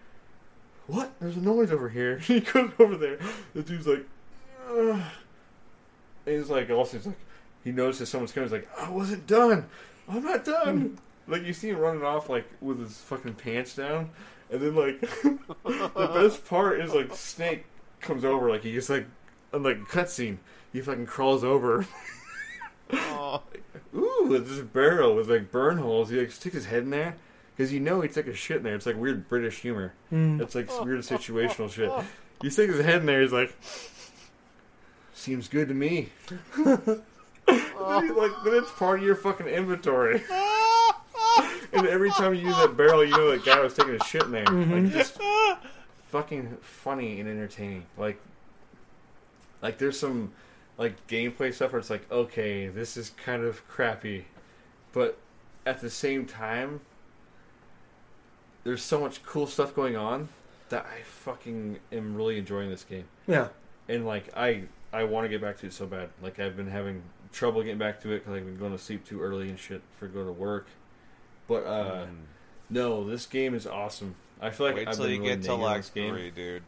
"What? 0.87 1.11
There's 1.21 1.37
a 1.37 1.41
noise 1.41 1.73
over 1.73 1.89
here." 1.89 2.19
he 2.21 2.41
goes 2.41 2.71
over 2.79 2.97
there. 2.97 3.19
The 3.55 3.63
dude's 3.63 3.87
like, 3.87 4.07
Ugh. 4.69 5.01
and 6.27 6.37
he's 6.37 6.49
like, 6.49 6.71
also 6.71 6.97
he's 6.97 7.07
like, 7.07 7.19
he 7.65 7.73
notices 7.73 8.09
someone's 8.09 8.33
coming. 8.33 8.49
He's 8.49 8.53
like, 8.53 8.69
"I 8.79 8.91
wasn't 8.91 9.27
done. 9.27 9.67
I'm 10.09 10.23
not 10.25 10.45
done." 10.45 10.99
like 11.31 11.45
you 11.45 11.53
see 11.53 11.69
him 11.69 11.79
running 11.79 12.03
off 12.03 12.29
like 12.29 12.47
with 12.61 12.81
his 12.81 12.99
fucking 12.99 13.35
pants 13.35 13.77
down, 13.77 14.11
and 14.51 14.61
then 14.61 14.75
like 14.75 15.01
the 15.63 16.11
best 16.15 16.45
part 16.47 16.81
is 16.81 16.93
like 16.95 17.15
Snake 17.15 17.65
comes 18.01 18.25
over 18.25 18.51
like 18.51 18.63
he 18.63 18.73
just 18.73 18.91
like 18.91 19.07
on 19.53 19.63
like 19.63 19.79
cutscene. 19.89 20.39
He 20.73 20.81
fucking 20.81 21.07
crawls 21.07 21.43
over. 21.43 21.87
Oh, 22.93 23.43
Ooh, 23.95 24.27
with 24.29 24.49
this 24.49 24.61
barrel 24.61 25.15
with 25.15 25.31
like 25.31 25.51
burn 25.51 25.79
holes. 25.79 26.11
He 26.11 26.19
like 26.19 26.33
sticks 26.33 26.55
his 26.55 26.67
head 26.67 26.85
in 26.85 26.91
there 26.91 27.17
because 27.57 27.73
you 27.73 27.81
know 27.81 28.01
he 28.01 28.09
took 28.09 28.27
a 28.27 28.35
shit 28.35 28.59
in 28.59 28.63
there. 28.65 28.75
It's 28.75 28.87
like 28.87 28.97
weird 28.97 29.29
British 29.29 29.61
humor. 29.61 29.95
Mm. 30.13 30.41
It's 30.41 30.55
like 30.55 30.69
weird 30.85 31.01
situational 31.01 31.71
shit. 31.73 31.91
He 32.43 32.51
sticks 32.51 32.75
his 32.75 32.85
head 32.85 33.01
in 33.01 33.07
there. 33.07 33.23
He's 33.23 33.33
like, 33.33 33.55
seems 35.13 35.49
good 35.49 35.69
to 35.69 35.75
me. 35.75 36.09
like 38.17 38.33
then 38.45 38.55
it's 38.55 38.71
part 38.73 39.01
of 39.01 39.05
your 39.07 39.17
fucking 39.17 39.47
inventory. 39.47 40.23
and 41.73 41.87
every 41.87 42.11
time 42.11 42.35
you 42.35 42.47
use 42.47 42.57
that 42.57 42.77
barrel, 42.77 43.05
you 43.05 43.11
know 43.11 43.31
that 43.31 43.45
guy 43.45 43.61
was 43.61 43.75
taking 43.75 43.95
a 43.95 44.05
shit 44.05 44.23
in 44.25 44.33
there. 44.33 44.45
Mhm. 44.45 44.85
Like 44.85 44.93
just 44.93 45.19
fucking 46.09 46.59
funny 46.61 47.21
and 47.21 47.29
entertaining. 47.29 47.87
Like, 47.97 48.21
like 49.63 49.79
there's 49.79 49.99
some 49.99 50.33
like 50.79 51.07
gameplay 51.07 51.53
stuff 51.55 51.73
where 51.73 51.79
it's 51.79 51.91
like, 51.91 52.11
okay, 52.11 52.69
this 52.69 52.97
is 52.97 53.11
kind 53.25 53.45
of 53.45 53.67
crappy, 53.69 54.25
but 54.93 55.19
at 55.67 55.81
the 55.81 55.91
same 55.91 56.27
time, 56.27 56.81
there's 58.65 58.83
so 58.83 59.01
much 59.01 59.23
cool 59.23 59.47
stuff 59.47 59.75
going 59.75 59.97
on 59.97 60.29
that 60.71 60.87
I 60.87 61.03
fucking 61.03 61.79
am 61.93 62.15
really 62.15 62.39
enjoying 62.39 62.71
this 62.71 62.85
game. 62.85 63.05
Yeah. 63.27 63.49
And 63.89 64.07
like 64.07 64.37
I, 64.37 64.65
I 64.93 65.05
want 65.05 65.25
to 65.25 65.29
get 65.29 65.41
back 65.41 65.59
to 65.59 65.67
it 65.67 65.73
so 65.73 65.87
bad. 65.87 66.11
Like 66.23 66.39
I've 66.39 66.57
been 66.57 66.69
having 66.69 67.03
trouble 67.33 67.63
getting 67.63 67.79
back 67.79 68.01
to 68.03 68.11
it 68.13 68.21
because 68.21 68.35
I've 68.35 68.45
been 68.45 68.59
going 68.59 68.73
to 68.73 68.79
sleep 68.79 69.05
too 69.07 69.21
early 69.23 69.49
and 69.51 69.59
shit 69.59 69.83
for 69.99 70.07
going 70.09 70.27
to 70.27 70.33
work. 70.33 70.67
But 71.49 71.65
uh, 71.67 72.07
Mm. 72.07 72.09
no, 72.71 73.05
this 73.09 73.27
game 73.27 73.55
is 73.55 73.67
awesome. 73.67 74.15
I 74.41 74.51
feel 74.51 74.67
like 74.67 74.77
wait 74.77 74.89
I've 74.89 74.95
till 74.97 75.05
been 75.05 75.15
you 75.15 75.21
really 75.23 75.35
get 75.37 75.43
to 75.45 75.49
negative 75.49 75.55
on 75.65 75.71
like 75.71 75.77
this 75.83 75.91
game, 75.91 76.15
three, 76.15 76.31
dude. 76.31 76.63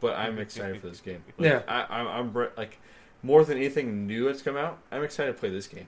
but 0.00 0.16
I'm 0.16 0.38
excited 0.38 0.80
for 0.80 0.88
this 0.88 1.00
game. 1.00 1.22
Like, 1.38 1.48
Yeah. 1.50 1.62
I, 1.68 2.00
I'm, 2.00 2.06
I'm 2.08 2.30
bre- 2.30 2.44
like 2.56 2.78
more 3.22 3.44
than 3.44 3.56
anything 3.58 4.06
new 4.06 4.26
that's 4.26 4.42
come 4.42 4.56
out. 4.56 4.78
I'm 4.92 5.02
excited 5.02 5.32
to 5.32 5.38
play 5.38 5.50
this 5.50 5.66
game. 5.66 5.86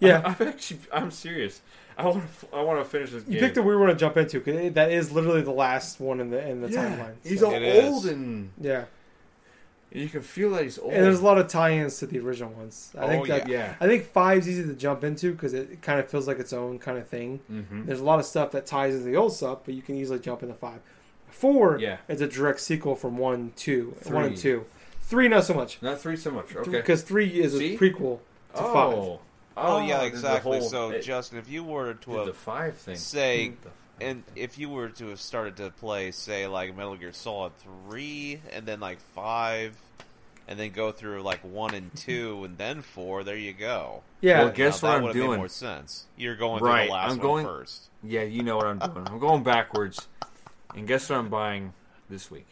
Yeah. 0.00 0.22
I'm, 0.24 0.36
I'm 0.40 0.48
actually 0.48 0.80
I'm 0.92 1.10
serious. 1.10 1.60
I 1.98 2.04
want 2.06 2.22
to 2.40 2.46
I 2.56 2.62
want 2.62 2.78
to 2.82 2.84
finish 2.88 3.10
this 3.10 3.24
You 3.26 3.34
game. 3.34 3.40
picked 3.40 3.56
a 3.58 3.62
weird 3.62 3.78
one 3.78 3.88
to 3.90 3.94
jump 3.94 4.16
into 4.16 4.40
because 4.40 4.72
that 4.72 4.90
is 4.90 5.12
literally 5.12 5.42
the 5.42 5.50
last 5.50 6.00
one 6.00 6.20
in 6.20 6.30
the 6.30 6.46
in 6.48 6.62
the 6.62 6.70
yeah, 6.70 6.96
timeline. 6.96 7.14
he's 7.22 7.42
all 7.42 7.52
It 7.52 7.62
is. 7.62 7.84
old 7.92 8.06
and 8.06 8.50
yeah, 8.58 8.84
you 9.92 10.08
can 10.08 10.22
feel 10.22 10.50
that 10.50 10.62
he's 10.62 10.78
old. 10.78 10.92
and 10.92 11.04
there's 11.04 11.20
a 11.20 11.24
lot 11.24 11.38
of 11.38 11.48
tie-ins 11.48 11.98
to 11.98 12.06
the 12.06 12.18
original 12.20 12.50
ones. 12.52 12.92
I 12.96 13.04
Oh, 13.04 13.08
think 13.08 13.26
that, 13.28 13.48
yeah. 13.48 13.74
I 13.80 13.86
think 13.86 14.04
five's 14.06 14.48
easy 14.48 14.62
to 14.64 14.74
jump 14.74 15.02
into 15.04 15.32
because 15.32 15.52
it 15.54 15.82
kind 15.82 15.98
of 15.98 16.08
feels 16.08 16.26
like 16.28 16.38
its 16.38 16.52
own 16.52 16.78
kind 16.78 16.98
of 16.98 17.08
thing. 17.08 17.40
Mm-hmm. 17.50 17.86
There's 17.86 18.00
a 18.00 18.04
lot 18.04 18.18
of 18.20 18.24
stuff 18.24 18.52
that 18.52 18.66
ties 18.66 18.94
into 18.94 19.06
the 19.06 19.16
old 19.16 19.32
stuff, 19.32 19.60
but 19.64 19.74
you 19.74 19.82
can 19.82 19.96
easily 19.96 20.18
jump 20.20 20.42
into 20.42 20.54
five. 20.54 20.80
Four 21.28 21.78
Yeah. 21.78 21.98
is 22.08 22.20
a 22.20 22.26
direct 22.26 22.60
sequel 22.60 22.94
from 22.96 23.16
one, 23.18 23.52
two, 23.56 23.94
one 24.06 24.24
and 24.24 24.36
two. 24.36 24.64
Three, 25.02 25.26
not 25.28 25.44
so 25.44 25.54
much, 25.54 25.80
Not 25.82 26.00
three 26.00 26.16
so 26.16 26.30
much. 26.30 26.54
Okay. 26.54 26.70
because 26.70 27.02
three 27.02 27.40
is 27.40 27.52
See? 27.56 27.74
a 27.74 27.78
prequel 27.78 28.18
to 28.54 28.60
oh, 28.62 28.72
five. 28.72 29.18
Oh, 29.56 29.84
yeah, 29.86 30.02
exactly. 30.02 30.60
whole- 30.60 30.68
so 30.68 30.90
it- 30.90 31.02
Justin, 31.02 31.38
if 31.38 31.48
you 31.48 31.64
were 31.64 31.94
to 31.94 32.10
did 32.10 32.16
have 32.16 32.26
the 32.26 32.32
five 32.32 32.76
thing. 32.76 32.96
say 32.96 33.48
The 33.48 33.68
five 33.68 33.72
And 34.00 34.22
if 34.34 34.58
you 34.58 34.68
were 34.70 34.88
to 34.88 35.08
have 35.08 35.20
started 35.20 35.56
to 35.58 35.70
play, 35.70 36.10
say, 36.10 36.46
like 36.46 36.74
Metal 36.76 36.96
Gear 36.96 37.12
Solid 37.12 37.52
3, 37.88 38.40
and 38.52 38.64
then 38.66 38.80
like 38.80 38.98
5, 39.14 39.76
and 40.48 40.58
then 40.58 40.70
go 40.70 40.90
through 40.90 41.22
like 41.22 41.40
1 41.40 41.74
and 41.74 41.86
mm-hmm. 41.88 41.96
2, 41.96 42.44
and 42.44 42.58
then 42.58 42.82
4, 42.82 43.24
there 43.24 43.36
you 43.36 43.52
go. 43.52 44.02
Yeah, 44.20 44.44
Well, 44.44 44.52
guess 44.52 44.82
Now, 44.82 44.88
what 44.88 44.92
that 44.92 44.96
I'm 44.96 45.02
would've 45.02 45.16
made 45.16 45.22
doing? 45.22 45.38
more 45.38 45.48
sense. 45.48 46.06
You're 46.16 46.36
going 46.36 46.62
Right, 46.62 46.82
through 46.82 46.86
the 46.88 46.92
last 46.94 47.12
I'm 47.12 47.18
going- 47.18 47.44
first. 47.46 47.82
yeah, 48.02 48.22
you 48.22 48.42
know 48.42 48.56
what 48.56 48.66
I'm 48.66 48.78
doing. 48.78 49.06
I'm 49.06 49.18
going 49.18 49.42
backwards, 49.42 50.08
and 50.74 50.86
guess 50.88 51.10
what 51.10 51.18
I'm 51.18 51.28
buying 51.28 51.72
this 52.08 52.30
week? 52.30 52.46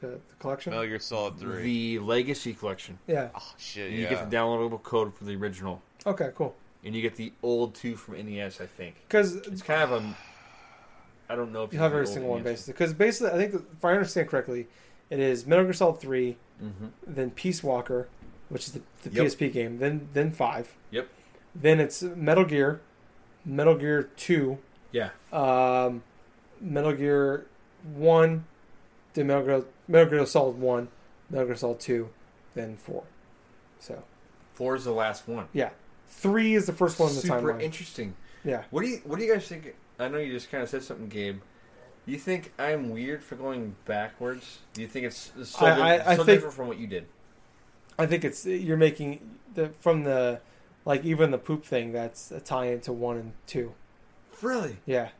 the, 0.00 0.08
the 0.08 0.34
collection. 0.40 0.70
Metal 0.72 0.84
Gear 0.88 0.98
Solid 0.98 1.38
3. 1.38 1.62
The 1.62 1.98
Legacy 2.00 2.54
Collection. 2.54 2.98
Yeah. 3.06 3.28
oh, 3.36 3.52
shit, 3.56 3.86
And 3.90 3.96
you 3.96 4.02
yeah. 4.02 4.08
get 4.10 4.28
the 4.30 4.36
downloadable 4.36 4.82
code 4.82 5.14
for 5.14 5.22
the 5.22 5.36
original, 5.36 5.80
Okay, 6.04 6.30
cool. 6.34 6.56
and 6.84 6.92
you 6.92 7.00
get 7.02 7.14
the 7.14 7.32
old 7.40 7.76
two 7.76 7.94
from 7.94 8.16
NES. 8.16 8.60
I 8.60 8.66
think 8.66 8.96
Because 9.06 9.36
it's 9.36 9.62
kind 9.62 9.80
of 9.80 9.92
a. 9.92 10.16
I 11.32 11.36
don't 11.36 11.52
know 11.52 11.64
if 11.64 11.72
you 11.72 11.78
have 11.78 11.92
every 11.92 12.06
single 12.06 12.30
one 12.30 12.42
basically. 12.42 12.74
Because 12.74 12.92
basically, 12.92 13.30
I 13.32 13.36
think 13.38 13.54
if 13.54 13.84
I 13.84 13.92
understand 13.92 14.28
correctly, 14.28 14.68
it 15.10 15.18
is 15.18 15.46
Metal 15.46 15.64
Gear 15.64 15.72
Solid 15.72 15.98
Three, 16.00 16.36
Mm-hmm. 16.62 16.86
then 17.06 17.30
Peace 17.32 17.60
Walker, 17.64 18.08
which 18.48 18.68
is 18.68 18.72
the, 18.74 18.82
the 19.02 19.10
Yep. 19.10 19.26
PSP 19.26 19.52
game, 19.52 19.78
then 19.78 20.08
then 20.12 20.30
Five. 20.30 20.74
Yep. 20.92 21.08
Then 21.54 21.80
it's 21.80 22.02
Metal 22.02 22.44
Gear, 22.44 22.80
Metal 23.44 23.74
Gear 23.76 24.04
Two, 24.16 24.58
Yeah. 24.92 25.10
um, 25.32 26.02
Metal 26.60 26.92
Gear 26.92 27.46
One, 27.82 28.44
then 29.14 29.26
Metal 29.26 29.42
Gear 29.44 29.64
Metal 29.88 30.10
Gear 30.10 30.26
Solid 30.26 30.56
One, 30.58 30.88
Metal 31.30 31.46
Gear 31.48 31.56
Solid 31.56 31.80
Two, 31.80 32.10
then 32.54 32.76
Four. 32.76 33.02
So 33.80 34.04
Four 34.54 34.76
is 34.76 34.84
the 34.84 34.92
last 34.92 35.26
one. 35.26 35.46
yeah, 35.52 35.70
three 36.08 36.54
is 36.54 36.66
the 36.66 36.72
first 36.72 36.98
one 37.00 37.08
in 37.08 37.16
the 37.16 37.22
Super 37.22 37.54
timeline. 37.54 37.62
interesting. 37.62 38.14
yeah. 38.44 38.64
What 38.70 38.82
do 38.82 38.88
you 38.88 38.98
What 39.04 39.18
do 39.18 39.24
you 39.24 39.32
guys 39.32 39.48
think? 39.48 39.74
I 40.02 40.08
know 40.08 40.18
you 40.18 40.32
just 40.32 40.50
kind 40.50 40.62
of 40.62 40.68
said 40.68 40.82
something, 40.82 41.08
Gabe. 41.08 41.40
You 42.04 42.18
think 42.18 42.52
I'm 42.58 42.90
weird 42.90 43.22
for 43.22 43.36
going 43.36 43.76
backwards? 43.84 44.58
Do 44.74 44.82
you 44.82 44.88
think 44.88 45.06
it's, 45.06 45.30
it's 45.38 45.50
so, 45.50 45.64
I- 45.66 45.70
I- 45.96 46.12
I 46.12 46.16
so 46.16 46.24
think- 46.24 46.36
different 46.38 46.54
from 46.54 46.66
what 46.68 46.78
you 46.78 46.86
did? 46.86 47.06
I 47.98 48.06
think 48.06 48.24
it's 48.24 48.44
you're 48.46 48.76
making 48.78 49.20
the 49.54 49.70
from 49.80 50.02
the 50.04 50.40
like 50.84 51.04
even 51.04 51.30
the 51.30 51.38
poop 51.38 51.64
thing 51.64 51.92
that's 51.92 52.30
a 52.32 52.40
tie 52.40 52.66
into 52.66 52.92
one 52.92 53.16
and 53.18 53.32
two. 53.46 53.74
Really? 54.40 54.78
Yeah, 54.86 55.10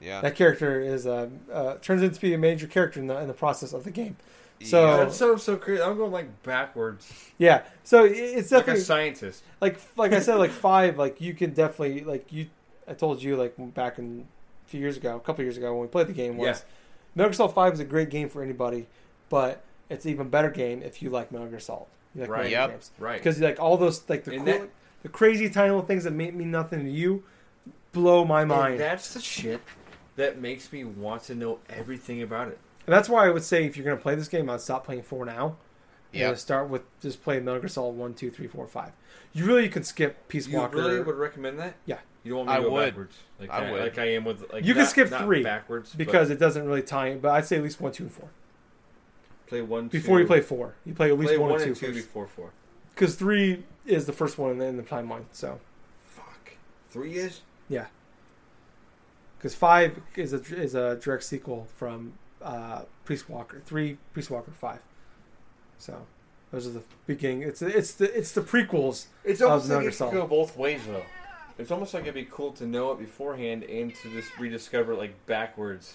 yeah. 0.00 0.20
that 0.22 0.34
character 0.34 0.80
is 0.80 1.06
uh, 1.06 1.28
uh 1.52 1.74
turns 1.76 2.02
into 2.02 2.18
be 2.20 2.32
a 2.34 2.38
major 2.38 2.66
character 2.66 2.98
in 2.98 3.06
the 3.06 3.16
in 3.20 3.28
the 3.28 3.34
process 3.34 3.72
of 3.72 3.84
the 3.84 3.90
game. 3.90 4.16
So- 4.62 4.86
Yeah. 4.86 4.96
That's 5.04 5.16
so 5.16 5.36
so 5.36 5.56
crazy. 5.56 5.82
I'm 5.82 5.96
going 5.98 6.10
like 6.12 6.42
backwards, 6.42 7.12
Yeah, 7.38 7.62
so 7.84 8.04
i- 8.04 8.08
it's 8.08 8.50
like 8.50 8.60
definitely 8.62 8.82
a 8.82 8.84
scientist. 8.84 9.42
like 9.60 9.78
like 9.96 10.12
I 10.14 10.20
said 10.20 10.36
like 10.36 10.50
five 10.50 10.98
like 10.98 11.20
you 11.20 11.34
can 11.34 11.52
definitely 11.52 12.02
like 12.04 12.32
you 12.32 12.46
I 12.88 12.94
told 12.94 13.22
you 13.22 13.36
like 13.36 13.54
back 13.74 13.98
in 13.98 14.26
a 14.66 14.68
few 14.68 14.80
years 14.80 14.96
ago 14.96 15.16
a 15.16 15.20
couple 15.20 15.42
years 15.44 15.56
ago 15.56 15.72
when 15.72 15.82
we 15.82 15.88
played 15.88 16.06
the 16.06 16.12
game 16.12 16.36
was 16.36 16.46
Yeah. 16.46 16.64
Metal 17.16 17.30
Gear 17.30 17.34
Solid 17.34 17.52
Five 17.54 17.72
is 17.74 17.80
a 17.80 17.84
great 17.84 18.10
game 18.10 18.28
for 18.28 18.42
anybody, 18.42 18.86
but 19.28 19.62
it's 19.90 20.04
an 20.04 20.10
even 20.10 20.28
better 20.28 20.50
game 20.50 20.82
if 20.82 21.02
you 21.02 21.10
like 21.10 21.30
Metal 21.32 21.46
Gear 21.48 21.60
Solid. 21.60 21.86
You 22.14 22.22
like 22.22 22.30
Right. 22.30 22.50
Yep. 22.50 22.70
games. 22.70 22.90
Right. 22.98 23.18
because 23.18 23.40
like 23.40 23.60
all 23.60 23.76
those 23.76 24.08
like 24.08 24.24
the 24.24 24.36
cool, 24.36 24.44
that- 24.44 24.68
the 25.02 25.08
crazy 25.08 25.48
tiny 25.50 25.70
little 25.70 25.84
things 25.86 26.04
that 26.04 26.12
mean, 26.12 26.36
mean 26.36 26.50
nothing 26.50 26.84
to 26.84 26.90
you 26.90 27.24
blow 27.92 28.24
my 28.24 28.44
mind. 28.44 28.80
that's 28.80 29.14
the 29.14 29.20
shit 29.20 29.60
that 30.16 30.40
makes 30.40 30.72
me 30.72 30.84
want 30.84 31.22
to 31.24 31.34
know 31.34 31.58
everything 31.68 32.22
about 32.22 32.48
it. 32.48 32.58
And 32.86 32.92
that's 32.94 33.08
why 33.08 33.26
I 33.26 33.30
would 33.30 33.42
say 33.44 33.64
if 33.64 33.76
you're 33.76 33.84
gonna 33.84 33.96
play 34.00 34.14
this 34.14 34.28
game, 34.28 34.48
I'd 34.50 34.60
stop 34.60 34.84
playing 34.84 35.02
four 35.02 35.24
now. 35.24 35.56
and 36.12 36.20
Yep. 36.20 36.32
just 36.34 36.42
start 36.42 36.68
with 36.68 36.82
just 37.00 37.24
play 37.24 37.40
Metal 37.40 37.58
Gear 37.60 37.68
Solid 37.68 37.96
one, 37.96 38.14
two, 38.14 38.30
three, 38.30 38.46
four, 38.46 38.68
five. 38.68 38.92
You 39.32 39.46
really 39.46 39.68
could 39.68 39.84
skip 39.84 40.28
Peace 40.28 40.46
You 40.46 40.58
Walker. 40.58 40.76
really 40.76 41.00
would 41.00 41.16
recommend 41.16 41.58
that? 41.58 41.74
Yeah. 41.86 41.98
You 42.24 42.30
don't 42.30 42.46
want 42.46 42.48
me 42.48 42.54
I 42.54 42.56
to 42.56 42.62
go 42.64 42.70
would. 42.72 42.86
backwards, 42.86 43.16
like 43.38 43.50
I 43.50 43.70
would. 43.70 43.80
like 43.82 43.98
I 43.98 44.04
am 44.14 44.24
with 44.24 44.50
like. 44.52 44.64
You 44.64 44.74
can 44.74 44.86
skip 44.86 45.10
not 45.10 45.22
three, 45.24 45.42
backwards 45.42 45.90
but 45.90 45.98
because 45.98 46.30
it 46.30 46.38
doesn't 46.38 46.66
really 46.66 46.82
tie 46.82 47.08
in. 47.08 47.20
But 47.20 47.32
I'd 47.32 47.44
say 47.44 47.56
at 47.58 47.62
least 47.62 47.80
one, 47.80 47.92
two, 47.92 48.04
and 48.04 48.12
four 48.12 48.28
play 49.46 49.60
one 49.60 49.88
before 49.88 50.16
two, 50.16 50.22
you 50.22 50.26
play 50.26 50.40
four. 50.40 50.74
You 50.86 50.94
play 50.94 51.10
at 51.10 51.18
least 51.18 51.28
play 51.28 51.38
one, 51.38 51.50
one 51.50 51.60
and 51.60 51.68
and 51.68 51.76
two 51.76 51.86
two 51.86 51.92
first. 51.92 52.06
before 52.06 52.26
four. 52.26 52.50
Because 52.94 53.14
three 53.14 53.64
is 53.84 54.06
the 54.06 54.12
first 54.12 54.38
one 54.38 54.52
in 54.52 54.58
the, 54.58 54.64
in 54.66 54.76
the 54.78 54.82
timeline. 54.82 55.24
So 55.32 55.60
Fuck. 56.08 56.52
Three 56.90 57.14
is 57.16 57.42
Yeah. 57.68 57.86
because 59.36 59.54
five 59.54 60.00
is 60.16 60.32
a 60.32 60.38
is 60.54 60.74
a 60.74 60.96
direct 60.96 61.24
sequel 61.24 61.66
from 61.76 62.14
uh, 62.40 62.82
Peace 63.04 63.28
Walker. 63.28 63.60
Three 63.66 63.98
Peace 64.14 64.30
Walker 64.30 64.50
five. 64.52 64.80
So 65.76 66.06
those 66.50 66.66
are 66.66 66.70
the 66.70 66.82
beginning. 67.06 67.42
It's 67.42 67.60
it's 67.60 67.92
the 67.92 68.16
it's 68.16 68.32
the 68.32 68.40
prequels. 68.40 69.06
It's 69.24 69.42
Of 69.42 69.50
almost 69.50 69.68
Metal 69.68 69.84
like 69.84 69.92
it 69.94 69.98
could 69.98 70.10
go 70.12 70.26
both 70.26 70.56
ways 70.56 70.80
though. 70.86 71.02
It's 71.58 71.70
almost 71.70 71.94
like 71.94 72.02
it'd 72.04 72.14
be 72.14 72.24
cool 72.30 72.52
to 72.52 72.66
know 72.66 72.90
it 72.92 72.98
beforehand 72.98 73.62
and 73.64 73.94
to 73.94 74.10
just 74.10 74.36
rediscover 74.38 74.92
it 74.92 74.98
like 74.98 75.26
backwards. 75.26 75.94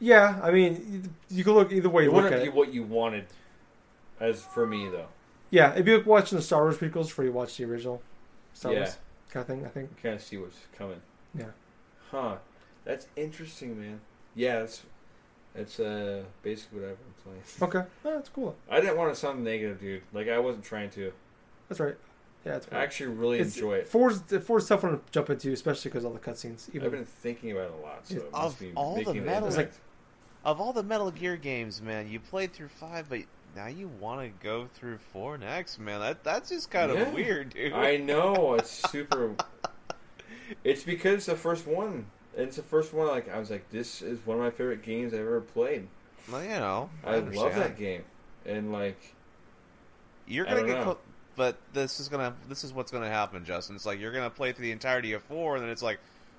Yeah, 0.00 0.40
I 0.42 0.50
mean 0.50 1.12
you, 1.28 1.44
can 1.44 1.52
look 1.52 1.72
either 1.72 1.88
way 1.88 2.04
It 2.04 2.06
look 2.06 2.16
wouldn't 2.24 2.34
at 2.34 2.42
be 2.42 2.48
it. 2.48 2.54
what 2.54 2.72
you 2.72 2.82
wanted. 2.82 3.26
As 4.18 4.42
for 4.42 4.66
me 4.66 4.88
though, 4.88 5.06
Yeah, 5.50 5.72
if 5.74 5.86
you're 5.86 6.02
watching 6.02 6.36
the 6.36 6.42
Star 6.42 6.62
Wars 6.62 6.76
prequels 6.76 7.06
before 7.06 7.24
you 7.24 7.32
watch 7.32 7.56
the 7.56 7.64
original 7.64 8.02
Star 8.52 8.72
Yeah. 8.72 8.80
Wars 8.80 8.96
kind 9.30 9.42
of 9.42 9.46
thing, 9.46 9.64
I 9.64 9.68
think. 9.68 9.90
you 9.90 9.96
kind 10.02 10.14
of 10.16 10.22
see 10.22 10.36
what's 10.36 10.58
coming. 10.76 11.00
Yeah. 11.38 11.44
Huh. 12.10 12.36
That's 12.84 13.06
interesting, 13.16 13.78
man. 13.80 14.00
Yeah, 14.34 14.60
that's 14.60 14.82
that's 15.54 15.80
uh 15.80 16.22
basically 16.42 16.80
what 16.80 16.90
I've 16.90 16.98
been 16.98 17.14
playing. 17.24 17.42
Okay, 17.62 17.88
oh, 18.04 18.14
that's 18.14 18.28
cool. 18.28 18.56
I 18.70 18.80
didn't 18.80 18.96
want 18.96 19.12
to 19.14 19.18
sound 19.18 19.42
negative, 19.44 19.80
dude. 19.80 20.02
Like 20.12 20.28
I 20.28 20.38
wasn't 20.38 20.64
trying 20.64 20.90
to. 20.90 21.12
That's 21.68 21.80
right. 21.80 21.96
Yeah, 22.44 22.56
it's 22.56 22.66
I 22.72 22.76
actually 22.82 23.10
really 23.14 23.36
It's- 23.40 23.54
enjoy 23.54 23.74
it. 23.74 23.86
Four's 23.88 24.20
four's 24.44 24.66
tough 24.68 24.82
one 24.82 24.92
to 24.92 25.00
jump 25.10 25.28
into, 25.30 25.52
especially 25.52 25.90
because 25.90 26.04
all 26.04 26.12
the 26.12 26.18
cutscenes. 26.18 26.68
Even 26.74 26.86
I've 26.86 26.92
been 26.92 27.04
thinking 27.04 27.52
about 27.52 27.64
it 27.66 27.72
a 27.72 27.82
lot, 27.86 28.06
so 28.06 28.14
it 28.16 28.22
Of 28.24 28.32
must 28.32 28.58
be 28.60 28.72
all 28.74 28.94
the 28.94 29.00
making 29.04 29.18
an 29.18 29.24
metal- 29.26 29.48
It's 29.48 29.56
like- 29.56 29.72
Of 30.42 30.58
all 30.58 30.72
the 30.72 30.82
Metal 30.82 31.10
Gear 31.10 31.36
games, 31.36 31.82
man, 31.82 32.08
you 32.08 32.18
played 32.18 32.54
through 32.54 32.68
5, 32.68 33.10
but 33.10 33.20
now 33.54 33.66
you 33.66 33.88
want 33.88 34.22
to 34.22 34.42
go 34.42 34.68
through 34.72 34.96
4 35.12 35.36
next, 35.36 35.78
man. 35.78 36.00
That 36.00 36.24
That's 36.24 36.48
just 36.48 36.70
kind 36.70 36.90
Yeah. 36.94 37.00
of 37.02 37.12
weird, 37.12 37.50
dude. 37.50 37.74
I 37.74 37.98
know 37.98 38.54
it's 38.54 38.70
super. 38.90 39.34
it's 40.64 40.82
because 40.82 41.14
it's 41.16 41.26
the 41.26 41.36
first 41.36 41.66
one. 41.66 42.06
It's 42.34 42.56
the 42.56 42.62
first 42.62 42.94
one. 42.94 43.06
Like 43.08 43.28
I 43.28 43.38
was 43.38 43.50
like, 43.50 43.68
this 43.70 44.00
is 44.00 44.24
one 44.24 44.38
of 44.38 44.42
my 44.42 44.50
favorite 44.50 44.82
games 44.82 45.12
I've 45.12 45.20
ever 45.20 45.42
played. 45.42 45.88
Well, 46.30 46.42
you 46.42 46.48
know, 46.50 46.88
I, 47.04 47.16
I, 47.16 47.18
love 47.18 47.54
that 47.56 47.76
game, 47.76 48.04
and 48.46 48.72
like, 48.72 49.14
You're 50.26 50.44
gonna 50.46 50.62
get, 50.66 50.78
know. 50.78 50.98
Clo- 51.40 51.52
but 51.52 51.58
this 51.74 52.00
is 52.00 52.08
gonna, 52.08 52.34
this 52.48 52.64
is 52.64 52.72
what's 52.72 52.90
gonna 52.92 53.08
happen, 53.08 53.44
Justin. 53.44 53.76
It's 53.76 53.86
like 53.86 53.98
you're 54.00 54.12
gonna 54.12 54.30
play 54.30 54.52
through 54.52 54.64
the 54.64 54.72
entirety 54.72 55.12
of 55.12 55.22
four, 55.22 55.56
and 55.56 55.62
then 55.64 55.70
it's 55.70 55.82
like, 55.82 55.98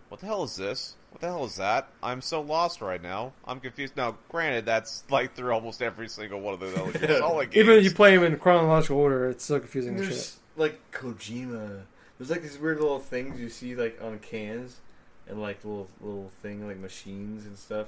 what 0.10 0.20
the 0.20 0.26
hell 0.28 0.44
is 0.44 0.56
this? 0.56 0.96
What 1.12 1.22
the 1.22 1.28
hell 1.28 1.44
is 1.46 1.56
that? 1.58 1.88
I'm 2.02 2.22
so 2.22 2.42
lost 2.42 2.82
right 2.82 3.02
now. 3.02 3.34
I'm 3.46 3.60
confused. 3.60 3.98
Now, 3.98 4.18
granted, 4.30 4.66
that's 4.66 5.04
like 5.10 5.36
through 5.36 5.52
almost 5.54 5.82
every 5.82 6.08
single 6.08 6.40
one 6.40 6.54
of 6.54 6.60
those 6.60 6.74
Metal 7.02 7.40
games. 7.42 7.56
even 7.56 7.78
if 7.78 7.84
you 7.84 7.92
play 7.92 8.16
them 8.16 8.24
in 8.26 8.38
chronological 8.38 8.98
order, 8.98 9.30
it's 9.30 9.44
so 9.44 9.60
confusing. 9.60 9.96
as 9.96 10.02
shit. 10.02 10.10
there's 10.10 10.40
like 10.56 10.80
Kojima. 10.92 11.82
There's 12.18 12.30
like 12.30 12.42
these 12.44 12.58
weird 12.58 12.80
little 12.80 13.00
things 13.00 13.40
you 13.40 13.50
see 13.50 13.76
like 13.76 14.00
on 14.02 14.20
cans, 14.20 14.80
and 15.28 15.42
like 15.42 15.64
little 15.66 15.90
little 16.00 16.32
thing 16.42 16.66
like 16.68 16.78
machines 16.78 17.46
and 17.46 17.58
stuff. 17.58 17.88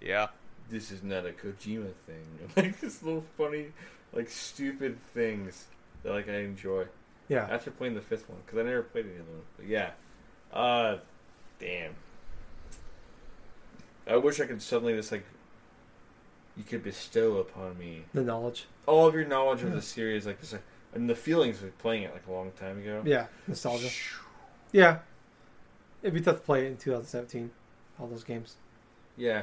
yeah, 0.00 0.28
This 0.70 0.90
is 0.90 1.02
not 1.02 1.26
a 1.26 1.30
Kojima 1.32 1.92
thing. 2.06 2.26
Like 2.56 2.80
this 2.80 3.02
little 3.02 3.24
funny, 3.36 3.66
like 4.12 4.28
stupid 4.30 4.98
things 5.14 5.66
that 6.06 6.12
like 6.12 6.28
I 6.28 6.38
enjoy. 6.38 6.84
Yeah, 7.28 7.48
After 7.50 7.72
playing 7.72 7.94
the 7.94 8.00
fifth 8.00 8.28
one, 8.28 8.38
because 8.46 8.60
I 8.60 8.62
never 8.62 8.82
played 8.82 9.06
any 9.06 9.16
other 9.16 9.24
one. 9.24 9.42
But 9.56 9.66
yeah. 9.66 9.90
Uh, 10.52 10.98
damn. 11.58 11.94
I 14.06 14.16
wish 14.16 14.40
I 14.40 14.46
could 14.46 14.62
suddenly 14.62 14.94
just 14.94 15.10
like. 15.10 15.24
You 16.56 16.62
could 16.64 16.82
bestow 16.82 17.36
upon 17.36 17.76
me 17.76 18.04
the 18.14 18.22
knowledge. 18.22 18.64
all 18.86 19.06
of 19.06 19.14
your 19.14 19.26
knowledge 19.26 19.62
of 19.62 19.72
the 19.72 19.82
series, 19.82 20.24
like 20.24 20.40
just 20.40 20.54
like, 20.54 20.62
and 20.94 21.10
the 21.10 21.14
feelings 21.14 21.62
of 21.62 21.76
playing 21.78 22.04
it 22.04 22.14
like 22.14 22.26
a 22.26 22.32
long 22.32 22.50
time 22.52 22.78
ago. 22.78 23.02
Yeah, 23.04 23.26
nostalgia. 23.46 23.90
Yeah, 24.72 25.00
it'd 26.02 26.14
be 26.14 26.20
tough 26.22 26.36
to 26.36 26.42
play 26.42 26.64
it 26.64 26.68
in 26.68 26.76
2017. 26.78 27.50
All 28.00 28.06
those 28.06 28.24
games. 28.24 28.54
Yeah. 29.18 29.42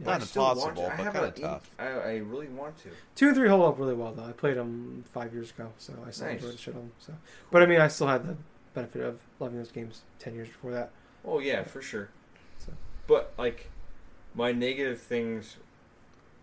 Yeah. 0.00 0.06
Not 0.06 0.12
I 0.12 0.18
want 0.18 0.36
impossible, 0.36 0.82
to. 0.88 0.96
But 0.96 1.12
kinda 1.12 1.30
tough. 1.32 1.70
I, 1.78 1.86
I 1.86 2.16
really 2.16 2.48
want 2.48 2.76
to. 2.84 2.88
Two 3.14 3.28
and 3.28 3.36
three 3.36 3.48
hold 3.48 3.62
up 3.70 3.78
really 3.78 3.94
well 3.94 4.12
though. 4.12 4.24
I 4.24 4.32
played 4.32 4.56
them 4.56 5.04
five 5.12 5.32
years 5.32 5.50
ago, 5.50 5.70
so 5.78 5.92
I 6.06 6.10
still 6.10 6.26
Nice. 6.26 6.36
enjoyed 6.36 6.54
the 6.54 6.58
shit 6.58 6.74
on 6.74 6.80
them. 6.80 6.92
So, 6.98 7.14
but 7.50 7.62
I 7.62 7.66
mean, 7.66 7.80
I 7.80 7.88
still 7.88 8.06
had 8.06 8.26
the 8.26 8.36
benefit 8.74 9.02
of 9.02 9.20
loving 9.38 9.58
those 9.58 9.70
games 9.70 10.02
ten 10.18 10.34
years 10.34 10.48
before 10.48 10.72
that. 10.72 10.90
Oh 11.24 11.38
yeah, 11.38 11.62
for 11.64 11.82
sure. 11.82 12.08
So. 12.58 12.72
But 13.06 13.32
like, 13.38 13.68
my 14.34 14.52
negative 14.52 15.00
things. 15.00 15.56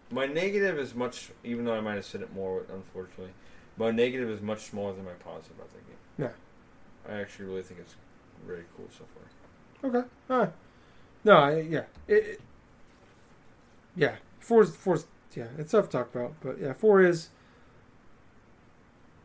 My 0.09 0.25
negative 0.25 0.79
is 0.79 0.95
much, 0.95 1.31
even 1.43 1.65
though 1.65 1.73
I 1.73 1.81
might 1.81 1.95
have 1.95 2.05
said 2.05 2.21
it 2.21 2.33
more, 2.33 2.63
unfortunately. 2.71 3.33
My 3.75 3.91
negative 3.91 4.29
is 4.29 4.39
much 4.41 4.61
smaller 4.61 4.93
than 4.93 5.03
my 5.03 5.11
positive 5.13 5.57
about 5.57 5.69
that 5.73 5.85
game. 5.85 5.97
Yeah. 6.17 7.11
I 7.13 7.19
actually 7.19 7.45
really 7.45 7.61
think 7.61 7.81
it's 7.81 7.95
very 8.45 8.63
cool 8.77 8.87
so 8.89 9.03
far. 9.13 9.89
Okay. 9.89 10.07
All 10.29 10.37
right. 10.39 10.53
No, 11.25 11.37
I, 11.37 11.59
yeah. 11.59 11.83
It, 12.07 12.13
it, 12.25 12.41
yeah. 13.97 14.15
Four's 14.39 14.73
four's 14.75 15.05
yeah. 15.35 15.47
It's 15.57 15.71
tough 15.71 15.85
to 15.89 15.91
talk 15.97 16.15
about, 16.15 16.33
but 16.41 16.59
yeah, 16.61 16.71
four 16.73 17.01
is. 17.01 17.29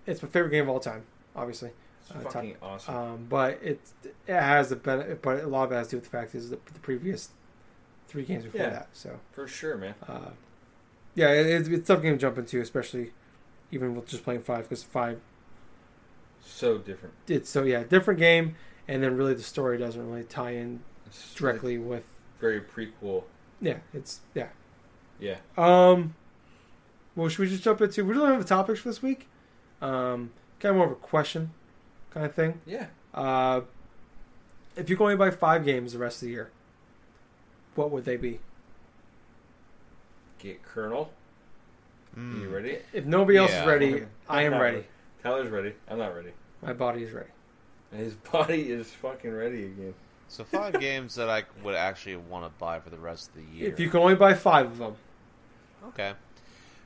It's 0.07 0.23
my 0.23 0.29
favorite 0.29 0.51
game 0.51 0.65
of 0.65 0.69
all 0.71 0.81
time. 0.81 1.05
Obviously, 1.37 1.71
It's 2.01 2.11
Uh, 2.11 2.15
top- 2.23 2.33
fucking 2.33 2.57
awesome. 2.61 2.95
Um, 2.97 3.27
but 3.29 3.63
it 3.63 3.81
it 4.27 4.35
has 4.41 4.69
the 4.71 4.77
benefit, 4.77 5.23
but 5.23 5.43
a 5.45 5.47
lot 5.47 5.65
of 5.65 5.73
it 5.73 5.77
has 5.77 5.87
to 5.89 5.91
do 5.93 5.97
with 5.99 6.05
the 6.05 6.11
fact 6.11 6.35
is 6.35 6.51
the, 6.51 6.59
the 6.73 6.81
previous 6.81 7.29
three 8.09 8.25
games 8.25 8.45
before 8.45 8.61
Yeah. 8.63 8.71
that. 8.71 8.89
So 8.93 9.21
For 9.31 9.47
sure, 9.47 9.77
man. 9.77 9.95
uh, 10.09 10.31
yeah, 11.15 11.31
it, 11.31 11.47
it's, 11.47 11.69
it's 11.69 11.89
a 11.89 11.95
tough 11.95 12.03
game 12.03 12.15
to 12.15 12.19
jump 12.19 12.37
into, 12.39 12.61
especially 12.61 13.13
even 13.71 13.95
with 13.95 14.07
just 14.07 14.25
playing 14.25 14.43
five 14.43 14.65
because 14.69 14.83
five 14.83 15.21
So 16.41 16.79
different. 16.79 17.15
it's 17.29 17.49
so 17.49 17.63
yeah 17.63 17.85
different 17.85 18.19
game, 18.19 18.57
and 18.89 19.03
then 19.03 19.17
really 19.17 19.35
the 19.35 19.43
story 19.43 19.79
doesn't 19.79 20.05
really 20.11 20.25
tie 20.25 20.51
in 20.55 20.81
It's 21.07 21.33
directly 21.35 21.79
with 21.79 22.05
very 22.41 22.61
prequel. 22.61 23.23
yeah 23.61 23.79
it's 23.95 24.21
yeah 24.35 24.49
Yeah. 25.23 25.37
Um, 25.57 26.15
well, 27.15 27.29
should 27.29 27.39
we 27.41 27.49
just 27.49 27.63
jump 27.63 27.81
into? 27.81 28.05
We 28.05 28.15
don't 28.15 28.29
have 28.29 28.43
the 28.43 28.49
topics 28.49 28.81
for 28.81 28.89
this 28.89 29.01
week. 29.01 29.29
Um, 29.81 30.31
kind 30.59 30.71
of 30.71 30.77
more 30.77 30.87
of 30.87 30.93
a 30.93 30.97
question, 30.97 31.51
kind 32.11 32.27
of 32.27 32.35
thing. 32.35 32.61
Yeah. 32.67 32.87
Uh, 33.15 33.61
if 34.77 34.89
you're 34.89 34.99
going 34.99 35.15
to 35.15 35.19
buy 35.19 35.31
five 35.31 35.65
games 35.65 35.93
the 35.93 35.99
rest 36.01 36.17
of 36.23 36.27
the 36.27 36.33
year, 36.33 36.51
what 37.77 37.91
would 37.93 38.05
they 38.05 38.17
be? 38.17 38.41
Get 40.39 40.63
Colonel. 40.65 41.13
Mm. 42.19 42.43
You 42.43 42.49
ready? 42.49 42.79
If 42.93 43.05
nobody 43.05 43.39
else 43.39 43.51
Yeah. 43.53 43.61
is 43.63 43.67
ready, 43.67 44.03
I 44.29 44.43
am 44.43 44.53
Not 44.53 44.61
ready. 44.61 44.85
Tyler's 45.23 45.51
ready. 45.51 45.75
I'm 45.89 45.99
not 45.99 46.15
ready. 46.15 46.31
My 46.63 46.73
body 46.73 47.05
is 47.05 47.13
ready. 47.13 47.29
His 47.97 48.15
body 48.33 48.71
is 48.71 48.91
fucking 48.91 49.33
ready 49.33 49.67
again. 49.67 49.95
So 50.29 50.43
five 50.45 50.81
games 50.81 51.15
that 51.15 51.29
I 51.29 51.45
would 51.63 51.75
actually 51.75 52.17
want 52.17 52.45
to 52.45 52.51
buy 52.59 52.81
for 52.81 52.91
the 52.91 52.99
rest 52.99 53.29
of 53.29 53.35
the 53.37 53.57
year. 53.57 53.69
If 53.69 53.79
you 53.79 53.89
can 53.89 54.01
only 54.01 54.15
buy 54.15 54.35
five 54.35 54.67
of 54.67 54.79
them, 54.79 54.97
Okay. 55.89 56.13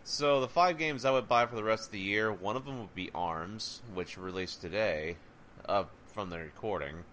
So 0.04 0.40
the 0.40 0.48
five 0.48 0.78
games 0.78 1.04
I 1.04 1.10
would 1.10 1.28
buy 1.28 1.46
for 1.46 1.56
the 1.56 1.64
rest 1.64 1.86
of 1.86 1.90
the 1.92 1.98
year, 1.98 2.32
one 2.32 2.56
of 2.56 2.64
them 2.64 2.78
would 2.78 2.94
be 2.94 3.10
Arms, 3.14 3.82
which 3.92 4.16
released 4.16 4.60
today, 4.60 5.16
uh, 5.68 5.84
from 6.12 6.30
the 6.30 6.38
recording. 6.38 7.04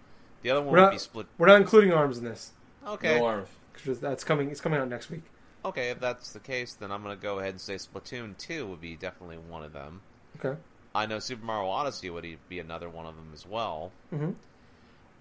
The 0.42 0.50
other 0.50 0.60
one 0.62 0.72
We're 0.72 0.78
would 0.80 0.84
not- 0.86 0.92
be 0.92 0.98
Split. 0.98 1.26
we're 1.38 1.46
not 1.48 1.60
including 1.60 1.92
arms 1.92 2.18
in 2.18 2.24
this 2.24 2.52
Okay. 2.86 3.18
No 3.18 3.26
arms. 3.26 3.48
because 3.72 3.98
that's 4.00 4.22
coming. 4.24 4.50
It's 4.50 4.60
coming 4.60 4.78
out 4.78 4.88
next 4.88 5.10
week. 5.10 5.24
Okay, 5.64 5.88
if 5.90 5.98
that's 5.98 6.32
the 6.32 6.40
case, 6.40 6.74
then 6.74 6.92
I'm 6.92 7.02
gonna 7.02 7.16
go 7.16 7.38
ahead 7.38 7.50
and 7.50 7.60
say 7.60 7.76
Splatoon 7.76 8.36
2 8.36 8.66
would 8.66 8.80
be 8.80 8.94
definitely 8.96 9.38
one 9.38 9.62
of 9.64 9.72
them. 9.72 10.02
Okay. 10.38 10.60
I 10.94 11.06
know 11.06 11.18
Super 11.18 11.44
Mario 11.44 11.68
Odyssey 11.70 12.10
would 12.10 12.26
be 12.48 12.60
another 12.60 12.88
one 12.88 13.06
of 13.06 13.16
them 13.16 13.30
as 13.32 13.46
well. 13.46 13.90
Mm-hmm. 14.12 14.32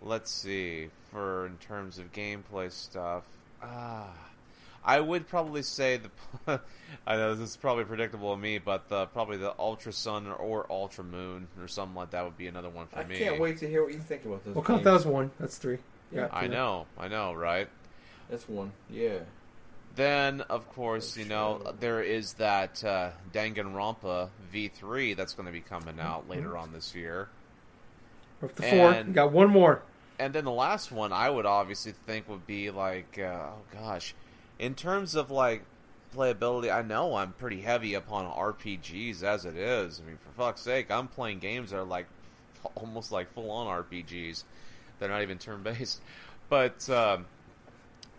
Let's 0.02 0.30
see. 0.32 0.90
For 1.10 1.46
in 1.48 1.58
terms 1.58 1.98
of 1.98 2.12
gameplay 2.12 2.72
stuff, 2.72 3.24
ah, 3.64 4.12
I 4.86 5.00
would 5.00 5.28
probably 5.28 5.62
say 5.64 5.98
the. 6.46 6.62
I 7.08 7.16
know 7.16 7.36
this 7.36 7.50
is 7.52 7.58
probably 7.58 7.84
predictable 7.86 8.32
of 8.34 8.40
me, 8.40 8.60
but 8.60 8.88
the, 8.88 9.08
probably 9.08 9.38
the 9.38 9.54
Ultra 9.60 9.92
Sun 9.92 10.28
or, 10.28 10.34
or 10.36 10.72
Ultra 10.72 11.04
Moon 11.04 11.48
or 11.60 11.68
something 11.68 11.96
like 11.96 12.12
that 12.12 12.24
would 12.24 12.38
be 12.38 12.48
another 12.48 12.70
one 12.70 12.88
for 12.88 13.00
I 13.00 13.04
me. 13.06 13.16
I 13.16 13.20
can't 13.20 13.40
wait 13.42 13.58
to 13.60 13.68
hear 13.70 13.84
what 13.84 13.94
you 13.94 14.00
think 14.00 14.26
about 14.26 14.44
those. 14.46 14.56
We'll 14.56 14.64
count 14.64 14.84
games. 14.84 14.86
that 14.86 14.94
as 14.96 15.06
one. 15.06 15.32
That's 15.40 15.58
three. 15.58 15.80
Yeah, 16.12 16.28
I 16.32 16.48
know, 16.48 16.86
I 16.98 17.08
know, 17.08 17.34
right? 17.34 17.68
That's 18.30 18.48
one. 18.48 18.72
Yeah. 18.90 19.20
Then, 19.96 20.42
of 20.42 20.70
course, 20.74 21.18
you 21.18 21.26
know 21.26 21.62
sure. 21.64 21.74
there 21.80 22.02
is 22.02 22.34
that 22.34 22.84
uh, 22.84 23.12
Danganronpa 23.34 24.30
V3 24.54 25.16
that's 25.16 25.34
going 25.34 25.46
to 25.48 25.52
be 25.52 25.62
coming 25.62 26.00
out 26.00 26.30
later 26.30 26.50
Mm-hmm. 26.50 26.58
on 26.58 26.74
this 26.74 26.94
year. 26.96 27.30
Up 28.42 28.54
to. 28.56 28.66
And- 28.66 29.08
We 29.10 29.14
got 29.14 29.32
one 29.32 29.50
more. 29.50 29.82
And 30.20 30.32
then 30.34 30.46
the 30.46 30.52
last 30.52 30.92
one 30.92 31.12
I 31.12 31.30
would 31.30 31.46
obviously 31.48 31.94
think 32.06 32.30
would 32.30 32.46
be 32.46 32.70
like, 32.70 33.18
uh, 33.20 33.24
oh 33.50 33.54
gosh, 33.74 34.14
in 34.60 34.76
terms 34.76 35.16
of 35.16 35.32
like 35.32 35.64
playability, 36.16 36.74
I 36.74 36.82
know 36.84 37.16
I'm 37.16 37.34
pretty 37.34 37.62
heavy 37.62 37.94
upon 37.96 38.26
RPGs 38.26 39.24
as 39.24 39.46
it 39.46 39.56
is. 39.56 40.00
I 40.04 40.08
mean, 40.08 40.18
for 40.18 40.30
fuck's 40.42 40.62
sake, 40.62 40.92
I'm 40.92 41.08
playing 41.08 41.40
games 41.40 41.72
that 41.72 41.78
are 41.78 41.84
like 41.84 42.08
almost 42.76 43.12
like 43.12 43.32
full 43.34 43.52
on 43.52 43.68
RPGs. 43.84 44.44
They're 45.00 45.10
not 45.10 45.22
even 45.22 45.38
turn 45.38 45.64
based. 45.64 46.02
But 46.50 46.88
um, 46.90 47.26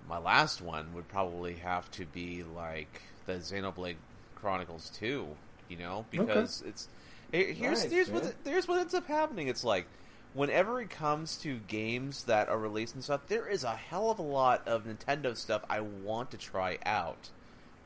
my 0.09 0.19
last 0.19 0.61
one 0.61 0.93
would 0.95 1.07
probably 1.07 1.55
have 1.57 1.89
to 1.93 2.05
be 2.07 2.43
like 2.43 3.03
the 3.27 3.35
Xenoblade 3.35 3.95
Chronicles 4.35 4.91
2, 4.99 5.29
you 5.69 5.77
know, 5.77 6.05
because 6.11 6.65
it's 6.67 6.89
here- 7.31 7.53
here's 7.53 7.83
Nice, 7.85 7.93
here's 7.93 8.11
what 8.11 8.35
here's 8.45 8.67
what 8.67 8.81
ends 8.81 8.95
up 8.95 9.07
happening. 9.07 9.47
It's 9.47 9.63
like 9.63 9.87
whenever 10.35 10.81
it 10.81 10.91
comes 10.91 11.37
to 11.39 11.59
games 11.69 12.25
that 12.25 12.49
are 12.49 12.59
released 12.59 12.95
and 12.95 13.05
stuff, 13.05 13.23
there 13.29 13.49
is 13.49 13.65
a 13.65 13.77
hell 13.77 14.11
of 14.11 14.19
a 14.19 14.23
lot 14.23 14.67
of 14.69 14.85
Nintendo 14.85 15.37
stuff 15.37 15.63
I 15.71 15.81
want 15.81 16.33
to 16.33 16.37
try 16.37 16.79
out. 16.85 17.31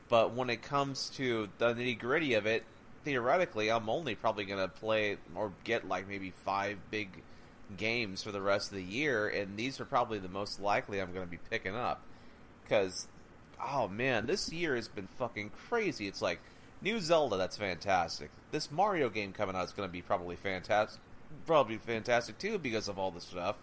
But 0.09 0.33
when 0.33 0.49
it 0.49 0.63
comes 0.63 1.09
to 1.11 1.49
the 1.59 1.73
nitty 1.75 1.99
gritty 1.99 2.33
of 2.33 2.47
it, 2.47 2.63
theoretically, 3.05 3.71
I'm 3.71 3.87
only 3.87 4.15
probably 4.15 4.45
going 4.45 4.59
to 4.59 4.67
play 4.67 5.17
or 5.35 5.53
get 5.63 5.87
like 5.87 6.09
maybe 6.09 6.31
five 6.43 6.79
big 6.89 7.21
games 7.77 8.23
for 8.23 8.31
the 8.31 8.41
rest 8.41 8.71
of 8.71 8.77
the 8.77 8.83
year, 8.83 9.27
and 9.27 9.55
these 9.55 9.79
are 9.79 9.85
probably 9.85 10.17
the 10.17 10.27
most 10.27 10.59
likely 10.59 10.99
I'm 10.99 11.13
going 11.13 11.25
to 11.25 11.31
be 11.31 11.39
picking 11.51 11.75
up. 11.75 12.01
Because, 12.63 13.07
oh 13.63 13.87
man, 13.87 14.25
this 14.25 14.51
year 14.51 14.75
has 14.75 14.87
been 14.87 15.07
fucking 15.19 15.51
crazy. 15.69 16.07
It's 16.07 16.21
like, 16.21 16.39
new 16.81 16.99
Zelda, 16.99 17.37
that's 17.37 17.57
fantastic. 17.57 18.31
This 18.51 18.71
Mario 18.71 19.09
game 19.09 19.33
coming 19.33 19.55
out 19.55 19.65
is 19.65 19.71
going 19.71 19.87
to 19.87 19.93
be 19.93 20.01
probably 20.01 20.35
fantastic 20.35 20.99
probably 21.45 21.77
fantastic 21.77 22.37
too 22.37 22.57
because 22.57 22.87
of 22.87 22.99
all 22.99 23.11
the 23.11 23.21
stuff. 23.21 23.55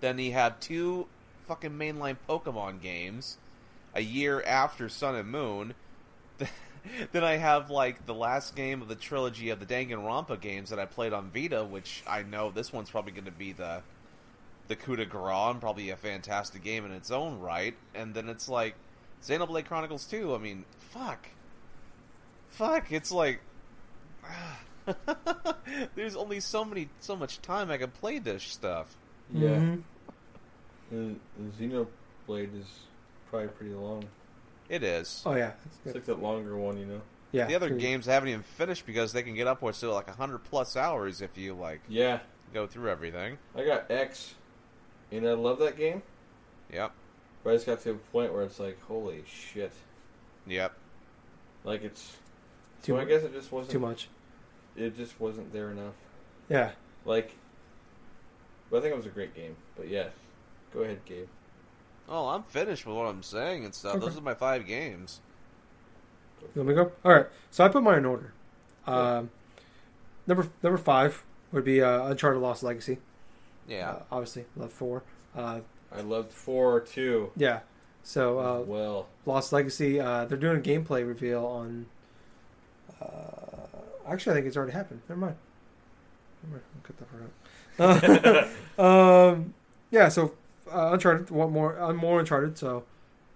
Then 0.00 0.18
you 0.18 0.32
have 0.32 0.60
two 0.60 1.06
fucking 1.46 1.72
mainline 1.72 2.16
Pokemon 2.28 2.80
games 2.80 3.38
a 3.94 4.00
year 4.00 4.42
after 4.42 4.88
Sun 4.88 5.14
and 5.14 5.30
Moon. 5.30 5.74
then 7.12 7.24
I 7.24 7.36
have 7.36 7.70
like 7.70 8.06
the 8.06 8.14
last 8.14 8.56
game 8.56 8.82
of 8.82 8.88
the 8.88 8.94
trilogy 8.94 9.50
of 9.50 9.60
the 9.60 9.66
Danganronpa 9.66 10.40
games 10.40 10.70
that 10.70 10.78
I 10.78 10.84
played 10.84 11.12
on 11.12 11.30
Vita, 11.30 11.64
which 11.64 12.02
I 12.06 12.22
know 12.22 12.50
this 12.50 12.72
one's 12.72 12.90
probably 12.90 13.12
going 13.12 13.24
to 13.24 13.30
be 13.30 13.52
the 13.52 13.82
the 14.66 14.76
coup 14.76 14.96
de 14.96 15.04
grace 15.04 15.50
and 15.50 15.60
probably 15.60 15.90
a 15.90 15.96
fantastic 15.96 16.64
game 16.64 16.86
in 16.86 16.92
its 16.92 17.10
own 17.10 17.38
right. 17.38 17.76
And 17.94 18.14
then 18.14 18.28
it's 18.28 18.48
like 18.48 18.74
Xenoblade 19.22 19.66
Chronicles 19.66 20.06
2. 20.06 20.34
I 20.34 20.38
mean, 20.38 20.64
fuck. 20.78 21.28
Fuck, 22.48 22.90
it's 22.90 23.12
like 23.12 23.40
ah. 24.24 24.58
there's 25.94 26.16
only 26.16 26.40
so 26.40 26.64
many 26.64 26.88
so 27.00 27.16
much 27.16 27.40
time 27.42 27.70
I 27.70 27.76
can 27.78 27.90
play 27.90 28.18
this 28.18 28.42
stuff. 28.42 28.96
Yeah. 29.32 29.48
Mhm. 29.50 29.82
The, 30.90 31.14
the 31.38 31.64
Xenoblade 32.28 32.60
is 32.60 32.66
probably 33.30 33.48
pretty 33.48 33.74
long. 33.74 34.04
It 34.68 34.82
is. 34.82 35.22
Oh 35.26 35.34
yeah. 35.34 35.52
That's 35.64 35.78
It's 35.86 35.94
like 35.94 36.04
the 36.04 36.14
longer 36.22 36.56
one, 36.56 36.78
you 36.78 36.86
know. 36.86 37.00
Yeah. 37.32 37.46
the 37.46 37.54
other 37.56 37.68
three. 37.68 37.80
games 37.80 38.06
haven't 38.06 38.28
even 38.28 38.42
finished 38.42 38.86
because 38.86 39.12
they 39.12 39.22
can 39.22 39.34
get 39.34 39.46
upwards 39.46 39.80
to 39.80 39.90
like 39.90 40.08
hundred 40.14 40.44
plus 40.44 40.76
hours 40.76 41.20
if 41.20 41.36
you 41.36 41.54
like 41.54 41.80
Yeah. 41.88 42.20
go 42.52 42.66
through 42.66 42.90
everything. 42.90 43.38
I 43.56 43.64
got 43.64 43.90
X, 43.90 44.34
and 45.10 45.26
I 45.26 45.32
love 45.32 45.58
that 45.58 45.76
game. 45.76 46.02
Yep. 46.72 46.92
But 47.42 47.50
I 47.50 47.52
just 47.54 47.66
got 47.66 47.80
to 47.82 47.90
a 47.90 47.94
point 47.94 48.32
where 48.32 48.42
it's 48.42 48.58
like, 48.60 48.80
holy 48.82 49.22
shit. 49.26 49.72
Yep. 50.46 50.72
Like 51.64 51.82
it's. 51.82 52.16
Too 52.82 52.92
so 52.92 52.98
I 53.00 53.04
guess 53.06 53.22
it 53.22 53.32
just 53.32 53.50
wasn't. 53.50 53.70
Too 53.72 53.78
much. 53.78 54.08
It 54.76 54.96
just 54.96 55.20
wasn't 55.20 55.52
there 55.52 55.70
enough. 55.70 55.94
Yeah. 56.48 56.72
Like. 57.04 57.34
But 58.70 58.78
I 58.78 58.80
think 58.80 58.92
it 58.94 58.96
was 58.96 59.06
a 59.06 59.10
great 59.10 59.34
game. 59.34 59.56
But 59.76 59.88
yeah. 59.88 60.08
Go 60.72 60.80
ahead, 60.80 61.04
Gabe. 61.04 61.28
Oh, 62.08 62.28
I'm 62.28 62.42
finished 62.42 62.84
with 62.84 62.96
what 62.96 63.06
I'm 63.06 63.22
saying 63.22 63.64
and 63.64 63.74
stuff. 63.74 63.96
Okay. 63.96 64.04
Those 64.06 64.18
are 64.18 64.22
my 64.22 64.34
five 64.34 64.66
games. 64.66 65.20
Let 66.54 66.66
me 66.66 66.74
go? 66.74 66.92
All 67.04 67.12
right. 67.12 67.26
So 67.50 67.64
I 67.64 67.68
put 67.68 67.82
mine 67.82 67.98
in 67.98 68.04
order. 68.04 68.32
Um, 68.86 69.30
number 70.26 70.48
number 70.62 70.76
five 70.76 71.24
would 71.52 71.64
be 71.64 71.80
uh, 71.80 72.08
Uncharted 72.08 72.42
Lost 72.42 72.62
Legacy. 72.62 72.98
Yeah. 73.66 73.90
Uh, 73.90 74.02
obviously, 74.12 74.44
love 74.56 74.72
four. 74.72 75.02
Uh, 75.34 75.60
I 75.90 76.00
loved 76.02 76.32
four 76.32 76.80
too. 76.80 77.30
yeah. 77.36 77.60
So 78.02 78.38
uh, 78.38 78.60
well. 78.60 79.06
Lost 79.24 79.52
Legacy. 79.54 79.98
Uh, 79.98 80.26
they're 80.26 80.36
doing 80.36 80.58
a 80.58 80.60
gameplay 80.60 81.06
reveal 81.06 81.46
on. 81.46 81.86
Uh, 84.06 84.12
actually, 84.12 84.32
I 84.32 84.34
think 84.36 84.46
it's 84.46 84.56
already 84.56 84.72
happened. 84.72 85.00
Never 85.08 85.20
mind. 85.20 85.36
Never 86.42 86.54
mind. 86.56 86.64
I'll 86.74 86.82
cut 86.82 86.96
that 86.98 88.28
part 88.28 88.48
out. 88.78 89.30
um, 89.34 89.54
yeah. 89.90 90.08
So 90.08 90.34
uh, 90.72 90.90
Uncharted. 90.92 91.30
Want 91.30 91.52
more? 91.52 91.76
I'm 91.76 91.96
more 91.96 92.20
Uncharted. 92.20 92.58
So 92.58 92.84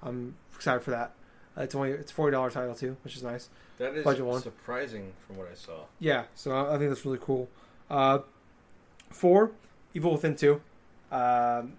I'm 0.02 0.36
excited 0.54 0.82
for 0.82 0.90
that. 0.90 1.12
Uh, 1.56 1.62
it's 1.62 1.74
only 1.74 1.90
it's 1.90 2.12
forty 2.12 2.32
dollar 2.32 2.50
title 2.50 2.74
too, 2.74 2.96
which 3.04 3.16
is 3.16 3.22
nice. 3.22 3.48
That 3.78 3.94
is 3.94 4.04
Budget 4.04 4.24
one. 4.24 4.42
surprising 4.42 5.12
from 5.26 5.36
what 5.36 5.48
I 5.50 5.54
saw. 5.54 5.84
Yeah, 6.00 6.24
so 6.34 6.50
I, 6.50 6.74
I 6.74 6.78
think 6.78 6.90
that's 6.90 7.04
really 7.04 7.18
cool. 7.20 7.48
Uh, 7.88 8.20
four, 9.10 9.52
Evil 9.94 10.12
Within 10.12 10.34
two. 10.36 10.60
Um, 11.12 11.74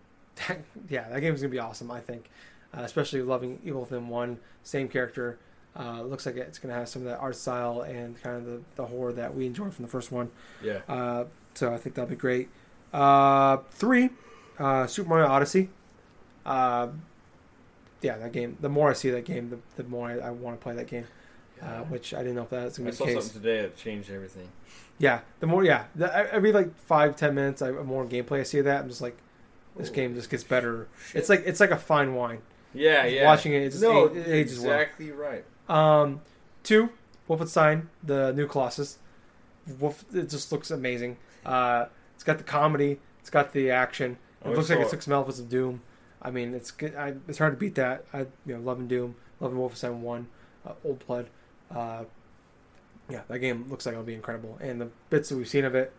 yeah, 0.89 1.09
that 1.09 1.19
game's 1.21 1.41
gonna 1.41 1.51
be 1.51 1.59
awesome. 1.59 1.91
I 1.91 1.99
think, 1.99 2.29
uh, 2.73 2.81
especially 2.81 3.21
loving 3.21 3.59
Evil 3.63 3.81
Within 3.81 4.07
one, 4.07 4.39
same 4.63 4.87
character. 4.87 5.37
Uh, 5.79 6.01
looks 6.01 6.25
like 6.25 6.35
it's 6.35 6.59
gonna 6.59 6.73
have 6.73 6.89
some 6.89 7.03
of 7.03 7.07
that 7.07 7.19
art 7.19 7.37
style 7.37 7.81
and 7.81 8.21
kind 8.21 8.35
of 8.35 8.45
the, 8.45 8.61
the 8.75 8.85
horror 8.85 9.13
that 9.13 9.33
we 9.33 9.45
enjoyed 9.45 9.73
from 9.73 9.85
the 9.85 9.91
first 9.91 10.11
one. 10.11 10.29
Yeah. 10.61 10.79
Uh, 10.89 11.23
so 11.53 11.73
I 11.73 11.77
think 11.77 11.95
that'll 11.95 12.09
be 12.09 12.17
great. 12.17 12.49
Uh, 12.93 13.57
three, 13.71 14.09
uh, 14.59 14.87
Super 14.87 15.07
Mario 15.07 15.27
Odyssey. 15.27 15.69
Uh, 16.45 16.89
yeah, 18.01 18.17
that 18.17 18.33
game. 18.33 18.57
The 18.59 18.67
more 18.67 18.89
I 18.89 18.93
see 18.93 19.09
that 19.11 19.23
game, 19.23 19.49
the, 19.51 19.59
the 19.81 19.87
more 19.87 20.09
I, 20.09 20.17
I 20.27 20.31
want 20.31 20.59
to 20.59 20.63
play 20.63 20.75
that 20.75 20.87
game. 20.87 21.05
uh, 21.61 21.81
which 21.83 22.13
I 22.13 22.19
didn't 22.19 22.35
know 22.35 22.43
if 22.43 22.49
that 22.49 22.65
was 22.65 22.77
going 22.77 22.91
to 22.91 22.97
be 22.97 22.97
the 22.97 23.13
case. 23.13 23.23
something 23.25 23.41
today 23.41 23.61
that 23.61 23.77
changed 23.77 24.09
everything. 24.09 24.47
Yeah, 24.97 25.21
the 25.39 25.47
more 25.47 25.63
yeah, 25.63 25.85
the, 25.95 26.13
every 26.33 26.51
like 26.51 26.75
five 26.75 27.15
ten 27.15 27.35
minutes, 27.35 27.61
I 27.61 27.71
more 27.71 28.05
gameplay 28.05 28.41
I 28.41 28.43
see 28.43 28.59
of 28.59 28.65
that. 28.65 28.81
I'm 28.81 28.89
just 28.89 29.01
like, 29.01 29.17
this 29.77 29.89
Ooh. 29.89 29.93
game 29.93 30.13
just 30.15 30.29
gets 30.29 30.43
better. 30.43 30.87
Shit. 31.07 31.19
It's 31.21 31.29
like 31.29 31.43
it's 31.45 31.59
like 31.59 31.71
a 31.71 31.77
fine 31.77 32.15
wine. 32.15 32.39
Yeah, 32.73 33.05
yeah. 33.05 33.25
watching 33.25 33.53
it, 33.53 33.63
it 33.63 33.69
just 33.71 33.81
no, 33.81 34.09
age- 34.09 34.17
it 34.17 34.27
ages 34.27 34.59
well. 34.59 34.73
exactly 34.73 35.11
right. 35.11 35.45
Um, 35.69 36.21
two, 36.63 36.89
Wolfenstein, 37.29 37.87
the 38.03 38.33
new 38.33 38.47
Colossus. 38.47 38.97
Wolf, 39.79 40.03
it 40.13 40.29
just 40.29 40.51
looks 40.51 40.71
amazing. 40.71 41.17
Uh, 41.45 41.85
it's 42.15 42.23
got 42.23 42.37
the 42.37 42.43
comedy, 42.43 42.99
it's 43.19 43.29
got 43.29 43.53
the 43.53 43.71
action. 43.71 44.17
It 44.43 44.49
I 44.49 44.53
looks 44.53 44.69
like 44.69 44.79
it 44.79 44.89
took 44.89 45.01
some 45.01 45.13
elements 45.13 45.39
of 45.39 45.49
Doom. 45.49 45.81
I 46.21 46.31
mean, 46.31 46.53
it's 46.53 46.71
good. 46.71 46.95
I, 46.95 47.13
it's 47.27 47.37
hard 47.37 47.53
to 47.53 47.57
beat 47.57 47.75
that. 47.75 48.05
I 48.13 48.19
you 48.45 48.55
know 48.55 48.59
loving 48.59 48.87
Doom, 48.87 49.15
loving 49.39 49.57
Wolfenstein 49.57 49.99
One, 49.99 50.27
uh, 50.65 50.73
Old 50.83 51.05
Blood. 51.05 51.27
Uh, 51.73 52.05
yeah, 53.09 53.21
that 53.27 53.39
game 53.39 53.69
looks 53.69 53.85
like 53.85 53.93
it'll 53.93 54.03
be 54.03 54.13
incredible, 54.13 54.57
and 54.61 54.81
the 54.81 54.89
bits 55.09 55.29
that 55.29 55.37
we've 55.37 55.47
seen 55.47 55.65
of 55.65 55.75
it 55.75 55.93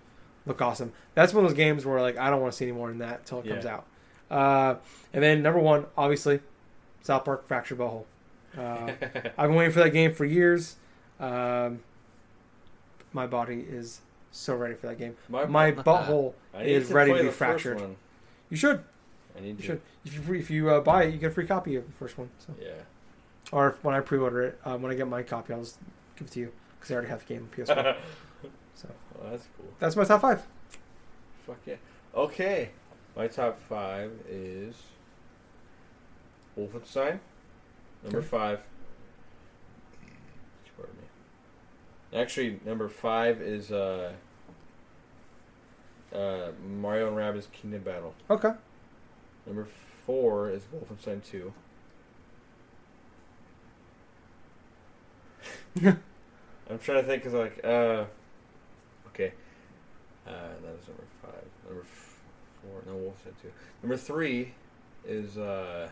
look 0.46 0.60
awesome. 0.60 0.92
That's 1.14 1.32
one 1.32 1.44
of 1.44 1.50
those 1.50 1.56
games 1.56 1.86
where 1.86 2.00
like 2.00 2.18
I 2.18 2.30
don't 2.30 2.40
want 2.40 2.52
to 2.52 2.56
see 2.56 2.66
any 2.66 2.72
more 2.72 2.88
than 2.88 2.98
that 2.98 3.20
until 3.20 3.40
it 3.40 3.48
comes 3.48 3.66
out. 3.66 3.86
Uh, 4.30 4.76
and 5.12 5.22
then 5.22 5.42
number 5.42 5.58
one, 5.58 5.86
obviously, 5.96 6.40
South 7.02 7.24
Park 7.24 7.46
Fractured 7.46 7.78
Butthole. 7.78 8.04
Uh, 8.56 8.92
I've 9.38 9.48
been 9.48 9.54
waiting 9.54 9.72
for 9.72 9.80
that 9.80 9.90
game 9.90 10.12
for 10.12 10.24
years. 10.24 10.76
Um, 11.18 11.80
my 13.12 13.26
body 13.26 13.60
is 13.68 14.00
so 14.32 14.54
ready 14.54 14.74
for 14.74 14.86
that 14.88 14.98
game. 14.98 15.16
my, 15.28 15.44
My 15.46 15.72
butthole 15.72 16.34
is 16.60 16.88
to 16.88 16.94
ready 16.94 17.12
to 17.14 17.22
be 17.24 17.28
fractured. 17.30 17.80
one. 17.80 17.96
You 18.48 18.56
should. 18.56 18.82
I 19.36 19.40
need 19.40 19.48
You 19.50 19.56
to. 19.56 19.62
should. 19.62 19.80
If 20.04 20.28
you 20.28 20.34
if 20.34 20.50
you 20.50 20.70
uh, 20.70 20.80
buy 20.80 21.04
it, 21.04 21.12
you 21.12 21.18
get 21.18 21.30
a 21.30 21.34
free 21.34 21.46
copy 21.46 21.76
of 21.76 21.86
the 21.86 21.92
first 21.92 22.16
one. 22.18 22.30
So. 22.38 22.54
Yeah. 22.60 22.70
Or 23.52 23.76
when 23.82 23.94
I 23.94 24.00
pre-order 24.00 24.42
it, 24.42 24.60
um, 24.64 24.82
when 24.82 24.92
I 24.92 24.94
get 24.94 25.08
my 25.08 25.22
copy, 25.22 25.52
I'll 25.52 25.60
just 25.60 25.78
give 26.16 26.28
it 26.28 26.30
to 26.32 26.40
you 26.40 26.52
because 26.78 26.90
I 26.90 26.94
already 26.94 27.08
have 27.10 27.26
the 27.26 27.34
game 27.34 27.48
on 27.58 27.64
PS4. 27.66 27.76
well, 27.84 27.96
so 28.74 28.88
that's 29.30 29.48
cool. 29.56 29.66
that's 29.78 29.96
my 29.96 30.04
top 30.04 30.20
five. 30.20 30.42
Fuck 31.46 31.58
yeah. 31.66 31.74
Okay. 32.14 32.70
My 33.16 33.26
top 33.26 33.60
five 33.68 34.12
is 34.28 34.76
Wolfenstein. 36.58 37.18
Number 38.02 38.22
five. 38.22 38.60
Me. 40.78 42.18
Actually, 42.18 42.58
number 42.64 42.88
five 42.88 43.40
is 43.42 43.70
uh, 43.70 44.12
uh, 46.14 46.48
Mario 46.66 47.08
and 47.08 47.16
Rabbids 47.16 47.50
Kingdom 47.52 47.82
Battle. 47.82 48.14
Okay. 48.30 48.52
Number 49.46 49.66
four 50.06 50.50
is 50.50 50.62
Wolfenstein 50.74 51.22
2. 51.24 51.52
I'm 55.84 56.78
trying 56.78 57.02
to 57.02 57.06
think 57.06 57.22
because 57.22 57.34
like 57.34 57.60
uh, 57.64 58.04
okay, 59.08 59.32
uh, 60.26 60.30
that 60.62 60.76
was 60.76 60.88
number 60.88 61.04
five. 61.22 61.44
Number 61.66 61.82
f- 61.82 62.20
four, 62.62 62.82
no 62.86 62.98
Wolfenstein 62.98 63.34
2. 63.42 63.52
Number 63.82 63.96
three 63.96 64.54
is 65.06 65.38
uh, 65.38 65.88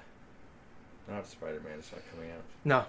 not 1.09 1.27
Spider 1.27 1.61
Man. 1.61 1.79
It's 1.79 1.91
not 1.93 2.03
coming 2.15 2.31
out. 2.31 2.43
No. 2.65 2.85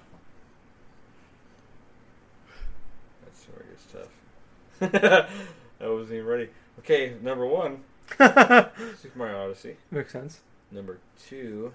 That's 3.24 3.46
where 3.48 3.62
it 3.62 3.70
gets 3.72 3.86
tough. 3.94 5.30
I 5.82 5.88
wasn't 5.88 6.14
even 6.16 6.26
ready. 6.28 6.50
Okay, 6.80 7.16
number 7.22 7.46
one, 7.46 7.84
Super 8.18 9.12
Mario 9.16 9.44
Odyssey. 9.46 9.76
Makes 9.91 10.12
sense. 10.14 10.40
Number 10.72 10.98
two, 11.28 11.74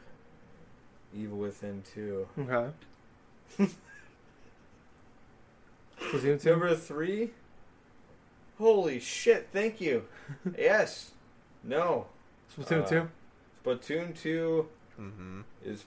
Evil 1.14 1.38
Within 1.38 1.82
2. 1.94 2.26
Okay. 2.40 2.70
Splatoon 6.00 6.42
two. 6.42 6.50
Number 6.50 6.74
three, 6.74 7.30
holy 8.58 9.00
shit, 9.00 9.48
thank 9.52 9.80
you. 9.80 10.04
yes. 10.58 11.12
No. 11.62 12.06
Splatoon 12.56 12.82
uh, 12.82 12.86
two. 12.86 13.08
Splatoon 13.64 14.20
2 14.20 14.68
Mm-hmm. 15.00 15.40
is 15.64 15.84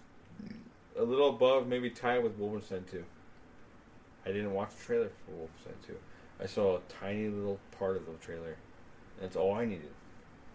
a 0.98 1.04
little 1.04 1.30
above, 1.30 1.68
maybe 1.68 1.90
tied 1.90 2.24
with 2.24 2.40
Wolfenstein 2.40 2.90
2. 2.90 3.04
I 4.26 4.30
didn't 4.30 4.54
watch 4.54 4.70
the 4.78 4.84
trailer 4.86 5.10
for 5.26 5.32
Wolfenstein 5.32 5.88
2. 5.88 5.96
I 6.42 6.46
saw 6.46 6.78
a 6.78 6.80
tiny 7.02 7.30
little 7.30 7.60
part 7.78 7.96
of 7.98 8.06
the 8.06 8.14
trailer. 8.26 8.56
That's 9.22 9.36
all 9.36 9.56
I 9.56 9.66
needed. 9.66 9.90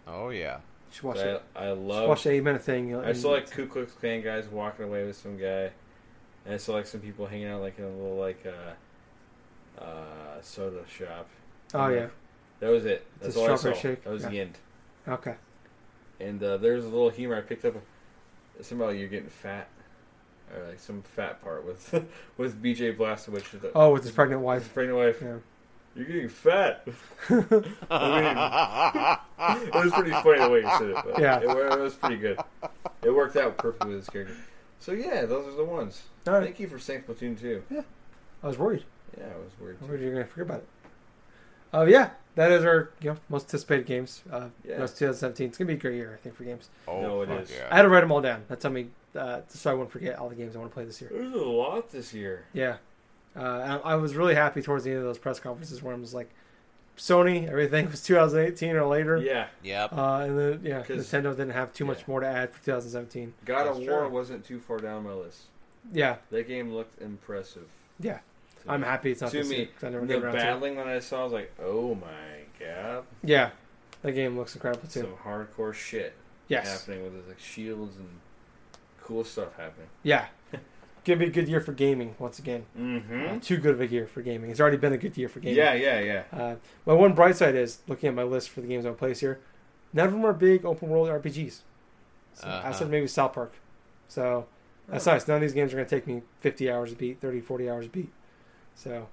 Oh 0.06 0.28
yeah. 0.31 0.56
You 0.56 0.60
should 0.94 1.02
watch 1.05 1.19
it. 1.19 1.43
I, 1.56 1.66
I 1.66 1.69
Just 1.70 1.81
love 1.81 2.09
watch 2.09 2.23
the 2.24 2.31
eight 2.31 2.44
minute 2.44 2.62
thing. 2.62 2.94
I 2.94 3.12
saw 3.12 3.31
like 3.31 3.51
Ku 3.51 3.66
Klux 3.66 3.93
Klan 3.93 4.23
guys 4.23 4.47
walking 4.48 4.85
away 4.85 5.05
with 5.06 5.16
some 5.16 5.36
guy, 5.39 5.70
and 6.44 6.55
I 6.55 6.56
saw 6.59 6.73
like 6.74 6.86
some 6.86 7.01
people 7.01 7.27
hanging 7.27 7.47
out 7.48 7.60
like 7.62 7.78
in 7.78 7.85
a 7.85 7.89
little 7.89 8.16
like 8.19 8.44
uh, 8.47 9.81
uh, 9.82 10.40
soda 10.43 10.82
shop. 10.89 11.28
Oh 11.74 11.85
And, 11.86 11.94
yeah. 11.94 12.01
like, 12.02 12.10
that 12.60 12.69
was 12.70 12.85
it. 12.85 13.06
It's 13.16 13.35
That's 13.35 13.36
all 13.36 13.51
I 13.52 13.56
saw. 13.56 13.73
shake? 13.73 14.05
That 14.05 14.10
was 14.12 14.23
Yeah. 14.23 14.28
the 14.28 14.40
end. 14.40 14.59
Okay. 15.09 15.35
And 16.20 16.43
uh, 16.43 16.59
there's 16.59 16.85
a 16.85 16.89
little 16.89 17.10
humor 17.10 17.36
I 17.36 17.40
picked 17.40 17.64
up. 17.64 17.74
Somehow 18.60 18.90
you're 18.90 19.09
getting 19.09 19.28
fat, 19.31 19.69
or 20.55 20.69
like 20.69 20.79
some 20.81 21.03
fat 21.03 21.43
part 21.43 21.65
with 21.66 22.05
with 22.37 22.62
BJ 22.62 22.97
Blazkowicz. 22.97 23.61
the- 23.61 23.73
Oh, 23.74 23.93
with 23.93 24.03
his 24.05 24.12
pregnant 24.12 24.41
his 24.41 24.47
wife. 24.47 24.73
pregnant 24.74 24.99
wife. 24.99 25.19
Yeah. 25.23 25.37
You're 25.95 26.07
getting 26.07 26.29
fat. 26.31 26.89
it 27.29 27.69
was 29.74 29.93
pretty 29.93 30.11
funny 30.11 30.39
the 30.41 30.51
way 30.51 30.61
you 30.61 30.70
said 30.79 30.91
it. 30.91 30.97
But 31.05 31.19
Yeah. 31.20 31.39
it, 31.41 31.45
it 31.45 31.81
was 31.81 31.95
pretty 31.95 32.16
good. 32.16 32.39
It 33.03 33.11
worked 33.11 33.37
out 33.37 33.59
perfectly 33.59 33.91
with 33.91 33.99
his 33.99 34.09
character. 34.09 34.37
So 34.79 34.93
yeah, 34.93 35.24
those 35.27 35.47
are 35.47 35.57
the 35.57 35.65
ones. 35.65 36.03
All 36.27 36.35
right. 36.35 36.45
Thank 36.45 36.61
you 36.61 36.69
for 36.69 36.79
saying 36.79 37.03
Splatoon 37.03 37.39
two. 37.41 37.62
Yeah, 37.70 37.83
I 38.43 38.47
was 38.49 38.59
worried. 38.59 38.85
Yeah, 39.19 39.24
I 39.27 39.37
was 39.39 39.51
worried. 39.61 39.77
I 39.81 39.85
was 39.85 39.91
worried 39.91 40.01
you 40.03 40.09
were 40.09 40.15
gonna 40.15 40.27
forget 40.27 40.47
about 40.47 40.59
it. 40.61 40.69
Uh, 41.74 41.82
yeah, 41.89 42.11
that 42.35 42.51
is 42.53 42.65
our 42.65 42.90
you 43.01 43.11
know 43.11 43.16
most 43.28 43.44
anticipated 43.44 43.86
games. 43.86 44.23
Uh, 44.31 44.49
Yeah. 44.65 44.78
that's 44.78 44.93
2017. 44.93 45.49
It's 45.49 45.59
gonna 45.59 45.69
be 45.69 45.74
a 45.74 45.77
great 45.77 45.94
year, 45.97 46.12
I 46.19 46.23
think, 46.23 46.35
for 46.36 46.44
games. 46.44 46.69
Oh, 46.89 47.01
No, 47.01 47.23
it 47.23 47.28
fuck 47.28 47.40
is. 47.43 47.51
Yeah. 47.53 47.69
I 47.70 47.77
had 47.77 47.82
to 47.82 47.89
write 47.89 48.01
them 48.03 48.12
all 48.12 48.20
down. 48.20 48.44
That's 48.49 48.62
how 48.65 48.70
me, 48.70 48.89
uh, 49.16 49.40
so 49.49 49.70
I 49.70 49.74
wouldn't 49.74 49.90
forget 49.93 50.19
all 50.19 50.28
the 50.28 50.35
games 50.35 50.55
I 50.55 50.59
want 50.59 50.70
to 50.70 50.74
play 50.74 50.85
this 50.85 51.01
year. 51.01 51.11
There's 51.12 51.32
a 51.32 51.39
lot 51.39 51.90
this 51.90 52.12
year. 52.12 52.44
Yeah, 52.53 52.77
uh, 53.36 53.81
I, 53.85 53.93
I 53.93 53.94
was 53.97 54.15
really 54.16 54.35
happy 54.35 54.61
towards 54.62 54.85
the 54.85 54.90
end 54.90 54.99
of 55.01 55.05
those 55.05 55.19
press 55.19 55.40
conferences 55.40 55.82
where 55.82 55.94
I 55.94 55.99
was 55.99 56.12
like, 56.15 56.31
Sony, 56.99 57.49
everything 57.49 57.90
was 57.90 58.03
2018 58.05 58.77
or 58.77 58.85
later. 58.86 59.16
Yeah, 59.16 59.47
yeah. 59.62 59.85
Uh, 59.85 60.19
and 60.27 60.39
then 60.39 60.61
yeah, 60.62 60.82
'Cause- 60.82 60.99
Nintendo 61.11 61.31
didn't 61.31 61.51
have 61.51 61.73
too 61.73 61.85
much 61.86 62.01
yeah. 62.01 62.05
more 62.09 62.20
to 62.20 62.27
add 62.27 62.51
for 62.53 62.62
2017. 62.65 63.32
God 63.47 63.65
That's 63.66 63.78
of 63.78 63.86
War 63.86 64.01
true. 64.01 64.09
wasn't 64.11 64.44
too 64.44 64.61
far 64.61 64.77
down 64.78 65.05
my 65.05 65.12
list. 65.15 65.44
Yeah, 65.93 66.16
That 66.31 66.47
game 66.47 66.73
looked 66.73 67.01
impressive. 67.03 67.66
yeah, 67.99 68.19
to 68.19 68.20
I'm 68.68 68.80
me. 68.82 68.86
happy 68.86 69.10
it's 69.12 69.20
not 69.20 69.30
To 69.30 69.39
this 69.39 69.48
me, 69.48 69.56
year 69.56 69.66
'cause 69.74 69.84
I 69.84 69.90
never 69.90 70.06
The 70.06 70.14
get 70.14 70.22
around 70.22 70.32
to 70.34 70.39
it. 70.39 70.43
battling 70.43 70.76
that 70.76 70.86
I 70.86 70.98
saw, 71.01 71.20
I 71.20 71.24
was 71.24 71.32
like, 71.32 71.52
oh 71.62 71.94
my 71.94 72.09
god. 72.59 73.05
Yeah, 73.22 73.51
that 74.02 74.12
game 74.12 74.36
looks 74.39 74.55
incredible 74.55 74.89
too. 74.89 75.01
Some 75.01 75.14
hardcore 75.24 75.74
shit 75.74 76.14
yes, 76.48 76.68
happening 76.86 77.02
with 77.05 77.26
like 77.28 77.39
shields 77.40 77.97
and 77.97 78.09
cool 79.02 79.24
stuff 79.24 79.56
happening. 79.56 79.89
yeah, 80.02 80.26
gonna 81.05 81.18
be 81.18 81.26
a 81.26 81.30
good 81.30 81.48
year 81.48 81.60
for 81.60 81.72
gaming 81.72 82.14
once 82.18 82.39
again. 82.39 82.64
Mm-hmm. 82.78 83.26
Uh, 83.28 83.39
too 83.40 83.56
good 83.56 83.72
of 83.74 83.80
a 83.80 83.86
year 83.86 84.06
for 84.06 84.22
gaming. 84.22 84.51
It's 84.51 84.60
already 84.60 84.76
been 84.76 84.93
a 84.93 84.98
good 84.98 85.16
year 85.16 85.28
for 85.28 85.40
gaming. 85.40 85.56
Yeah, 85.59 85.74
yeah, 85.74 85.98
yeah. 86.01 86.22
Uh, 86.32 86.56
my 86.86 86.93
one 86.93 87.14
bright 87.14 87.36
side 87.36 87.55
is 87.56 87.80
looking 87.89 88.09
at 88.09 88.14
my 88.14 88.22
list 88.22 88.51
for 88.51 88.60
the 88.60 88.66
games 88.68 88.86
I 88.86 88.90
will 88.90 88.97
play 88.97 89.09
this 89.10 89.22
year. 89.22 89.40
None 89.93 90.06
of 90.06 90.12
them 90.12 90.24
are 90.24 90.32
big 90.32 90.64
open 90.64 90.89
world 90.89 91.09
RPGs. 91.09 91.60
So 92.34 92.47
Uh-huh. 92.47 92.68
Outside 92.68 92.89
maybe 92.90 93.06
South 93.09 93.32
Park. 93.34 93.52
So 94.09 94.47
that's 94.89 95.05
nice. 95.06 95.26
None 95.28 95.36
of 95.36 95.40
these 95.43 95.52
games 95.52 95.72
are 95.72 95.76
going 95.76 95.86
to 95.89 95.94
take 95.94 96.06
me 96.06 96.22
50 96.40 96.70
hours 96.70 96.90
to 96.90 96.97
beat, 96.97 97.20
30, 97.20 97.40
40 97.40 97.68
hours 97.68 97.84
to 97.86 97.90
beat. 97.90 98.10
So 98.74 99.09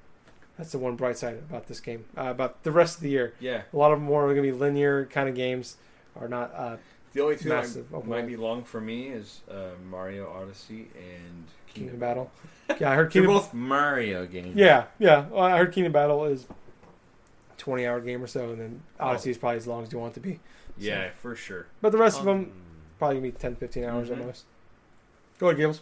that's 0.58 0.72
the 0.72 0.78
one 0.80 0.96
bright 0.96 1.18
side 1.18 1.36
about 1.36 1.68
this 1.68 1.80
game. 1.80 2.06
Uh, 2.18 2.26
about 2.32 2.64
the 2.64 2.72
rest 2.72 2.98
of 2.98 3.04
the 3.04 3.10
year, 3.10 3.34
Yeah. 3.40 3.64
a 3.72 3.78
lot 3.78 3.92
of 3.92 4.00
them 4.00 4.08
more 4.08 4.24
are 4.30 4.34
going 4.34 4.46
to 4.46 4.52
be 4.54 4.58
linear 4.58 5.06
kind 5.06 5.30
of 5.30 5.36
games. 5.36 5.78
Are 6.20 6.28
not. 6.28 6.54
Uh, 6.56 6.78
The 7.14 7.22
only 7.22 7.38
two 7.38 7.50
that 7.50 7.56
Massive 7.56 7.94
open 7.94 8.10
might 8.10 8.28
be 8.28 8.36
long 8.36 8.64
for 8.64 8.82
me 8.82 9.08
is 9.08 9.42
uh, 9.50 9.70
Mario 9.90 10.30
Odyssey 10.32 10.90
and 10.96 11.46
Kingdom 11.68 11.94
Kingdom 11.94 12.00
Battle. 12.00 12.32
Yeah, 12.80 12.92
I 12.92 12.96
heard 12.96 13.06
They're 13.14 13.22
Kingdom. 13.24 13.34
both 13.34 13.54
Mario 13.54 14.26
games. 14.28 14.56
Yeah, 14.56 14.86
yeah. 15.00 15.28
Well, 15.30 15.44
I 15.44 15.58
heard 15.58 15.72
Kingdom 15.72 15.92
Battle 15.94 16.26
is 16.26 16.46
20 17.58 17.86
hour 17.88 18.00
game 18.02 18.22
or 18.24 18.28
so, 18.28 18.50
and 18.52 18.60
then 18.60 18.82
Oh. 19.00 19.08
Odyssey 19.08 19.32
is 19.32 19.38
probably 19.38 19.58
as 19.58 19.68
long 19.68 19.84
as 19.84 19.92
you 19.92 20.00
want 20.00 20.12
it 20.12 20.16
to 20.16 20.20
be. 20.28 20.40
Yeah, 20.78 21.10
for 21.12 21.36
sure. 21.36 21.66
But 21.82 21.92
the 21.92 21.98
rest 21.98 22.20
of 22.20 22.26
them 22.26 22.38
Um, 22.38 22.52
probably 22.98 23.18
gonna 23.18 23.28
be 23.28 23.38
10, 23.38 23.56
15 23.56 23.84
hours 23.84 24.10
Mhm. 24.10 24.12
at 24.20 24.26
most. 24.26 24.46
Go 25.40 25.48
ahead, 25.48 25.58
Gables. 25.58 25.82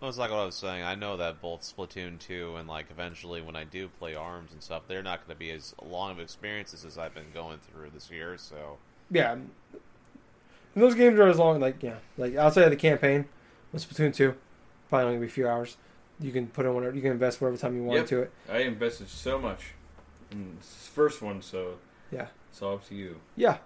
Well, 0.00 0.10
it's 0.10 0.18
like 0.18 0.30
what 0.30 0.40
I 0.40 0.44
was 0.44 0.54
saying. 0.54 0.82
I 0.84 0.94
know 0.94 1.16
that 1.16 1.40
both 1.40 1.62
Splatoon 1.62 2.18
2 2.18 2.56
and 2.56 2.68
like 2.68 2.86
eventually 2.90 3.40
when 3.40 3.56
I 3.56 3.64
do 3.64 3.88
play 3.88 4.14
ARMS 4.14 4.52
and 4.52 4.62
stuff, 4.62 4.82
they're 4.86 5.02
not 5.02 5.26
going 5.26 5.34
to 5.34 5.38
be 5.38 5.50
as 5.50 5.74
long 5.82 6.10
of 6.10 6.20
experiences 6.20 6.84
as 6.84 6.98
I've 6.98 7.14
been 7.14 7.30
going 7.32 7.58
through 7.58 7.90
this 7.94 8.10
year. 8.10 8.36
So 8.36 8.78
Yeah. 9.10 9.32
And 9.32 9.50
those 10.74 10.94
games 10.94 11.18
are 11.18 11.26
as 11.28 11.38
long, 11.38 11.58
like, 11.60 11.82
yeah. 11.82 11.96
Like, 12.18 12.36
outside 12.36 12.64
of 12.64 12.70
the 12.70 12.76
campaign, 12.76 13.24
with 13.72 13.88
Splatoon 13.88 14.14
2, 14.14 14.34
probably 14.90 15.04
only 15.04 15.14
gonna 15.16 15.20
be 15.26 15.30
a 15.30 15.30
few 15.34 15.48
hours. 15.48 15.78
You 16.20 16.30
can 16.32 16.48
put 16.48 16.66
in 16.66 16.74
whatever, 16.74 16.94
you 16.94 17.00
can 17.00 17.12
invest 17.12 17.40
whatever 17.40 17.56
time 17.56 17.74
you 17.76 17.82
want 17.82 17.94
Yep. 17.96 18.02
into 18.02 18.20
it. 18.22 18.32
I 18.50 18.58
invested 18.58 19.08
so 19.08 19.38
much 19.38 19.72
in 20.30 20.56
this 20.58 20.90
first 20.92 21.22
one, 21.22 21.40
so 21.40 21.78
Yeah. 22.10 22.26
it's 22.50 22.60
all 22.60 22.74
up 22.74 22.84
to 22.88 22.94
you. 22.94 23.20
Yeah. 23.36 23.58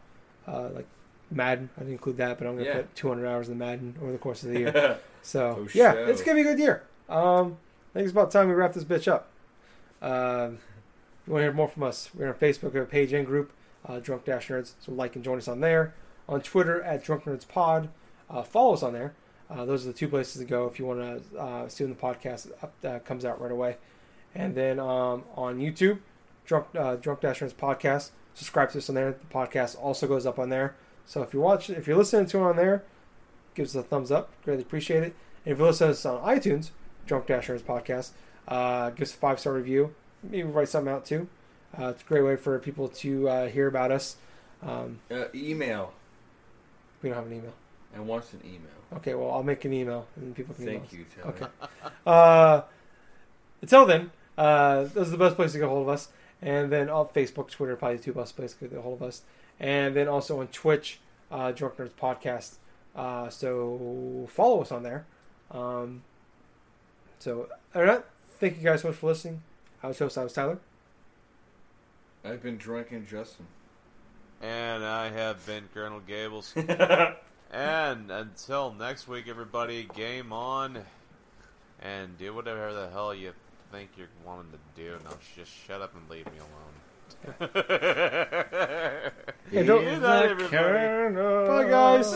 Uh, 0.46 0.68
like, 0.68 0.86
Madden, 1.30 1.70
I 1.76 1.80
didn't 1.80 1.92
include 1.92 2.16
that, 2.18 2.38
but 2.38 2.46
I'm 2.46 2.56
gonna 2.56 2.66
Yeah. 2.68 2.76
put 2.78 2.94
200 2.96 3.26
hours 3.26 3.48
in 3.48 3.58
Madden 3.58 3.94
over 4.02 4.12
the 4.12 4.18
course 4.18 4.42
of 4.42 4.50
the 4.50 4.58
year. 4.58 4.98
So, 5.22 5.58
Oh, 5.60 5.68
yeah, 5.74 5.92
show. 5.92 6.06
it's 6.06 6.22
gonna 6.22 6.36
be 6.36 6.40
a 6.40 6.44
good 6.44 6.58
year. 6.58 6.82
Um, 7.10 7.58
I 7.90 7.98
think 7.98 8.04
it's 8.04 8.12
about 8.12 8.30
time 8.30 8.48
we 8.48 8.54
wrap 8.54 8.72
this 8.72 8.84
bitch 8.84 9.06
up. 9.06 9.28
If 10.00 10.08
you 11.26 11.32
want 11.32 11.40
to 11.40 11.44
hear 11.44 11.52
more 11.52 11.68
from 11.68 11.82
us, 11.82 12.10
we're 12.14 12.28
on 12.28 12.34
Facebook, 12.34 12.72
we 12.72 12.78
have 12.78 12.88
a 12.88 12.90
page 12.90 13.12
and 13.12 13.26
group, 13.26 13.52
uh, 13.86 13.98
Drunk 14.00 14.24
Dash 14.24 14.48
Nerds. 14.48 14.72
So 14.80 14.92
like 14.92 15.14
and 15.16 15.24
join 15.24 15.38
us 15.38 15.46
on 15.48 15.60
there. 15.60 15.94
On 16.28 16.40
Twitter 16.40 16.82
at 16.82 17.04
Drunk 17.04 17.24
Nerds 17.24 17.46
Pod. 17.46 17.88
Uh, 18.30 18.42
follow 18.42 18.72
us 18.74 18.82
on 18.82 18.92
there. 18.92 19.12
Uh, 19.50 19.64
those 19.64 19.84
are 19.84 19.88
the 19.88 19.92
two 19.98 20.08
places 20.08 20.40
to 20.40 20.44
go 20.46 20.66
if 20.66 20.78
you 20.78 20.86
want 20.86 21.00
to 21.32 21.38
uh, 21.38 21.68
see 21.68 21.84
when 21.84 21.92
the 21.92 21.98
podcast 22.00 22.50
up, 22.62 22.72
uh, 22.84 22.98
comes 23.00 23.24
out 23.24 23.40
right 23.40 23.50
away. 23.52 23.76
And 24.34 24.54
then 24.54 24.78
um, 24.78 25.24
on 25.34 25.58
YouTube, 25.58 25.98
Drunk 26.46 26.66
uh, 26.78 26.96
Drunk 26.96 27.20
Dash 27.20 27.40
Nerds 27.40 27.52
Podcast. 27.54 28.10
Subscribe 28.34 28.70
to 28.70 28.78
us 28.78 28.88
on 28.88 28.94
there. 28.94 29.10
The 29.12 29.34
podcast 29.34 29.76
also 29.78 30.06
goes 30.06 30.24
up 30.24 30.38
on 30.38 30.48
there. 30.50 30.76
So 31.10 31.22
if 31.22 31.34
you're 31.34 31.42
watching, 31.42 31.74
if 31.74 31.88
you're 31.88 31.96
listening 31.96 32.26
to 32.26 32.38
it 32.38 32.42
on 32.42 32.54
there, 32.54 32.84
give 33.56 33.66
us 33.66 33.74
a 33.74 33.82
thumbs 33.82 34.12
up. 34.12 34.30
Greatly 34.44 34.62
appreciate 34.62 35.02
it. 35.02 35.16
And 35.44 35.52
if 35.52 35.58
you 35.58 35.64
listen 35.64 35.88
to 35.88 35.90
us 35.90 36.06
on 36.06 36.22
iTunes, 36.22 36.70
Drunk 37.04 37.26
Dash 37.26 37.48
Nerds 37.48 37.62
Podcast, 37.62 38.10
uh, 38.46 38.90
give 38.90 39.08
us 39.08 39.14
a 39.14 39.16
five 39.16 39.40
star 39.40 39.54
review. 39.54 39.92
Maybe 40.22 40.44
write 40.44 40.68
something 40.68 40.92
out 40.92 41.04
too. 41.04 41.26
Uh, 41.76 41.88
it's 41.88 42.02
a 42.02 42.06
great 42.06 42.22
way 42.22 42.36
for 42.36 42.56
people 42.60 42.86
to 42.86 43.28
uh, 43.28 43.48
hear 43.48 43.66
about 43.66 43.90
us. 43.90 44.18
Um, 44.62 45.00
Uh, 45.10 45.24
email. 45.34 45.92
we 47.02 47.08
don't 47.08 47.16
have 47.16 47.26
an 47.26 47.32
email. 47.32 47.54
I 47.96 47.98
want 47.98 48.32
an 48.32 48.42
email. 48.44 48.98
Okay, 48.98 49.14
well 49.14 49.32
I'll 49.32 49.42
make 49.42 49.64
an 49.64 49.72
email 49.72 50.06
and 50.14 50.32
people 50.32 50.54
can 50.54 50.64
Thank 50.64 50.92
you, 50.92 51.06
Taylor. 51.16 51.30
Okay. 51.30 51.46
Uh, 52.06 52.62
until 53.60 53.84
then, 53.84 54.12
uh, 54.38 54.84
those 54.84 55.08
are 55.08 55.10
the 55.10 55.18
best 55.18 55.34
places 55.34 55.54
to 55.54 55.58
get 55.58 55.64
a 55.64 55.70
hold 55.70 55.82
of 55.82 55.88
us. 55.88 56.08
And 56.40 56.70
then 56.70 56.88
on 56.88 57.06
Facebook, 57.06 57.50
Twitter, 57.50 57.74
probably 57.74 57.96
the 57.96 58.04
two 58.04 58.12
best 58.12 58.36
places 58.36 58.56
to 58.58 58.68
get 58.68 58.78
a 58.78 58.82
hold 58.82 59.02
of 59.02 59.08
us. 59.08 59.22
And 59.60 59.94
then 59.94 60.08
also 60.08 60.40
on 60.40 60.48
Twitch, 60.48 60.98
uh, 61.30 61.52
Drunk 61.52 61.76
Nerds 61.76 61.90
Podcast. 61.90 62.54
Uh, 62.96 63.28
so 63.28 64.26
follow 64.32 64.62
us 64.62 64.72
on 64.72 64.82
there. 64.82 65.04
Um, 65.50 66.02
so, 67.18 67.48
all 67.74 67.82
right. 67.82 68.02
Thank 68.38 68.56
you 68.56 68.62
guys 68.64 68.80
so 68.80 68.88
much 68.88 68.96
for 68.96 69.08
listening. 69.08 69.42
I 69.82 69.88
was 69.88 69.98
host, 69.98 70.16
I 70.16 70.24
was 70.24 70.32
Tyler. 70.32 70.58
I've 72.24 72.42
been 72.42 72.56
drunken 72.56 73.06
Justin. 73.06 73.46
And 74.40 74.84
I 74.84 75.10
have 75.10 75.44
been 75.44 75.68
Colonel 75.74 76.00
Gables. 76.00 76.54
and 77.52 78.10
until 78.10 78.72
next 78.72 79.06
week, 79.06 79.28
everybody, 79.28 79.88
game 79.94 80.32
on 80.32 80.82
and 81.82 82.16
do 82.18 82.34
whatever 82.34 82.72
the 82.72 82.88
hell 82.90 83.14
you 83.14 83.32
think 83.70 83.90
you're 83.96 84.08
wanting 84.24 84.52
to 84.52 84.82
do. 84.82 84.98
Now 85.04 85.16
just 85.36 85.52
shut 85.66 85.80
up 85.80 85.94
and 85.94 86.08
leave 86.10 86.26
me 86.26 86.38
alone. 86.38 86.79
Hey, 89.50 89.64
don't- 89.66 89.84
Good 89.84 90.00
night, 90.02 90.30
everybody. 90.30 90.50
Bye, 91.48 91.68
guys. 91.68 92.08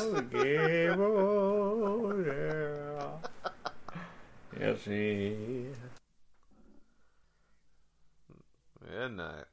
Yes, 4.60 4.84
he. 4.84 5.66
Good 8.88 9.12
night. 9.16 9.44